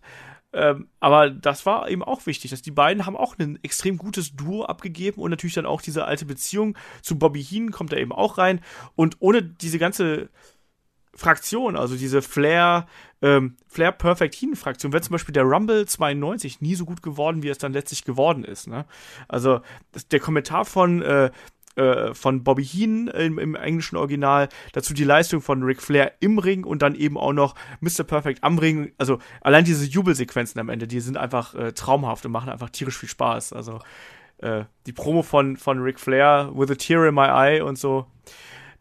Ähm, 0.54 0.90
aber 1.00 1.30
das 1.30 1.66
war 1.66 1.90
eben 1.90 2.04
auch 2.04 2.26
wichtig, 2.26 2.52
dass 2.52 2.62
die 2.62 2.72
beiden 2.72 3.06
haben 3.06 3.16
auch 3.16 3.38
ein 3.40 3.58
extrem 3.64 3.98
gutes 3.98 4.36
Duo 4.36 4.66
abgegeben 4.66 5.22
und 5.22 5.30
natürlich 5.30 5.54
dann 5.54 5.66
auch 5.66 5.82
diese 5.82 6.06
alte 6.06 6.26
Beziehung 6.26 6.78
zu 7.02 7.18
Bobby 7.18 7.42
Heenan 7.42 7.72
kommt 7.72 7.94
da 7.94 7.98
eben 7.98 8.12
auch 8.12 8.38
rein. 8.38 8.60
Und 8.96 9.18
ohne 9.20 9.42
diese 9.44 9.80
ganze 9.80 10.30
Fraktion, 11.13 11.76
also 11.76 11.95
diese 11.95 12.21
Flair, 12.21 12.88
ähm, 13.21 13.56
Flair 13.67 13.91
Perfect 13.91 14.36
Heen 14.36 14.56
Fraktion, 14.56 14.93
wäre 14.93 15.02
zum 15.02 15.13
Beispiel 15.13 15.34
der 15.34 15.43
Rumble 15.43 15.86
92 15.86 16.62
nie 16.62 16.76
so 16.76 16.86
gut 16.86 17.02
geworden, 17.04 17.43
wie 17.43 17.50
es 17.50 17.58
dann 17.58 17.74
letztlich 17.74 18.04
geworden 18.06 18.43
ist. 18.43 18.67
Ne? 18.67 18.86
Also 19.28 19.62
das, 19.91 20.08
der 20.08 20.19
Kommentar 20.19 20.65
von 20.65 21.02
äh, 21.02 21.32
äh, 21.76 22.13
von 22.13 22.43
Bobby 22.43 22.65
Heen 22.65 23.08
im, 23.08 23.39
im, 23.39 23.56
englischen 23.56 23.95
Original, 23.95 24.50
dazu 24.74 24.93
die 24.93 25.06
Leistung 25.06 25.41
von 25.41 25.63
Ric 25.63 25.82
Flair 25.82 26.13
im 26.19 26.38
Ring 26.38 26.65
und 26.65 26.82
dann 26.82 26.95
eben 26.95 27.17
auch 27.17 27.32
noch 27.32 27.56
Mr. 27.80 28.04
Perfect 28.04 28.43
am 28.43 28.58
Ring. 28.58 28.91
Also 28.97 29.19
allein 29.39 29.63
diese 29.63 29.86
Jubelsequenzen 29.86 30.60
am 30.60 30.67
Ende, 30.67 30.86
die 30.86 31.00
sind 31.00 31.15
einfach 31.15 31.56
äh, 31.56 31.71
traumhaft 31.71 32.26
und 32.26 32.34
machen 32.34 32.50
einfach 32.50 32.69
tierisch 32.71 32.97
viel 32.97 33.08
Spaß. 33.08 33.54
Also 33.54 33.80
äh, 34.39 34.65
die 34.86 34.91
Promo 34.91 35.24
von, 35.24 35.56
von 35.56 35.80
Ric 35.80 36.00
Flair, 36.00 36.52
With 36.54 36.71
a 36.71 36.76
Tear 36.76 37.08
in 37.08 37.15
My 37.15 37.28
Eye 37.28 37.62
und 37.62 37.78
so. 37.78 38.06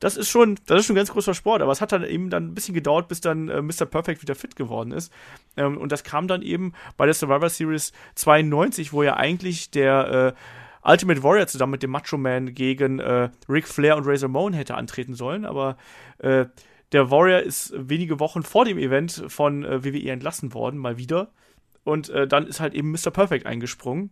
Das 0.01 0.17
ist 0.17 0.29
schon, 0.29 0.59
das 0.67 0.81
ist 0.81 0.87
schon 0.87 0.95
ein 0.95 0.97
ganz 0.97 1.13
großer 1.13 1.35
Sport, 1.35 1.63
aber 1.63 1.73
es 1.73 1.81
hat 1.81 1.93
dann 1.93 2.05
eben 2.05 2.31
dann 2.31 2.49
ein 2.49 2.55
bisschen 2.55 2.75
gedauert, 2.75 3.07
bis 3.07 3.21
dann 3.21 3.49
äh, 3.49 3.61
Mr. 3.61 3.85
Perfect 3.85 4.23
wieder 4.23 4.35
fit 4.35 4.57
geworden 4.57 4.93
ist. 4.93 5.13
Ähm, 5.57 5.77
und 5.77 5.93
das 5.93 6.05
kam 6.05 6.27
dann 6.27 6.43
eben 6.43 6.73
bei 6.97 7.05
der 7.05 7.15
Survivor 7.15 7.51
Series 7.51 7.93
92, 8.15 8.93
wo 8.93 9.03
ja 9.03 9.17
eigentlich 9.17 9.71
der 9.71 10.35
äh, 10.35 10.89
Ultimate 10.91 11.23
Warrior 11.23 11.47
zusammen 11.47 11.73
mit 11.73 11.83
dem 11.83 11.91
Macho 11.91 12.17
Man 12.17 12.55
gegen 12.55 12.99
äh, 12.99 13.29
Ric 13.49 13.69
Flair 13.69 13.97
und 13.97 14.07
Razor 14.07 14.29
Ramon 14.29 14.55
hätte 14.55 14.75
antreten 14.75 15.15
sollen, 15.15 15.45
aber 15.45 15.77
äh, 16.19 16.47
der 16.93 17.11
Warrior 17.11 17.41
ist 17.41 17.73
wenige 17.77 18.19
Wochen 18.19 18.43
vor 18.43 18.65
dem 18.65 18.79
Event 18.79 19.25
von 19.29 19.65
äh, 19.65 19.85
WWE 19.85 20.11
entlassen 20.11 20.55
worden, 20.55 20.79
mal 20.79 20.97
wieder. 20.97 21.31
Und 21.85 22.09
äh, 22.09 22.27
dann 22.27 22.47
ist 22.47 22.61
halt 22.61 22.75
eben 22.75 22.91
Mr. 22.91 23.11
Perfect 23.11 23.47
eingesprungen. 23.47 24.11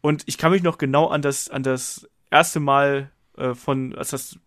Und 0.00 0.24
ich 0.26 0.36
kann 0.38 0.52
mich 0.52 0.62
noch 0.62 0.78
genau 0.78 1.06
an 1.06 1.22
das, 1.22 1.48
an 1.48 1.62
das 1.62 2.08
erste 2.30 2.60
Mal 2.60 3.10
äh, 3.36 3.54
von, 3.54 3.94
als 3.94 4.10
das 4.10 4.38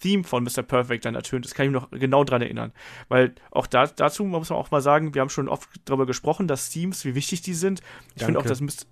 Theme 0.00 0.24
von 0.24 0.44
Mr. 0.44 0.62
Perfect 0.62 1.04
dann 1.04 1.14
ertönt 1.14 1.46
ist, 1.46 1.54
kann 1.54 1.66
ich 1.66 1.72
mich 1.72 1.82
noch 1.82 1.90
genau 1.90 2.24
dran 2.24 2.42
erinnern. 2.42 2.72
Weil 3.08 3.34
auch 3.50 3.66
da, 3.66 3.86
dazu 3.86 4.24
muss 4.24 4.50
man 4.50 4.58
auch 4.58 4.70
mal 4.70 4.80
sagen, 4.80 5.14
wir 5.14 5.20
haben 5.20 5.28
schon 5.28 5.48
oft 5.48 5.68
darüber 5.84 6.06
gesprochen, 6.06 6.48
dass 6.48 6.70
Themes, 6.70 7.04
wie 7.04 7.14
wichtig 7.14 7.42
die 7.42 7.54
sind. 7.54 7.82
Ich 8.14 8.24
finde 8.24 8.38
auch, 8.38 8.46
dass, 8.46 8.60
Mr. 8.60 8.84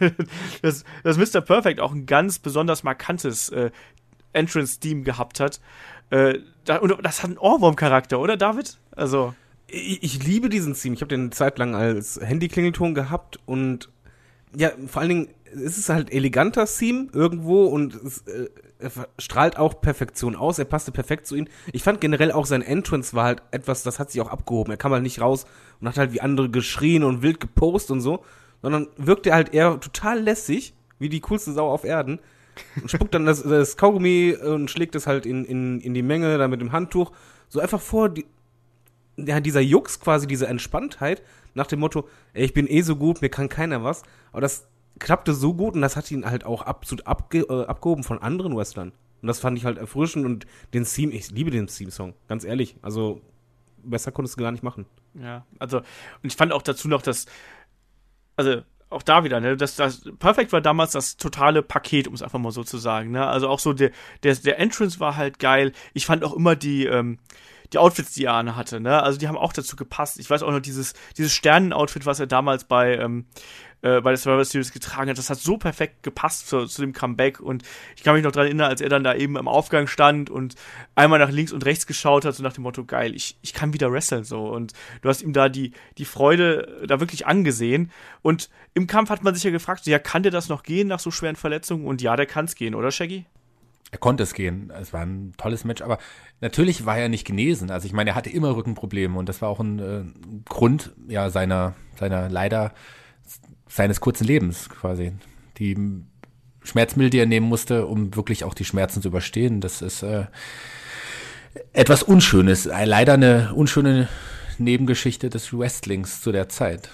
dass, 0.62 0.84
dass 1.02 1.18
Mr. 1.18 1.40
Perfect 1.40 1.80
auch 1.80 1.92
ein 1.92 2.06
ganz 2.06 2.38
besonders 2.38 2.82
markantes 2.82 3.48
äh, 3.50 3.70
Entrance-Theme 4.32 5.02
gehabt 5.02 5.40
hat. 5.40 5.60
Äh, 6.10 6.38
da, 6.64 6.78
und 6.78 6.94
das 7.02 7.22
hat 7.22 7.30
einen 7.30 7.38
Ohrwurm-Charakter, 7.38 8.18
oder 8.20 8.36
David? 8.36 8.78
Also. 8.92 9.34
Ich, 9.66 10.02
ich 10.02 10.24
liebe 10.24 10.48
diesen 10.48 10.74
Theme. 10.74 10.94
Ich 10.94 11.02
habe 11.02 11.08
den 11.08 11.32
zeitlang 11.32 11.74
als 11.74 12.18
Handy-Klingelton 12.22 12.94
gehabt 12.94 13.38
und 13.44 13.90
ja, 14.56 14.70
vor 14.86 15.02
allen 15.02 15.10
Dingen 15.10 15.28
es 15.54 15.78
ist 15.78 15.88
halt 15.88 16.12
eleganter 16.12 16.66
Theme 16.66 17.08
irgendwo 17.12 17.64
und 17.66 17.94
es, 17.94 18.22
äh, 18.22 18.48
er 18.78 18.90
strahlt 19.18 19.58
auch 19.58 19.80
Perfektion 19.80 20.36
aus. 20.36 20.58
Er 20.58 20.64
passte 20.64 20.92
perfekt 20.92 21.26
zu 21.26 21.34
ihm. 21.34 21.48
Ich 21.72 21.82
fand 21.82 22.00
generell 22.00 22.32
auch 22.32 22.46
sein 22.46 22.62
Entrance 22.62 23.14
war 23.14 23.24
halt 23.24 23.42
etwas, 23.50 23.82
das 23.82 23.98
hat 23.98 24.10
sich 24.10 24.20
auch 24.20 24.30
abgehoben. 24.30 24.70
Er 24.70 24.76
kam 24.76 24.92
halt 24.92 25.02
nicht 25.02 25.20
raus 25.20 25.46
und 25.80 25.88
hat 25.88 25.98
halt 25.98 26.12
wie 26.12 26.20
andere 26.20 26.50
geschrien 26.50 27.02
und 27.02 27.22
wild 27.22 27.40
gepost 27.40 27.90
und 27.90 28.00
so, 28.00 28.24
sondern 28.62 28.88
wirkte 28.96 29.34
halt 29.34 29.52
eher 29.52 29.80
total 29.80 30.20
lässig, 30.20 30.74
wie 30.98 31.08
die 31.08 31.20
coolste 31.20 31.52
Sau 31.52 31.70
auf 31.70 31.84
Erden. 31.84 32.20
Und 32.80 32.90
spuckt 32.90 33.14
dann 33.14 33.24
das, 33.24 33.42
das 33.42 33.76
Kaugummi 33.76 34.36
und 34.36 34.70
schlägt 34.70 34.94
es 34.94 35.06
halt 35.06 35.26
in, 35.26 35.44
in, 35.44 35.80
in 35.80 35.94
die 35.94 36.02
Menge, 36.02 36.38
da 36.38 36.48
mit 36.48 36.60
dem 36.60 36.72
Handtuch. 36.72 37.12
So 37.48 37.60
einfach 37.60 37.80
vor, 37.80 38.08
die, 38.08 38.26
ja, 39.16 39.40
dieser 39.40 39.60
Jux 39.60 40.00
quasi, 40.00 40.26
diese 40.26 40.46
Entspanntheit, 40.46 41.22
nach 41.54 41.66
dem 41.66 41.80
Motto, 41.80 42.08
ey, 42.34 42.44
ich 42.44 42.54
bin 42.54 42.66
eh 42.68 42.82
so 42.82 42.96
gut, 42.96 43.22
mir 43.22 43.28
kann 43.28 43.48
keiner 43.48 43.82
was. 43.84 44.02
Aber 44.32 44.40
das 44.40 44.66
klappte 44.98 45.34
so 45.34 45.54
gut 45.54 45.74
und 45.74 45.82
das 45.82 45.96
hat 45.96 46.10
ihn 46.10 46.24
halt 46.24 46.44
auch 46.44 46.62
absolut 46.62 47.06
abge 47.06 47.40
äh, 47.40 47.66
abgehoben 47.66 48.04
von 48.04 48.20
anderen 48.20 48.56
Wrestlern. 48.56 48.92
Und 49.20 49.28
das 49.28 49.40
fand 49.40 49.58
ich 49.58 49.64
halt 49.64 49.78
erfrischend 49.78 50.24
und 50.24 50.46
den 50.74 50.84
Theme, 50.84 51.12
ich 51.12 51.30
liebe 51.30 51.50
den 51.50 51.66
Theme-Song, 51.66 52.14
ganz 52.28 52.44
ehrlich. 52.44 52.76
Also, 52.82 53.20
besser 53.82 54.12
konntest 54.12 54.38
du 54.38 54.42
gar 54.42 54.52
nicht 54.52 54.62
machen. 54.62 54.86
Ja, 55.14 55.44
also, 55.58 55.78
und 55.78 55.84
ich 56.22 56.36
fand 56.36 56.52
auch 56.52 56.62
dazu 56.62 56.88
noch, 56.88 57.02
dass, 57.02 57.26
also, 58.36 58.62
auch 58.90 59.02
da 59.02 59.24
wieder, 59.24 59.40
ne, 59.40 59.56
das, 59.56 59.76
das 59.76 60.02
Perfect 60.18 60.52
war 60.52 60.60
damals 60.60 60.92
das 60.92 61.16
totale 61.16 61.62
Paket, 61.62 62.08
um 62.08 62.14
es 62.14 62.22
einfach 62.22 62.38
mal 62.38 62.52
so 62.52 62.64
zu 62.64 62.78
sagen, 62.78 63.10
ne? 63.10 63.26
Also 63.26 63.48
auch 63.48 63.58
so 63.58 63.74
der, 63.74 63.90
der, 64.22 64.34
der 64.36 64.58
Entrance 64.58 64.98
war 64.98 65.16
halt 65.16 65.38
geil. 65.38 65.72
Ich 65.92 66.06
fand 66.06 66.24
auch 66.24 66.34
immer 66.34 66.56
die, 66.56 66.86
ähm, 66.86 67.18
die 67.72 67.78
Outfits, 67.78 68.12
die 68.12 68.24
er 68.24 68.34
anhatte, 68.34 68.80
ne? 68.80 69.02
Also 69.02 69.18
die 69.18 69.28
haben 69.28 69.36
auch 69.36 69.52
dazu 69.52 69.76
gepasst. 69.76 70.18
Ich 70.18 70.30
weiß 70.30 70.42
auch 70.42 70.50
noch 70.50 70.60
dieses, 70.60 70.94
dieses 71.16 71.32
Sternen-Outfit, 71.32 72.06
was 72.06 72.18
er 72.18 72.26
damals 72.26 72.64
bei, 72.64 72.96
ähm, 72.96 73.26
äh, 73.82 74.00
bei 74.00 74.10
der 74.10 74.16
Survivor 74.16 74.44
Series 74.44 74.72
getragen 74.72 75.10
hat. 75.10 75.18
Das 75.18 75.28
hat 75.28 75.38
so 75.38 75.58
perfekt 75.58 76.02
gepasst 76.02 76.48
zu, 76.48 76.66
zu 76.66 76.80
dem 76.80 76.92
Comeback 76.92 77.40
und 77.40 77.62
ich 77.96 78.02
kann 78.02 78.14
mich 78.14 78.24
noch 78.24 78.32
daran 78.32 78.46
erinnern, 78.46 78.70
als 78.70 78.80
er 78.80 78.88
dann 78.88 79.04
da 79.04 79.14
eben 79.14 79.36
im 79.36 79.48
Aufgang 79.48 79.86
stand 79.86 80.30
und 80.30 80.54
einmal 80.94 81.18
nach 81.18 81.30
links 81.30 81.52
und 81.52 81.64
rechts 81.64 81.86
geschaut 81.86 82.24
hat, 82.24 82.34
so 82.34 82.42
nach 82.42 82.54
dem 82.54 82.62
Motto, 82.62 82.84
geil, 82.84 83.14
ich, 83.14 83.36
ich 83.42 83.52
kann 83.52 83.74
wieder 83.74 83.92
wresteln 83.92 84.24
so 84.24 84.48
und 84.48 84.72
du 85.02 85.08
hast 85.08 85.22
ihm 85.22 85.32
da 85.32 85.48
die, 85.48 85.72
die 85.98 86.06
Freude 86.06 86.84
da 86.86 87.00
wirklich 87.00 87.26
angesehen 87.26 87.90
und 88.22 88.48
im 88.74 88.86
Kampf 88.86 89.10
hat 89.10 89.22
man 89.22 89.34
sich 89.34 89.44
ja 89.44 89.50
gefragt, 89.50 89.86
ja, 89.86 89.98
kann 89.98 90.22
der 90.22 90.32
das 90.32 90.48
noch 90.48 90.62
gehen 90.62 90.88
nach 90.88 91.00
so 91.00 91.10
schweren 91.10 91.36
Verletzungen 91.36 91.86
und 91.86 92.00
ja, 92.00 92.16
der 92.16 92.26
kann 92.26 92.46
es 92.46 92.54
gehen, 92.54 92.74
oder 92.74 92.90
Shaggy? 92.90 93.26
Er 93.90 93.98
konnte 93.98 94.22
es 94.22 94.34
gehen. 94.34 94.70
Es 94.78 94.92
war 94.92 95.00
ein 95.00 95.32
tolles 95.38 95.64
Match, 95.64 95.80
aber 95.80 95.98
natürlich 96.40 96.84
war 96.84 96.98
er 96.98 97.08
nicht 97.08 97.26
genesen. 97.26 97.70
Also 97.70 97.86
ich 97.86 97.92
meine, 97.92 98.10
er 98.10 98.16
hatte 98.16 98.30
immer 98.30 98.54
Rückenprobleme 98.54 99.18
und 99.18 99.28
das 99.28 99.40
war 99.40 99.48
auch 99.48 99.60
ein 99.60 99.78
äh, 99.78 100.04
Grund 100.48 100.92
ja 101.08 101.30
seiner 101.30 101.74
seiner 101.98 102.28
leider 102.28 102.72
seines 103.66 104.00
kurzen 104.00 104.24
Lebens 104.24 104.68
quasi. 104.68 105.12
Die 105.58 105.76
Schmerzmittel, 106.62 107.10
die 107.10 107.18
er 107.18 107.26
nehmen 107.26 107.48
musste, 107.48 107.86
um 107.86 108.14
wirklich 108.14 108.44
auch 108.44 108.54
die 108.54 108.64
Schmerzen 108.64 109.00
zu 109.00 109.08
überstehen, 109.08 109.60
das 109.60 109.80
ist 109.80 110.02
äh, 110.02 110.26
etwas 111.72 112.02
Unschönes. 112.02 112.66
Äh, 112.66 112.84
leider 112.84 113.14
eine 113.14 113.54
unschöne 113.54 114.08
Nebengeschichte 114.58 115.30
des 115.30 115.56
Wrestlings 115.56 116.20
zu 116.20 116.30
der 116.30 116.48
Zeit. 116.48 116.90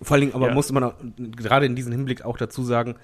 Vor 0.00 0.14
allen 0.14 0.22
Dingen 0.22 0.34
aber 0.34 0.48
ja. 0.48 0.54
muss 0.54 0.70
man 0.70 0.92
gerade 1.36 1.66
in 1.66 1.76
diesem 1.76 1.92
Hinblick 1.92 2.24
auch 2.24 2.36
dazu 2.36 2.62
sagen, 2.62 2.94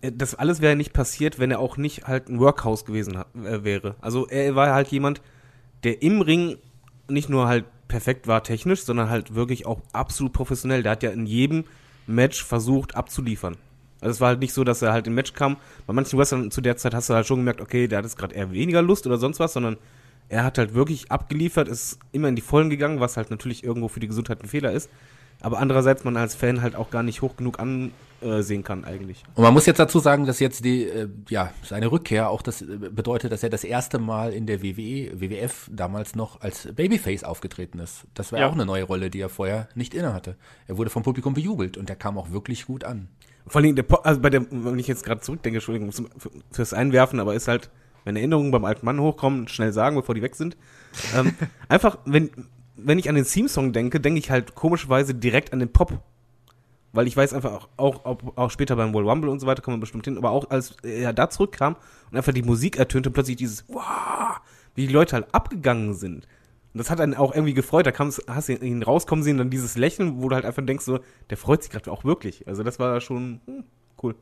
das 0.00 0.34
alles 0.34 0.60
wäre 0.60 0.76
nicht 0.76 0.92
passiert, 0.92 1.38
wenn 1.38 1.50
er 1.50 1.58
auch 1.58 1.76
nicht 1.76 2.06
halt 2.06 2.28
ein 2.28 2.38
Workhouse 2.38 2.84
gewesen 2.84 3.16
äh, 3.16 3.64
wäre. 3.64 3.96
Also 4.00 4.26
er 4.26 4.54
war 4.54 4.74
halt 4.74 4.88
jemand, 4.88 5.22
der 5.84 6.02
im 6.02 6.20
Ring 6.20 6.58
nicht 7.08 7.28
nur 7.28 7.48
halt 7.48 7.64
perfekt 7.88 8.26
war 8.26 8.42
technisch, 8.42 8.82
sondern 8.82 9.10
halt 9.10 9.34
wirklich 9.34 9.66
auch 9.66 9.80
absolut 9.92 10.32
professionell. 10.32 10.82
Der 10.82 10.92
hat 10.92 11.02
ja 11.02 11.10
in 11.10 11.26
jedem 11.26 11.64
Match 12.06 12.44
versucht 12.44 12.94
abzuliefern. 12.94 13.56
Also 14.00 14.12
es 14.12 14.20
war 14.20 14.28
halt 14.28 14.40
nicht 14.40 14.54
so, 14.54 14.64
dass 14.64 14.82
er 14.82 14.92
halt 14.92 15.06
im 15.06 15.14
Match 15.14 15.32
kam. 15.32 15.56
Bei 15.86 15.92
manchen 15.92 16.18
Wrestlern 16.18 16.50
zu 16.50 16.60
der 16.60 16.76
Zeit 16.76 16.94
hast 16.94 17.10
du 17.10 17.14
halt 17.14 17.26
schon 17.26 17.38
gemerkt, 17.38 17.60
okay, 17.60 17.88
der 17.88 17.98
hat 17.98 18.04
jetzt 18.04 18.16
gerade 18.16 18.34
eher 18.34 18.50
weniger 18.52 18.82
Lust 18.82 19.06
oder 19.06 19.18
sonst 19.18 19.40
was, 19.40 19.52
sondern 19.52 19.76
er 20.28 20.44
hat 20.44 20.58
halt 20.58 20.74
wirklich 20.74 21.10
abgeliefert, 21.10 21.68
ist 21.68 21.98
immer 22.12 22.28
in 22.28 22.36
die 22.36 22.42
Vollen 22.42 22.70
gegangen, 22.70 23.00
was 23.00 23.16
halt 23.16 23.30
natürlich 23.30 23.64
irgendwo 23.64 23.88
für 23.88 24.00
die 24.00 24.06
Gesundheit 24.06 24.42
ein 24.42 24.48
Fehler 24.48 24.72
ist. 24.72 24.88
Aber 25.40 25.58
andererseits 25.58 26.04
man 26.04 26.16
als 26.16 26.34
Fan 26.34 26.62
halt 26.62 26.76
auch 26.76 26.90
gar 26.90 27.02
nicht 27.02 27.22
hoch 27.22 27.36
genug 27.36 27.58
ansehen 27.58 28.62
kann 28.62 28.84
eigentlich. 28.84 29.22
Und 29.34 29.42
man 29.42 29.54
muss 29.54 29.66
jetzt 29.66 29.78
dazu 29.78 29.98
sagen, 29.98 30.26
dass 30.26 30.38
jetzt 30.38 30.64
die, 30.64 30.84
äh, 30.84 31.08
ja, 31.28 31.52
seine 31.62 31.90
Rückkehr 31.90 32.28
auch 32.28 32.42
das 32.42 32.62
äh, 32.62 32.66
bedeutet, 32.66 33.32
dass 33.32 33.42
er 33.42 33.50
das 33.50 33.64
erste 33.64 33.98
Mal 33.98 34.32
in 34.32 34.46
der 34.46 34.62
WWE, 34.62 35.20
WWF 35.20 35.70
damals 35.72 36.14
noch 36.14 36.40
als 36.42 36.68
Babyface 36.74 37.24
aufgetreten 37.24 37.78
ist. 37.78 38.04
Das 38.14 38.32
war 38.32 38.40
ja. 38.40 38.48
auch 38.48 38.52
eine 38.52 38.66
neue 38.66 38.84
Rolle, 38.84 39.10
die 39.10 39.20
er 39.20 39.30
vorher 39.30 39.68
nicht 39.74 39.94
inne 39.94 40.12
hatte. 40.12 40.36
Er 40.66 40.76
wurde 40.76 40.90
vom 40.90 41.02
Publikum 41.02 41.34
bejubelt 41.34 41.76
und 41.78 41.88
er 41.88 41.96
kam 41.96 42.18
auch 42.18 42.30
wirklich 42.30 42.66
gut 42.66 42.84
an. 42.84 43.08
Vor 43.46 43.60
allem, 43.60 43.74
der, 43.74 43.84
also 44.04 44.20
bei 44.20 44.30
der, 44.30 44.46
wenn 44.50 44.78
ich 44.78 44.86
jetzt 44.86 45.04
gerade 45.04 45.22
zurückdenke, 45.22 45.56
Entschuldigung 45.58 45.92
fürs 46.50 46.72
Einwerfen, 46.74 47.18
aber 47.20 47.34
ist 47.34 47.48
halt, 47.48 47.70
wenn 48.04 48.16
Erinnerungen 48.16 48.50
beim 48.50 48.64
alten 48.64 48.84
Mann 48.84 49.00
hochkommen, 49.00 49.48
schnell 49.48 49.72
sagen, 49.72 49.96
bevor 49.96 50.14
die 50.14 50.22
weg 50.22 50.36
sind. 50.36 50.56
ähm, 51.16 51.34
einfach, 51.68 51.98
wenn, 52.04 52.30
wenn 52.84 52.98
ich 52.98 53.08
an 53.08 53.14
den 53.14 53.24
Theme-Song 53.24 53.72
denke, 53.72 54.00
denke 54.00 54.18
ich 54.18 54.30
halt 54.30 54.54
komischerweise 54.54 55.14
direkt 55.14 55.52
an 55.52 55.58
den 55.58 55.72
Pop. 55.72 56.02
Weil 56.92 57.06
ich 57.06 57.16
weiß 57.16 57.34
einfach 57.34 57.68
auch, 57.76 58.04
auch, 58.04 58.18
auch 58.36 58.50
später 58.50 58.74
beim 58.74 58.92
World 58.92 59.06
Rumble 59.06 59.30
und 59.30 59.38
so 59.38 59.46
weiter 59.46 59.62
kommen 59.62 59.76
wir 59.76 59.80
bestimmt 59.80 60.06
hin, 60.06 60.18
aber 60.18 60.30
auch 60.30 60.50
als 60.50 60.76
er 60.82 61.12
da 61.12 61.30
zurückkam 61.30 61.76
und 62.10 62.16
einfach 62.16 62.32
die 62.32 62.42
Musik 62.42 62.78
ertönte, 62.78 63.12
plötzlich 63.12 63.36
dieses, 63.36 63.64
wow, 63.68 64.40
wie 64.74 64.88
die 64.88 64.92
Leute 64.92 65.14
halt 65.14 65.32
abgegangen 65.32 65.94
sind. 65.94 66.26
Und 66.72 66.78
das 66.78 66.90
hat 66.90 67.00
einen 67.00 67.14
auch 67.14 67.34
irgendwie 67.34 67.54
gefreut. 67.54 67.86
Da 67.86 67.92
kam's, 67.92 68.20
hast 68.28 68.48
du 68.48 68.54
ihn 68.54 68.82
rauskommen 68.82 69.22
sehen, 69.22 69.38
dann 69.38 69.50
dieses 69.50 69.76
Lächeln, 69.76 70.22
wo 70.22 70.28
du 70.28 70.34
halt 70.34 70.44
einfach 70.44 70.64
denkst, 70.64 70.84
so, 70.84 71.00
der 71.28 71.36
freut 71.36 71.62
sich 71.62 71.70
gerade 71.70 71.90
auch 71.90 72.04
wirklich. 72.04 72.46
Also 72.46 72.62
das 72.62 72.78
war 72.78 73.00
schon 73.00 73.40
hm, 73.46 73.64
cool. 74.02 74.14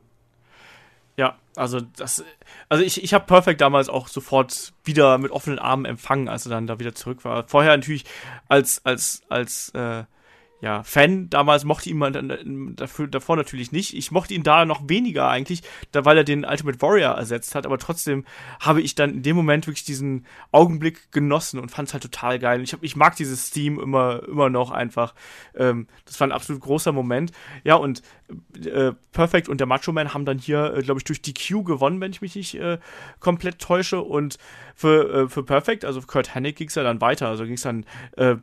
Ja, 1.19 1.35
also 1.57 1.81
das, 1.81 2.23
also 2.69 2.81
ich, 2.81 3.03
ich 3.03 3.13
habe 3.13 3.25
Perfect 3.25 3.59
damals 3.59 3.89
auch 3.89 4.07
sofort 4.07 4.71
wieder 4.85 5.17
mit 5.17 5.31
offenen 5.31 5.59
Armen 5.59 5.83
empfangen, 5.83 6.29
als 6.29 6.45
er 6.45 6.51
dann 6.51 6.65
da 6.65 6.79
wieder 6.79 6.95
zurück 6.95 7.25
war. 7.25 7.45
Vorher 7.45 7.75
natürlich 7.75 8.05
als, 8.47 8.85
als, 8.85 9.21
als, 9.27 9.67
äh, 9.75 10.05
ja, 10.61 10.83
Fan 10.83 11.29
damals 11.29 11.63
mochte 11.63 11.89
ihn 11.89 11.97
man 11.97 12.75
dafür, 12.75 13.07
davor 13.07 13.37
natürlich 13.37 13.71
nicht. 13.71 13.95
Ich 13.95 14.11
mochte 14.11 14.33
ihn 14.33 14.43
da 14.43 14.65
noch 14.65 14.81
weniger 14.89 15.29
eigentlich, 15.29 15.63
da 15.91 16.03
weil 16.03 16.17
er 16.17 16.25
den 16.25 16.43
Ultimate 16.43 16.81
Warrior 16.81 17.15
ersetzt 17.15 17.55
hat, 17.55 17.65
aber 17.65 17.77
trotzdem 17.77 18.25
habe 18.59 18.81
ich 18.81 18.93
dann 18.93 19.13
in 19.13 19.23
dem 19.23 19.37
Moment 19.37 19.67
wirklich 19.67 19.85
diesen 19.85 20.25
Augenblick 20.51 21.11
genossen 21.13 21.59
und 21.59 21.71
fand 21.71 21.87
es 21.87 21.93
halt 21.93 22.03
total 22.03 22.39
geil. 22.39 22.61
Ich, 22.61 22.73
hab, 22.73 22.83
ich 22.83 22.97
mag 22.97 23.15
dieses 23.15 23.51
Theme 23.51 23.81
immer, 23.81 24.21
immer 24.27 24.49
noch 24.49 24.71
einfach. 24.71 25.15
Ähm, 25.55 25.87
das 26.05 26.19
war 26.19 26.27
ein 26.27 26.33
absolut 26.33 26.61
großer 26.61 26.91
Moment. 26.91 27.31
Ja, 27.63 27.75
und 27.75 28.01
äh, 28.65 28.91
Perfect 29.13 29.47
und 29.47 29.59
der 29.59 29.67
Macho 29.67 29.93
Man 29.93 30.13
haben 30.13 30.25
dann 30.25 30.39
hier, 30.39 30.73
äh, 30.75 30.81
glaube 30.81 30.99
ich, 30.99 31.05
durch 31.05 31.21
die 31.21 31.33
Q 31.33 31.63
gewonnen, 31.63 32.01
wenn 32.01 32.11
ich 32.11 32.21
mich 32.21 32.35
nicht 32.35 32.55
äh, 32.55 32.79
komplett 33.21 33.59
täusche. 33.59 34.01
Und 34.01 34.37
für, 34.75 35.23
äh, 35.23 35.29
für 35.29 35.43
Perfect, 35.43 35.85
also 35.85 36.01
für 36.01 36.07
Kurt 36.07 36.35
Hennig 36.35 36.57
ging 36.57 36.67
es 36.67 36.75
ja 36.75 36.83
dann 36.83 36.99
weiter. 36.99 37.29
Also 37.29 37.45
ging 37.45 37.53
es 37.53 37.61
dann 37.61 37.85
äh, 38.17 38.35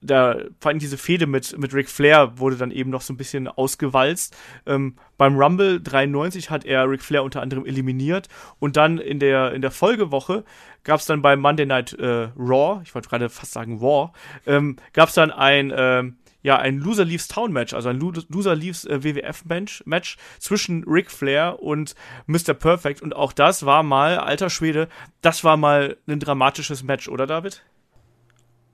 da, 0.00 0.36
vor 0.60 0.70
allem 0.70 0.78
diese 0.78 0.98
Fehde 0.98 1.26
mit, 1.26 1.56
mit 1.58 1.74
Ric 1.74 1.88
Flair 1.88 2.38
wurde 2.38 2.56
dann 2.56 2.70
eben 2.70 2.90
noch 2.90 3.02
so 3.02 3.12
ein 3.12 3.16
bisschen 3.16 3.48
ausgewalzt. 3.48 4.36
Ähm, 4.66 4.96
beim 5.16 5.36
Rumble 5.36 5.80
93 5.80 6.50
hat 6.50 6.64
er 6.64 6.88
Ric 6.88 7.02
Flair 7.02 7.24
unter 7.24 7.42
anderem 7.42 7.66
eliminiert 7.66 8.28
und 8.58 8.76
dann 8.76 8.98
in 8.98 9.18
der, 9.18 9.52
in 9.52 9.62
der 9.62 9.70
Folgewoche 9.70 10.44
gab 10.84 11.00
es 11.00 11.06
dann 11.06 11.22
bei 11.22 11.36
Monday 11.36 11.66
Night 11.66 11.92
äh, 11.94 12.28
Raw, 12.36 12.80
ich 12.82 12.94
wollte 12.94 13.08
gerade 13.08 13.28
fast 13.28 13.52
sagen 13.52 13.78
Raw, 13.78 14.12
ähm, 14.46 14.76
gab 14.92 15.08
es 15.08 15.14
dann 15.14 15.30
ein, 15.30 15.70
äh, 15.70 16.04
ja, 16.42 16.56
ein 16.56 16.78
Loser 16.78 17.04
Leaves 17.04 17.28
Town 17.28 17.52
Match, 17.52 17.74
also 17.74 17.88
ein 17.88 17.98
Loser 17.98 18.54
Leaves 18.54 18.84
äh, 18.84 19.02
WWF 19.02 19.44
Match, 19.46 19.82
Match 19.86 20.16
zwischen 20.38 20.84
Ric 20.84 21.10
Flair 21.10 21.60
und 21.60 21.94
Mr. 22.26 22.54
Perfect 22.54 23.02
und 23.02 23.14
auch 23.14 23.32
das 23.32 23.66
war 23.66 23.82
mal, 23.82 24.18
alter 24.18 24.50
Schwede, 24.50 24.88
das 25.20 25.42
war 25.42 25.56
mal 25.56 25.96
ein 26.06 26.20
dramatisches 26.20 26.84
Match, 26.84 27.08
oder 27.08 27.26
David? 27.26 27.64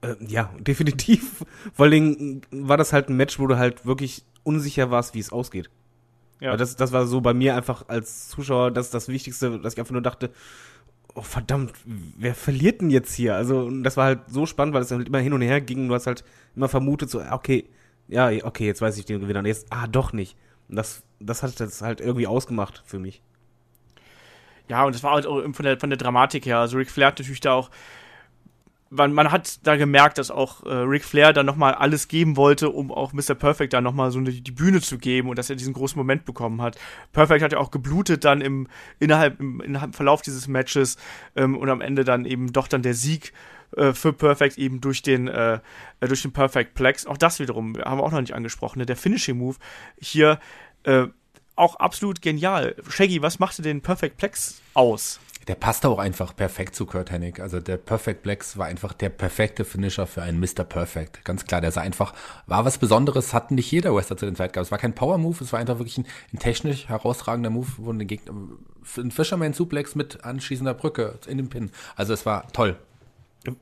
Äh, 0.05 0.17
ja, 0.27 0.51
definitiv. 0.59 1.45
Vor 1.73 1.87
allem 1.87 2.43
war 2.51 2.77
das 2.77 2.93
halt 2.93 3.09
ein 3.09 3.17
Match, 3.17 3.39
wo 3.39 3.47
du 3.47 3.57
halt 3.57 3.87
wirklich 3.87 4.25
unsicher 4.43 4.91
warst, 4.91 5.15
wie 5.15 5.21
es 5.21 5.33
ausgeht. 5.33 5.71
Ja. 6.41 6.57
Das, 6.57 6.77
das 6.77 6.93
war 6.93 7.07
so 7.07 7.21
bei 7.21 7.33
mir 7.33 7.57
einfach 7.57 7.89
als 7.89 8.29
Zuschauer 8.29 8.71
das, 8.71 8.91
das 8.91 9.09
Wichtigste, 9.09 9.59
dass 9.61 9.75
ich 9.75 9.79
einfach 9.79 9.93
nur 9.93 10.03
dachte, 10.03 10.31
oh 11.15 11.23
verdammt, 11.23 11.73
wer 11.85 12.35
verliert 12.35 12.81
denn 12.81 12.91
jetzt 12.91 13.15
hier? 13.15 13.37
Also, 13.37 13.71
das 13.71 13.97
war 13.97 14.07
halt 14.07 14.21
so 14.27 14.45
spannend, 14.45 14.75
weil 14.75 14.83
es 14.83 14.91
halt 14.91 15.09
immer 15.09 15.21
hin 15.21 15.33
und 15.33 15.43
her 15.43 15.61
ging. 15.61 15.89
Du 15.89 15.95
hast 15.95 16.07
halt 16.07 16.25
immer 16.55 16.69
vermutet, 16.69 17.09
so, 17.09 17.23
okay, 17.23 17.65
ja, 18.09 18.31
okay, 18.43 18.67
jetzt 18.67 18.83
weiß 18.83 18.99
ich 18.99 19.07
den 19.07 19.21
Gewinner. 19.21 19.39
Und 19.39 19.47
jetzt, 19.47 19.67
ah, 19.71 19.87
doch 19.87 20.13
nicht. 20.13 20.37
Und 20.69 20.77
das, 20.77 21.03
das 21.21 21.43
hat 21.43 21.59
das 21.61 21.81
halt 21.81 22.01
irgendwie 22.01 22.27
ausgemacht 22.27 22.83
für 22.85 22.99
mich. 22.99 23.23
Ja, 24.69 24.85
und 24.85 24.95
das 24.95 25.03
war 25.03 25.13
halt 25.13 25.27
auch 25.27 25.43
von 25.53 25.65
der, 25.65 25.79
von 25.79 25.91
der 25.91 25.99
Dramatik 25.99 26.47
her. 26.47 26.59
Also 26.59 26.77
Ric 26.77 26.91
Flair 26.91 27.09
hat 27.09 27.19
natürlich 27.19 27.41
da 27.41 27.53
auch 27.53 27.71
man, 28.95 29.13
man 29.13 29.33
hat 29.33 29.59
da 29.67 29.77
gemerkt, 29.77 30.19
dass 30.19 30.31
auch 30.31 30.65
äh, 30.65 30.73
Ric 30.73 31.05
Flair 31.05 31.33
da 31.33 31.43
nochmal 31.43 31.75
alles 31.75 32.09
geben 32.09 32.37
wollte, 32.37 32.71
um 32.71 32.93
auch 32.93 33.13
Mr. 33.13 33.35
Perfect 33.35 33.73
da 33.73 33.81
nochmal 33.81 34.11
so 34.11 34.19
eine, 34.19 34.33
die 34.33 34.53
Bühne 34.53 34.81
zu 34.81 34.99
geben 34.99 35.29
und 35.29 35.39
dass 35.39 35.51
er 35.51 35.57
diesen 35.57 35.73
großen 35.73 35.99
Moment 35.99 36.25
bekommen 36.25 36.63
hat. 36.63 36.79
Perfect 37.13 37.43
hat 37.43 37.53
ja 37.53 37.59
auch 37.59 37.71
geblutet 37.71 38.25
dann 38.25 38.41
im, 38.41 38.69
innerhalb, 39.01 39.41
im, 39.41 39.61
innerhalb 39.61 39.91
im 39.91 39.95
Verlauf 39.95 40.23
dieses 40.23 40.49
Matches 40.49 40.97
ähm, 41.37 41.57
und 41.57 41.69
am 41.69 41.81
Ende 41.81 42.05
dann 42.05 42.25
eben 42.25 42.53
doch 42.53 42.69
dann 42.69 42.83
der 42.83 42.95
Sieg 42.95 43.33
äh, 43.77 43.93
für 43.93 44.13
Perfect 44.13 44.59
eben 44.59 44.81
durch 44.81 45.03
den, 45.03 45.29
äh, 45.29 45.59
äh 46.01 46.09
durch 46.09 46.23
den 46.23 46.33
Perfect 46.33 46.75
Plex. 46.75 47.07
Auch 47.07 47.19
das 47.19 47.41
wiederum 47.41 47.77
haben 47.77 47.99
wir 47.99 48.05
auch 48.05 48.13
noch 48.13 48.21
nicht 48.21 48.35
angesprochen. 48.35 48.79
Ne? 48.79 48.87
Der 48.87 48.97
Finishing 48.97 49.39
Move 49.39 49.57
hier 50.01 50.39
äh, 50.85 51.07
auch 51.57 51.77
absolut 51.77 52.23
genial. 52.23 52.77
Shaggy, 52.89 53.23
was 53.23 53.39
machte 53.39 53.63
den 53.63 53.81
Perfect 53.81 54.17
Plex 54.17 54.61
aus? 54.75 55.21
Der 55.49 55.55
passte 55.55 55.89
auch 55.89 55.99
einfach 55.99 56.35
perfekt 56.35 56.75
zu 56.75 56.87
Kurt 56.87 57.11
Hennig. 57.11 57.41
Also 57.41 57.61
der 57.61 57.77
Perfect 57.77 58.23
Blacks 58.23 58.57
war 58.57 58.67
einfach 58.67 58.93
der 58.93 59.11
perfekte 59.11 59.65
Finisher 59.65 60.07
für 60.07 60.23
einen 60.23 60.41
Mr. 60.41 60.65
Perfect. 60.65 61.25
Ganz 61.25 61.45
klar, 61.45 61.61
der 61.61 61.71
sah 61.71 61.83
einfach, 61.83 62.15
war 62.47 62.65
was 62.65 62.79
Besonderes, 62.79 63.35
hatten 63.35 63.55
nicht 63.57 63.71
jeder 63.71 63.95
Wrestler 63.95 64.17
zu 64.17 64.27
den 64.27 64.37
Zeit 64.37 64.53
gehabt. 64.53 64.67
Es 64.67 64.71
war 64.71 64.79
kein 64.79 64.95
Power 64.95 65.19
Move, 65.19 65.43
es 65.43 65.53
war 65.53 65.61
einfach 65.61 65.79
wirklich 65.79 65.99
ein, 65.99 66.07
ein 66.33 66.39
technisch 66.39 66.89
herausragender 66.89 67.51
Move, 67.51 67.69
wo 67.77 67.93
ein 67.93 68.07
Gegner, 68.07 68.33
ein 68.97 69.11
Fisherman 69.11 69.53
Suplex 69.53 69.95
mit 69.95 70.25
anschließender 70.25 70.75
Brücke 70.75 71.19
in 71.27 71.37
den 71.37 71.49
Pin. 71.49 71.71
Also 71.97 72.13
es 72.15 72.25
war 72.25 72.51
toll. 72.53 72.77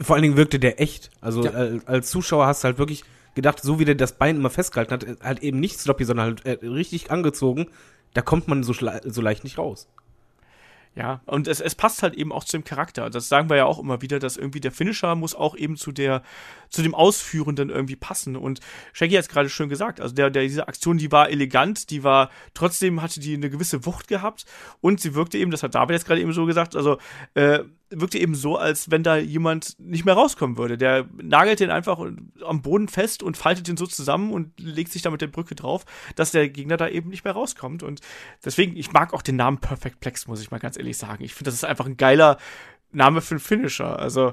Vor 0.01 0.15
allen 0.15 0.23
Dingen 0.23 0.37
wirkte 0.37 0.61
der 0.61 0.81
echt. 0.81 1.11
Also 1.21 1.45
ja. 1.45 1.81
als 1.87 2.11
Zuschauer 2.11 2.47
hast 2.47 2.63
du 2.63 2.67
halt 2.67 2.79
wirklich 2.79 3.05
gedacht, 3.35 3.61
so 3.61 3.79
wie 3.79 3.85
der 3.85 3.95
das 3.95 4.13
Bein 4.13 4.37
immer 4.37 4.51
festgehalten 4.51 4.93
hat, 4.93 5.07
halt 5.23 5.43
eben 5.43 5.59
nicht 5.59 5.79
sloppy, 5.79 6.05
sondern 6.05 6.27
halt 6.27 6.47
äh, 6.47 6.67
richtig 6.67 7.11
angezogen. 7.11 7.67
Da 8.15 8.23
kommt 8.23 8.47
man 8.47 8.63
so, 8.63 8.73
so 8.73 9.21
leicht 9.21 9.45
nicht 9.45 9.59
raus. 9.59 9.89
Ja, 10.95 11.23
und 11.25 11.49
es, 11.49 11.61
es 11.61 11.75
passt 11.75 12.03
halt 12.03 12.15
eben 12.15 12.33
auch 12.33 12.45
zu 12.45 12.59
dem 12.59 12.65
Charakter. 12.65 13.09
Das 13.09 13.29
sagen 13.29 13.49
wir 13.49 13.57
ja 13.57 13.65
auch 13.65 13.79
immer 13.79 14.03
wieder, 14.03 14.19
dass 14.19 14.37
irgendwie 14.37 14.61
der 14.61 14.73
Finisher 14.73 15.15
muss 15.15 15.35
auch 15.35 15.57
eben 15.57 15.77
zu 15.77 15.91
der, 15.91 16.23
zu 16.73 16.83
dem 16.83 16.95
Ausführenden 16.95 17.71
irgendwie 17.71 17.97
passen. 17.97 18.35
Und 18.35 18.61
Shaggy 18.93 19.15
hat 19.15 19.23
es 19.23 19.29
gerade 19.29 19.49
schön 19.49 19.69
gesagt. 19.69 20.01
Also 20.01 20.15
der, 20.15 20.31
der, 20.31 20.43
diese 20.43 20.67
Aktion, 20.67 20.99
die 20.99 21.13
war 21.13 21.31
elegant, 21.31 21.91
die 21.91 22.03
war, 22.03 22.31
trotzdem 22.55 23.03
hatte 23.03 23.21
die 23.21 23.35
eine 23.35 23.51
gewisse 23.51 23.85
Wucht 23.87 24.09
gehabt 24.09 24.47
und 24.81 25.01
sie 25.01 25.15
wirkte 25.15 25.39
eben, 25.39 25.51
das 25.51 25.63
hat 25.63 25.75
David 25.75 25.95
jetzt 25.95 26.07
gerade 26.07 26.21
eben 26.21 26.33
so 26.33 26.47
gesagt, 26.47 26.75
also 26.75 26.99
äh, 27.35 27.61
wirkte 27.91 28.19
eben 28.19 28.35
so, 28.35 28.57
als 28.57 28.91
wenn 28.91 29.03
da 29.03 29.17
jemand 29.17 29.79
nicht 29.79 30.07
mehr 30.07 30.15
rauskommen 30.15 30.57
würde. 30.57 30.79
Der 30.79 31.07
nagelt 31.23 31.61
den 31.61 31.71
einfach 31.71 31.99
am 32.43 32.63
Boden 32.63 32.89
fest 32.89 33.23
und 33.23 33.37
faltet 33.37 33.69
ihn 33.69 33.77
so 33.77 33.87
zusammen 33.87 34.33
und 34.33 34.59
legt 34.59 34.93
sich 34.93 35.03
da 35.03 35.11
mit 35.11 35.21
der 35.21 35.27
Brücke 35.27 35.55
drauf, 35.55 35.85
dass 36.17 36.33
der 36.33 36.49
Gegner 36.49 36.79
da 36.79 36.89
eben 36.89 37.11
nicht 37.11 37.25
mehr 37.25 37.35
rauskommt. 37.35 37.83
Und 37.83 38.01
deswegen, 38.43 38.77
ich 38.79 38.93
mag 38.93 39.13
auch 39.13 39.21
den 39.21 39.37
Namen 39.37 39.59
Perfect 39.59 40.01
Plex, 40.01 40.27
muss 40.27 40.41
ich 40.41 40.51
mal 40.51 40.59
ganz 40.59 40.79
ehrlich 40.79 40.97
sagen. 40.97 41.23
Ich 41.23 41.35
finde, 41.35 41.51
das 41.51 41.55
ist 41.55 41.65
einfach 41.65 41.85
ein 41.85 41.99
geiler 41.99 42.39
Name 42.93 43.21
für 43.21 43.33
einen 43.33 43.41
Finisher. 43.41 43.99
Also, 43.99 44.33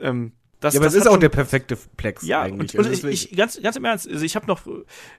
ähm, 0.00 0.32
das, 0.60 0.74
ja, 0.74 0.80
aber 0.80 0.86
es 0.86 0.94
ist 0.94 1.06
auch 1.06 1.18
der 1.18 1.28
perfekte 1.28 1.76
Plex 1.96 2.26
ja, 2.26 2.42
eigentlich. 2.42 2.74
Und, 2.74 2.86
und 2.86 2.90
also 2.90 3.08
ich, 3.08 3.30
ich, 3.32 3.36
ganz, 3.36 3.60
ganz 3.60 3.76
im 3.76 3.84
Ernst, 3.84 4.08
also 4.08 4.24
ich 4.24 4.36
habe 4.36 4.46
noch, 4.46 4.62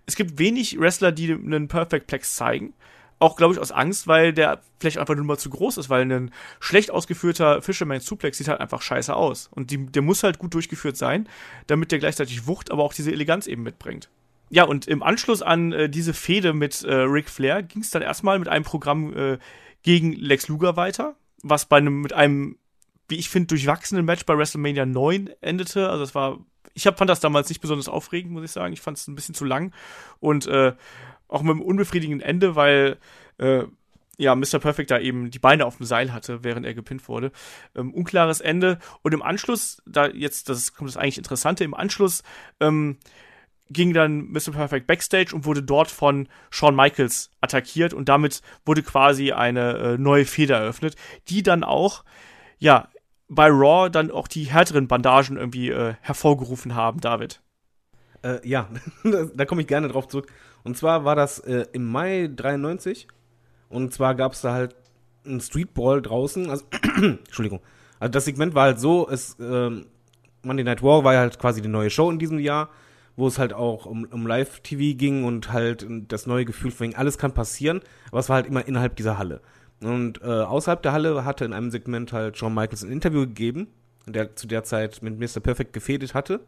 es 0.06 0.16
gibt 0.16 0.40
wenig 0.40 0.80
Wrestler, 0.80 1.12
die 1.12 1.32
einen 1.32 1.68
Perfect 1.68 2.08
Plex 2.08 2.36
zeigen. 2.36 2.74
Auch, 3.20 3.36
glaube 3.36 3.54
ich, 3.56 3.60
aus 3.60 3.72
Angst, 3.72 4.08
weil 4.08 4.32
der 4.32 4.62
vielleicht 4.80 5.00
einfach 5.00 5.16
nur 5.16 5.26
mal 5.26 5.38
zu 5.38 5.50
groß 5.50 5.78
ist, 5.78 5.90
weil 5.90 6.12
ein 6.12 6.32
schlecht 6.60 6.92
ausgeführter 6.92 7.64
Fisherman 7.64 8.00
Suplex 8.00 8.38
sieht 8.38 8.48
halt 8.48 8.60
einfach 8.60 8.82
scheiße 8.82 9.16
aus. 9.16 9.50
Und 9.52 9.72
die, 9.72 9.88
der 9.88 10.04
muss 10.04 10.22
halt 10.22 10.38
gut 10.38 10.54
durchgeführt 10.54 10.98
sein, 10.98 11.28
damit 11.66 11.92
der 11.92 11.98
gleichzeitig 11.98 12.46
Wucht, 12.46 12.72
aber 12.72 12.84
auch 12.84 12.94
diese 12.94 13.12
Eleganz 13.12 13.48
eben 13.48 13.64
mitbringt. 13.64 14.10
Ja, 14.50 14.64
und 14.64 14.88
im 14.88 15.04
Anschluss 15.04 15.42
an 15.42 15.74
äh, 15.74 15.90
diese 15.90 16.14
Fehde 16.14 16.54
mit 16.54 16.84
äh, 16.84 16.94
Ric 16.94 17.30
Flair 17.30 17.64
ging 17.64 17.82
es 17.82 17.90
dann 17.90 18.02
erstmal 18.02 18.40
mit 18.40 18.48
einem 18.48 18.64
Programm 18.64 19.16
äh, 19.16 19.38
gegen 19.84 20.14
Lex 20.14 20.48
Luger 20.48 20.78
weiter, 20.78 21.16
was 21.42 21.66
bei 21.66 21.78
einem, 21.78 22.02
mit 22.02 22.14
einem, 22.14 22.58
wie 23.08 23.16
ich 23.16 23.30
finde, 23.30 23.48
durchwachsenen 23.48 24.06
Match 24.06 24.26
bei 24.26 24.38
WrestleMania 24.38 24.86
9 24.86 25.30
endete. 25.42 25.90
Also 25.90 26.04
das 26.04 26.16
war, 26.16 26.40
ich 26.74 26.88
hab, 26.88 26.98
fand 26.98 27.10
das 27.10 27.20
damals 27.20 27.50
nicht 27.50 27.62
besonders 27.62 27.90
aufregend, 27.90 28.32
muss 28.32 28.44
ich 28.44 28.52
sagen. 28.52 28.74
Ich 28.74 28.82
fand 28.82 28.98
es 28.98 29.08
ein 29.08 29.16
bisschen 29.16 29.36
zu 29.36 29.46
lang. 29.46 29.74
Und 30.20 30.48
äh, 30.48 30.74
auch 31.28 31.42
mit 31.42 31.52
einem 31.52 31.62
unbefriedigenden 31.62 32.22
Ende, 32.22 32.56
weil 32.56 32.98
äh, 33.38 33.64
ja, 34.18 34.36
Mr. 34.36 34.60
Perfect 34.60 34.92
da 34.92 35.00
eben 35.00 35.30
die 35.30 35.40
Beine 35.40 35.66
auf 35.66 35.78
dem 35.78 35.86
Seil 35.86 36.12
hatte, 36.12 36.44
während 36.44 36.66
er 36.66 36.74
gepinnt 36.74 37.08
wurde. 37.08 37.32
Ähm, 37.76 37.94
unklares 37.94 38.42
Ende. 38.42 38.80
Und 39.04 39.14
im 39.14 39.22
Anschluss, 39.22 39.82
da 39.86 40.08
jetzt, 40.08 40.50
das 40.50 40.74
kommt 40.74 40.90
das 40.90 40.98
eigentlich 40.98 41.20
Interessante, 41.20 41.64
im 41.64 41.76
Anschluss 41.76 42.24
ähm, 42.60 42.98
ging 43.70 43.94
dann 43.94 44.30
Mr. 44.30 44.52
Perfect 44.52 44.88
backstage 44.88 45.36
und 45.36 45.46
wurde 45.46 45.62
dort 45.62 45.92
von 45.92 46.28
Shawn 46.50 46.76
Michaels 46.76 47.30
attackiert 47.42 47.94
und 47.94 48.10
damit 48.10 48.42
wurde 48.66 48.82
quasi 48.82 49.34
eine 49.34 49.78
äh, 49.78 49.98
neue 49.98 50.26
Feder 50.26 50.58
eröffnet, 50.58 50.96
die 51.28 51.44
dann 51.44 51.64
auch, 51.64 52.04
ja, 52.58 52.88
bei 53.30 53.48
Raw 53.50 53.90
dann 53.90 54.12
auch 54.12 54.28
die 54.28 54.46
härteren 54.46 54.88
Bandagen 54.88 55.38
irgendwie 55.38 55.70
äh, 55.70 55.96
hervorgerufen 56.02 56.76
haben, 56.76 57.00
David. 57.02 57.42
Äh, 58.24 58.48
ja, 58.48 58.70
da 59.36 59.46
komme 59.46 59.62
ich 59.62 59.68
gerne 59.68 59.88
drauf 59.88 60.08
zurück. 60.08 60.32
Und 60.64 60.78
zwar 60.78 61.06
war 61.06 61.16
das 61.16 61.40
äh, 61.40 61.66
im 61.74 61.86
Mai 61.86 62.30
93. 62.34 63.08
Und 63.70 63.94
zwar 63.94 64.16
gab 64.16 64.34
es 64.34 64.42
da 64.42 64.54
halt 64.54 64.76
einen 65.26 65.42
Streetball 65.42 66.02
draußen. 66.02 66.50
Also, 66.50 66.66
Entschuldigung. 66.96 67.60
Also 68.00 68.12
das 68.12 68.26
Segment 68.26 68.54
war 68.56 68.64
halt 68.64 68.80
so, 68.80 69.10
es, 69.10 69.36
ähm, 69.40 69.88
Monday 70.44 70.64
Night 70.64 70.84
War 70.84 71.04
war 71.04 71.18
halt 71.18 71.40
quasi 71.40 71.62
die 71.62 71.68
neue 71.68 71.90
Show 71.90 72.10
in 72.10 72.20
diesem 72.20 72.40
Jahr, 72.40 72.70
wo 73.16 73.28
es 73.28 73.40
halt 73.40 73.54
auch 73.54 73.86
um, 73.86 74.06
um 74.06 74.28
Live-TV 74.28 74.98
ging 74.98 75.24
und 75.24 75.52
halt 75.52 75.86
das 76.08 76.28
neue 76.28 76.46
Gefühl 76.46 76.72
von 76.72 76.94
alles 76.96 77.18
kann 77.18 77.34
passieren, 77.34 77.82
aber 78.12 78.20
es 78.20 78.30
war 78.30 78.36
halt 78.36 78.46
immer 78.46 78.68
innerhalb 78.68 78.96
dieser 78.96 79.18
Halle. 79.18 79.42
Und 79.82 80.22
äh, 80.22 80.26
außerhalb 80.26 80.82
der 80.82 80.92
Halle 80.94 81.24
hatte 81.24 81.46
in 81.46 81.54
einem 81.54 81.70
Segment 81.70 82.14
halt 82.14 82.38
Shawn 82.38 82.54
Michaels 82.54 82.84
ein 82.84 82.92
Interview 82.92 83.22
gegeben, 83.22 83.68
der 84.06 84.36
zu 84.36 84.48
der 84.48 84.64
Zeit 84.64 85.02
mit 85.02 85.20
Mr. 85.20 85.40
Perfect 85.40 85.74
gefädet 85.74 86.14
hatte. 86.14 86.42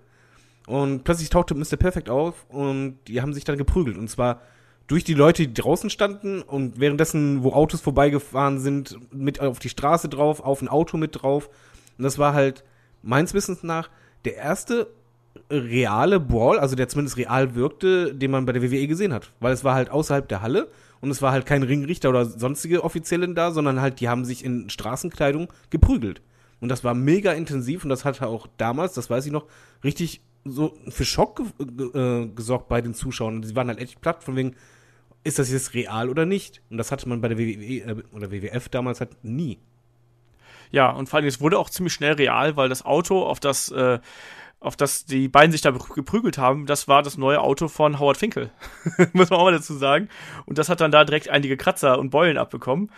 Und 0.68 1.04
plötzlich 1.04 1.30
tauchte 1.30 1.56
Mr. 1.56 1.78
Perfect 1.78 2.10
auf 2.10 2.46
und 2.50 3.00
die 3.08 3.22
haben 3.22 3.34
sich 3.34 3.44
dann 3.44 3.58
geprügelt. 3.58 3.98
Und 3.98 4.10
zwar 4.10 4.42
durch 4.88 5.04
die 5.04 5.14
Leute, 5.14 5.48
die 5.48 5.54
draußen 5.54 5.90
standen 5.90 6.42
und 6.42 6.80
währenddessen, 6.80 7.44
wo 7.44 7.54
Autos 7.54 7.82
vorbeigefahren 7.82 8.60
sind, 8.60 8.98
mit 9.14 9.40
auf 9.40 9.60
die 9.60 9.70
Straße 9.70 10.10
drauf, 10.10 10.42
auf 10.42 10.62
ein 10.62 10.68
Auto 10.68 10.98
mit 10.98 11.22
drauf. 11.22 11.50
Und 11.98 12.04
das 12.04 12.18
war 12.18 12.34
halt 12.34 12.64
meines 13.04 13.34
Wissens 13.34 13.64
nach 13.64 13.90
der 14.26 14.36
erste 14.36 14.88
reale 15.50 16.20
Brawl, 16.20 16.60
also 16.60 16.76
der 16.76 16.90
zumindest 16.90 17.18
real 17.18 17.56
wirkte, 17.56 18.14
den 18.14 18.32
man 18.32 18.46
bei 18.46 18.54
der 18.54 18.64
WWE 18.64 18.88
gesehen 18.88 19.14
hat. 19.14 19.32
Weil 19.40 19.54
es 19.54 19.64
war 19.64 19.76
halt 19.76 19.90
außerhalb 19.90 20.28
der 20.28 20.42
Halle 20.42 20.70
und 21.02 21.10
es 21.10 21.22
war 21.22 21.32
halt 21.32 21.46
kein 21.46 21.64
Ringrichter 21.64 22.10
oder 22.10 22.26
sonstige 22.26 22.84
Offiziellen 22.84 23.36
da, 23.36 23.52
sondern 23.52 23.82
halt, 23.82 24.00
die 24.00 24.10
haben 24.10 24.26
sich 24.26 24.44
in 24.44 24.70
Straßenkleidung 24.70 25.52
geprügelt. 25.70 26.22
Und 26.60 26.70
das 26.70 26.84
war 26.84 26.94
mega 26.94 27.32
intensiv 27.32 27.84
und 27.84 27.90
das 27.90 28.06
hatte 28.06 28.28
auch 28.28 28.48
damals, 28.58 28.94
das 28.94 29.10
weiß 29.10 29.26
ich 29.26 29.32
noch, 29.32 29.46
richtig 29.84 30.22
so 30.46 30.78
für 30.90 31.06
Schock 31.06 31.42
äh, 31.94 32.28
gesorgt 32.28 32.68
bei 32.68 32.82
den 32.82 32.94
Zuschauern. 32.94 33.42
Die 33.42 33.56
waren 33.56 33.68
halt 33.68 33.80
echt 33.80 34.02
platt, 34.02 34.24
von 34.24 34.36
wegen, 34.36 34.56
ist 35.24 35.40
das 35.40 35.52
jetzt 35.52 35.74
real 35.74 36.10
oder 36.10 36.26
nicht? 36.26 36.62
Und 36.70 36.78
das 36.78 36.92
hatte 36.92 37.08
man 37.08 37.22
bei 37.22 37.30
der 37.30 37.38
WWE 37.38 37.44
äh, 37.46 38.04
oder 38.14 38.32
WWF 38.32 38.70
damals 38.70 39.00
halt 39.00 39.24
nie. 39.24 39.60
Ja, 40.72 40.92
und 40.92 41.10
vor 41.10 41.18
allem, 41.18 41.28
es 41.28 41.42
wurde 41.42 41.58
auch 41.58 41.70
ziemlich 41.70 41.94
schnell 41.94 42.14
real, 42.14 42.56
weil 42.56 42.70
das 42.70 42.86
Auto, 42.86 43.24
auf 43.24 43.40
das, 43.40 43.72
äh, 43.72 44.00
auf 44.60 44.76
das 44.76 45.06
die 45.06 45.28
beiden 45.28 45.52
sich 45.52 45.62
da 45.62 45.72
geprügelt 45.72 46.38
haben, 46.38 46.66
das 46.66 46.88
war 46.88 47.02
das 47.02 47.18
neue 47.18 47.42
Auto 47.42 47.68
von 47.68 48.00
Howard 48.00 48.18
Finkel. 48.18 48.52
Muss 49.14 49.30
man 49.30 49.40
auch 49.40 49.46
mal 49.46 49.54
dazu 49.54 49.74
sagen. 49.74 50.10
Und 50.46 50.58
das 50.58 50.70
hat 50.70 50.82
dann 50.82 50.92
da 50.92 51.06
direkt 51.06 51.30
einige 51.30 51.58
Kratzer 51.58 52.00
und 52.00 52.10
Beulen 52.10 52.38
abbekommen. 52.38 52.92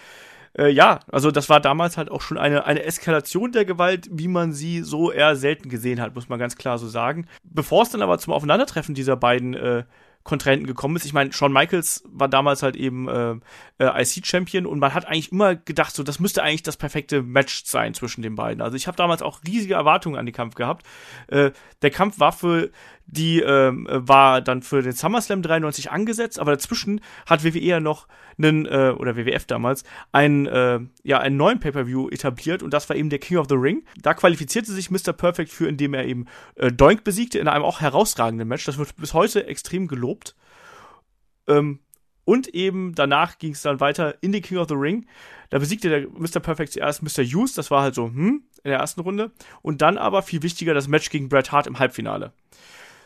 äh, 0.58 0.70
ja, 0.70 1.00
also 1.12 1.32
das 1.32 1.50
war 1.50 1.60
damals 1.60 1.98
halt 1.98 2.10
auch 2.12 2.22
schon 2.22 2.38
eine, 2.38 2.66
eine 2.66 2.84
Eskalation 2.84 3.52
der 3.52 3.66
Gewalt, 3.66 4.10
wie 4.12 4.28
man 4.28 4.54
sie 4.54 4.82
so 4.82 5.12
eher 5.12 5.36
selten 5.36 5.70
gesehen 5.70 6.02
hat, 6.02 6.16
muss 6.16 6.30
man 6.30 6.40
ganz 6.40 6.56
klar 6.56 6.78
so 6.78 6.88
sagen. 6.88 7.28
Bevor 7.44 7.84
es 7.84 7.90
dann 7.90 8.02
aber 8.02 8.18
zum 8.18 8.34
Aufeinandertreffen 8.34 8.96
dieser 8.96 9.16
beiden 9.16 9.54
äh, 9.54 9.84
Kontrahenten 10.24 10.68
gekommen 10.68 10.96
ist. 10.96 11.06
Ich 11.06 11.14
meine, 11.14 11.34
Shawn 11.34 11.52
Michaels 11.52 12.04
war 12.06 12.28
damals 12.28 12.62
halt 12.64 12.76
eben 12.76 13.08
äh, 13.08 13.36
äh, 13.80 14.02
IC-Champion 14.04 14.66
und 14.66 14.80
man 14.80 14.94
hat 14.94 15.08
eigentlich 15.08 15.32
immer 15.32 15.56
gedacht, 15.56 15.96
so 15.96 16.04
das 16.04 16.20
müsste 16.20 16.44
eigentlich 16.44 16.64
das 16.64 16.78
perfekte 16.78 17.24
Match 17.24 17.64
sein 17.66 17.94
zwischen 17.94 18.22
den 18.22 18.36
beiden. 18.36 18.62
Also 18.62 18.78
ich 18.78 18.88
habe 18.88 18.98
damals 18.98 19.22
auch 19.22 19.42
riesige 19.46 19.74
Erwartungen 19.74 20.18
an 20.18 20.26
den 20.26 20.36
Kampf 20.36 20.56
gehabt. 20.56 20.86
Äh, 21.28 21.52
der 21.82 21.90
Kampf 21.90 22.20
war 22.20 22.32
für 22.32 22.72
die 23.08 23.42
äh, 23.42 23.72
war 23.74 24.42
dann 24.42 24.62
für 24.62 24.82
den 24.82 24.94
SummerSlam 24.94 25.42
93 25.42 25.92
angesetzt, 25.92 26.40
aber 26.40 26.52
dazwischen 26.52 27.02
hat 27.26 27.44
WWE 27.44 27.60
ja 27.60 27.80
noch 27.80 28.08
einen, 28.38 28.66
äh, 28.66 28.94
oder 28.98 29.16
WWF 29.16 29.46
damals, 29.46 29.84
einen, 30.12 30.46
äh, 30.46 30.80
ja, 31.04 31.20
einen 31.20 31.38
neuen 31.38 31.60
Pay-Per-View 31.60 32.10
etabliert 32.10 32.64
und 32.64 32.74
das 32.74 32.90
war 32.90 32.96
eben 32.96 33.10
der 33.10 33.20
King 33.20 33.38
of 33.38 33.48
the 33.50 33.56
Ring. 33.56 33.84
Da 34.02 34.14
qualifizierte 34.14 34.72
sich 34.72 34.92
Mr. 34.92 35.14
Perfect 35.14 35.52
für, 35.52 35.68
indem 35.68 35.94
er 35.94 36.06
eben 36.06 36.26
äh, 36.56 36.72
Doink 36.72 37.04
besiegte 37.04 37.40
in 37.40 37.48
einem 37.48 37.66
auch 37.66 37.82
herausragenden 37.82 38.48
Match. 38.48 38.66
Das 38.66 38.78
wird 38.78 38.96
bis 38.96 39.14
heute 39.14 39.46
extrem 39.48 39.88
gelobt. 39.88 40.36
Ähm, 41.48 41.80
und 42.24 42.48
eben 42.50 42.94
danach 42.96 43.40
ging 43.40 43.54
es 43.54 43.64
dann 43.64 43.80
weiter 43.80 44.16
in 44.22 44.32
den 44.32 44.42
King 44.42 44.60
of 44.60 44.68
the 44.70 44.76
Ring. 44.76 45.06
Da 45.50 45.60
besiegte 45.60 45.90
der 45.90 46.08
Mr. 46.10 46.40
Perfect 46.40 46.74
zuerst 46.74 47.04
Mr. 47.04 47.24
Hughes, 47.24 47.54
das 47.54 47.72
war 47.72 47.82
halt 47.82 47.96
so, 47.96 48.06
hm, 48.06 48.44
in 48.64 48.70
der 48.70 48.80
ersten 48.80 49.02
Runde. 49.02 49.32
Und 49.62 49.82
dann 49.82 49.98
aber 49.98 50.22
viel 50.22 50.44
wichtiger 50.44 50.74
das 50.74 50.88
Match 50.88 51.10
gegen 51.10 51.30
Bret 51.30 51.52
Hart 51.52 51.68
im 51.68 51.80
Halbfinale. 51.80 52.32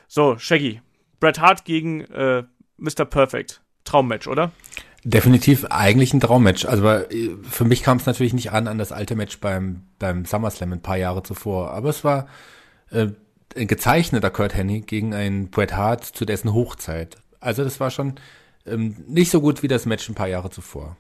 So, 0.08 0.38
Shaggy. 0.38 0.82
Bret 1.20 1.40
Hart 1.40 1.66
gegen 1.66 2.02
äh, 2.02 2.44
Mr. 2.78 3.06
Perfect. 3.06 3.62
Traummatch, 3.84 4.28
oder? 4.28 4.52
Definitiv 5.04 5.66
eigentlich 5.66 6.14
ein 6.14 6.20
Traummatch. 6.20 6.66
Also 6.66 6.88
äh, 6.88 7.36
für 7.44 7.66
mich 7.66 7.84
kam 7.84 7.98
es 7.98 8.06
natürlich 8.06 8.34
nicht 8.34 8.52
an 8.52 8.68
an 8.68 8.78
das 8.78 8.92
alte 8.92 9.16
Match 9.16 9.40
beim, 9.40 9.84
beim 10.00 10.26
SummerSlam 10.26 10.74
ein 10.74 10.82
paar 10.82 10.98
Jahre 10.98 11.24
zuvor. 11.24 11.72
Aber 11.72 11.90
es 11.90 12.04
war 12.04 12.28
äh, 12.90 13.08
ein 13.56 13.68
gezeichneter 13.68 14.32
Kurt 14.32 14.56
Hennig 14.56 14.88
gegen 14.88 15.14
einen 15.14 15.50
Bret 15.50 15.74
Hart 15.74 16.04
zu 16.04 16.26
dessen 16.26 16.54
Hochzeit. 16.54 17.18
Also 17.40 17.64
das 17.64 17.80
war 17.80 17.92
schon 17.92 18.16
ähm, 18.66 18.96
nicht 19.08 19.32
so 19.32 19.42
gut 19.42 19.64
wie 19.64 19.68
das 19.68 19.86
Match 19.86 20.10
ein 20.10 20.16
paar 20.16 20.28
Jahre 20.28 20.50
zuvor. 20.50 20.98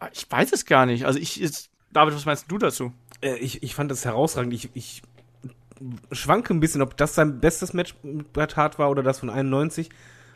Ah, 0.00 0.10
ich 0.12 0.30
weiß 0.30 0.52
es 0.52 0.66
gar 0.66 0.86
nicht. 0.86 1.06
Also 1.06 1.18
ich 1.18 1.36
jetzt, 1.36 1.70
David, 1.92 2.14
was 2.14 2.26
meinst 2.26 2.50
du 2.50 2.58
dazu? 2.58 2.92
Äh, 3.20 3.36
ich, 3.36 3.62
ich 3.62 3.74
fand 3.74 3.90
das 3.90 4.04
herausragend. 4.04 4.52
Ich, 4.52 4.68
ich 4.74 5.02
schwanke 6.12 6.54
ein 6.54 6.60
bisschen, 6.60 6.82
ob 6.82 6.96
das 6.96 7.14
sein 7.14 7.40
bestes 7.40 7.72
Match 7.72 7.94
mit 8.02 8.32
Bret 8.32 8.56
Hart 8.56 8.78
war 8.78 8.90
oder 8.90 9.02
das 9.02 9.20
von 9.20 9.30
91, 9.30 9.90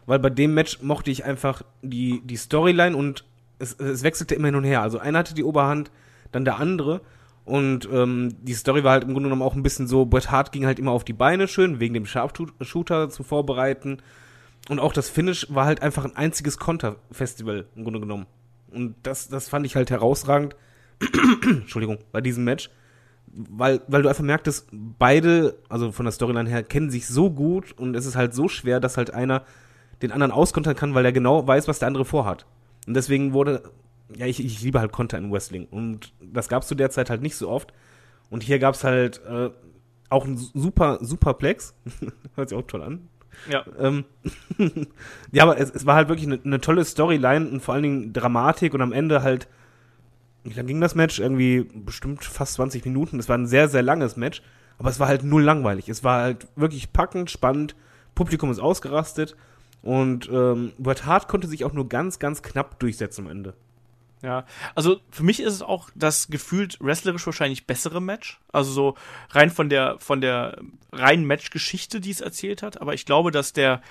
weil 0.07 0.19
bei 0.19 0.31
dem 0.31 0.55
Match 0.55 0.83
mochte 0.83 1.11
ich 1.11 1.25
einfach 1.25 1.63
die, 1.83 2.21
die 2.25 2.37
Storyline 2.37 2.97
und 2.97 3.25
es, 3.59 3.75
es 3.75 4.03
wechselte 4.03 4.35
immer 4.35 4.49
hin 4.49 4.57
und 4.57 4.65
her. 4.65 4.83
Also 4.83 4.99
einer 4.99 5.21
hatte 5.21 5.35
die 5.35 5.45
Oberhand, 5.45 5.91
dann 6.33 6.45
der 6.45 6.59
andere. 6.59 7.01
Und 7.45 7.89
ähm, 7.93 8.37
die 8.43 8.55
Story 8.55 8.85
war 8.85 8.93
halt 8.93 9.05
im 9.05 9.13
Grunde 9.13 9.29
genommen 9.29 9.43
auch 9.43 9.55
ein 9.55 9.63
bisschen 9.63 9.89
so, 9.89 10.07
Bret 10.07 10.31
Hart 10.31 10.53
ging 10.53 10.65
halt 10.65 10.79
immer 10.79 10.93
auf 10.93 11.05
die 11.05 11.13
Beine 11.13 11.49
schön, 11.49 11.81
wegen 11.81 11.95
dem 11.95 12.07
Sharpshooter 12.07 13.11
zu 13.11 13.23
vorbereiten. 13.23 13.99
Und 14.69 14.79
auch 14.79 14.93
das 14.93 15.09
Finish 15.09 15.49
war 15.51 15.67
halt 15.67 15.83
einfach 15.83 16.05
ein 16.05 16.17
einziges 16.17 16.59
Konterfestival 16.59 17.67
im 17.75 17.83
Grunde 17.83 18.01
genommen. 18.01 18.27
Und 18.71 18.95
das, 19.03 19.29
das 19.29 19.49
fand 19.49 19.67
ich 19.67 19.75
halt 19.75 19.91
herausragend. 19.91 20.55
Entschuldigung, 21.45 21.99
bei 22.13 22.21
diesem 22.21 22.45
Match 22.45 22.71
weil, 23.33 23.81
weil 23.89 24.03
du 24.03 24.09
einfach 24.09 24.23
merktest, 24.23 24.69
beide, 24.73 25.57
also 25.69 25.91
von 25.93 26.05
der 26.05 26.13
Storyline 26.13 26.49
her, 26.49 26.63
kennen 26.63 26.91
sich 26.91 27.07
so 27.07 27.31
gut 27.31 27.73
und 27.79 27.97
es 27.97 28.07
ist 28.07 28.17
halt 28.17 28.35
so 28.35 28.49
schwer, 28.49 28.79
dass 28.79 28.97
halt 28.97 29.13
einer 29.13 29.43
den 30.03 30.13
anderen 30.13 30.33
auskontern 30.33 30.77
kann, 30.77 30.95
weil 30.95 31.05
er 31.05 31.13
genau 31.13 31.47
weiß, 31.47 31.69
was 31.69 31.79
der 31.79 31.89
andere 31.89 32.05
vorhat. 32.05 32.47
Und 32.87 32.95
deswegen 32.95 33.33
wurde, 33.33 33.63
ja, 34.15 34.27
ich, 34.27 34.45
ich 34.45 34.61
liebe 34.63 34.81
halt 34.81 34.93
Konter 34.93 35.19
in 35.19 35.33
Wrestling 35.33 35.67
und 35.71 36.13
das 36.21 36.49
gab 36.49 36.63
es 36.63 36.69
zu 36.69 36.75
der 36.75 36.91
Zeit 36.91 37.09
halt 37.09 37.23
nicht 37.23 37.37
so 37.37 37.49
oft. 37.49 37.73
Und 38.29 38.43
hier 38.43 38.59
gab 38.59 38.75
es 38.75 38.85
halt 38.85 39.21
äh, 39.27 39.51
auch 40.09 40.25
einen 40.25 40.37
super, 40.37 40.99
super 41.01 41.35
Plex. 41.35 41.75
Hört 42.35 42.49
sich 42.49 42.59
auch 42.59 42.67
toll 42.67 42.83
an. 42.83 43.09
Ja. 43.51 43.65
Ähm, 43.79 44.05
ja, 45.33 45.43
aber 45.45 45.59
es, 45.59 45.71
es 45.71 45.87
war 45.87 45.97
halt 45.97 46.09
wirklich 46.09 46.27
eine, 46.27 46.41
eine 46.45 46.61
tolle 46.61 46.85
Storyline 46.85 47.49
und 47.49 47.61
vor 47.61 47.75
allen 47.75 47.83
Dingen 47.83 48.13
Dramatik 48.13 48.75
und 48.75 48.83
am 48.83 48.93
Ende 48.93 49.23
halt 49.23 49.49
lang 50.45 50.67
ging 50.67 50.81
das 50.81 50.95
Match? 50.95 51.19
Irgendwie 51.19 51.63
bestimmt 51.63 52.25
fast 52.25 52.55
20 52.55 52.85
Minuten. 52.85 53.19
Es 53.19 53.29
war 53.29 53.39
ein 53.39 53.47
sehr, 53.47 53.69
sehr 53.69 53.83
langes 53.83 54.17
Match, 54.17 54.43
aber 54.79 54.91
es 54.91 55.01
war 55.01 55.09
halt 55.09 55.23
null 55.23 55.43
langweilig. 55.43 55.89
Es 55.89 56.05
war 56.05 56.23
halt 56.23 56.47
wirklich 56.57 56.93
packend, 56.93 57.31
spannend. 57.31 57.77
Publikum 58.15 58.51
ist 58.51 58.59
ausgerastet 58.59 59.37
und 59.83 60.29
ähm, 60.31 60.73
Bret 60.79 61.07
Hart 61.07 61.29
konnte 61.29 61.49
sich 61.49 61.65
auch 61.65 61.73
nur 61.73 61.89
ganz, 61.89 62.19
ganz 62.19 62.43
knapp 62.43 62.79
durchsetzen 62.79 63.27
am 63.27 63.31
Ende. 63.31 63.55
Ja, 64.23 64.45
also 64.77 65.01
für 65.11 65.25
mich 65.25 65.41
ist 65.41 65.55
es 65.55 65.63
auch 65.63 65.91
das 65.97 66.29
gefühlt 66.29 66.79
wrestlerisch 66.81 67.27
wahrscheinlich 67.27 67.67
bessere 67.67 68.01
Match. 68.01 68.41
Also 68.53 68.71
so 68.71 68.95
rein 69.31 69.51
von 69.51 69.69
der 69.69 69.97
von 69.99 70.21
der 70.21 70.59
reinen 70.93 71.27
Matchgeschichte, 71.27 72.01
die 72.01 72.13
es 72.13 72.21
erzählt 72.21 72.63
hat. 72.63 72.81
Aber 72.81 72.95
ich 72.95 73.05
glaube, 73.05 73.33
dass 73.33 73.53
der 73.53 73.83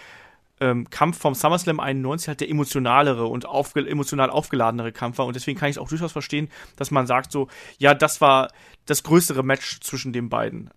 ähm, 0.62 0.90
Kampf 0.90 1.18
vom 1.18 1.34
SummerSlam 1.34 1.80
91 1.80 2.28
halt 2.30 2.40
der 2.40 2.50
emotionalere 2.50 3.26
und 3.26 3.46
aufge 3.46 3.86
emotional 3.90 4.30
aufgeladenere 4.30 4.92
Kampf 4.92 5.18
war. 5.18 5.26
Und 5.26 5.36
deswegen 5.36 5.60
kann 5.60 5.70
ich 5.70 5.80
auch 5.80 5.90
durchaus 5.90 6.12
verstehen, 6.12 6.50
dass 6.78 6.92
man 6.92 7.08
sagt 7.08 7.32
so, 7.32 7.48
ja, 7.80 7.94
das 7.94 8.22
war 8.22 8.50
das 8.86 9.04
größere 9.04 9.44
Match 9.44 9.80
zwischen 9.82 10.14
den 10.14 10.30
beiden. 10.30 10.70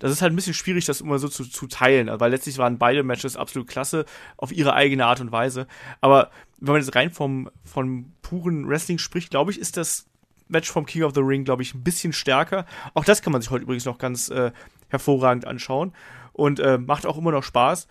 Das 0.00 0.10
ist 0.10 0.20
halt 0.20 0.32
ein 0.32 0.36
bisschen 0.36 0.54
schwierig, 0.54 0.84
das 0.84 1.00
immer 1.00 1.18
so 1.18 1.28
zu, 1.28 1.44
zu 1.44 1.66
teilen, 1.68 2.10
weil 2.20 2.30
letztlich 2.30 2.58
waren 2.58 2.78
beide 2.78 3.02
Matches 3.02 3.36
absolut 3.36 3.68
klasse 3.68 4.04
auf 4.36 4.52
ihre 4.52 4.74
eigene 4.74 5.06
Art 5.06 5.20
und 5.20 5.32
Weise. 5.32 5.66
Aber 6.00 6.30
wenn 6.58 6.72
man 6.72 6.82
jetzt 6.82 6.94
rein 6.94 7.10
vom, 7.10 7.50
vom 7.64 8.12
puren 8.22 8.68
Wrestling 8.68 8.98
spricht, 8.98 9.30
glaube 9.30 9.52
ich, 9.52 9.58
ist 9.58 9.76
das 9.76 10.06
Match 10.48 10.70
vom 10.70 10.86
King 10.86 11.04
of 11.04 11.14
the 11.14 11.20
Ring, 11.20 11.44
glaube 11.44 11.62
ich, 11.62 11.74
ein 11.74 11.84
bisschen 11.84 12.12
stärker. 12.12 12.66
Auch 12.94 13.04
das 13.04 13.22
kann 13.22 13.32
man 13.32 13.42
sich 13.42 13.50
heute 13.50 13.62
übrigens 13.62 13.84
noch 13.84 13.98
ganz 13.98 14.28
äh, 14.28 14.52
hervorragend 14.88 15.46
anschauen 15.46 15.92
und 16.32 16.60
äh, 16.60 16.78
macht 16.78 17.06
auch 17.06 17.16
immer 17.16 17.32
noch 17.32 17.42
Spaß. 17.42 17.86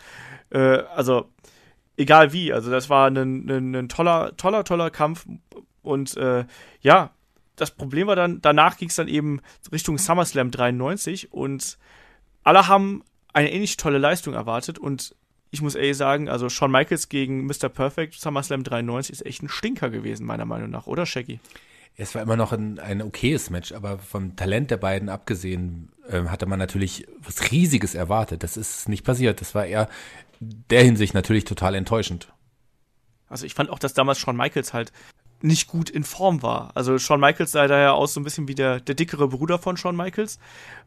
Äh, 0.54 0.84
also, 0.96 1.30
egal 1.98 2.32
wie. 2.32 2.54
Also, 2.54 2.72
das 2.72 2.90
war 2.90 3.08
ein, 3.08 3.18
ein, 3.18 3.76
ein 3.76 3.90
toller, 3.90 4.38
toller, 4.38 4.64
toller 4.64 4.90
Kampf. 4.90 5.26
Und 5.82 6.16
äh, 6.16 6.46
ja, 6.82 7.12
das 7.56 7.72
Problem 7.72 8.08
war 8.08 8.16
dann, 8.16 8.42
danach 8.42 8.78
ging 8.78 8.90
es 8.90 8.96
dann 8.96 9.08
eben 9.08 9.42
Richtung 9.72 9.98
SummerSlam 9.98 10.52
93 10.52 11.32
und 11.32 11.78
alle 12.44 12.68
haben 12.68 13.04
eine 13.34 13.52
ähnlich 13.52 13.78
tolle 13.78 13.98
Leistung 13.98 14.34
erwartet 14.34 14.80
und 14.80 15.16
ich 15.52 15.62
muss 15.62 15.76
ehrlich 15.76 15.98
sagen, 15.98 16.30
also 16.30 16.50
Shawn 16.50 16.72
Michaels 16.72 17.10
gegen 17.10 17.46
Mr. 17.46 17.70
Perfect 17.70 18.16
SummerSlam 18.16 18.64
93 18.64 19.14
ist 19.14 19.26
echt 19.26 19.44
ein 19.44 19.50
Stinker 19.50 19.92
gewesen, 19.92 20.26
meiner 20.26 20.46
Meinung 20.46 20.72
nach, 20.72 20.88
oder 20.88 21.06
Shaggy? 21.06 21.40
Es 21.96 22.16
war 22.16 22.24
immer 22.24 22.36
noch 22.36 22.52
ein, 22.54 22.80
ein 22.80 23.04
okayes 23.04 23.52
Match, 23.52 23.72
aber 23.72 24.00
vom 24.00 24.36
Talent 24.36 24.72
der 24.72 24.78
beiden 24.78 25.10
abgesehen 25.10 25.92
äh, 26.10 26.24
hatte 26.24 26.48
man 26.48 26.58
natürlich 26.58 27.06
was 27.20 27.52
Riesiges 27.52 27.94
erwartet. 27.94 28.42
Das 28.42 28.58
ist 28.58 28.90
nicht 28.90 29.04
passiert. 29.04 29.42
Das 29.42 29.54
war 29.54 29.68
eher 29.68 29.88
der 30.40 30.84
Hinsicht 30.84 31.14
natürlich 31.14 31.46
total 31.46 31.76
enttäuschend. 31.76 32.34
Also 33.28 33.46
ich 33.46 33.54
fand 33.54 33.70
auch, 33.70 33.80
dass 33.80 33.94
damals 33.94 34.20
Shawn 34.20 34.38
Michaels 34.38 34.74
halt 34.74 34.92
nicht 35.42 35.68
gut 35.68 35.90
in 35.90 36.04
Form 36.04 36.42
war. 36.42 36.72
Also 36.76 36.98
Shawn 36.98 37.20
Michaels 37.20 37.52
sah 37.52 37.68
da 37.68 37.80
ja 37.80 37.92
aus 37.92 38.14
so 38.14 38.20
ein 38.20 38.24
bisschen 38.24 38.48
wie 38.48 38.56
der, 38.56 38.80
der 38.80 38.96
dickere 38.96 39.28
Bruder 39.28 39.60
von 39.60 39.76
Shawn 39.76 39.96
Michaels. 39.96 40.40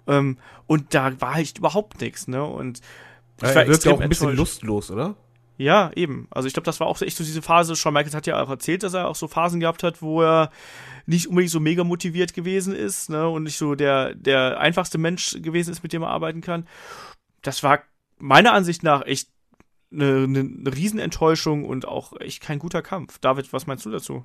Ähm, 0.07 0.39
und 0.67 0.95
da 0.95 1.21
war 1.21 1.39
echt 1.39 1.59
überhaupt 1.59 2.01
nichts, 2.01 2.27
ne? 2.27 2.43
Und 2.43 2.81
ich 3.39 3.43
war 3.43 3.55
er 3.55 3.69
wirkte 3.69 3.93
auch 3.93 4.01
ein 4.01 4.09
bisschen 4.09 4.35
lustlos, 4.35 4.91
oder? 4.91 5.15
Ja, 5.59 5.91
eben. 5.95 6.27
Also 6.31 6.47
ich 6.47 6.55
glaube, 6.55 6.65
das 6.65 6.81
war 6.81 6.87
auch 6.87 7.01
echt 7.03 7.17
so 7.17 7.25
diese 7.25 7.43
Phase. 7.43 7.77
Shawn 7.77 7.93
Michaels 7.95 8.15
hat 8.15 8.27
ja 8.27 8.43
auch 8.43 8.49
erzählt, 8.49 8.83
dass 8.83 8.95
er 8.95 9.09
auch 9.09 9.17
so 9.17 9.29
Phasen 9.29 9.61
gehabt 9.61 9.83
hat, 9.83 10.01
wo 10.01 10.23
er 10.23 10.51
nicht 11.07 11.29
unbedingt 11.29 11.53
so 11.53 11.61
mega 11.61 11.85
motiviert 11.85 12.35
gewesen 12.35 12.75
ist, 12.75 13.11
ne? 13.11 13.29
Und 13.29 13.45
nicht 13.45 13.59
so 13.59 13.75
der, 13.75 14.15
der 14.15 14.59
einfachste 14.59 14.99
Mensch 14.99 15.37
gewesen 15.43 15.71
ist, 15.71 15.83
mit 15.83 15.93
dem 15.93 16.03
er 16.03 16.09
arbeiten 16.09 16.41
kann. 16.41 16.67
Das 17.43 17.63
war 17.63 17.81
meiner 18.19 18.53
Ansicht 18.53 18.83
nach 18.83 19.05
echt 19.05 19.29
eine, 19.97 20.25
eine, 20.25 20.75
Riesenenttäuschung 20.75 21.65
und 21.65 21.89
auch 21.89 22.13
echt 22.21 22.43
kein 22.43 22.59
guter 22.59 22.83
Kampf. 22.83 23.19
David, 23.19 23.53
was 23.53 23.67
meinst 23.67 23.85
du 23.87 23.91
dazu? 23.91 24.25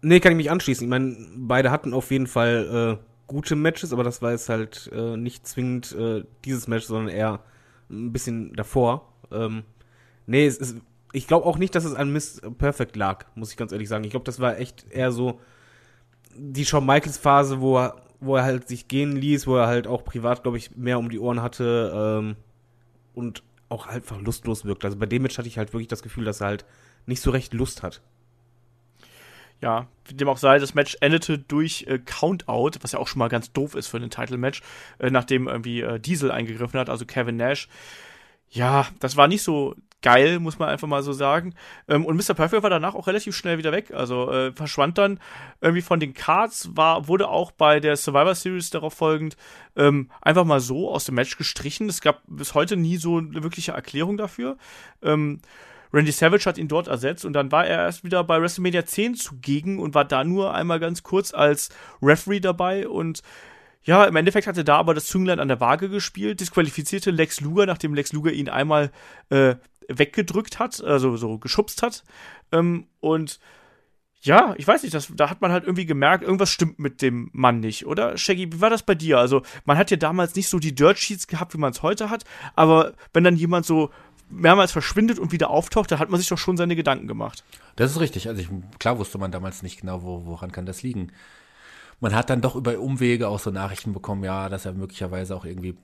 Nee, 0.00 0.20
kann 0.20 0.32
ich 0.32 0.36
mich 0.36 0.50
anschließen. 0.50 0.84
Ich 0.84 0.90
meine, 0.90 1.16
beide 1.36 1.70
hatten 1.70 1.92
auf 1.94 2.10
jeden 2.10 2.26
Fall 2.26 2.98
äh, 3.00 3.12
gute 3.26 3.56
Matches, 3.56 3.92
aber 3.92 4.04
das 4.04 4.22
war 4.22 4.32
jetzt 4.32 4.48
halt 4.48 4.90
äh, 4.92 5.16
nicht 5.16 5.46
zwingend 5.46 5.92
äh, 5.92 6.24
dieses 6.44 6.68
Match, 6.68 6.86
sondern 6.86 7.14
eher 7.14 7.40
ein 7.90 8.12
bisschen 8.12 8.52
davor. 8.54 9.12
Ähm, 9.30 9.64
nee, 10.26 10.46
es 10.46 10.58
ist, 10.58 10.76
ich 11.12 11.26
glaube 11.26 11.46
auch 11.46 11.58
nicht, 11.58 11.74
dass 11.74 11.84
es 11.84 11.94
an 11.94 12.12
Miss 12.12 12.40
Perfect 12.58 12.96
lag, 12.96 13.26
muss 13.34 13.50
ich 13.50 13.56
ganz 13.56 13.72
ehrlich 13.72 13.88
sagen. 13.88 14.04
Ich 14.04 14.10
glaube, 14.10 14.24
das 14.24 14.40
war 14.40 14.58
echt 14.58 14.86
eher 14.90 15.12
so 15.12 15.40
die 16.34 16.64
Shawn 16.64 16.86
Michaels 16.86 17.18
Phase, 17.18 17.60
wo 17.60 17.78
er, 17.78 17.96
wo 18.20 18.36
er 18.36 18.44
halt 18.44 18.68
sich 18.68 18.88
gehen 18.88 19.12
ließ, 19.16 19.46
wo 19.46 19.56
er 19.56 19.66
halt 19.66 19.86
auch 19.86 20.04
privat, 20.04 20.42
glaube 20.42 20.56
ich, 20.56 20.76
mehr 20.76 20.98
um 20.98 21.10
die 21.10 21.18
Ohren 21.18 21.42
hatte 21.42 21.92
ähm, 21.94 22.36
und 23.14 23.42
auch 23.72 23.86
einfach 23.86 24.20
lustlos 24.20 24.64
wirkt. 24.64 24.84
Also 24.84 24.96
bei 24.96 25.06
dem 25.06 25.22
Match 25.22 25.38
hatte 25.38 25.48
ich 25.48 25.58
halt 25.58 25.72
wirklich 25.72 25.88
das 25.88 26.02
Gefühl, 26.02 26.24
dass 26.24 26.40
er 26.40 26.48
halt 26.48 26.64
nicht 27.06 27.22
so 27.22 27.30
recht 27.30 27.54
Lust 27.54 27.82
hat. 27.82 28.02
Ja, 29.60 29.86
wie 30.06 30.14
dem 30.14 30.28
auch 30.28 30.38
sei, 30.38 30.58
das 30.58 30.74
Match 30.74 30.96
endete 31.00 31.38
durch 31.38 31.86
äh, 31.88 31.98
Countout, 31.98 32.72
was 32.80 32.92
ja 32.92 32.98
auch 32.98 33.06
schon 33.06 33.20
mal 33.20 33.28
ganz 33.28 33.52
doof 33.52 33.74
ist 33.76 33.86
für 33.86 33.96
ein 33.96 34.10
Title-Match, 34.10 34.60
äh, 34.98 35.10
nachdem 35.10 35.46
irgendwie 35.46 35.80
äh, 35.82 36.00
Diesel 36.00 36.32
eingegriffen 36.32 36.78
hat, 36.80 36.90
also 36.90 37.06
Kevin 37.06 37.36
Nash. 37.36 37.68
Ja, 38.50 38.88
das 38.98 39.16
war 39.16 39.28
nicht 39.28 39.42
so 39.42 39.76
geil, 40.02 40.38
muss 40.40 40.58
man 40.58 40.68
einfach 40.68 40.88
mal 40.88 41.02
so 41.02 41.12
sagen. 41.12 41.54
Ähm, 41.88 42.04
und 42.04 42.16
Mr. 42.16 42.34
Perfect 42.34 42.62
war 42.62 42.70
danach 42.70 42.94
auch 42.94 43.06
relativ 43.06 43.34
schnell 43.36 43.58
wieder 43.58 43.72
weg. 43.72 43.92
Also 43.92 44.30
äh, 44.30 44.52
verschwand 44.52 44.98
dann 44.98 45.20
irgendwie 45.60 45.82
von 45.82 46.00
den 46.00 46.12
Cards, 46.12 46.70
war, 46.74 47.08
wurde 47.08 47.28
auch 47.28 47.52
bei 47.52 47.80
der 47.80 47.96
Survivor 47.96 48.34
Series 48.34 48.70
darauf 48.70 48.94
folgend 48.94 49.36
ähm, 49.76 50.10
einfach 50.20 50.44
mal 50.44 50.60
so 50.60 50.90
aus 50.90 51.04
dem 51.04 51.14
Match 51.14 51.38
gestrichen. 51.38 51.88
Es 51.88 52.00
gab 52.00 52.22
bis 52.26 52.54
heute 52.54 52.76
nie 52.76 52.96
so 52.96 53.18
eine 53.18 53.42
wirkliche 53.42 53.72
Erklärung 53.72 54.16
dafür. 54.16 54.56
Ähm, 55.02 55.40
Randy 55.92 56.12
Savage 56.12 56.46
hat 56.46 56.58
ihn 56.58 56.68
dort 56.68 56.88
ersetzt 56.88 57.24
und 57.24 57.34
dann 57.34 57.52
war 57.52 57.66
er 57.66 57.82
erst 57.82 58.02
wieder 58.02 58.24
bei 58.24 58.40
WrestleMania 58.40 58.86
10 58.86 59.14
zugegen 59.14 59.78
und 59.78 59.94
war 59.94 60.06
da 60.06 60.24
nur 60.24 60.54
einmal 60.54 60.80
ganz 60.80 61.02
kurz 61.02 61.34
als 61.34 61.68
Referee 62.00 62.40
dabei 62.40 62.88
und 62.88 63.22
ja, 63.84 64.04
im 64.04 64.14
Endeffekt 64.14 64.46
hatte 64.46 64.62
da 64.62 64.76
aber 64.76 64.94
das 64.94 65.06
Zünglein 65.06 65.40
an 65.40 65.48
der 65.48 65.60
Waage 65.60 65.88
gespielt, 65.88 66.38
disqualifizierte 66.40 67.10
Lex 67.10 67.40
Luger, 67.40 67.66
nachdem 67.66 67.94
Lex 67.94 68.12
Luger 68.12 68.32
ihn 68.32 68.48
einmal 68.48 68.92
äh, 69.28 69.56
weggedrückt 69.98 70.58
hat, 70.58 70.82
also 70.82 71.16
so 71.16 71.38
geschubst 71.38 71.82
hat. 71.82 72.04
Ähm, 72.52 72.86
und 73.00 73.40
ja, 74.22 74.54
ich 74.56 74.66
weiß 74.66 74.84
nicht, 74.84 74.94
das, 74.94 75.08
da 75.14 75.30
hat 75.30 75.40
man 75.40 75.50
halt 75.50 75.64
irgendwie 75.64 75.86
gemerkt, 75.86 76.22
irgendwas 76.22 76.50
stimmt 76.50 76.78
mit 76.78 77.02
dem 77.02 77.28
Mann 77.32 77.58
nicht, 77.58 77.86
oder? 77.86 78.16
Shaggy, 78.16 78.52
wie 78.52 78.60
war 78.60 78.70
das 78.70 78.84
bei 78.84 78.94
dir? 78.94 79.18
Also, 79.18 79.42
man 79.64 79.76
hat 79.76 79.90
ja 79.90 79.96
damals 79.96 80.36
nicht 80.36 80.48
so 80.48 80.60
die 80.60 80.74
Dirt 80.74 80.98
Sheets 80.98 81.26
gehabt, 81.26 81.54
wie 81.54 81.58
man 81.58 81.72
es 81.72 81.82
heute 81.82 82.08
hat, 82.08 82.24
aber 82.54 82.92
wenn 83.12 83.24
dann 83.24 83.36
jemand 83.36 83.66
so 83.66 83.90
mehrmals 84.30 84.70
verschwindet 84.70 85.18
und 85.18 85.32
wieder 85.32 85.50
auftaucht, 85.50 85.90
da 85.90 85.98
hat 85.98 86.08
man 86.08 86.20
sich 86.20 86.28
doch 86.28 86.38
schon 86.38 86.56
seine 86.56 86.76
Gedanken 86.76 87.08
gemacht. 87.08 87.44
Das 87.74 87.90
ist 87.90 88.00
richtig. 88.00 88.28
Also, 88.28 88.40
ich, 88.40 88.48
klar 88.78 88.96
wusste 88.98 89.18
man 89.18 89.32
damals 89.32 89.62
nicht 89.62 89.80
genau, 89.80 90.02
wo, 90.04 90.24
woran 90.24 90.52
kann 90.52 90.66
das 90.66 90.84
liegen. 90.84 91.10
Man 91.98 92.14
hat 92.14 92.30
dann 92.30 92.40
doch 92.40 92.54
über 92.54 92.78
Umwege 92.78 93.28
auch 93.28 93.40
so 93.40 93.50
Nachrichten 93.50 93.92
bekommen, 93.92 94.22
ja, 94.22 94.48
dass 94.48 94.66
er 94.66 94.72
möglicherweise 94.72 95.34
auch 95.34 95.44
irgendwie 95.44 95.76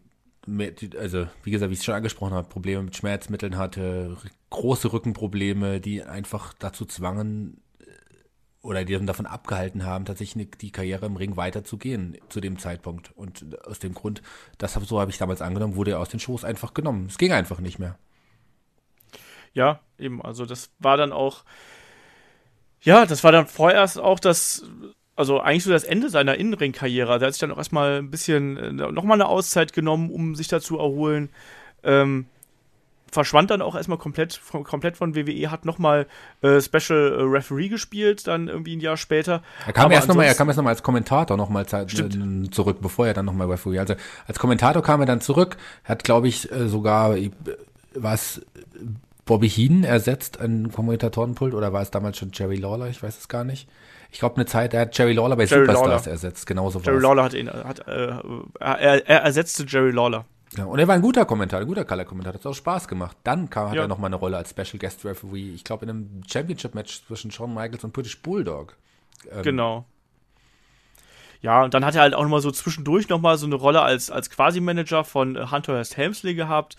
also 0.98 1.26
wie 1.42 1.50
gesagt, 1.50 1.70
wie 1.70 1.74
ich 1.74 1.80
es 1.80 1.84
schon 1.84 1.94
angesprochen 1.94 2.34
habe, 2.34 2.48
Probleme 2.48 2.82
mit 2.82 2.96
Schmerzmitteln 2.96 3.56
hatte, 3.56 4.16
große 4.50 4.92
Rückenprobleme, 4.92 5.80
die 5.80 6.02
einfach 6.02 6.54
dazu 6.54 6.84
zwangen 6.84 7.60
äh, 7.80 7.84
oder 8.62 8.84
die 8.84 8.98
davon 9.04 9.26
abgehalten 9.26 9.84
haben, 9.84 10.04
tatsächlich 10.04 10.50
die 10.60 10.72
Karriere 10.72 11.06
im 11.06 11.16
Ring 11.16 11.36
weiterzugehen 11.36 12.16
zu 12.28 12.40
dem 12.40 12.58
Zeitpunkt. 12.58 13.12
Und 13.16 13.62
aus 13.66 13.78
dem 13.78 13.94
Grund, 13.94 14.22
das 14.58 14.76
hab, 14.76 14.84
so 14.84 15.00
habe 15.00 15.10
ich 15.10 15.18
damals 15.18 15.42
angenommen, 15.42 15.76
wurde 15.76 15.92
er 15.92 16.00
aus 16.00 16.08
den 16.08 16.20
Shows 16.20 16.44
einfach 16.44 16.74
genommen. 16.74 17.06
Es 17.06 17.18
ging 17.18 17.32
einfach 17.32 17.60
nicht 17.60 17.78
mehr. 17.78 17.98
Ja, 19.54 19.80
eben, 19.98 20.22
also 20.22 20.46
das 20.46 20.70
war 20.78 20.96
dann 20.96 21.12
auch, 21.12 21.44
ja, 22.80 23.06
das 23.06 23.24
war 23.24 23.32
dann 23.32 23.46
vorerst 23.46 23.98
auch 23.98 24.20
das 24.20 24.64
also 25.18 25.40
eigentlich 25.40 25.64
so 25.64 25.70
das 25.70 25.82
Ende 25.82 26.10
seiner 26.10 26.36
Innenring-Karriere. 26.36 27.12
Er 27.12 27.20
hat 27.20 27.32
sich 27.32 27.40
dann 27.40 27.50
auch 27.50 27.58
erstmal 27.58 27.98
ein 27.98 28.10
bisschen, 28.10 28.56
äh, 28.56 28.72
nochmal 28.72 29.16
eine 29.16 29.26
Auszeit 29.26 29.72
genommen, 29.72 30.10
um 30.10 30.36
sich 30.36 30.46
da 30.46 30.60
zu 30.60 30.78
erholen. 30.78 31.28
Ähm, 31.82 32.26
verschwand 33.10 33.50
dann 33.50 33.60
auch 33.60 33.74
erstmal 33.74 33.98
komplett 33.98 34.34
von, 34.34 34.62
komplett 34.62 34.96
von 34.96 35.16
WWE, 35.16 35.50
hat 35.50 35.64
nochmal 35.64 36.06
äh, 36.42 36.60
Special 36.60 37.12
äh, 37.18 37.22
Referee 37.22 37.68
gespielt, 37.68 38.28
dann 38.28 38.46
irgendwie 38.46 38.76
ein 38.76 38.80
Jahr 38.80 38.96
später. 38.96 39.42
Er 39.66 39.72
kam 39.72 39.86
Aber 39.86 39.94
erst 39.94 40.06
nochmal, 40.06 40.26
er 40.26 40.34
kam 40.34 40.48
erst 40.48 40.58
nochmal 40.58 40.74
als 40.74 40.82
Kommentator 40.84 41.36
nochmal 41.36 41.66
zurück, 41.66 42.78
bevor 42.80 43.08
er 43.08 43.14
dann 43.14 43.24
nochmal 43.24 43.48
Referee. 43.48 43.80
Also 43.80 43.94
als 44.28 44.38
Kommentator 44.38 44.82
kam 44.84 45.00
er 45.00 45.06
dann 45.06 45.20
zurück, 45.20 45.56
hat 45.82 46.04
glaube 46.04 46.28
ich 46.28 46.52
äh, 46.52 46.68
sogar 46.68 47.16
was 47.94 48.42
Bobby 49.24 49.48
Heenan 49.48 49.82
ersetzt 49.82 50.40
an 50.40 50.70
Kommentatorenpult 50.70 51.54
oder 51.54 51.72
war 51.72 51.82
es 51.82 51.90
damals 51.90 52.18
schon 52.18 52.30
Jerry 52.32 52.56
Lawler? 52.56 52.88
Ich 52.88 53.02
weiß 53.02 53.18
es 53.18 53.26
gar 53.26 53.42
nicht. 53.42 53.68
Ich 54.10 54.20
glaube, 54.20 54.36
eine 54.36 54.46
Zeit, 54.46 54.74
er 54.74 54.82
hat 54.82 54.96
Jerry 54.96 55.12
Lawler 55.12 55.36
bei 55.36 55.44
Jerry 55.44 55.66
Superstars 55.66 56.04
Lawler. 56.04 56.12
ersetzt, 56.12 56.46
genauso 56.46 56.80
Jerry 56.80 57.00
Lawler 57.00 57.24
hat 57.24 57.34
ihn, 57.34 57.50
hat, 57.50 57.86
äh, 57.86 58.14
er, 58.58 59.06
er 59.06 59.22
ersetzte 59.22 59.64
Jerry 59.66 59.90
Lawler. 59.90 60.24
Ja, 60.56 60.64
und 60.64 60.78
er 60.78 60.88
war 60.88 60.94
ein 60.94 61.02
guter 61.02 61.26
Kommentar, 61.26 61.60
ein 61.60 61.66
guter 61.66 61.84
Color-Kommentar, 61.84 62.32
hat 62.32 62.46
auch 62.46 62.54
Spaß 62.54 62.88
gemacht. 62.88 63.16
Dann 63.22 63.50
kam, 63.50 63.68
hat 63.68 63.76
ja. 63.76 63.82
er 63.82 63.88
nochmal 63.88 64.08
eine 64.08 64.16
Rolle 64.16 64.38
als 64.38 64.50
Special 64.50 64.78
Guest 64.78 65.04
Referee, 65.04 65.52
ich 65.54 65.62
glaube 65.62 65.84
in 65.84 65.90
einem 65.90 66.22
Championship-Match 66.26 67.02
zwischen 67.06 67.30
Shawn 67.30 67.52
Michaels 67.52 67.84
und 67.84 67.92
British 67.92 68.20
Bulldog. 68.22 68.76
Ähm, 69.30 69.42
genau. 69.42 69.84
Ja, 71.40 71.62
und 71.62 71.74
dann 71.74 71.84
hat 71.84 71.94
er 71.94 72.00
halt 72.02 72.14
auch 72.14 72.22
nochmal 72.22 72.40
so 72.40 72.50
zwischendurch 72.50 73.08
nochmal 73.08 73.36
so 73.38 73.46
eine 73.46 73.54
Rolle 73.54 73.82
als, 73.82 74.10
als 74.10 74.30
Quasi-Manager 74.30 75.04
von 75.04 75.50
Hunter 75.50 75.74
Hearst 75.74 75.96
Helmsley 75.96 76.34
gehabt. 76.34 76.76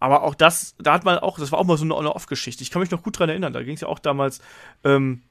Aber 0.00 0.22
auch 0.22 0.34
das, 0.34 0.74
da 0.78 0.92
hat 0.92 1.04
man 1.04 1.18
auch, 1.18 1.38
das 1.38 1.52
war 1.52 1.58
auch 1.58 1.64
mal 1.64 1.76
so 1.76 1.84
eine 1.84 1.94
On-Off-Geschichte. 1.94 2.62
Ich 2.62 2.70
kann 2.70 2.80
mich 2.80 2.90
noch 2.90 3.02
gut 3.02 3.18
dran 3.18 3.28
erinnern, 3.28 3.52
da 3.52 3.62
ging 3.62 3.74
es 3.74 3.80
ja 3.80 3.88
auch 3.88 3.98
damals, 3.98 4.40
ähm, 4.84 5.22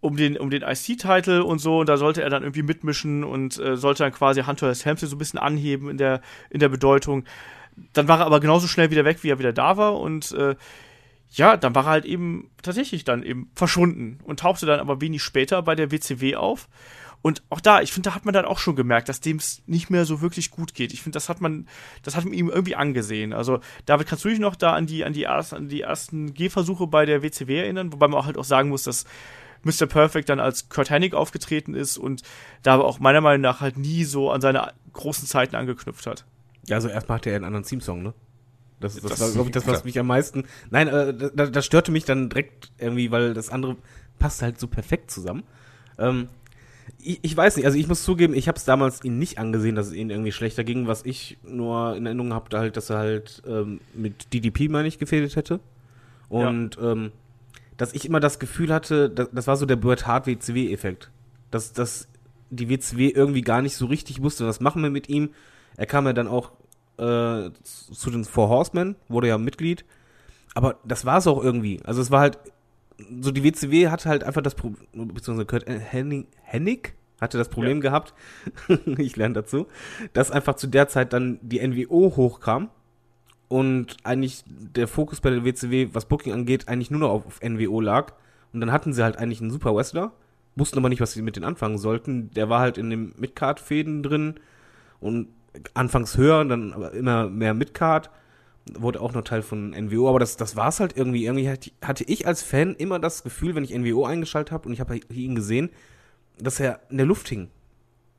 um 0.00 0.16
den, 0.16 0.36
um 0.36 0.50
den 0.50 0.62
IC-Title 0.62 1.44
und 1.44 1.58
so, 1.58 1.80
und 1.80 1.88
da 1.88 1.96
sollte 1.96 2.22
er 2.22 2.30
dann 2.30 2.42
irgendwie 2.42 2.62
mitmischen 2.62 3.24
und 3.24 3.58
äh, 3.58 3.76
sollte 3.76 4.04
dann 4.04 4.12
quasi 4.12 4.42
Hunter 4.42 4.68
S. 4.68 4.84
Helmsley 4.84 5.08
so 5.08 5.16
ein 5.16 5.18
bisschen 5.18 5.38
anheben 5.38 5.90
in 5.90 5.98
der, 5.98 6.20
in 6.50 6.60
der 6.60 6.68
Bedeutung. 6.68 7.24
Dann 7.92 8.08
war 8.08 8.20
er 8.20 8.26
aber 8.26 8.40
genauso 8.40 8.66
schnell 8.66 8.90
wieder 8.90 9.04
weg, 9.04 9.22
wie 9.22 9.30
er 9.30 9.38
wieder 9.38 9.52
da 9.52 9.76
war 9.76 9.98
und 9.98 10.32
äh, 10.32 10.56
ja, 11.30 11.56
dann 11.56 11.74
war 11.74 11.84
er 11.84 11.90
halt 11.90 12.04
eben 12.04 12.50
tatsächlich 12.62 13.04
dann 13.04 13.22
eben 13.22 13.50
verschwunden 13.54 14.18
und 14.24 14.40
tauchte 14.40 14.66
dann 14.66 14.80
aber 14.80 15.00
wenig 15.00 15.22
später 15.22 15.62
bei 15.62 15.74
der 15.74 15.90
WCW 15.90 16.36
auf. 16.36 16.68
Und 17.20 17.42
auch 17.50 17.60
da, 17.60 17.80
ich 17.80 17.92
finde, 17.92 18.10
da 18.10 18.14
hat 18.14 18.24
man 18.24 18.32
dann 18.32 18.44
auch 18.44 18.58
schon 18.58 18.76
gemerkt, 18.76 19.08
dass 19.08 19.20
dem 19.20 19.38
es 19.38 19.62
nicht 19.66 19.90
mehr 19.90 20.04
so 20.04 20.20
wirklich 20.20 20.50
gut 20.50 20.74
geht. 20.74 20.92
Ich 20.92 21.02
finde, 21.02 21.16
das 21.16 21.28
hat 21.28 21.40
man, 21.40 21.66
das 22.04 22.14
hat 22.14 22.24
man 22.24 22.32
ihm 22.32 22.48
irgendwie 22.48 22.76
angesehen. 22.76 23.32
Also, 23.32 23.58
David, 23.86 24.06
kannst 24.06 24.24
du 24.24 24.28
dich 24.28 24.38
noch 24.38 24.54
da 24.54 24.72
an 24.74 24.86
die, 24.86 25.04
an 25.04 25.12
die, 25.12 25.26
an 25.26 25.68
die 25.68 25.80
ersten 25.80 26.32
Gehversuche 26.32 26.86
bei 26.86 27.06
der 27.06 27.22
WCW 27.22 27.58
erinnern? 27.58 27.92
Wobei 27.92 28.06
man 28.06 28.20
auch 28.20 28.26
halt 28.26 28.38
auch 28.38 28.44
sagen 28.44 28.68
muss, 28.68 28.84
dass 28.84 29.04
Mr. 29.62 29.86
Perfect 29.86 30.28
dann 30.28 30.40
als 30.40 30.68
Kurt 30.68 30.90
Hennig 30.90 31.14
aufgetreten 31.14 31.74
ist 31.74 31.98
und 31.98 32.22
da 32.62 32.74
aber 32.74 32.84
auch 32.84 33.00
meiner 33.00 33.20
Meinung 33.20 33.42
nach 33.42 33.60
halt 33.60 33.76
nie 33.76 34.04
so 34.04 34.30
an 34.30 34.40
seine 34.40 34.72
großen 34.92 35.26
Zeiten 35.26 35.56
angeknüpft 35.56 36.06
hat. 36.06 36.24
Ja, 36.66 36.76
also 36.76 36.88
erstmal 36.88 37.18
hatte 37.18 37.30
er 37.30 37.36
einen 37.36 37.44
anderen 37.44 37.64
Theme-Song, 37.64 38.02
ne? 38.02 38.14
Das, 38.80 38.94
das, 38.94 39.10
das 39.10 39.20
war, 39.20 39.30
glaube 39.30 39.48
ich, 39.48 39.52
das, 39.52 39.66
was 39.66 39.84
mich 39.84 39.98
am 39.98 40.06
meisten. 40.06 40.44
Nein, 40.70 40.88
äh, 40.88 41.12
das, 41.34 41.50
das 41.50 41.66
störte 41.66 41.90
mich 41.90 42.04
dann 42.04 42.28
direkt 42.28 42.70
irgendwie, 42.78 43.10
weil 43.10 43.34
das 43.34 43.50
andere 43.50 43.76
passt 44.18 44.42
halt 44.42 44.60
so 44.60 44.68
perfekt 44.68 45.10
zusammen. 45.10 45.42
Ähm, 45.98 46.28
ich, 46.98 47.18
ich 47.22 47.36
weiß 47.36 47.56
nicht, 47.56 47.66
also 47.66 47.76
ich 47.76 47.88
muss 47.88 48.02
zugeben, 48.02 48.34
ich 48.34 48.48
habe 48.48 48.56
es 48.56 48.64
damals 48.64 49.02
ihn 49.04 49.18
nicht 49.18 49.38
angesehen, 49.38 49.74
dass 49.74 49.88
es 49.88 49.94
ihnen 49.94 50.10
irgendwie 50.10 50.32
schlechter 50.32 50.64
ging. 50.64 50.86
Was 50.86 51.04
ich 51.04 51.38
nur 51.42 51.96
in 51.96 52.06
Erinnerung 52.06 52.32
habe, 52.32 52.56
halt, 52.56 52.76
dass 52.76 52.90
er 52.90 52.98
halt 52.98 53.42
ähm, 53.46 53.80
mit 53.94 54.32
DDP, 54.32 54.68
meine 54.68 54.88
ich, 54.88 54.98
gefädelt 54.98 55.34
hätte. 55.36 55.60
Und 56.28 56.76
ja. 56.76 56.92
ähm, 56.92 57.12
dass 57.78 57.94
ich 57.94 58.04
immer 58.04 58.20
das 58.20 58.38
Gefühl 58.38 58.74
hatte, 58.74 59.08
das, 59.08 59.30
das 59.32 59.46
war 59.46 59.56
so 59.56 59.64
der 59.64 59.76
Burt 59.76 60.06
Hart 60.06 60.26
WCW-Effekt. 60.26 61.10
Dass, 61.50 61.72
dass 61.72 62.08
die 62.50 62.68
WCW 62.68 63.08
irgendwie 63.08 63.40
gar 63.40 63.62
nicht 63.62 63.76
so 63.76 63.86
richtig 63.86 64.22
wusste, 64.22 64.46
was 64.46 64.60
machen 64.60 64.82
wir 64.82 64.90
mit 64.90 65.08
ihm. 65.08 65.30
Er 65.76 65.86
kam 65.86 66.06
ja 66.06 66.12
dann 66.12 66.28
auch 66.28 66.52
äh, 66.98 67.50
zu 67.62 68.10
den 68.10 68.24
Four 68.24 68.48
Horsemen, 68.48 68.96
wurde 69.08 69.28
ja 69.28 69.38
Mitglied. 69.38 69.84
Aber 70.54 70.76
das 70.84 71.04
war 71.04 71.18
es 71.18 71.26
auch 71.26 71.42
irgendwie. 71.42 71.80
Also 71.84 72.02
es 72.02 72.10
war 72.10 72.20
halt, 72.20 72.38
so 73.20 73.30
die 73.30 73.44
WCW 73.44 73.88
hatte 73.88 74.08
halt 74.08 74.24
einfach 74.24 74.42
das 74.42 74.56
Problem, 74.56 75.14
beziehungsweise 75.14 75.46
Kurt 75.46 75.68
Henning, 75.68 76.26
Hennig 76.42 76.94
hatte 77.20 77.38
das 77.38 77.48
Problem 77.48 77.78
ja. 77.78 77.82
gehabt, 77.82 78.14
ich 78.98 79.16
lerne 79.16 79.34
dazu, 79.34 79.68
dass 80.12 80.30
einfach 80.30 80.54
zu 80.54 80.66
der 80.66 80.88
Zeit 80.88 81.12
dann 81.12 81.38
die 81.42 81.66
NWO 81.66 82.16
hochkam 82.16 82.70
und 83.48 83.96
eigentlich 84.04 84.44
der 84.46 84.88
Fokus 84.88 85.20
bei 85.20 85.30
der 85.30 85.44
WCW, 85.44 85.88
was 85.92 86.04
Booking 86.04 86.32
angeht, 86.32 86.68
eigentlich 86.68 86.90
nur 86.90 87.00
noch 87.00 87.10
auf 87.10 87.40
NWO 87.42 87.80
lag. 87.80 88.12
Und 88.52 88.60
dann 88.60 88.72
hatten 88.72 88.92
sie 88.92 89.02
halt 89.02 89.16
eigentlich 89.16 89.40
einen 89.40 89.50
super 89.50 89.74
Wrestler, 89.74 90.12
wussten 90.56 90.78
aber 90.78 90.88
nicht, 90.88 91.00
was 91.00 91.12
sie 91.12 91.22
mit 91.22 91.36
den 91.36 91.44
anfangen 91.44 91.78
sollten. 91.78 92.30
Der 92.30 92.48
war 92.48 92.60
halt 92.60 92.78
in 92.78 92.90
den 92.90 93.14
Midcard-Fäden 93.16 94.02
drin 94.02 94.34
und 95.00 95.28
anfangs 95.74 96.16
höher, 96.16 96.44
dann 96.44 96.72
aber 96.72 96.92
immer 96.92 97.28
mehr 97.28 97.54
Midcard. 97.54 98.10
Wurde 98.74 99.00
auch 99.00 99.14
noch 99.14 99.22
Teil 99.22 99.40
von 99.40 99.70
NWO, 99.70 100.10
aber 100.10 100.18
das, 100.18 100.36
das 100.36 100.54
war 100.54 100.68
es 100.68 100.78
halt 100.78 100.94
irgendwie. 100.94 101.24
Irgendwie 101.24 101.48
hatte 101.48 102.04
ich 102.04 102.26
als 102.26 102.42
Fan 102.42 102.74
immer 102.74 102.98
das 102.98 103.22
Gefühl, 103.22 103.54
wenn 103.54 103.64
ich 103.64 103.74
NWO 103.74 104.04
eingeschaltet 104.04 104.52
habe 104.52 104.68
und 104.68 104.74
ich 104.74 104.80
habe 104.80 104.98
ihn 105.10 105.34
gesehen, 105.34 105.70
dass 106.38 106.60
er 106.60 106.80
in 106.90 106.98
der 106.98 107.06
Luft 107.06 107.28
hing. 107.28 107.48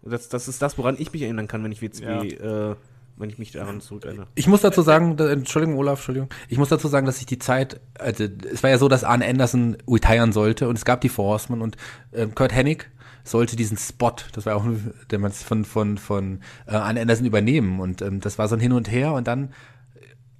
Das, 0.01 0.27
das 0.29 0.47
ist 0.47 0.61
das, 0.61 0.77
woran 0.79 0.95
ich 0.97 1.13
mich 1.13 1.21
erinnern 1.21 1.47
kann, 1.47 1.63
wenn 1.63 1.71
ich 1.71 1.83
WCW 1.83 2.35
ja. 2.35 2.71
äh, 2.71 2.75
wenn 3.19 3.29
ich 3.29 3.37
mich 3.37 3.51
daran 3.51 3.81
zurückerinnere. 3.81 4.27
Ich 4.35 4.47
muss 4.47 4.61
dazu 4.61 4.81
sagen, 4.81 5.17
da, 5.17 5.29
Entschuldigung, 5.29 5.77
Olaf, 5.77 5.99
Entschuldigung. 5.99 6.29
Ich 6.47 6.57
muss 6.57 6.69
dazu 6.69 6.87
sagen, 6.87 7.05
dass 7.05 7.19
ich 7.19 7.25
die 7.25 7.37
Zeit, 7.37 7.79
also 7.99 8.25
es 8.51 8.63
war 8.63 8.69
ja 8.69 8.77
so, 8.77 8.87
dass 8.87 9.03
Arne 9.03 9.25
Anderson 9.25 9.77
retiren 9.87 10.31
sollte 10.31 10.67
und 10.67 10.77
es 10.77 10.85
gab 10.85 11.01
die 11.01 11.09
Four 11.09 11.25
Horsemen 11.25 11.61
und 11.61 11.77
äh, 12.11 12.27
Kurt 12.27 12.53
Hennig 12.53 12.89
sollte 13.23 13.55
diesen 13.55 13.77
Spot, 13.77 14.15
das 14.33 14.45
war 14.45 14.55
auch, 14.55 14.65
der 15.11 15.19
man 15.19 15.31
von, 15.31 15.65
von, 15.65 15.97
von 15.97 16.39
äh, 16.65 16.71
Arne 16.71 17.01
Anderson 17.01 17.25
übernehmen 17.25 17.79
und 17.79 18.01
ähm, 18.01 18.21
das 18.21 18.39
war 18.39 18.47
so 18.47 18.55
ein 18.55 18.61
Hin 18.61 18.71
und 18.71 18.89
Her 18.89 19.13
und 19.13 19.27
dann 19.27 19.53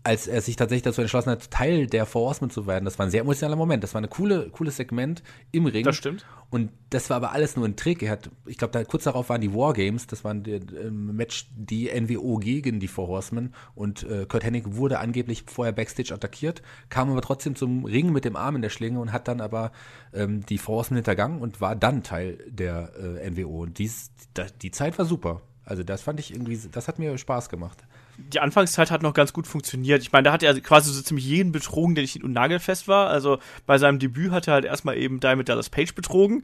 als 0.04 0.28
er 0.28 0.42
sich 0.42 0.56
tatsächlich 0.56 0.84
dazu 0.84 1.02
entschlossen 1.02 1.32
hat, 1.32 1.52
Teil 1.52 1.88
der 1.88 2.06
Four 2.06 2.28
Horsemen 2.30 2.50
zu 2.50 2.68
werden. 2.68 2.86
Das 2.86 2.98
war 2.98 3.06
ein 3.06 3.12
sehr 3.12 3.22
emotionaler 3.22 3.58
Moment. 3.58 3.84
Das 3.84 3.94
war 3.94 4.02
ein 4.02 4.10
coole, 4.10 4.50
cooles 4.50 4.78
Segment 4.78 5.24
im 5.52 5.66
Ring. 5.66 5.84
Das 5.84 5.98
stimmt. 5.98 6.26
Und 6.50 6.72
das 6.90 7.10
war 7.10 7.18
aber 7.18 7.32
alles 7.34 7.56
nur 7.58 7.66
ein 7.66 7.76
Trick. 7.76 8.02
Er 8.02 8.12
hat, 8.12 8.30
ich 8.46 8.58
glaube, 8.58 8.72
da, 8.72 8.84
kurz 8.84 9.04
darauf 9.04 9.30
waren 9.30 9.42
die 9.42 9.54
Wargames. 9.54 10.08
Das 10.08 10.24
waren 10.24 10.44
die, 10.44 10.54
äh, 10.54 10.90
Match 10.90 11.50
die 11.52 11.90
NWO 11.90 12.38
gegen 12.38 12.80
die 12.80 12.88
Four 12.88 13.08
Horsemen. 13.08 13.54
Und 13.76 14.04
äh, 14.04 14.26
Kurt 14.26 14.44
Hennig 14.44 14.64
wurde 14.76 15.00
angeblich 15.00 15.44
vorher 15.48 15.74
Backstage 15.74 16.14
attackiert, 16.14 16.62
kam 16.90 17.12
aber 17.12 17.22
trotzdem 17.22 17.56
zum 17.56 17.84
Ring 17.84 18.12
mit 18.12 18.26
dem 18.26 18.36
Arm 18.36 18.56
in 18.56 18.62
der 18.62 18.70
Schlinge 18.70 19.00
und 19.00 19.12
hat 19.12 19.28
dann 19.28 19.42
aber 19.42 19.72
ähm, 20.14 20.46
die 20.46 20.58
Four 20.58 20.78
Horsemen 20.78 20.98
hintergangen 20.98 21.42
und 21.42 21.60
war 21.60 21.76
dann 21.76 22.04
Teil 22.04 22.38
der 22.48 22.94
äh, 22.96 23.30
NWO. 23.30 23.64
Und 23.64 23.78
dies, 23.78 24.12
da, 24.34 24.46
die 24.62 24.72
Zeit 24.72 24.98
war 24.98 25.06
super. 25.06 25.42
Also 25.66 25.84
das 25.84 26.02
fand 26.02 26.20
ich 26.20 26.34
irgendwie, 26.34 26.60
das 26.72 26.88
hat 26.88 26.98
mir 26.98 27.16
Spaß 27.18 27.50
gemacht. 27.50 27.84
Die 28.20 28.40
Anfangszeit 28.40 28.92
hat 28.92 29.02
noch 29.02 29.14
ganz 29.14 29.34
gut 29.34 29.48
funktioniert. 29.48 30.02
Ich 30.02 30.12
meine, 30.12 30.24
da 30.24 30.32
hat 30.32 30.44
er 30.44 30.60
quasi 30.62 30.92
so 30.92 31.02
ziemlich 31.02 31.26
jeden 31.26 31.52
betrogen, 31.52 31.96
der 31.96 32.04
nicht 32.04 32.24
nagelfest 32.24 32.88
war. 32.88 33.10
Also 33.10 33.40
bei 33.66 33.78
seinem 33.78 34.00
Debüt 34.00 34.32
hat 34.32 34.48
er 34.48 34.54
halt 34.54 34.66
erstmal 34.66 34.98
eben 34.98 35.20
Diamond 35.20 35.50
Dallas 35.50 35.70
Page 35.70 35.96
betrogen 35.96 36.44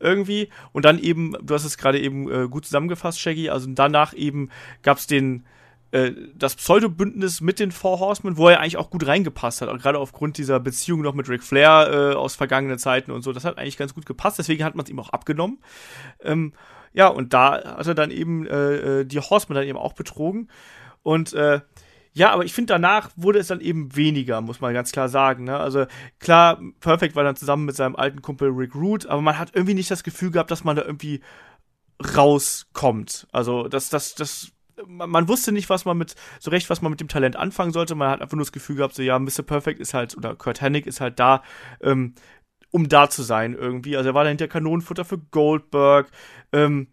irgendwie 0.00 0.48
und 0.72 0.84
dann 0.84 0.98
eben, 0.98 1.36
du 1.40 1.54
hast 1.54 1.64
es 1.64 1.78
gerade 1.78 2.00
eben 2.00 2.30
äh, 2.30 2.48
gut 2.48 2.64
zusammengefasst, 2.64 3.20
Shaggy, 3.20 3.48
also 3.48 3.68
danach 3.70 4.12
eben 4.12 4.50
gab's 4.82 5.06
den 5.06 5.44
äh, 5.92 6.12
das 6.34 6.56
Pseudo-Bündnis 6.56 7.40
mit 7.40 7.60
den 7.60 7.70
Four 7.70 8.00
Horsemen, 8.00 8.36
wo 8.36 8.48
er 8.48 8.60
eigentlich 8.60 8.76
auch 8.76 8.90
gut 8.90 9.06
reingepasst 9.06 9.62
hat, 9.62 9.68
gerade 9.80 9.98
aufgrund 9.98 10.36
dieser 10.36 10.58
Beziehung 10.58 11.02
noch 11.02 11.14
mit 11.14 11.28
Ric 11.28 11.44
Flair 11.44 11.90
äh, 11.90 12.14
aus 12.14 12.34
vergangenen 12.34 12.78
Zeiten 12.78 13.12
und 13.12 13.22
so, 13.22 13.32
das 13.32 13.44
hat 13.44 13.56
eigentlich 13.56 13.76
ganz 13.76 13.94
gut 13.94 14.04
gepasst, 14.04 14.38
deswegen 14.38 14.64
hat 14.64 14.74
man 14.74 14.84
es 14.84 14.90
ihm 14.90 14.98
auch 14.98 15.10
abgenommen. 15.10 15.58
Ähm, 16.22 16.52
ja, 16.92 17.08
und 17.08 17.32
da 17.32 17.76
hat 17.76 17.86
er 17.86 17.94
dann 17.94 18.10
eben 18.10 18.46
äh, 18.46 19.00
äh, 19.00 19.04
die 19.04 19.20
Horsemen 19.20 19.56
dann 19.56 19.66
eben 19.66 19.78
auch 19.78 19.94
betrogen 19.94 20.48
und 21.04 21.32
äh, 21.34 21.60
ja, 22.16 22.30
aber 22.30 22.44
ich 22.44 22.54
finde, 22.54 22.72
danach 22.72 23.10
wurde 23.16 23.40
es 23.40 23.48
dann 23.48 23.60
eben 23.60 23.94
weniger, 23.96 24.40
muss 24.40 24.60
man 24.60 24.72
ganz 24.72 24.92
klar 24.92 25.08
sagen. 25.08 25.44
Ne? 25.44 25.56
Also 25.56 25.86
klar, 26.20 26.60
Perfect 26.78 27.16
war 27.16 27.24
dann 27.24 27.34
zusammen 27.34 27.64
mit 27.64 27.74
seinem 27.74 27.96
alten 27.96 28.22
Kumpel 28.22 28.50
Rick 28.50 28.76
Root, 28.76 29.06
aber 29.06 29.20
man 29.20 29.36
hat 29.36 29.50
irgendwie 29.52 29.74
nicht 29.74 29.90
das 29.90 30.04
Gefühl 30.04 30.30
gehabt, 30.30 30.52
dass 30.52 30.62
man 30.62 30.76
da 30.76 30.82
irgendwie 30.82 31.20
rauskommt. 32.16 33.26
Also 33.32 33.66
das, 33.66 33.90
das, 33.90 34.14
das, 34.14 34.52
man, 34.86 35.26
wusste 35.26 35.50
nicht, 35.50 35.68
was 35.70 35.84
man 35.84 35.98
mit, 35.98 36.14
so 36.38 36.52
recht, 36.52 36.70
was 36.70 36.82
man 36.82 36.90
mit 36.90 37.00
dem 37.00 37.08
Talent 37.08 37.34
anfangen 37.34 37.72
sollte. 37.72 37.96
Man 37.96 38.10
hat 38.10 38.22
einfach 38.22 38.36
nur 38.36 38.44
das 38.44 38.52
Gefühl 38.52 38.76
gehabt, 38.76 38.94
so 38.94 39.02
ja, 39.02 39.18
Mr. 39.18 39.42
Perfect 39.44 39.80
ist 39.80 39.92
halt, 39.92 40.16
oder 40.16 40.36
Kurt 40.36 40.60
Hennig 40.60 40.86
ist 40.86 41.00
halt 41.00 41.18
da, 41.18 41.42
ähm, 41.80 42.14
um 42.70 42.88
da 42.88 43.10
zu 43.10 43.24
sein 43.24 43.54
irgendwie. 43.54 43.96
Also 43.96 44.10
er 44.10 44.14
war 44.14 44.22
dahinter 44.22 44.46
Kanonenfutter 44.46 45.04
für 45.04 45.18
Goldberg. 45.18 46.10
Ähm, 46.52 46.88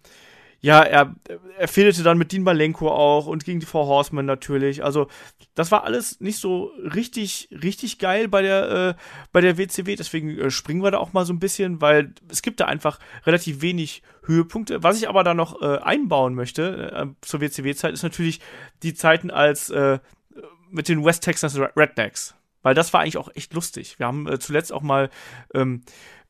ja, 0.64 0.84
er, 0.84 1.16
er 1.58 1.68
fehlte 1.68 2.04
dann 2.04 2.20
mit 2.20 2.32
Dean 2.32 2.44
Malenko 2.44 2.92
auch 2.92 3.26
und 3.26 3.46
gegen 3.46 3.60
die 3.60 3.66
Four 3.66 3.88
Horsemen 3.88 4.28
natürlich. 4.28 4.84
Also, 4.84 5.08
das 5.56 5.72
war 5.72 5.84
alles 5.86 6.22
nicht 6.22 6.38
so 6.38 6.72
richtig, 6.78 7.50
richtig 7.52 7.98
geil 7.98 8.28
bei 8.28 8.44
der, 8.44 8.72
äh, 8.72 8.94
bei 9.32 9.42
der 9.42 9.58
WCW. 9.58 9.96
Deswegen 9.96 10.38
äh, 10.38 10.52
springen 10.52 10.84
wir 10.84 10.92
da 10.92 11.00
auch 11.00 11.14
mal 11.14 11.26
so 11.26 11.34
ein 11.34 11.40
bisschen, 11.40 11.82
weil 11.82 12.14
es 12.30 12.44
gibt 12.44 12.60
da 12.60 12.66
einfach 12.66 13.00
relativ 13.26 13.64
wenig 13.64 14.04
Höhepunkte. 14.26 14.84
Was 14.84 14.98
ich 14.98 15.10
aber 15.10 15.24
da 15.24 15.34
noch 15.34 15.64
äh, 15.64 15.80
einbauen 15.80 16.36
möchte 16.36 16.92
äh, 16.94 17.08
zur 17.22 17.42
WCW-Zeit 17.42 17.94
ist 17.94 18.04
natürlich 18.04 18.40
die 18.84 18.94
Zeiten 18.94 19.32
als 19.32 19.72
äh, 19.72 19.98
mit 20.70 20.88
den 20.88 21.04
West 21.04 21.24
Texas 21.24 21.58
Rednecks. 21.76 22.36
Weil 22.62 22.76
das 22.76 22.94
war 22.94 23.02
eigentlich 23.02 23.18
auch 23.18 23.30
echt 23.34 23.56
lustig. 23.56 23.98
Wir 23.98 24.06
haben 24.06 24.28
äh, 24.28 24.38
zuletzt 24.38 24.72
auch 24.72 24.84
mal 24.84 25.10
ähm, 25.56 25.82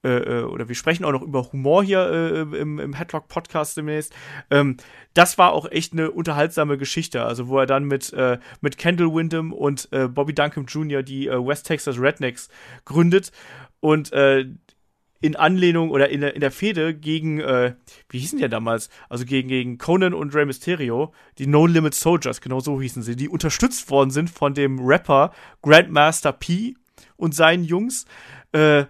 äh, 0.03 0.39
äh, 0.39 0.43
oder 0.43 0.67
wir 0.67 0.75
sprechen 0.75 1.05
auch 1.05 1.11
noch 1.11 1.21
über 1.21 1.51
Humor 1.51 1.83
hier 1.83 2.09
äh, 2.09 2.57
im, 2.57 2.79
im 2.79 2.93
Headlock-Podcast 2.93 3.77
demnächst. 3.77 4.13
Ähm, 4.49 4.77
das 5.13 5.37
war 5.37 5.53
auch 5.53 5.69
echt 5.69 5.93
eine 5.93 6.09
unterhaltsame 6.11 6.77
Geschichte, 6.77 7.23
also 7.23 7.47
wo 7.47 7.59
er 7.59 7.65
dann 7.65 7.85
mit, 7.85 8.11
äh, 8.13 8.39
mit 8.61 8.77
Kendall 8.77 9.13
Windham 9.13 9.53
und 9.53 9.89
äh, 9.91 10.07
Bobby 10.07 10.33
Duncan 10.33 10.65
Jr. 10.65 11.03
die 11.03 11.27
äh, 11.27 11.45
West 11.45 11.67
Texas 11.67 11.99
Rednecks 11.99 12.49
gründet 12.85 13.31
und 13.79 14.11
in 15.21 15.35
Anlehnung 15.35 15.91
oder 15.91 16.09
in 16.09 16.21
der, 16.21 16.33
in 16.33 16.41
der 16.41 16.51
Fehde 16.51 16.95
gegen, 16.95 17.39
äh, 17.39 17.75
wie 18.09 18.19
hießen 18.19 18.39
die 18.39 18.41
ja 18.41 18.47
damals? 18.47 18.89
Also 19.07 19.23
gegen, 19.23 19.47
gegen 19.47 19.77
Conan 19.77 20.15
und 20.15 20.33
Rey 20.33 20.45
Mysterio, 20.45 21.13
die 21.37 21.47
No 21.47 21.67
Limit 21.67 21.93
Soldiers, 21.93 22.41
genau 22.41 22.59
so 22.59 22.81
hießen 22.81 23.03
sie, 23.03 23.15
die 23.15 23.29
unterstützt 23.29 23.89
worden 23.91 24.09
sind 24.09 24.29
von 24.29 24.55
dem 24.55 24.79
Rapper 24.79 25.31
Grandmaster 25.61 26.33
P 26.33 26.73
und 27.17 27.35
seinen 27.35 27.63
Jungs. 27.63 28.05
Äh, 28.51 28.85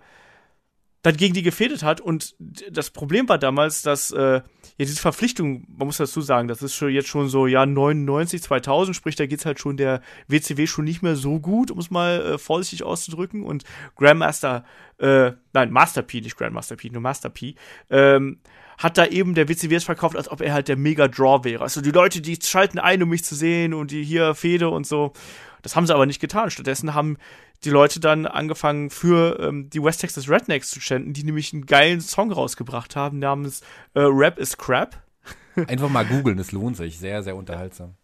dann 1.01 1.17
gegen 1.17 1.33
die 1.33 1.41
gefädet 1.41 1.83
hat. 1.83 1.99
Und 1.99 2.35
das 2.69 2.91
Problem 2.91 3.27
war 3.27 3.37
damals, 3.37 3.81
dass 3.81 4.11
äh, 4.11 4.35
ja, 4.35 4.41
diese 4.77 5.01
Verpflichtung, 5.01 5.65
man 5.75 5.87
muss 5.87 5.97
dazu 5.97 6.21
sagen, 6.21 6.47
das 6.47 6.61
ist 6.61 6.75
schon 6.75 6.91
jetzt 6.91 7.07
schon 7.07 7.27
so 7.27 7.47
Jahr 7.47 7.65
99, 7.65 8.41
2000, 8.41 8.95
sprich, 8.95 9.15
da 9.15 9.25
geht's 9.25 9.45
halt 9.45 9.59
schon 9.59 9.77
der 9.77 10.01
WCW 10.27 10.67
schon 10.67 10.85
nicht 10.85 11.01
mehr 11.01 11.15
so 11.15 11.39
gut, 11.39 11.71
um 11.71 11.79
es 11.79 11.89
mal 11.89 12.21
äh, 12.21 12.37
vorsichtig 12.37 12.83
auszudrücken. 12.83 13.43
Und 13.43 13.63
Grandmaster, 13.95 14.63
äh, 14.99 15.31
nein, 15.53 15.71
Master 15.71 16.03
P, 16.03 16.21
nicht 16.21 16.37
Grandmaster 16.37 16.75
P, 16.75 16.89
nur 16.89 17.01
Master 17.01 17.29
P, 17.29 17.55
ähm, 17.89 18.39
hat 18.77 18.97
da 18.97 19.05
eben 19.05 19.33
der 19.33 19.47
WCW 19.47 19.75
es 19.75 19.83
verkauft, 19.83 20.15
als 20.15 20.29
ob 20.29 20.41
er 20.41 20.53
halt 20.53 20.67
der 20.67 20.77
Mega-Draw 20.77 21.43
wäre. 21.43 21.63
Also 21.63 21.81
die 21.81 21.91
Leute, 21.91 22.21
die 22.21 22.37
schalten 22.41 22.79
ein, 22.79 23.01
um 23.01 23.09
mich 23.09 23.23
zu 23.23 23.35
sehen 23.35 23.73
und 23.73 23.91
die 23.91 24.03
hier 24.03 24.33
Fehde 24.35 24.69
und 24.69 24.87
so. 24.87 25.13
Das 25.61 25.75
haben 25.75 25.85
sie 25.85 25.93
aber 25.93 26.07
nicht 26.07 26.19
getan. 26.19 26.49
Stattdessen 26.49 26.95
haben 26.95 27.17
die 27.63 27.69
Leute 27.69 27.99
dann 27.99 28.25
angefangen 28.25 28.89
für 28.89 29.39
ähm, 29.39 29.69
die 29.69 29.83
West 29.83 30.01
Texas 30.01 30.29
Rednecks 30.29 30.69
zu 30.71 30.79
chanten, 30.79 31.13
die 31.13 31.23
nämlich 31.23 31.53
einen 31.53 31.65
geilen 31.65 32.01
Song 32.01 32.31
rausgebracht 32.31 32.95
haben 32.95 33.19
namens 33.19 33.61
äh, 33.93 34.01
Rap 34.01 34.39
is 34.39 34.57
Crap. 34.57 35.01
Einfach 35.67 35.89
mal 35.89 36.05
googeln, 36.05 36.39
es 36.39 36.51
lohnt 36.51 36.77
sich. 36.77 36.97
Sehr, 36.97 37.23
sehr 37.23 37.35
unterhaltsam. 37.35 37.95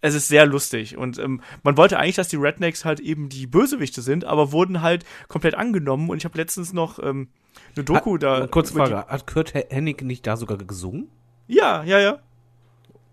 Es 0.00 0.14
ist 0.14 0.28
sehr 0.28 0.46
lustig 0.46 0.96
und 0.96 1.18
ähm, 1.18 1.40
man 1.62 1.76
wollte 1.76 1.98
eigentlich, 1.98 2.16
dass 2.16 2.28
die 2.28 2.36
Rednecks 2.36 2.84
halt 2.84 3.00
eben 3.00 3.28
die 3.28 3.46
Bösewichte 3.46 4.02
sind, 4.02 4.24
aber 4.24 4.52
wurden 4.52 4.82
halt 4.82 5.04
komplett 5.26 5.54
angenommen 5.54 6.10
und 6.10 6.18
ich 6.18 6.24
habe 6.24 6.38
letztens 6.38 6.72
noch 6.72 6.98
ähm, 6.98 7.28
eine 7.74 7.84
Doku 7.84 8.14
hat, 8.14 8.22
da. 8.22 8.46
Kurze 8.46 8.74
Frage, 8.74 9.06
hat 9.06 9.26
Kurt 9.26 9.54
Hennig 9.54 10.02
nicht 10.02 10.26
da 10.26 10.36
sogar 10.36 10.58
gesungen? 10.58 11.10
Ja, 11.46 11.82
ja, 11.84 11.98
ja. 11.98 12.18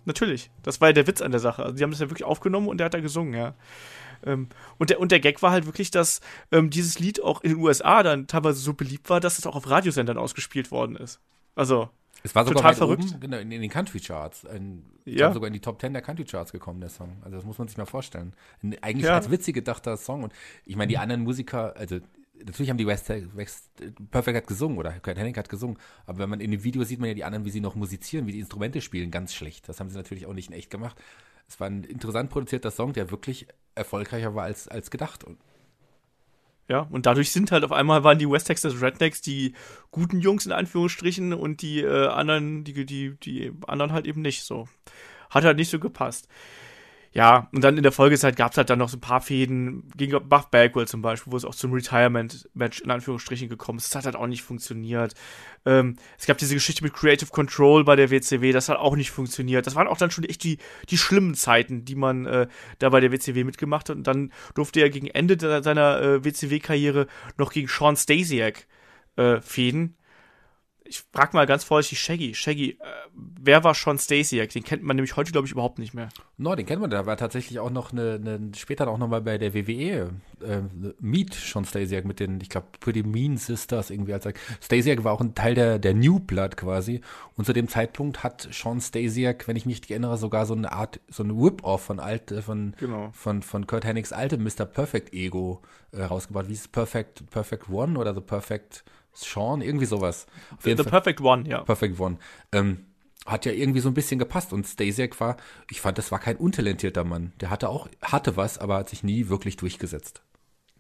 Natürlich. 0.05 0.51
Das 0.63 0.81
war 0.81 0.89
ja 0.89 0.93
der 0.93 1.07
Witz 1.07 1.21
an 1.21 1.31
der 1.31 1.39
Sache. 1.39 1.63
Also 1.63 1.75
die 1.75 1.83
haben 1.83 1.91
das 1.91 1.99
ja 1.99 2.09
wirklich 2.09 2.25
aufgenommen 2.25 2.67
und 2.67 2.77
der 2.77 2.85
hat 2.85 2.93
da 2.93 2.99
gesungen, 2.99 3.33
ja. 3.33 3.55
Ähm, 4.25 4.49
und, 4.77 4.89
der, 4.89 4.99
und 4.99 5.11
der 5.11 5.19
Gag 5.19 5.41
war 5.41 5.51
halt 5.51 5.65
wirklich, 5.65 5.91
dass 5.91 6.21
ähm, 6.51 6.69
dieses 6.69 6.99
Lied 6.99 7.21
auch 7.21 7.41
in 7.41 7.51
den 7.51 7.59
USA 7.59 8.03
dann 8.03 8.27
teilweise 8.27 8.59
so 8.59 8.73
beliebt 8.73 9.09
war, 9.09 9.19
dass 9.19 9.37
es 9.37 9.45
auch 9.45 9.55
auf 9.55 9.69
Radiosendern 9.69 10.17
ausgespielt 10.17 10.71
worden 10.71 10.95
ist. 10.95 11.19
Also. 11.55 11.89
Es 12.25 12.33
war 12.35 12.45
sogar 12.45 12.61
total 12.61 12.75
verrückt. 12.75 13.03
Oben, 13.03 13.19
genau, 13.19 13.37
in, 13.37 13.51
in, 13.51 13.61
den 13.61 13.69
Country 13.69 13.99
Charts. 13.99 14.45
In, 14.45 14.83
ja. 15.03 15.33
sogar 15.33 15.47
in 15.47 15.53
die 15.53 15.59
Top 15.59 15.81
10 15.81 15.91
der 15.91 16.01
Country 16.01 16.23
Charts 16.23 16.53
gekommen, 16.53 16.79
der 16.79 16.89
Song. 16.89 17.17
Also 17.23 17.35
das 17.35 17.45
muss 17.45 17.57
man 17.57 17.67
sich 17.67 17.77
mal 17.77 17.85
vorstellen. 17.85 18.33
Eigentlich 18.81 19.07
ja. 19.07 19.15
als 19.15 19.29
witzig 19.29 19.55
gedachter 19.55 19.97
Song. 19.97 20.23
Und 20.23 20.33
ich 20.65 20.77
meine, 20.77 20.87
die 20.87 20.97
anderen 20.97 21.23
Musiker, 21.23 21.75
also 21.75 21.99
natürlich 22.45 22.69
haben 22.69 22.77
die 22.77 22.87
West, 22.87 23.09
West 23.09 23.69
Perfect 24.11 24.37
hat 24.37 24.47
gesungen 24.47 24.77
oder 24.77 24.91
Kurt 24.99 25.17
Hennig 25.17 25.37
hat 25.37 25.49
gesungen, 25.49 25.77
aber 26.05 26.19
wenn 26.19 26.29
man 26.29 26.39
in 26.39 26.51
dem 26.51 26.63
Video 26.63 26.83
sieht 26.83 26.99
man 26.99 27.09
ja 27.09 27.13
die 27.13 27.23
anderen, 27.23 27.45
wie 27.45 27.51
sie 27.51 27.61
noch 27.61 27.75
musizieren, 27.75 28.27
wie 28.27 28.31
die 28.31 28.39
Instrumente 28.39 28.81
spielen, 28.81 29.11
ganz 29.11 29.33
schlecht. 29.33 29.69
Das 29.69 29.79
haben 29.79 29.89
sie 29.89 29.97
natürlich 29.97 30.25
auch 30.25 30.33
nicht 30.33 30.49
in 30.49 30.55
echt 30.55 30.69
gemacht. 30.69 30.97
Es 31.47 31.59
war 31.59 31.67
ein 31.67 31.83
interessant 31.83 32.29
produzierter 32.29 32.71
Song, 32.71 32.93
der 32.93 33.11
wirklich 33.11 33.47
erfolgreicher 33.75 34.35
war 34.35 34.45
als, 34.45 34.67
als 34.67 34.91
gedacht. 34.91 35.25
Ja, 36.67 36.87
und 36.91 37.05
dadurch 37.05 37.31
sind 37.31 37.51
halt 37.51 37.63
auf 37.63 37.71
einmal 37.71 38.03
waren 38.03 38.19
die 38.19 38.29
West 38.29 38.47
Texas 38.47 38.81
Rednecks 38.81 39.21
die 39.21 39.53
guten 39.91 40.19
Jungs 40.19 40.45
in 40.45 40.51
Anführungsstrichen 40.51 41.33
und 41.33 41.61
die 41.61 41.81
äh, 41.81 42.07
anderen, 42.07 42.63
die, 42.63 42.85
die, 42.85 43.15
die 43.19 43.51
anderen 43.67 43.91
halt 43.91 44.07
eben 44.07 44.21
nicht 44.21 44.43
so. 44.43 44.67
Hat 45.29 45.43
halt 45.43 45.57
nicht 45.57 45.69
so 45.69 45.79
gepasst 45.79 46.27
ja, 47.13 47.47
und 47.53 47.63
dann 47.63 47.77
in 47.77 47.83
der 47.83 47.91
Folgezeit 47.91 48.35
gab 48.35 48.51
es 48.51 48.57
halt 48.57 48.71
dann 48.71 48.79
noch 48.79 48.89
so 48.89 48.97
ein 48.97 49.01
paar 49.01 49.21
Fäden 49.21 49.87
gegen 49.95 50.17
Buff 50.27 50.47
Bagwell 50.47 50.87
zum 50.87 51.03
Beispiel, 51.03 51.31
wo 51.31 51.37
es 51.37 51.45
auch 51.45 51.53
zum 51.53 51.71
Retirement-Match 51.71 52.81
in 52.81 52.89
Anführungsstrichen 52.89 53.49
gekommen 53.49 53.77
ist. 53.77 53.93
Das 53.93 53.99
hat 53.99 54.05
halt 54.05 54.15
auch 54.15 54.25
nicht 54.25 54.41
funktioniert. 54.41 55.13
Ähm, 55.63 55.97
es 56.17 56.25
gab 56.25 56.39
diese 56.39 56.55
Geschichte 56.55 56.83
mit 56.83 56.93
Creative 56.93 57.29
Control 57.29 57.83
bei 57.83 57.95
der 57.95 58.09
WCW, 58.09 58.51
das 58.51 58.67
hat 58.67 58.77
auch 58.77 58.95
nicht 58.95 59.11
funktioniert. 59.11 59.67
Das 59.67 59.75
waren 59.75 59.87
auch 59.87 59.97
dann 59.97 60.09
schon 60.09 60.23
echt 60.23 60.43
die, 60.43 60.57
die 60.89 60.97
schlimmen 60.97 61.35
Zeiten, 61.35 61.85
die 61.85 61.95
man 61.95 62.25
äh, 62.25 62.47
da 62.79 62.89
bei 62.89 62.99
der 62.99 63.11
WCW 63.11 63.43
mitgemacht 63.43 63.89
hat. 63.89 63.97
Und 63.97 64.07
dann 64.07 64.33
durfte 64.55 64.81
er 64.81 64.89
gegen 64.89 65.07
Ende 65.07 65.37
seiner 65.61 66.01
äh, 66.01 66.25
WCW-Karriere 66.25 67.05
noch 67.37 67.51
gegen 67.51 67.67
Sean 67.67 67.95
Stasiak 67.95 68.65
äh, 69.17 69.39
fäden 69.39 69.97
ich 70.85 71.03
frag 71.11 71.33
mal 71.33 71.45
ganz 71.45 71.63
vorsichtig 71.63 71.99
Shaggy. 71.99 72.33
Shaggy, 72.33 72.71
äh, 72.71 72.75
wer 73.13 73.63
war 73.63 73.73
Sean 73.73 73.97
Stasiak? 73.97 74.49
Den 74.49 74.63
kennt 74.63 74.83
man 74.83 74.95
nämlich 74.95 75.15
heute, 75.15 75.31
glaube 75.31 75.47
ich, 75.47 75.51
überhaupt 75.51 75.79
nicht 75.79 75.93
mehr. 75.93 76.09
No, 76.37 76.55
den 76.55 76.65
kennt 76.65 76.81
man. 76.81 76.89
Da 76.89 77.05
war 77.05 77.17
tatsächlich 77.17 77.59
auch 77.59 77.69
noch 77.69 77.91
eine, 77.91 78.13
eine 78.15 78.51
später 78.55 78.87
auch 78.87 78.97
noch 78.97 79.07
mal 79.07 79.21
bei 79.21 79.37
der 79.37 79.53
WWE 79.53 80.11
äh, 80.41 80.61
Meet 80.99 81.33
Sean 81.33 81.65
Stasiak 81.65 82.05
mit 82.05 82.19
den, 82.19 82.39
ich 82.41 82.49
glaube, 82.49 82.67
Pretty 82.79 83.03
Mean 83.03 83.37
Sisters 83.37 83.89
irgendwie 83.89 84.13
als 84.13 84.27
Stasiak 84.61 85.03
war 85.03 85.13
auch 85.13 85.21
ein 85.21 85.35
Teil 85.35 85.55
der, 85.55 85.79
der 85.79 85.93
New 85.93 86.19
Blood 86.19 86.57
quasi. 86.57 87.01
Und 87.35 87.45
zu 87.45 87.53
dem 87.53 87.67
Zeitpunkt 87.67 88.23
hat 88.23 88.47
Sean 88.51 88.81
Stasiak, 88.81 89.47
wenn 89.47 89.55
ich 89.55 89.65
mich 89.65 89.89
erinnere, 89.89 90.17
sogar 90.17 90.45
so 90.45 90.53
eine 90.53 90.71
Art, 90.71 90.99
so 91.07 91.23
eine 91.23 91.35
Whip-Off 91.35 91.83
von 91.83 91.99
alt, 91.99 92.31
äh, 92.31 92.41
von, 92.41 92.75
genau. 92.77 93.09
von, 93.13 93.41
von 93.41 93.67
Kurt 93.67 93.85
Hennigs 93.85 94.11
altem 94.11 94.43
Mr. 94.43 94.65
Perfect 94.65 95.13
Ego 95.13 95.61
äh, 95.91 96.03
rausgebracht. 96.03 96.49
Wie 96.49 96.53
ist 96.53 96.61
es? 96.61 96.67
Perfect, 96.67 97.29
Perfect 97.29 97.69
One 97.69 97.97
oder 97.97 98.13
The 98.13 98.21
Perfect 98.21 98.83
Sean, 99.13 99.61
irgendwie 99.61 99.85
sowas. 99.85 100.25
Auf 100.51 100.63
The, 100.63 100.75
the 100.75 100.83
Perfect 100.83 101.21
One, 101.21 101.47
ja. 101.47 101.61
Perfect 101.61 101.99
One. 101.99 102.17
Ähm, 102.51 102.85
hat 103.25 103.45
ja 103.45 103.51
irgendwie 103.51 103.79
so 103.79 103.89
ein 103.89 103.93
bisschen 103.93 104.19
gepasst. 104.19 104.53
Und 104.53 104.67
Stasiak 104.67 105.19
war, 105.19 105.37
ich 105.69 105.81
fand, 105.81 105.97
das 105.97 106.11
war 106.11 106.19
kein 106.19 106.37
untalentierter 106.37 107.03
Mann. 107.03 107.33
Der 107.39 107.49
hatte 107.49 107.69
auch, 107.69 107.87
hatte 108.01 108.35
was, 108.35 108.57
aber 108.57 108.77
hat 108.77 108.89
sich 108.89 109.03
nie 109.03 109.29
wirklich 109.29 109.57
durchgesetzt. 109.57 110.21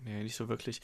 Nee, 0.03 0.23
nicht 0.23 0.35
so 0.35 0.49
wirklich. 0.49 0.81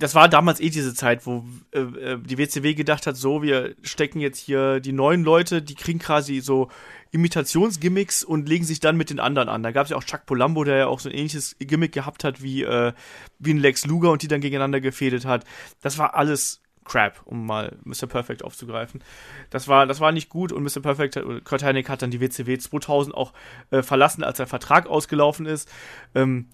Das 0.00 0.14
war 0.14 0.28
damals 0.28 0.60
eh 0.60 0.70
diese 0.70 0.94
Zeit, 0.94 1.26
wo 1.26 1.44
äh, 1.72 1.80
äh 1.80 2.18
die 2.18 2.38
WCW 2.38 2.74
gedacht 2.74 3.06
hat, 3.06 3.16
so, 3.16 3.42
wir 3.42 3.76
stecken 3.82 4.18
jetzt 4.18 4.38
hier 4.38 4.80
die 4.80 4.92
neuen 4.92 5.22
Leute, 5.22 5.62
die 5.62 5.74
kriegen 5.74 5.98
quasi 5.98 6.40
so 6.40 6.68
Imitationsgimmicks 7.12 8.24
und 8.24 8.48
legen 8.48 8.64
sich 8.64 8.80
dann 8.80 8.96
mit 8.96 9.10
den 9.10 9.20
anderen 9.20 9.48
an. 9.48 9.62
Da 9.62 9.72
gab 9.72 9.84
es 9.84 9.90
ja 9.90 9.96
auch 9.96 10.04
Chuck 10.04 10.26
Polambo, 10.26 10.64
der 10.64 10.76
ja 10.76 10.86
auch 10.86 11.00
so 11.00 11.08
ein 11.08 11.14
ähnliches 11.14 11.56
Gimmick 11.58 11.92
gehabt 11.92 12.24
hat 12.24 12.42
wie, 12.42 12.62
äh, 12.62 12.92
wie 13.38 13.52
ein 13.52 13.58
Lex 13.58 13.86
Luger 13.86 14.10
und 14.10 14.22
die 14.22 14.28
dann 14.28 14.40
gegeneinander 14.40 14.80
gefädet 14.80 15.26
hat. 15.26 15.44
Das 15.82 15.98
war 15.98 16.14
alles 16.14 16.62
crap, 16.84 17.20
um 17.26 17.46
mal 17.46 17.76
Mr. 17.84 18.06
Perfect 18.06 18.42
aufzugreifen. 18.42 19.04
Das 19.50 19.68
war, 19.68 19.86
das 19.86 20.00
war 20.00 20.12
nicht 20.12 20.28
gut 20.28 20.50
und 20.50 20.62
Mr. 20.62 20.80
Perfect, 20.80 21.20
Kurt 21.44 21.62
Hennig 21.62 21.88
hat 21.88 22.02
dann 22.02 22.10
die 22.10 22.20
WCW 22.20 22.58
2000 22.58 23.14
auch 23.14 23.32
äh, 23.70 23.82
verlassen, 23.82 24.24
als 24.24 24.38
sein 24.38 24.46
Vertrag 24.46 24.86
ausgelaufen 24.86 25.46
ist. 25.46 25.70
Ähm, 26.14 26.48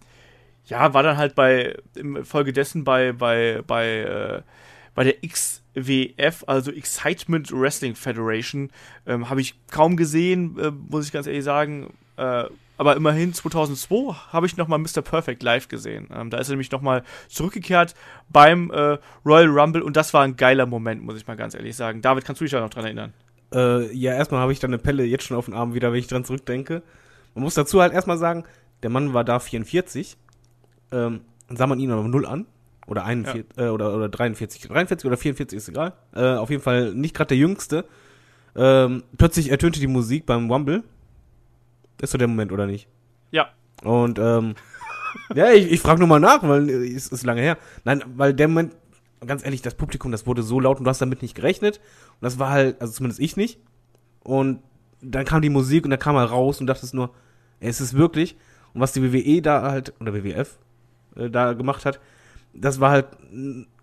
ja, 0.67 0.95
war 0.95 1.03
dann 1.03 1.17
halt 1.17 1.35
bei, 1.35 1.77
im 1.95 2.25
Folge 2.25 2.53
dessen 2.53 2.85
bei, 2.85 3.13
bei, 3.13 3.63
bei, 3.67 3.87
äh, 3.87 4.43
bei 4.95 5.05
der 5.05 5.15
XWF, 5.21 6.45
also 6.47 6.73
Excitement 6.73 7.53
Wrestling 7.53 7.95
Federation, 7.95 8.71
ähm, 9.07 9.31
habe 9.31 9.41
ich 9.41 9.55
kaum 9.71 9.97
gesehen, 9.97 10.59
äh, 10.59 10.71
muss 10.71 11.07
ich 11.07 11.13
ganz 11.13 11.27
ehrlich 11.27 11.45
sagen. 11.45 11.93
Äh, 12.17 12.45
aber 12.79 12.97
immerhin 12.97 13.33
2002 13.33 14.15
habe 14.33 14.47
ich 14.47 14.57
nochmal 14.57 14.79
Mr. 14.79 15.03
Perfect 15.03 15.43
live 15.43 15.69
gesehen. 15.69 16.09
Ähm, 16.13 16.31
da 16.31 16.39
ist 16.39 16.49
er 16.49 16.53
nämlich 16.53 16.71
nochmal 16.71 17.05
zurückgekehrt 17.29 17.95
beim 18.29 18.71
äh, 18.71 18.99
Royal 19.25 19.49
Rumble 19.49 19.83
und 19.83 19.97
das 19.97 20.13
war 20.13 20.25
ein 20.25 20.37
geiler 20.37 20.67
Moment, 20.67 21.03
muss 21.03 21.17
ich 21.17 21.27
mal 21.27 21.37
ganz 21.37 21.55
ehrlich 21.55 21.77
sagen. 21.77 22.03
David, 22.03 22.25
kannst 22.25 22.41
du 22.41 22.45
dich 22.45 22.53
da 22.53 22.61
noch 22.61 22.71
dran 22.71 22.85
erinnern? 22.85 23.13
Äh, 23.55 23.93
ja, 23.95 24.13
erstmal 24.13 24.41
habe 24.41 24.53
ich 24.53 24.59
dann 24.59 24.71
eine 24.71 24.79
Pelle 24.79 25.05
jetzt 25.05 25.25
schon 25.25 25.37
auf 25.37 25.47
den 25.47 25.55
Arm 25.55 25.75
wieder, 25.75 25.93
wenn 25.93 25.99
ich 25.99 26.09
dran 26.09 26.25
zurückdenke. 26.25 26.83
Man 27.35 27.45
muss 27.45 27.55
dazu 27.55 27.81
halt 27.81 27.93
erstmal 27.93 28.19
sagen, 28.19 28.45
der 28.83 28.91
Mann 28.91 29.15
war 29.15 29.25
da 29.25 29.39
44. 29.39 30.17
Ähm, 30.93 31.21
sah 31.49 31.67
man 31.67 31.79
ihn 31.81 31.91
aber 31.91 32.03
null 32.07 32.27
an. 32.27 32.47
Oder 32.87 33.05
41, 33.05 33.45
ja. 33.57 33.67
äh, 33.67 33.69
oder, 33.71 33.97
oder 33.97 34.09
43. 34.09 34.63
43 34.63 35.07
oder 35.07 35.17
44 35.17 35.57
ist 35.57 35.69
egal. 35.69 35.95
Äh, 36.15 36.35
auf 36.35 36.51
jeden 36.51 36.63
Fall 36.63 36.95
nicht 36.95 37.15
gerade 37.15 37.29
der 37.29 37.39
Jüngste. 37.39 37.85
Ähm, 38.55 39.03
plötzlich 39.19 39.51
ertönte 39.51 39.81
die 39.81 39.89
Musik 39.89 40.25
beim 40.25 40.51
Rumble 40.51 40.85
ist 42.01 42.11
so 42.11 42.19
der 42.19 42.29
Moment, 42.29 42.53
oder 42.53 42.67
nicht? 42.67 42.89
Ja. 43.31 43.49
Und, 43.83 44.19
ähm, 44.19 44.55
ja, 45.35 45.51
ich, 45.53 45.71
ich 45.71 45.81
frage 45.81 45.99
nur 45.99 46.09
mal 46.09 46.21
nach, 46.21 46.43
weil 46.43 46.69
es 46.71 47.09
ist 47.09 47.25
lange 47.25 47.41
her. 47.41 47.59
Nein, 47.85 48.03
weil 48.17 48.35
der 48.35 48.49
Moment, 48.49 48.75
ganz 49.27 49.45
ehrlich, 49.45 49.63
das 49.63 49.75
Publikum, 49.75 50.13
das 50.13 50.27
wurde 50.27 50.43
so 50.43 50.61
laut 50.61 50.79
und 50.79 50.85
du 50.85 50.91
hast 50.91 51.01
damit 51.01 51.23
nicht 51.23 51.35
gerechnet. 51.35 51.81
Und 52.21 52.23
das 52.23 52.39
war 52.39 52.51
halt, 52.51 52.81
also 52.81 52.93
zumindest 52.93 53.21
ich 53.21 53.37
nicht. 53.37 53.59
Und 54.23 54.61
dann 55.01 55.25
kam 55.25 55.43
die 55.43 55.49
Musik 55.49 55.85
und 55.85 55.91
da 55.91 55.97
kam 55.97 56.17
er 56.17 56.25
raus 56.25 56.61
und 56.61 56.67
dachtest 56.67 56.95
nur, 56.95 57.11
ey, 57.61 57.69
es 57.69 57.81
ist 57.81 57.95
wirklich. 57.95 58.37
Und 58.75 58.81
was 58.81 58.93
die 58.93 59.03
WWE 59.03 59.41
da 59.41 59.63
halt, 59.63 59.95
oder 60.01 60.15
WWF, 60.15 60.59
äh, 61.17 61.31
da 61.31 61.53
gemacht 61.53 61.85
hat, 61.85 62.01
das 62.53 62.81
war 62.81 62.91
halt 62.91 63.07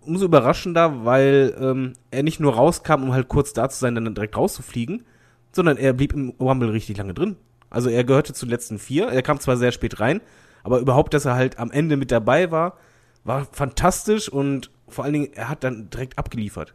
umso 0.00 0.26
überraschender, 0.26 1.04
weil 1.04 1.54
ähm, 1.60 1.92
er 2.10 2.22
nicht 2.22 2.40
nur 2.40 2.54
rauskam, 2.54 3.02
um 3.04 3.12
halt 3.12 3.28
kurz 3.28 3.52
da 3.52 3.68
zu 3.68 3.78
sein, 3.78 3.94
dann 3.94 4.14
direkt 4.14 4.36
rauszufliegen, 4.36 5.04
sondern 5.52 5.76
er 5.76 5.92
blieb 5.92 6.12
im 6.12 6.30
Rumble 6.40 6.70
richtig 6.70 6.96
lange 6.96 7.14
drin. 7.14 7.36
Also 7.70 7.88
er 7.88 8.04
gehörte 8.04 8.32
zu 8.32 8.46
den 8.46 8.50
letzten 8.50 8.78
vier. 8.78 9.08
Er 9.08 9.22
kam 9.22 9.40
zwar 9.40 9.56
sehr 9.56 9.72
spät 9.72 10.00
rein, 10.00 10.20
aber 10.62 10.78
überhaupt, 10.78 11.14
dass 11.14 11.24
er 11.24 11.34
halt 11.34 11.58
am 11.58 11.70
Ende 11.70 11.96
mit 11.96 12.10
dabei 12.10 12.50
war, 12.50 12.76
war 13.24 13.46
fantastisch 13.50 14.28
und 14.28 14.70
vor 14.88 15.04
allen 15.04 15.14
Dingen, 15.14 15.32
er 15.34 15.48
hat 15.48 15.64
dann 15.64 15.90
direkt 15.90 16.18
abgeliefert. 16.18 16.74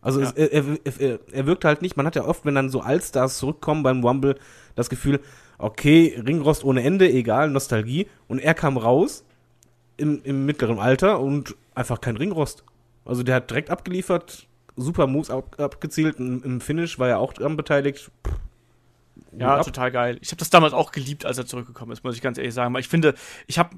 Also 0.00 0.20
ja. 0.20 0.28
es, 0.28 0.32
er, 0.32 1.00
er, 1.00 1.18
er 1.32 1.46
wirkt 1.46 1.64
halt 1.64 1.82
nicht, 1.82 1.96
man 1.96 2.06
hat 2.06 2.14
ja 2.14 2.24
oft, 2.24 2.44
wenn 2.44 2.54
dann 2.54 2.70
so 2.70 2.80
Allstars 2.80 3.38
zurückkommen 3.38 3.82
beim 3.82 4.04
Rumble, 4.04 4.36
das 4.74 4.90
Gefühl, 4.90 5.20
okay, 5.58 6.22
Ringrost 6.24 6.62
ohne 6.62 6.82
Ende, 6.82 7.10
egal, 7.10 7.50
Nostalgie. 7.50 8.06
Und 8.28 8.38
er 8.38 8.54
kam 8.54 8.76
raus 8.76 9.24
im, 9.98 10.22
im 10.24 10.46
mittleren 10.46 10.78
Alter 10.78 11.20
und 11.20 11.54
einfach 11.74 12.00
kein 12.00 12.16
Ringrost. 12.16 12.64
Also 13.04 13.22
der 13.22 13.36
hat 13.36 13.50
direkt 13.50 13.70
abgeliefert, 13.70 14.46
super 14.76 15.06
Moves 15.06 15.30
ab, 15.30 15.56
abgezielt, 15.60 16.18
im, 16.18 16.42
im 16.42 16.60
Finish 16.60 16.98
war 16.98 17.08
er 17.08 17.18
auch 17.18 17.32
dran 17.32 17.56
beteiligt. 17.56 18.10
Pff, 18.26 18.38
ja, 19.32 19.56
ab. 19.56 19.64
total 19.64 19.90
geil. 19.90 20.18
Ich 20.20 20.30
habe 20.30 20.38
das 20.38 20.50
damals 20.50 20.72
auch 20.72 20.92
geliebt, 20.92 21.24
als 21.24 21.38
er 21.38 21.46
zurückgekommen 21.46 21.92
ist, 21.92 22.04
muss 22.04 22.14
ich 22.14 22.22
ganz 22.22 22.38
ehrlich 22.38 22.54
sagen. 22.54 22.72
Weil 22.74 22.80
ich 22.80 22.88
finde, 22.88 23.14
ich 23.46 23.58
habe, 23.58 23.76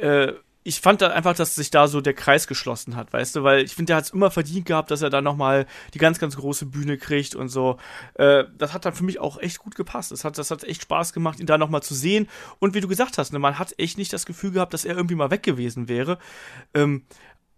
äh, 0.00 0.32
ich 0.62 0.80
fand 0.80 1.00
da 1.00 1.08
einfach, 1.08 1.34
dass 1.34 1.54
sich 1.54 1.70
da 1.70 1.88
so 1.88 2.00
der 2.02 2.12
Kreis 2.12 2.46
geschlossen 2.46 2.94
hat, 2.94 3.12
weißt 3.12 3.36
du, 3.36 3.42
weil 3.44 3.64
ich 3.64 3.74
finde, 3.74 3.90
der 3.90 3.96
hat 3.96 4.04
es 4.04 4.10
immer 4.10 4.30
verdient 4.30 4.66
gehabt, 4.66 4.90
dass 4.90 5.00
er 5.00 5.08
dann 5.08 5.24
nochmal 5.24 5.66
die 5.94 5.98
ganz, 5.98 6.18
ganz 6.18 6.36
große 6.36 6.66
Bühne 6.66 6.98
kriegt 6.98 7.34
und 7.34 7.48
so. 7.48 7.78
Äh, 8.14 8.44
das 8.58 8.74
hat 8.74 8.84
dann 8.84 8.92
für 8.92 9.04
mich 9.04 9.18
auch 9.20 9.38
echt 9.38 9.58
gut 9.58 9.74
gepasst. 9.74 10.12
Das 10.12 10.24
hat, 10.24 10.36
das 10.36 10.50
hat 10.50 10.64
echt 10.64 10.82
Spaß 10.82 11.14
gemacht, 11.14 11.40
ihn 11.40 11.46
da 11.46 11.56
nochmal 11.56 11.82
zu 11.82 11.94
sehen. 11.94 12.28
Und 12.58 12.74
wie 12.74 12.82
du 12.82 12.88
gesagt 12.88 13.16
hast, 13.16 13.32
ne, 13.32 13.38
man 13.38 13.58
hat 13.58 13.74
echt 13.78 13.96
nicht 13.96 14.12
das 14.12 14.26
Gefühl 14.26 14.50
gehabt, 14.50 14.74
dass 14.74 14.84
er 14.84 14.96
irgendwie 14.96 15.14
mal 15.14 15.30
weg 15.30 15.42
gewesen 15.42 15.88
wäre. 15.88 16.18
Ähm, 16.74 17.04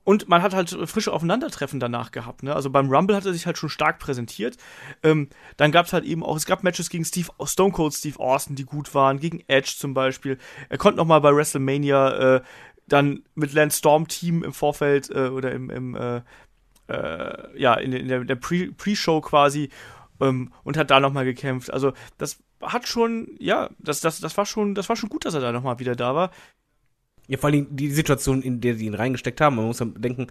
und 0.04 0.28
man 0.28 0.42
hat 0.42 0.54
halt 0.54 0.70
frische 0.86 1.12
Aufeinandertreffen 1.12 1.78
danach 1.78 2.10
gehabt. 2.10 2.42
Ne? 2.42 2.54
Also 2.54 2.70
beim 2.70 2.90
Rumble 2.90 3.14
hat 3.14 3.24
er 3.24 3.32
sich 3.32 3.46
halt 3.46 3.56
schon 3.56 3.68
stark 3.68 3.98
präsentiert. 4.00 4.56
Ähm, 5.02 5.28
dann 5.56 5.70
gab 5.70 5.86
es 5.86 5.92
halt 5.92 6.04
eben 6.04 6.24
auch, 6.24 6.36
es 6.36 6.46
gab 6.46 6.64
Matches 6.64 6.90
gegen 6.90 7.04
Steve, 7.04 7.28
Stone 7.44 7.72
Cold 7.72 7.94
Steve 7.94 8.18
Austin, 8.18 8.56
die 8.56 8.64
gut 8.64 8.94
waren, 8.94 9.20
gegen 9.20 9.44
Edge 9.46 9.74
zum 9.78 9.94
Beispiel. 9.94 10.38
Er 10.68 10.78
konnte 10.78 10.96
noch 10.96 11.06
mal 11.06 11.20
bei 11.20 11.34
WrestleMania 11.34 12.36
äh, 12.36 12.42
dann 12.88 13.22
mit 13.34 13.52
Lance 13.52 13.78
Storm 13.78 14.08
Team 14.08 14.42
im 14.42 14.52
Vorfeld 14.52 15.10
äh, 15.10 15.28
oder 15.28 15.52
im, 15.52 15.70
im 15.70 15.94
äh, 15.94 16.22
äh 16.88 17.60
ja, 17.60 17.74
in, 17.74 17.92
in 17.92 18.08
der, 18.08 18.24
der 18.24 18.36
Pre-Show 18.36 19.20
quasi 19.20 19.70
ähm, 20.20 20.52
und 20.64 20.76
hat 20.76 20.90
da 20.90 21.00
noch 21.00 21.12
mal 21.12 21.24
gekämpft. 21.24 21.72
Also 21.72 21.92
das 22.18 22.38
hat 22.60 22.86
schon, 22.88 23.28
ja, 23.38 23.70
das, 23.78 24.00
das, 24.00 24.20
das 24.20 24.36
war 24.36 24.46
schon, 24.46 24.74
das 24.74 24.88
war 24.88 24.96
schon 24.96 25.08
gut, 25.08 25.24
dass 25.24 25.34
er 25.34 25.40
da 25.40 25.52
noch 25.52 25.62
mal 25.62 25.78
wieder 25.78 25.96
da 25.96 26.14
war. 26.14 26.30
Ja, 27.28 27.38
vor 27.38 27.50
allem 27.50 27.66
die 27.70 27.90
Situation, 27.90 28.42
in 28.42 28.60
der 28.60 28.74
sie 28.74 28.86
ihn 28.86 28.94
reingesteckt 28.94 29.40
haben. 29.40 29.56
Man 29.56 29.66
muss 29.66 29.78
ja 29.78 29.86
denken, 29.86 30.26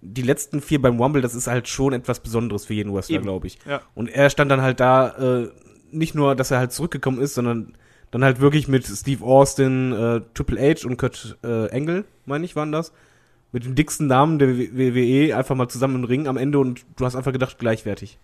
die 0.00 0.22
letzten 0.22 0.60
vier 0.60 0.82
beim 0.82 0.98
Rumble, 1.00 1.22
das 1.22 1.34
ist 1.34 1.46
halt 1.46 1.68
schon 1.68 1.92
etwas 1.92 2.20
Besonderes 2.20 2.66
für 2.66 2.74
jeden 2.74 2.92
Wrestler, 2.92 3.20
glaube 3.20 3.46
ich. 3.46 3.58
Ja. 3.66 3.80
Und 3.94 4.08
er 4.08 4.30
stand 4.30 4.50
dann 4.50 4.60
halt 4.60 4.80
da, 4.80 5.42
äh, 5.42 5.50
nicht 5.92 6.14
nur, 6.14 6.34
dass 6.34 6.50
er 6.50 6.58
halt 6.58 6.72
zurückgekommen 6.72 7.20
ist, 7.20 7.34
sondern 7.34 7.76
dann 8.12 8.22
halt 8.22 8.40
wirklich 8.40 8.68
mit 8.68 8.86
Steve 8.86 9.24
Austin, 9.24 9.92
äh, 9.92 10.20
Triple 10.34 10.60
H 10.60 10.86
und 10.86 10.98
Kurt 10.98 11.38
äh, 11.42 11.66
Engel, 11.68 12.04
meine 12.26 12.44
ich, 12.44 12.54
waren 12.54 12.70
das. 12.70 12.92
Mit 13.52 13.64
dem 13.64 13.74
dicksten 13.74 14.06
Namen 14.06 14.38
der 14.38 14.56
WWE 14.56 15.36
einfach 15.36 15.56
mal 15.56 15.68
zusammen 15.68 15.96
im 15.96 16.04
Ring 16.04 16.28
am 16.28 16.36
Ende 16.36 16.58
und 16.58 16.84
du 16.96 17.04
hast 17.04 17.16
einfach 17.16 17.32
gedacht, 17.32 17.58
gleichwertig. 17.58 18.18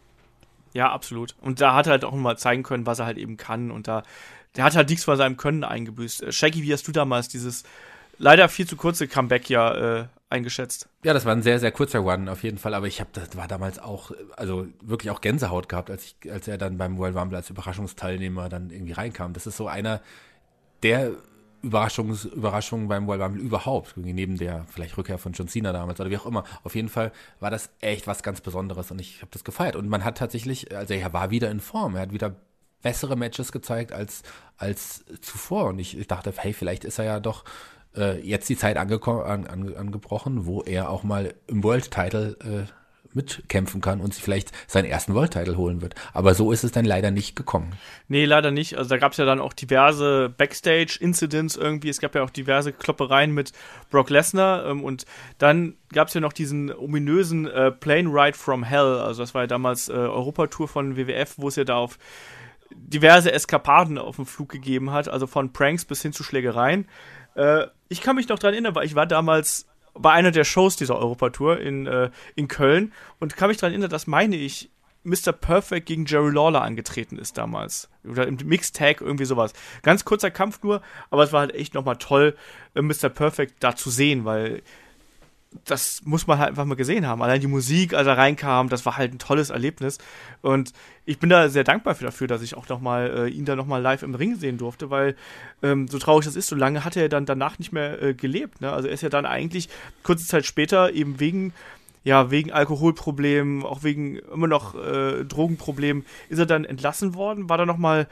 Ja, 0.74 0.92
absolut. 0.92 1.34
Und 1.40 1.60
da 1.60 1.74
hat 1.74 1.86
er 1.86 1.92
halt 1.92 2.04
auch 2.04 2.14
mal 2.14 2.36
zeigen 2.38 2.62
können, 2.62 2.86
was 2.86 2.98
er 2.98 3.06
halt 3.06 3.18
eben 3.18 3.38
kann. 3.38 3.70
Und 3.70 3.88
da, 3.88 4.02
der 4.56 4.64
hat 4.64 4.76
halt 4.76 4.90
nichts 4.90 5.04
von 5.04 5.16
seinem 5.16 5.38
Können 5.38 5.64
eingebüßt. 5.64 6.22
Äh, 6.22 6.32
Shaggy, 6.32 6.62
wie 6.62 6.72
hast 6.72 6.86
du 6.86 6.92
damals 6.92 7.28
dieses 7.28 7.64
leider 8.18 8.48
viel 8.48 8.66
zu 8.66 8.76
kurze 8.76 9.08
Comeback 9.08 9.48
ja 9.48 10.00
äh, 10.00 10.04
eingeschätzt. 10.30 10.88
Ja, 11.04 11.14
das 11.14 11.24
war 11.24 11.32
ein 11.32 11.42
sehr, 11.42 11.58
sehr 11.58 11.72
kurzer 11.72 12.04
One 12.04 12.30
auf 12.30 12.42
jeden 12.42 12.58
Fall, 12.58 12.74
aber 12.74 12.86
ich 12.86 13.00
habe, 13.00 13.10
das 13.12 13.36
war 13.36 13.48
damals 13.48 13.78
auch, 13.78 14.12
also 14.36 14.66
wirklich 14.82 15.10
auch 15.10 15.20
Gänsehaut 15.20 15.68
gehabt, 15.68 15.90
als 15.90 16.04
ich, 16.04 16.32
als 16.32 16.48
er 16.48 16.58
dann 16.58 16.76
beim 16.76 16.96
Royal 16.96 17.16
Rumble 17.16 17.36
als 17.36 17.50
Überraschungsteilnehmer 17.50 18.48
dann 18.48 18.70
irgendwie 18.70 18.92
reinkam. 18.92 19.32
Das 19.32 19.46
ist 19.46 19.56
so 19.56 19.68
einer 19.68 20.00
der 20.82 21.12
Überraschungs 21.60 22.24
Überraschungen 22.24 22.86
beim 22.86 23.06
Royal 23.06 23.22
Rumble 23.22 23.42
überhaupt, 23.42 23.96
neben 23.96 24.36
der 24.36 24.64
vielleicht 24.68 24.96
Rückkehr 24.96 25.18
von 25.18 25.32
John 25.32 25.48
Cena 25.48 25.72
damals 25.72 25.98
oder 25.98 26.10
wie 26.10 26.16
auch 26.16 26.26
immer. 26.26 26.44
Auf 26.62 26.74
jeden 26.74 26.88
Fall 26.88 27.10
war 27.40 27.50
das 27.50 27.70
echt 27.80 28.06
was 28.06 28.22
ganz 28.22 28.40
Besonderes 28.40 28.90
und 28.90 29.00
ich 29.00 29.22
habe 29.22 29.30
das 29.32 29.42
gefeiert. 29.42 29.74
Und 29.74 29.88
man 29.88 30.04
hat 30.04 30.18
tatsächlich, 30.18 30.74
also 30.76 30.94
er 30.94 31.12
war 31.12 31.30
wieder 31.30 31.50
in 31.50 31.60
Form, 31.60 31.96
er 31.96 32.02
hat 32.02 32.12
wieder 32.12 32.36
bessere 32.82 33.16
Matches 33.16 33.50
gezeigt 33.50 33.92
als, 33.92 34.22
als 34.56 35.04
zuvor. 35.20 35.66
Und 35.66 35.78
ich, 35.78 35.98
ich 35.98 36.06
dachte, 36.06 36.32
hey, 36.36 36.52
vielleicht 36.52 36.84
ist 36.84 36.98
er 36.98 37.04
ja 37.04 37.20
doch 37.20 37.44
äh, 37.98 38.20
jetzt 38.20 38.48
die 38.48 38.56
Zeit 38.56 38.76
an, 38.76 38.90
an, 39.46 39.76
angebrochen, 39.76 40.46
wo 40.46 40.62
er 40.62 40.90
auch 40.90 41.02
mal 41.02 41.34
im 41.46 41.64
World 41.64 41.90
Title 41.90 42.36
äh, 42.40 42.72
mitkämpfen 43.14 43.80
kann 43.80 44.00
und 44.00 44.14
sich 44.14 44.22
vielleicht 44.22 44.52
seinen 44.66 44.84
ersten 44.84 45.14
World 45.14 45.32
Title 45.32 45.56
holen 45.56 45.80
wird. 45.80 45.94
Aber 46.12 46.34
so 46.34 46.52
ist 46.52 46.64
es 46.64 46.72
dann 46.72 46.84
leider 46.84 47.10
nicht 47.10 47.36
gekommen. 47.36 47.72
Nee, 48.06 48.24
leider 48.24 48.50
nicht. 48.50 48.76
Also 48.76 48.90
da 48.90 48.98
gab 48.98 49.12
es 49.12 49.18
ja 49.18 49.24
dann 49.24 49.40
auch 49.40 49.52
diverse 49.52 50.32
Backstage-Incidents 50.36 51.56
irgendwie. 51.56 51.88
Es 51.88 52.00
gab 52.00 52.14
ja 52.14 52.22
auch 52.22 52.30
diverse 52.30 52.72
Kloppereien 52.72 53.32
mit 53.32 53.52
Brock 53.90 54.10
Lesnar 54.10 54.66
ähm, 54.66 54.84
und 54.84 55.04
dann 55.38 55.76
gab 55.92 56.08
es 56.08 56.14
ja 56.14 56.20
noch 56.20 56.32
diesen 56.32 56.72
ominösen 56.72 57.46
äh, 57.46 57.72
Plane 57.72 58.08
Ride 58.08 58.36
from 58.36 58.62
Hell. 58.62 58.98
Also 58.98 59.22
das 59.22 59.34
war 59.34 59.42
ja 59.42 59.46
damals 59.46 59.88
äh, 59.88 59.92
Europatour 59.92 60.68
von 60.68 60.96
WWF, 60.96 61.34
wo 61.38 61.48
es 61.48 61.56
ja 61.56 61.64
da 61.64 61.76
auf 61.76 61.98
diverse 62.70 63.32
Eskapaden 63.32 63.98
auf 63.98 64.16
dem 64.16 64.26
Flug 64.26 64.50
gegeben 64.50 64.92
hat, 64.92 65.08
also 65.08 65.26
von 65.26 65.52
Pranks 65.52 65.86
bis 65.86 66.02
hin 66.02 66.12
zu 66.12 66.22
Schlägereien. 66.22 66.86
Äh, 67.34 67.66
ich 67.88 68.00
kann 68.00 68.16
mich 68.16 68.28
noch 68.28 68.38
daran 68.38 68.54
erinnern, 68.54 68.74
weil 68.74 68.86
ich 68.86 68.94
war 68.94 69.06
damals 69.06 69.66
bei 69.94 70.12
einer 70.12 70.30
der 70.30 70.44
Shows 70.44 70.76
dieser 70.76 70.96
Europatour 70.96 71.60
in, 71.60 71.86
äh, 71.86 72.10
in 72.36 72.48
Köln 72.48 72.92
und 73.18 73.36
kann 73.36 73.48
mich 73.48 73.56
daran 73.56 73.72
erinnern, 73.72 73.90
dass 73.90 74.06
meine 74.06 74.36
ich 74.36 74.70
Mr. 75.04 75.32
Perfect 75.32 75.86
gegen 75.86 76.04
Jerry 76.04 76.30
Lawler 76.30 76.62
angetreten 76.62 77.18
ist 77.18 77.38
damals. 77.38 77.88
Oder 78.04 78.26
im 78.26 78.36
Mixed 78.44 78.76
Tag, 78.76 79.00
irgendwie 79.00 79.24
sowas. 79.24 79.52
Ganz 79.82 80.04
kurzer 80.04 80.30
Kampf 80.30 80.62
nur, 80.62 80.82
aber 81.10 81.22
es 81.22 81.32
war 81.32 81.40
halt 81.40 81.54
echt 81.54 81.74
nochmal 81.74 81.96
toll, 81.96 82.36
äh, 82.74 82.82
Mr. 82.82 83.08
Perfect 83.08 83.56
da 83.60 83.74
zu 83.74 83.90
sehen, 83.90 84.24
weil 84.24 84.62
das 85.64 86.02
muss 86.04 86.26
man 86.26 86.38
halt 86.38 86.50
einfach 86.50 86.64
mal 86.64 86.74
gesehen 86.74 87.06
haben. 87.06 87.22
Allein 87.22 87.40
die 87.40 87.46
Musik, 87.46 87.94
als 87.94 88.06
er 88.06 88.18
reinkam, 88.18 88.68
das 88.68 88.84
war 88.84 88.96
halt 88.96 89.14
ein 89.14 89.18
tolles 89.18 89.50
Erlebnis. 89.50 89.98
Und 90.42 90.72
ich 91.06 91.18
bin 91.18 91.30
da 91.30 91.48
sehr 91.48 91.64
dankbar 91.64 91.94
für 91.94 92.04
dafür, 92.04 92.26
dass 92.26 92.42
ich 92.42 92.54
auch 92.54 92.68
noch 92.68 92.80
mal 92.80 93.26
äh, 93.26 93.28
ihn 93.30 93.44
da 93.44 93.56
noch 93.56 93.66
mal 93.66 93.80
live 93.80 94.02
im 94.02 94.14
Ring 94.14 94.36
sehen 94.36 94.58
durfte, 94.58 94.90
weil 94.90 95.16
ähm, 95.62 95.88
so 95.88 95.98
traurig 95.98 96.26
das 96.26 96.36
ist, 96.36 96.48
so 96.48 96.56
lange 96.56 96.84
hat 96.84 96.96
er 96.96 97.08
dann 97.08 97.24
danach 97.24 97.58
nicht 97.58 97.72
mehr 97.72 98.02
äh, 98.02 98.14
gelebt. 98.14 98.60
Ne? 98.60 98.70
Also 98.70 98.88
er 98.88 98.94
ist 98.94 99.02
ja 99.02 99.08
dann 99.08 99.24
eigentlich 99.24 99.68
kurze 100.02 100.26
Zeit 100.26 100.44
später 100.44 100.92
eben 100.92 101.18
wegen 101.18 101.52
ja, 102.04 102.30
wegen 102.30 102.52
Alkoholproblemen, 102.52 103.64
auch 103.64 103.82
wegen 103.82 104.16
immer 104.16 104.46
noch 104.46 104.74
äh, 104.74 105.24
Drogenproblemen, 105.24 106.06
ist 106.28 106.38
er 106.38 106.46
dann 106.46 106.64
entlassen 106.64 107.14
worden, 107.14 107.50
war 107.50 107.58
dann 107.58 107.66
noch 107.66 107.76
mal 107.76 108.06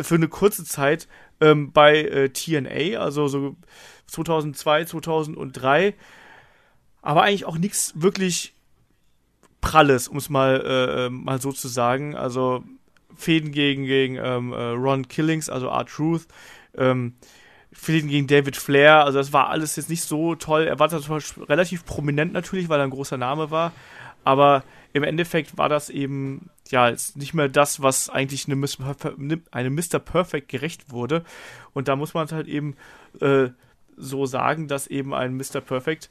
für 0.00 0.16
eine 0.16 0.26
kurze 0.26 0.64
Zeit 0.64 1.06
ähm, 1.40 1.70
bei 1.70 2.00
äh, 2.00 2.28
TNA, 2.30 2.98
also 2.98 3.28
so 3.28 3.54
2002, 4.06 4.86
2003 4.86 5.94
aber 7.06 7.22
eigentlich 7.22 7.44
auch 7.44 7.56
nichts 7.56 7.92
wirklich 7.94 8.52
Pralles, 9.60 10.08
um 10.08 10.16
es 10.16 10.28
mal, 10.28 11.06
äh, 11.06 11.08
mal 11.08 11.40
so 11.40 11.52
zu 11.52 11.68
sagen. 11.68 12.16
Also 12.16 12.64
Fäden 13.14 13.52
gegen, 13.52 13.84
gegen 13.84 14.16
ähm, 14.16 14.52
äh, 14.52 14.70
Ron 14.70 15.06
Killings, 15.06 15.48
also 15.48 15.68
R-Truth. 15.68 16.26
Ähm, 16.76 17.14
Fäden 17.72 18.10
gegen 18.10 18.26
David 18.26 18.56
Flair, 18.56 19.04
also 19.04 19.18
das 19.18 19.32
war 19.32 19.50
alles 19.50 19.76
jetzt 19.76 19.88
nicht 19.88 20.02
so 20.02 20.34
toll. 20.34 20.64
Er 20.64 20.80
war 20.80 20.88
zwar 20.88 21.20
relativ 21.48 21.84
prominent 21.84 22.32
natürlich, 22.32 22.68
weil 22.68 22.80
er 22.80 22.84
ein 22.84 22.90
großer 22.90 23.18
Name 23.18 23.52
war, 23.52 23.72
aber 24.24 24.64
im 24.92 25.04
Endeffekt 25.04 25.56
war 25.56 25.68
das 25.68 25.90
eben 25.90 26.50
ja 26.70 26.88
jetzt 26.88 27.16
nicht 27.16 27.34
mehr 27.34 27.48
das, 27.48 27.82
was 27.82 28.10
eigentlich 28.10 28.48
eine, 28.48 29.40
eine 29.52 29.70
Mr. 29.70 30.00
Perfect 30.00 30.48
gerecht 30.48 30.90
wurde. 30.90 31.22
Und 31.72 31.86
da 31.86 31.94
muss 31.94 32.14
man 32.14 32.28
halt 32.28 32.48
eben 32.48 32.74
äh, 33.20 33.50
so 33.96 34.26
sagen, 34.26 34.66
dass 34.66 34.88
eben 34.88 35.14
ein 35.14 35.36
Mr. 35.36 35.60
Perfect 35.60 36.10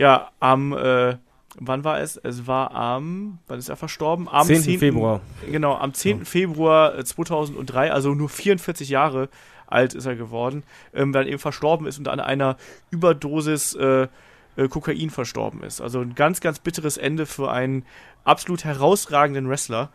ja 0.00 0.30
am 0.40 0.72
äh, 0.72 1.16
wann 1.58 1.84
war 1.84 2.00
es? 2.00 2.16
Es 2.16 2.46
war 2.46 2.74
am, 2.74 3.38
wann 3.46 3.58
ist 3.58 3.68
er 3.68 3.76
verstorben? 3.76 4.28
Am 4.28 4.46
10. 4.46 4.62
10. 4.62 4.78
Februar. 4.78 5.20
Genau, 5.50 5.76
am 5.76 5.94
10. 5.94 6.18
Ja. 6.18 6.24
Februar 6.24 7.04
2003, 7.04 7.86
äh, 7.86 7.90
also 7.90 8.14
nur 8.14 8.28
44 8.28 8.88
Jahre 8.88 9.28
alt 9.66 9.94
ist 9.94 10.06
er 10.06 10.16
geworden, 10.16 10.64
ähm, 10.94 11.12
dann 11.12 11.26
eben 11.26 11.38
verstorben 11.38 11.86
ist 11.86 11.98
und 11.98 12.08
an 12.08 12.18
einer 12.18 12.56
Überdosis 12.90 13.74
äh, 13.74 14.08
äh, 14.56 14.68
Kokain 14.68 15.10
verstorben 15.10 15.62
ist. 15.62 15.80
Also 15.80 16.00
ein 16.00 16.14
ganz, 16.14 16.40
ganz 16.40 16.58
bitteres 16.58 16.96
Ende 16.96 17.26
für 17.26 17.52
einen 17.52 17.84
absolut 18.24 18.64
herausragenden 18.64 19.48
Wrestler, 19.48 19.90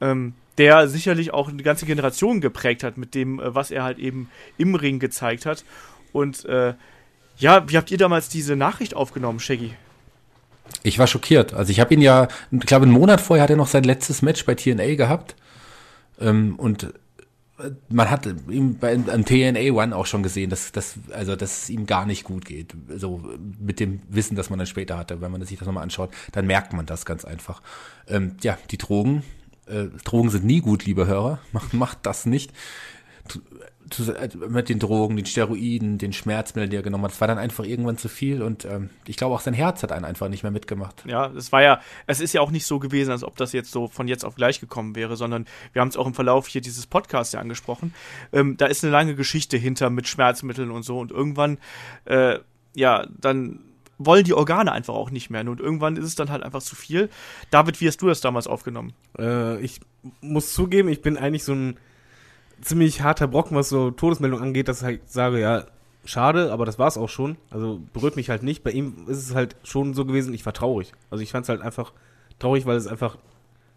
ähm, 0.00 0.34
der 0.56 0.88
sicherlich 0.88 1.32
auch 1.32 1.48
eine 1.48 1.62
ganze 1.62 1.86
Generation 1.86 2.40
geprägt 2.40 2.84
hat 2.84 2.96
mit 2.96 3.14
dem, 3.14 3.40
äh, 3.40 3.54
was 3.54 3.70
er 3.72 3.82
halt 3.82 3.98
eben 3.98 4.30
im 4.56 4.76
Ring 4.76 5.00
gezeigt 5.00 5.46
hat. 5.46 5.64
Und 6.12 6.44
äh, 6.44 6.74
ja, 7.38 7.68
wie 7.68 7.76
habt 7.76 7.90
ihr 7.90 7.98
damals 7.98 8.28
diese 8.28 8.56
Nachricht 8.56 8.94
aufgenommen, 8.94 9.40
Shaggy? 9.40 9.74
Ich 10.82 10.98
war 10.98 11.06
schockiert. 11.06 11.54
Also 11.54 11.70
ich 11.70 11.80
habe 11.80 11.94
ihn 11.94 12.00
ja, 12.00 12.28
ich 12.50 12.60
glaube, 12.60 12.84
einen 12.84 12.92
Monat 12.92 13.20
vorher 13.20 13.42
hat 13.42 13.50
er 13.50 13.56
noch 13.56 13.68
sein 13.68 13.84
letztes 13.84 14.22
Match 14.22 14.44
bei 14.44 14.54
TNA 14.54 14.94
gehabt. 14.94 15.34
Ähm, 16.20 16.56
und 16.56 16.92
man 17.88 18.10
hat 18.10 18.26
ihm 18.26 18.78
beim 18.78 19.24
TNA 19.24 19.72
One 19.72 19.96
auch 19.96 20.06
schon 20.06 20.22
gesehen, 20.22 20.50
dass, 20.50 20.70
dass, 20.72 20.94
also, 21.12 21.34
dass 21.34 21.62
es 21.62 21.70
ihm 21.70 21.86
gar 21.86 22.06
nicht 22.06 22.24
gut 22.24 22.44
geht. 22.44 22.74
So 22.88 23.22
mit 23.58 23.80
dem 23.80 24.00
Wissen, 24.08 24.36
das 24.36 24.50
man 24.50 24.58
dann 24.58 24.66
später 24.66 24.96
hatte, 24.96 25.20
wenn 25.20 25.32
man 25.32 25.44
sich 25.44 25.58
das 25.58 25.66
nochmal 25.66 25.82
anschaut, 25.82 26.10
dann 26.32 26.46
merkt 26.46 26.72
man 26.72 26.86
das 26.86 27.04
ganz 27.04 27.24
einfach. 27.24 27.62
Ähm, 28.06 28.36
ja, 28.42 28.58
die 28.70 28.78
Drogen, 28.78 29.24
äh, 29.66 29.86
Drogen 30.04 30.30
sind 30.30 30.44
nie 30.44 30.60
gut, 30.60 30.84
liebe 30.84 31.06
Hörer. 31.06 31.40
Macht 31.72 31.98
das 32.02 32.26
nicht. 32.26 32.52
Mit 34.48 34.68
den 34.68 34.78
Drogen, 34.78 35.16
den 35.16 35.24
Steroiden, 35.24 35.96
den 35.96 36.12
Schmerzmitteln, 36.12 36.68
die 36.68 36.76
er 36.76 36.82
genommen 36.82 37.04
hat. 37.04 37.12
Es 37.12 37.20
war 37.22 37.28
dann 37.28 37.38
einfach 37.38 37.64
irgendwann 37.64 37.96
zu 37.96 38.10
viel 38.10 38.42
und 38.42 38.66
ähm, 38.66 38.90
ich 39.06 39.16
glaube 39.16 39.34
auch 39.34 39.40
sein 39.40 39.54
Herz 39.54 39.82
hat 39.82 39.92
einen 39.92 40.04
einfach 40.04 40.28
nicht 40.28 40.42
mehr 40.42 40.52
mitgemacht. 40.52 41.04
Ja, 41.06 41.28
es 41.28 41.52
war 41.52 41.62
ja, 41.62 41.80
es 42.06 42.20
ist 42.20 42.34
ja 42.34 42.42
auch 42.42 42.50
nicht 42.50 42.66
so 42.66 42.78
gewesen, 42.78 43.12
als 43.12 43.24
ob 43.24 43.36
das 43.36 43.52
jetzt 43.52 43.70
so 43.70 43.88
von 43.88 44.06
jetzt 44.06 44.26
auf 44.26 44.34
gleich 44.34 44.60
gekommen 44.60 44.94
wäre, 44.94 45.16
sondern 45.16 45.46
wir 45.72 45.80
haben 45.80 45.88
es 45.88 45.96
auch 45.96 46.06
im 46.06 46.12
Verlauf 46.12 46.48
hier 46.48 46.60
dieses 46.60 46.86
Podcasts 46.86 47.32
ja 47.32 47.40
angesprochen. 47.40 47.94
Ähm, 48.30 48.58
da 48.58 48.66
ist 48.66 48.84
eine 48.84 48.92
lange 48.92 49.14
Geschichte 49.14 49.56
hinter 49.56 49.88
mit 49.88 50.06
Schmerzmitteln 50.06 50.70
und 50.70 50.82
so 50.82 50.98
und 50.98 51.10
irgendwann, 51.10 51.56
äh, 52.04 52.40
ja, 52.74 53.06
dann 53.18 53.60
wollen 53.98 54.24
die 54.24 54.34
Organe 54.34 54.72
einfach 54.72 54.94
auch 54.94 55.10
nicht 55.10 55.28
mehr. 55.30 55.40
Und 55.48 55.60
irgendwann 55.60 55.96
ist 55.96 56.04
es 56.04 56.14
dann 56.14 56.30
halt 56.30 56.42
einfach 56.42 56.62
zu 56.62 56.76
viel. 56.76 57.10
David, 57.50 57.80
wie 57.80 57.88
hast 57.88 58.00
du 58.00 58.06
das 58.06 58.20
damals 58.20 58.46
aufgenommen? 58.46 58.94
Äh, 59.18 59.60
ich 59.60 59.80
muss 60.20 60.54
zugeben, 60.54 60.88
ich 60.88 61.02
bin 61.02 61.16
eigentlich 61.16 61.44
so 61.44 61.52
ein 61.52 61.78
ziemlich 62.60 63.02
harter 63.02 63.26
Brocken, 63.26 63.56
was 63.56 63.68
so 63.68 63.90
Todesmeldung 63.90 64.40
angeht, 64.40 64.68
dass 64.68 64.80
ich 64.80 64.84
halt 64.84 65.10
sage, 65.10 65.40
ja, 65.40 65.64
schade, 66.04 66.52
aber 66.52 66.64
das 66.64 66.78
war 66.78 66.88
es 66.88 66.96
auch 66.96 67.08
schon. 67.08 67.36
Also 67.50 67.80
berührt 67.92 68.16
mich 68.16 68.30
halt 68.30 68.42
nicht. 68.42 68.62
Bei 68.64 68.70
ihm 68.70 69.04
ist 69.06 69.18
es 69.18 69.34
halt 69.34 69.56
schon 69.62 69.94
so 69.94 70.04
gewesen, 70.04 70.34
ich 70.34 70.44
war 70.46 70.52
traurig. 70.52 70.92
Also 71.10 71.22
ich 71.22 71.32
fand 71.32 71.44
es 71.44 71.48
halt 71.48 71.60
einfach 71.60 71.92
traurig, 72.38 72.66
weil 72.66 72.76
es 72.76 72.86
einfach 72.86 73.18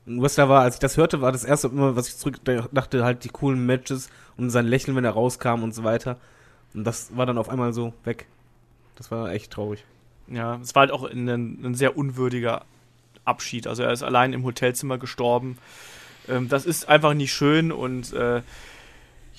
ein 0.07 0.21
Wrestler 0.21 0.49
war. 0.49 0.61
Als 0.61 0.75
ich 0.75 0.79
das 0.79 0.97
hörte, 0.97 1.21
war 1.21 1.32
das 1.32 1.43
erste 1.43 1.67
immer, 1.67 1.95
was 1.95 2.07
ich 2.07 2.17
zurück 2.17 2.39
dachte, 2.71 3.03
halt 3.03 3.23
die 3.23 3.29
coolen 3.29 3.65
Matches 3.65 4.09
und 4.38 4.49
sein 4.49 4.65
Lächeln, 4.65 4.95
wenn 4.95 5.05
er 5.05 5.11
rauskam 5.11 5.63
und 5.63 5.73
so 5.73 5.84
weiter. 5.84 6.17
Und 6.73 6.86
das 6.86 7.15
war 7.15 7.25
dann 7.25 7.38
auf 7.38 7.49
einmal 7.49 7.73
so 7.73 7.93
weg. 8.03 8.27
Das 8.95 9.11
war 9.11 9.32
echt 9.32 9.51
traurig. 9.51 9.84
Ja, 10.27 10.59
es 10.61 10.73
war 10.75 10.82
halt 10.82 10.91
auch 10.91 11.03
ein, 11.03 11.27
ein 11.27 11.75
sehr 11.75 11.97
unwürdiger 11.97 12.65
Abschied. 13.25 13.67
Also 13.67 13.84
er 13.84 13.91
ist 13.91 14.03
allein 14.03 14.34
im 14.34 14.43
Hotelzimmer 14.43 14.97
gestorben. 14.97 15.57
Ähm, 16.27 16.47
das 16.49 16.65
ist 16.65 16.88
einfach 16.88 17.13
nicht 17.13 17.34
schön 17.34 17.71
und 17.71 18.13
äh, 18.13 18.41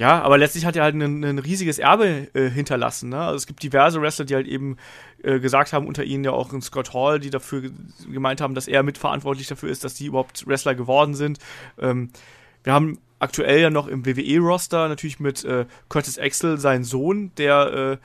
ja, 0.03 0.21
aber 0.21 0.37
letztlich 0.37 0.65
hat 0.65 0.75
er 0.75 0.83
halt 0.83 0.97
ein, 0.97 1.23
ein 1.23 1.39
riesiges 1.39 1.79
Erbe 1.79 2.27
äh, 2.35 2.51
hinterlassen. 2.51 3.11
Ne? 3.11 3.21
Also 3.21 3.37
es 3.37 3.47
gibt 3.47 3.63
diverse 3.63 4.03
Wrestler, 4.03 4.25
die 4.25 4.35
halt 4.35 4.49
eben 4.49 4.77
äh, 5.23 5.39
gesagt 5.39 5.73
haben, 5.73 5.87
unter 5.87 6.03
ihnen 6.03 6.25
ja 6.25 6.33
auch 6.33 6.53
ein 6.53 6.61
Scott 6.61 6.93
Hall, 6.93 7.21
die 7.21 7.31
dafür 7.31 7.71
gemeint 8.11 8.41
haben, 8.41 8.57
dass 8.57 8.67
er 8.67 8.83
mitverantwortlich 8.83 9.47
dafür 9.47 9.71
ist, 9.71 9.85
dass 9.85 9.95
die 9.95 10.07
überhaupt 10.07 10.45
Wrestler 10.49 10.75
geworden 10.75 11.15
sind. 11.15 11.39
Ähm, 11.79 12.11
wir 12.65 12.73
haben 12.73 12.99
aktuell 13.21 13.61
ja 13.61 13.71
noch 13.71 13.87
im 13.87 14.05
WWE-Roster 14.05 14.89
natürlich 14.89 15.21
mit 15.21 15.45
äh, 15.45 15.67
Curtis 15.89 16.19
Axel 16.19 16.59
seinen 16.59 16.83
Sohn, 16.83 17.31
der 17.37 17.73
äh, 17.73 17.97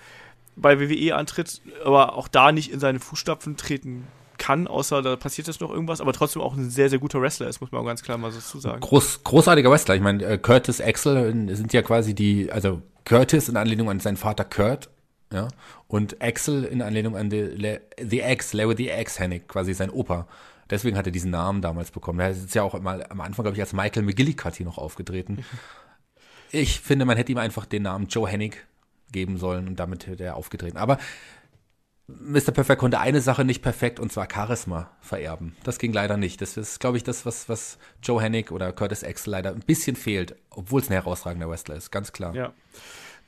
bei 0.56 0.80
WWE 0.80 1.16
antritt, 1.16 1.64
aber 1.84 2.14
auch 2.14 2.28
da 2.28 2.52
nicht 2.52 2.72
in 2.72 2.80
seine 2.80 3.00
Fußstapfen 3.00 3.58
treten 3.58 4.06
kann, 4.38 4.68
außer 4.68 5.02
da 5.02 5.16
passiert 5.16 5.48
jetzt 5.48 5.62
noch 5.62 5.72
irgendwas, 5.72 6.02
aber 6.02 6.14
trotzdem 6.14 6.42
auch 6.42 6.56
ein 6.56 6.70
sehr, 6.70 6.90
sehr 6.90 7.00
guter 7.00 7.22
Wrestler 7.22 7.48
ist, 7.48 7.62
muss 7.62 7.72
man 7.72 7.82
auch 7.82 7.86
ganz 7.86 8.04
klar 8.04 8.18
mal 8.18 8.32
so 8.32 8.40
zu 8.40 8.60
sagen. 8.60 8.82
Groß, 8.82 9.24
großartiger 9.24 9.70
Wrestler. 9.72 9.96
Ich 9.96 10.02
meine, 10.02 10.24
äh, 10.24 10.38
Curtis 10.38 10.82
Axel 10.82 11.56
sind 11.56 11.74
ja 11.74 11.82
quasi 11.82 12.14
die, 12.14 12.52
also 12.52 12.82
Curtis 13.06 13.50
in 13.50 13.58
Anlehnung 13.58 13.90
an 13.90 14.00
seinen 14.00 14.18
Vater 14.18 14.46
Kurt, 14.46 14.90
ja, 15.32 15.48
und 15.88 16.22
Axel 16.22 16.64
in 16.64 16.82
Anlehnung 16.82 17.18
an 17.18 17.30
The 17.30 18.20
X, 18.20 18.54
Larry 18.54 18.76
the 18.78 18.90
X 18.90 19.20
Hennig, 19.20 19.48
quasi 19.48 19.74
sein 19.74 19.90
Opa. 19.90 20.28
Deswegen 20.70 20.98
hat 20.98 21.06
er 21.06 21.12
diesen 21.12 21.32
Namen 21.32 21.62
damals 21.62 21.92
bekommen. 21.92 22.20
Er 22.20 22.32
ist 22.32 22.54
ja 22.54 22.64
auch 22.64 22.80
mal 22.82 23.06
am 23.10 23.22
Anfang, 23.22 23.44
glaube 23.44 23.56
ich, 23.56 23.62
als 23.62 23.74
Michael 23.74 24.04
McGillicuddy 24.04 24.64
noch 24.64 24.78
aufgetreten. 24.78 25.46
ich 26.52 26.82
finde, 26.82 27.06
man 27.06 27.18
hätte 27.18 27.32
ihm 27.32 27.38
einfach 27.38 27.66
den 27.66 27.84
Namen 27.84 28.08
Joe 28.08 28.28
Hennig 28.28 28.66
geben 29.12 29.38
sollen 29.38 29.68
und 29.68 29.78
damit 29.78 30.08
hätte 30.08 30.24
er 30.24 30.36
aufgetreten. 30.36 30.78
Aber 30.78 30.98
Mr. 32.08 32.52
Perfect 32.52 32.80
konnte 32.80 33.00
eine 33.00 33.20
Sache 33.20 33.44
nicht 33.44 33.62
perfekt 33.62 34.00
und 34.00 34.12
zwar 34.14 34.30
Charisma 34.32 34.90
vererben. 35.02 35.58
Das 35.64 35.78
ging 35.78 35.92
leider 35.92 36.16
nicht. 36.16 36.42
Das 36.42 36.56
ist, 36.56 36.80
glaube 36.80 36.96
ich, 36.96 37.04
das, 37.04 37.26
was, 37.26 37.50
was 37.50 37.78
Joe 38.02 38.22
Hennig 38.22 38.52
oder 38.52 38.72
Curtis 38.72 39.04
Axel 39.04 39.32
leider 39.32 39.52
ein 39.52 39.60
bisschen 39.60 39.98
fehlt, 39.98 40.36
obwohl 40.50 40.80
es 40.82 40.90
ein 40.90 40.94
herausragender 40.94 41.50
Wrestler 41.50 41.76
ist, 41.76 41.92
ganz 41.92 42.14
klar. 42.14 42.34
Ja. 42.34 42.54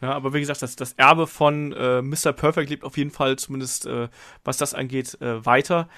Ja, 0.02 0.14
aber 0.14 0.34
wie 0.34 0.40
gesagt, 0.40 0.62
das, 0.62 0.78
das 0.78 0.94
Erbe 0.94 1.28
von 1.28 1.74
äh, 1.74 2.02
Mr. 2.02 2.32
Perfect 2.32 2.70
lebt 2.70 2.86
auf 2.86 2.96
jeden 2.96 3.12
Fall, 3.12 3.36
zumindest 3.36 3.86
äh, 3.86 4.08
was 4.46 4.56
das 4.56 4.74
angeht, 4.74 5.20
äh, 5.20 5.46
weiter. 5.46 5.90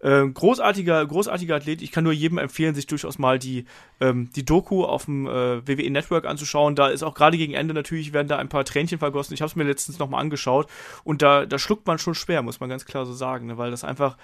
Äh, 0.00 0.26
großartiger, 0.28 1.04
großartiger 1.06 1.56
Athlet. 1.56 1.82
Ich 1.82 1.90
kann 1.90 2.04
nur 2.04 2.12
jedem 2.12 2.38
empfehlen, 2.38 2.74
sich 2.74 2.86
durchaus 2.86 3.18
mal 3.18 3.38
die, 3.38 3.64
ähm, 4.00 4.30
die 4.34 4.44
Doku 4.44 4.84
auf 4.84 5.06
dem 5.06 5.26
äh, 5.26 5.66
WWE 5.66 5.90
Network 5.90 6.24
anzuschauen. 6.26 6.74
Da 6.74 6.88
ist 6.88 7.02
auch 7.02 7.14
gerade 7.14 7.36
gegen 7.36 7.54
Ende 7.54 7.74
natürlich, 7.74 8.12
werden 8.12 8.28
da 8.28 8.36
ein 8.36 8.48
paar 8.48 8.64
Tränchen 8.64 8.98
vergossen. 8.98 9.34
Ich 9.34 9.40
habe 9.40 9.48
es 9.48 9.56
mir 9.56 9.64
letztens 9.64 9.98
nochmal 9.98 10.20
angeschaut 10.20 10.68
und 11.04 11.22
da, 11.22 11.46
da 11.46 11.58
schluckt 11.58 11.86
man 11.86 11.98
schon 11.98 12.14
schwer, 12.14 12.42
muss 12.42 12.60
man 12.60 12.68
ganz 12.68 12.84
klar 12.84 13.06
so 13.06 13.12
sagen, 13.12 13.46
ne? 13.46 13.58
weil 13.58 13.70
das 13.70 13.84
einfach 13.84 14.16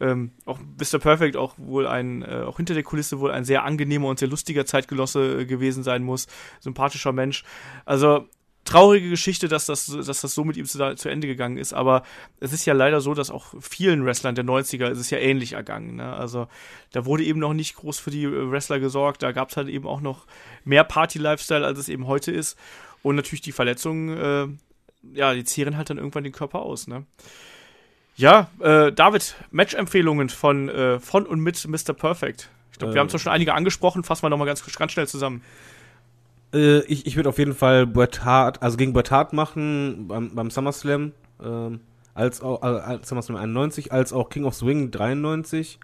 ähm, 0.00 0.32
auch 0.44 0.58
Mr. 0.58 0.98
Perfect 0.98 1.36
auch 1.36 1.54
wohl 1.56 1.86
ein, 1.86 2.22
äh, 2.22 2.42
auch 2.46 2.56
hinter 2.56 2.74
der 2.74 2.82
Kulisse 2.82 3.20
wohl 3.20 3.30
ein 3.30 3.44
sehr 3.44 3.64
angenehmer 3.64 4.08
und 4.08 4.18
sehr 4.18 4.28
lustiger 4.28 4.66
Zeitgenosse 4.66 5.40
äh, 5.40 5.46
gewesen 5.46 5.84
sein 5.84 6.02
muss. 6.02 6.26
Sympathischer 6.60 7.12
Mensch. 7.12 7.44
Also 7.84 8.26
traurige 8.64 9.10
Geschichte, 9.10 9.48
dass 9.48 9.66
das, 9.66 9.86
dass 9.86 10.20
das 10.20 10.34
so 10.34 10.44
mit 10.44 10.56
ihm 10.56 10.64
zu, 10.64 10.94
zu, 10.96 11.08
Ende 11.08 11.26
gegangen 11.26 11.58
ist, 11.58 11.72
aber 11.72 12.02
es 12.40 12.52
ist 12.52 12.64
ja 12.64 12.74
leider 12.74 13.00
so, 13.00 13.14
dass 13.14 13.30
auch 13.30 13.54
vielen 13.60 14.04
Wrestlern 14.04 14.34
der 14.34 14.44
90er 14.44 14.90
ist 14.90 14.98
es 14.98 15.10
ja 15.10 15.18
ähnlich 15.18 15.52
ergangen. 15.52 15.96
Ne? 15.96 16.12
Also 16.14 16.48
da 16.92 17.04
wurde 17.04 17.24
eben 17.24 17.40
noch 17.40 17.52
nicht 17.52 17.76
groß 17.76 17.98
für 17.98 18.10
die 18.10 18.24
äh, 18.24 18.50
Wrestler 18.50 18.80
gesorgt, 18.80 19.22
da 19.22 19.32
gab 19.32 19.50
es 19.50 19.56
halt 19.56 19.68
eben 19.68 19.86
auch 19.86 20.00
noch 20.00 20.26
mehr 20.64 20.84
Party-Lifestyle, 20.84 21.64
als 21.64 21.78
es 21.78 21.88
eben 21.88 22.06
heute 22.06 22.32
ist. 22.32 22.58
Und 23.02 23.16
natürlich 23.16 23.42
die 23.42 23.52
Verletzungen, 23.52 24.16
äh, 24.16 25.18
ja, 25.18 25.34
die 25.34 25.44
zehren 25.44 25.76
halt 25.76 25.90
dann 25.90 25.98
irgendwann 25.98 26.24
den 26.24 26.32
Körper 26.32 26.60
aus. 26.60 26.86
Ne? 26.86 27.04
Ja, 28.16 28.50
äh, 28.60 28.92
David, 28.92 29.34
Match-Empfehlungen 29.50 30.30
von, 30.30 30.68
äh, 30.68 31.00
von 31.00 31.26
und 31.26 31.40
mit 31.40 31.66
Mr. 31.66 31.92
Perfect. 31.92 32.48
Ich 32.72 32.78
glaube, 32.78 32.94
wir 32.94 33.00
haben 33.00 33.08
es 33.08 33.20
schon 33.20 33.32
einige 33.32 33.54
angesprochen, 33.54 34.02
fassen 34.02 34.22
wir 34.22 34.30
nochmal 34.30 34.46
ganz, 34.46 34.64
ganz 34.76 34.92
schnell 34.92 35.06
zusammen. 35.06 35.42
Äh, 36.54 36.80
ich 36.84 37.06
ich 37.06 37.16
würde 37.16 37.28
auf 37.28 37.38
jeden 37.38 37.54
Fall 37.54 37.86
Bret 37.86 38.24
Hart, 38.24 38.62
also 38.62 38.76
gegen 38.76 38.92
Bret 38.92 39.10
Hart 39.10 39.32
machen 39.32 40.06
beim, 40.08 40.34
beim 40.34 40.50
SummerSlam, 40.50 41.12
ähm, 41.42 41.80
als 42.14 42.40
auch 42.40 42.62
äh, 42.62 42.98
SummerSlam 43.02 43.36
91, 43.36 43.92
als 43.92 44.12
auch 44.12 44.28
King 44.30 44.44
of 44.44 44.54
Swing 44.54 44.90
93. 44.90 45.80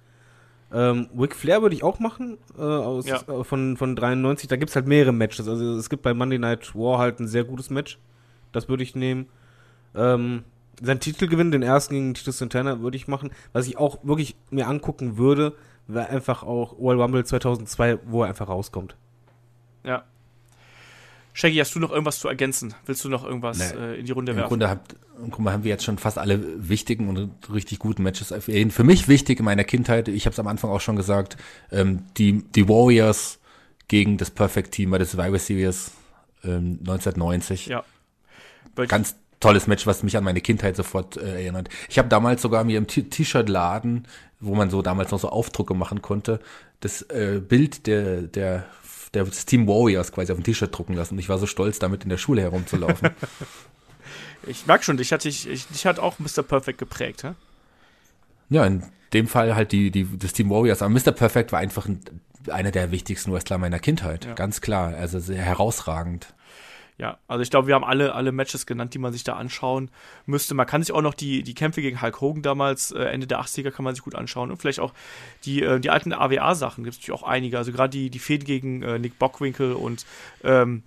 Ähm, 0.72 1.08
Ric 1.18 1.34
Flair 1.34 1.62
würde 1.62 1.74
ich 1.74 1.82
auch 1.82 1.98
machen, 1.98 2.38
äh, 2.56 2.62
aus, 2.62 3.06
ja. 3.06 3.20
äh, 3.22 3.42
von, 3.42 3.76
von 3.76 3.96
93. 3.96 4.48
Da 4.48 4.54
gibt 4.54 4.70
es 4.70 4.76
halt 4.76 4.86
mehrere 4.86 5.12
Matches. 5.12 5.48
Also 5.48 5.76
es 5.76 5.90
gibt 5.90 6.02
bei 6.02 6.14
Monday 6.14 6.38
Night 6.38 6.74
War 6.76 6.98
halt 6.98 7.18
ein 7.18 7.26
sehr 7.26 7.42
gutes 7.42 7.70
Match. 7.70 7.98
Das 8.52 8.68
würde 8.68 8.84
ich 8.84 8.94
nehmen. 8.94 9.26
Ähm, 9.96 10.44
sein 10.80 11.00
Titelgewinn, 11.00 11.50
den 11.50 11.62
ersten 11.62 11.94
gegen 11.94 12.14
Titus 12.14 12.38
Santana, 12.38 12.80
würde 12.80 12.96
ich 12.96 13.08
machen. 13.08 13.30
Was 13.52 13.66
ich 13.66 13.78
auch 13.78 13.98
wirklich 14.04 14.36
mir 14.50 14.68
angucken 14.68 15.18
würde, 15.18 15.54
wäre 15.88 16.08
einfach 16.08 16.44
auch 16.44 16.78
World 16.78 17.00
Rumble 17.00 17.24
2002, 17.24 17.98
wo 18.06 18.22
er 18.22 18.28
einfach 18.28 18.48
rauskommt. 18.48 18.94
Ja, 19.84 20.04
Shaggy, 21.32 21.56
hast 21.58 21.74
du 21.74 21.78
noch 21.80 21.90
irgendwas 21.90 22.18
zu 22.18 22.28
ergänzen? 22.28 22.74
Willst 22.86 23.04
du 23.04 23.08
noch 23.08 23.24
irgendwas 23.24 23.58
Nee. 23.58 23.78
äh, 23.80 24.00
in 24.00 24.06
die 24.06 24.12
Runde 24.12 24.32
Im 24.32 24.38
werfen? 24.38 24.48
Grunde 24.48 24.68
habt, 24.68 24.96
im 25.22 25.30
Grunde 25.30 25.52
haben 25.52 25.64
wir 25.64 25.70
jetzt 25.70 25.84
schon 25.84 25.98
fast 25.98 26.18
alle 26.18 26.68
wichtigen 26.68 27.08
und 27.08 27.30
richtig 27.52 27.78
guten 27.78 28.02
Matches 28.02 28.30
erwähnt. 28.30 28.72
Für 28.72 28.84
mich 28.84 29.06
wichtig 29.08 29.38
in 29.38 29.44
meiner 29.44 29.64
Kindheit, 29.64 30.08
ich 30.08 30.26
habe 30.26 30.32
es 30.32 30.38
am 30.40 30.46
Anfang 30.48 30.70
auch 30.70 30.80
schon 30.80 30.96
gesagt, 30.96 31.36
ähm, 31.70 32.02
die, 32.16 32.42
die 32.54 32.68
Warriors 32.68 33.38
gegen 33.88 34.16
das 34.18 34.30
Perfect 34.30 34.72
Team 34.72 34.90
bei 34.90 34.98
der 34.98 35.06
Survivor 35.06 35.38
Series 35.38 35.92
ähm, 36.44 36.78
1990. 36.80 37.66
Ja. 37.66 37.84
Weil- 38.74 38.86
Ganz 38.86 39.14
tolles 39.40 39.66
Match, 39.66 39.86
was 39.86 40.02
mich 40.02 40.16
an 40.16 40.24
meine 40.24 40.40
Kindheit 40.40 40.76
sofort 40.76 41.16
äh, 41.16 41.42
erinnert. 41.42 41.68
Ich 41.88 41.98
habe 41.98 42.08
damals 42.08 42.42
sogar 42.42 42.62
mir 42.64 42.76
im 42.76 42.86
T-Shirt-Laden, 42.86 44.06
wo 44.40 44.54
man 44.54 44.68
so 44.70 44.82
damals 44.82 45.10
noch 45.12 45.20
so 45.20 45.28
Aufdrucke 45.30 45.74
machen 45.74 46.02
konnte, 46.02 46.40
das 46.80 47.02
äh, 47.02 47.40
Bild 47.46 47.86
der, 47.86 48.22
der, 48.22 48.64
der 49.14 49.24
des 49.24 49.46
Team 49.46 49.66
Warriors 49.66 50.12
quasi 50.12 50.32
auf 50.32 50.38
ein 50.38 50.44
T-Shirt 50.44 50.76
drucken 50.76 50.94
lassen. 50.94 51.14
Und 51.14 51.18
ich 51.18 51.28
war 51.28 51.38
so 51.38 51.46
stolz, 51.46 51.78
damit 51.78 52.04
in 52.04 52.10
der 52.10 52.18
Schule 52.18 52.42
herumzulaufen. 52.42 53.10
Ich 54.46 54.66
merke 54.66 54.84
schon, 54.84 54.96
dich 54.96 55.12
hat, 55.12 55.24
dich, 55.24 55.46
ich, 55.46 55.66
dich 55.66 55.84
hat 55.84 55.98
auch 55.98 56.18
Mr. 56.18 56.42
Perfect 56.42 56.78
geprägt, 56.78 57.24
hä? 57.24 57.34
Ja, 58.48 58.64
in 58.64 58.82
dem 59.12 59.28
Fall 59.28 59.54
halt 59.54 59.72
die, 59.72 59.90
die, 59.90 60.06
das 60.18 60.32
Team 60.32 60.50
Warriors. 60.50 60.82
Aber 60.82 60.90
Mr. 60.90 61.12
Perfect 61.12 61.52
war 61.52 61.58
einfach 61.58 61.86
ein, 61.86 62.00
einer 62.48 62.70
der 62.70 62.90
wichtigsten 62.90 63.32
Wrestler 63.32 63.58
meiner 63.58 63.78
Kindheit. 63.78 64.24
Ja. 64.24 64.34
Ganz 64.34 64.60
klar. 64.60 64.94
Also 64.94 65.20
sehr 65.20 65.42
herausragend. 65.42 66.32
Ja, 67.00 67.16
also 67.28 67.40
ich 67.40 67.48
glaube, 67.48 67.66
wir 67.66 67.74
haben 67.74 67.84
alle, 67.84 68.14
alle 68.14 68.30
Matches 68.30 68.66
genannt, 68.66 68.92
die 68.92 68.98
man 68.98 69.14
sich 69.14 69.24
da 69.24 69.32
anschauen 69.32 69.90
müsste. 70.26 70.54
Man 70.54 70.66
kann 70.66 70.82
sich 70.82 70.92
auch 70.92 71.00
noch 71.00 71.14
die, 71.14 71.42
die 71.42 71.54
Kämpfe 71.54 71.80
gegen 71.80 72.02
Hulk 72.02 72.20
Hogan 72.20 72.42
damals, 72.42 72.90
äh, 72.90 73.04
Ende 73.04 73.26
der 73.26 73.40
80er, 73.40 73.70
kann 73.70 73.86
man 73.86 73.94
sich 73.94 74.04
gut 74.04 74.14
anschauen. 74.14 74.50
Und 74.50 74.58
vielleicht 74.58 74.80
auch 74.80 74.92
die, 75.46 75.62
äh, 75.62 75.80
die 75.80 75.88
alten 75.88 76.12
AWA-Sachen, 76.12 76.84
gibt 76.84 76.94
es 76.94 77.00
natürlich 77.00 77.18
auch 77.18 77.26
einige. 77.26 77.56
Also 77.56 77.72
gerade 77.72 77.88
die, 77.88 78.10
die 78.10 78.18
Fäden 78.18 78.44
gegen 78.44 78.82
äh, 78.82 78.98
Nick 78.98 79.18
Bockwinkel 79.18 79.72
und 79.72 80.04
ähm, 80.44 80.82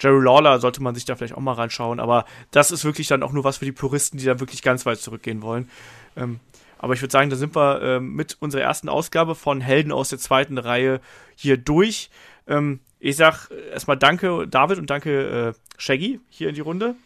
Jerry 0.00 0.20
Lawler 0.20 0.58
sollte 0.58 0.82
man 0.82 0.96
sich 0.96 1.04
da 1.04 1.14
vielleicht 1.14 1.34
auch 1.34 1.40
mal 1.40 1.52
reinschauen. 1.52 2.00
Aber 2.00 2.24
das 2.50 2.72
ist 2.72 2.84
wirklich 2.84 3.06
dann 3.06 3.22
auch 3.22 3.32
nur 3.32 3.44
was 3.44 3.58
für 3.58 3.66
die 3.66 3.72
Puristen, 3.72 4.18
die 4.18 4.24
da 4.24 4.40
wirklich 4.40 4.62
ganz 4.62 4.84
weit 4.84 4.98
zurückgehen 4.98 5.42
wollen. 5.42 5.70
Ähm, 6.16 6.40
aber 6.78 6.94
ich 6.94 7.02
würde 7.02 7.12
sagen, 7.12 7.30
da 7.30 7.36
sind 7.36 7.54
wir 7.54 7.80
ähm, 7.82 8.14
mit 8.14 8.36
unserer 8.40 8.62
ersten 8.62 8.88
Ausgabe 8.88 9.36
von 9.36 9.60
Helden 9.60 9.92
aus 9.92 10.08
der 10.08 10.18
zweiten 10.18 10.58
Reihe 10.58 11.00
hier 11.36 11.56
durch. 11.56 12.10
Ähm, 12.48 12.80
ich 13.06 13.16
sag 13.16 13.48
erstmal 13.72 13.96
danke, 13.96 14.48
David, 14.48 14.78
und 14.78 14.90
danke, 14.90 15.54
äh, 15.54 15.60
Shaggy, 15.78 16.18
hier 16.28 16.48
in 16.48 16.56
die 16.56 16.60
Runde. 16.60 16.96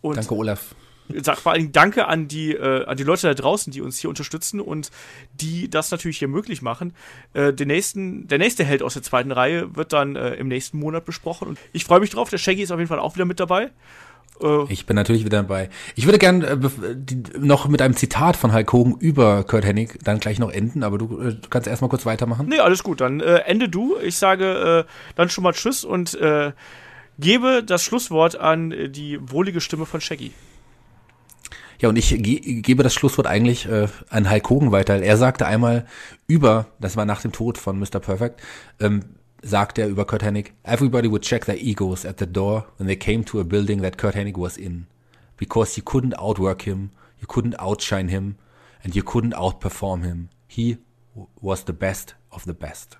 Und 0.00 0.16
Danke, 0.16 0.34
Olaf. 0.34 0.74
sag 1.20 1.38
vor 1.38 1.52
allen 1.52 1.60
Dingen 1.62 1.72
Danke 1.72 2.06
an 2.06 2.28
die, 2.28 2.52
äh, 2.52 2.86
an 2.86 2.96
die 2.96 3.02
Leute 3.02 3.26
da 3.26 3.34
draußen, 3.34 3.70
die 3.70 3.82
uns 3.82 3.98
hier 3.98 4.08
unterstützen 4.08 4.58
und 4.58 4.90
die 5.34 5.68
das 5.68 5.90
natürlich 5.90 6.18
hier 6.18 6.28
möglich 6.28 6.62
machen. 6.62 6.94
Äh, 7.34 7.52
den 7.52 7.68
nächsten, 7.68 8.26
der 8.26 8.38
nächste 8.38 8.64
Held 8.64 8.82
aus 8.82 8.94
der 8.94 9.02
zweiten 9.02 9.32
Reihe 9.32 9.76
wird 9.76 9.92
dann 9.92 10.16
äh, 10.16 10.34
im 10.34 10.48
nächsten 10.48 10.78
Monat 10.78 11.04
besprochen. 11.04 11.48
Und 11.48 11.58
ich 11.72 11.84
freue 11.84 12.00
mich 12.00 12.10
drauf. 12.10 12.30
Der 12.30 12.38
Shaggy 12.38 12.62
ist 12.62 12.70
auf 12.70 12.78
jeden 12.78 12.88
Fall 12.88 12.98
auch 12.98 13.14
wieder 13.14 13.26
mit 13.26 13.38
dabei. 13.38 13.70
Äh, 14.40 14.64
Ich 14.68 14.86
bin 14.86 14.96
natürlich 14.96 15.24
wieder 15.24 15.38
dabei. 15.38 15.70
Ich 15.94 16.06
würde 16.06 16.18
gern 16.18 16.42
äh, 16.42 16.56
noch 17.38 17.68
mit 17.68 17.80
einem 17.82 17.96
Zitat 17.96 18.36
von 18.36 18.52
Hulk 18.52 18.72
Hogan 18.72 18.96
über 18.98 19.44
Kurt 19.44 19.64
Hennig 19.64 19.98
dann 20.02 20.20
gleich 20.20 20.38
noch 20.38 20.50
enden, 20.50 20.82
aber 20.82 20.98
du 20.98 21.20
äh, 21.20 21.36
kannst 21.50 21.68
erstmal 21.68 21.88
kurz 21.88 22.06
weitermachen. 22.06 22.48
nee, 22.48 22.58
alles 22.58 22.82
gut. 22.82 23.00
Dann 23.00 23.20
äh, 23.20 23.36
ende 23.46 23.68
du. 23.68 23.96
Ich 24.02 24.16
sage 24.16 24.84
äh, 24.86 24.90
dann 25.16 25.28
schon 25.30 25.44
mal 25.44 25.52
Tschüss 25.52 25.84
und 25.84 26.14
äh, 26.14 26.52
gebe 27.18 27.62
das 27.64 27.82
Schlusswort 27.84 28.36
an 28.36 28.72
äh, 28.72 28.88
die 28.88 29.18
wohlige 29.20 29.60
Stimme 29.60 29.86
von 29.86 30.00
Shaggy. 30.00 30.32
Ja, 31.80 31.88
und 31.88 31.96
ich 31.96 32.10
ge 32.10 32.60
gebe 32.62 32.82
das 32.84 32.94
Schlusswort 32.94 33.26
eigentlich 33.26 33.68
an 34.08 34.30
Hulk 34.30 34.48
Hogan 34.48 34.72
weiter. 34.72 35.02
Er 35.02 35.16
sagte 35.16 35.44
einmal 35.44 35.86
über, 36.28 36.66
das 36.78 36.96
war 36.96 37.04
nach 37.04 37.20
dem 37.20 37.32
Tod 37.32 37.58
von 37.58 37.78
Mr. 37.78 37.98
Perfect, 38.00 38.40
ähm, 38.80 39.00
sagte 39.44 39.82
er 39.82 39.88
über 39.88 40.04
Kurt 40.04 40.22
Hennig, 40.22 40.54
everybody 40.62 41.08
would 41.08 41.22
check 41.22 41.44
their 41.44 41.58
egos 41.58 42.04
at 42.04 42.18
the 42.18 42.26
door 42.26 42.66
when 42.78 42.86
they 42.86 42.96
came 42.96 43.24
to 43.26 43.40
a 43.40 43.44
building 43.44 43.82
that 43.82 43.98
Kurt 43.98 44.14
Hennig 44.14 44.38
was 44.38 44.56
in. 44.56 44.86
Because 45.36 45.76
you 45.76 45.82
couldn't 45.84 46.18
outwork 46.18 46.62
him, 46.62 46.90
you 47.18 47.26
couldn't 47.26 47.60
outshine 47.60 48.08
him, 48.08 48.36
and 48.82 48.96
you 48.96 49.02
couldn't 49.02 49.34
outperform 49.34 50.02
him. 50.02 50.30
He 50.46 50.78
was 51.40 51.64
the 51.64 51.72
best 51.72 52.14
of 52.32 52.44
the 52.44 52.54
best. 52.54 52.96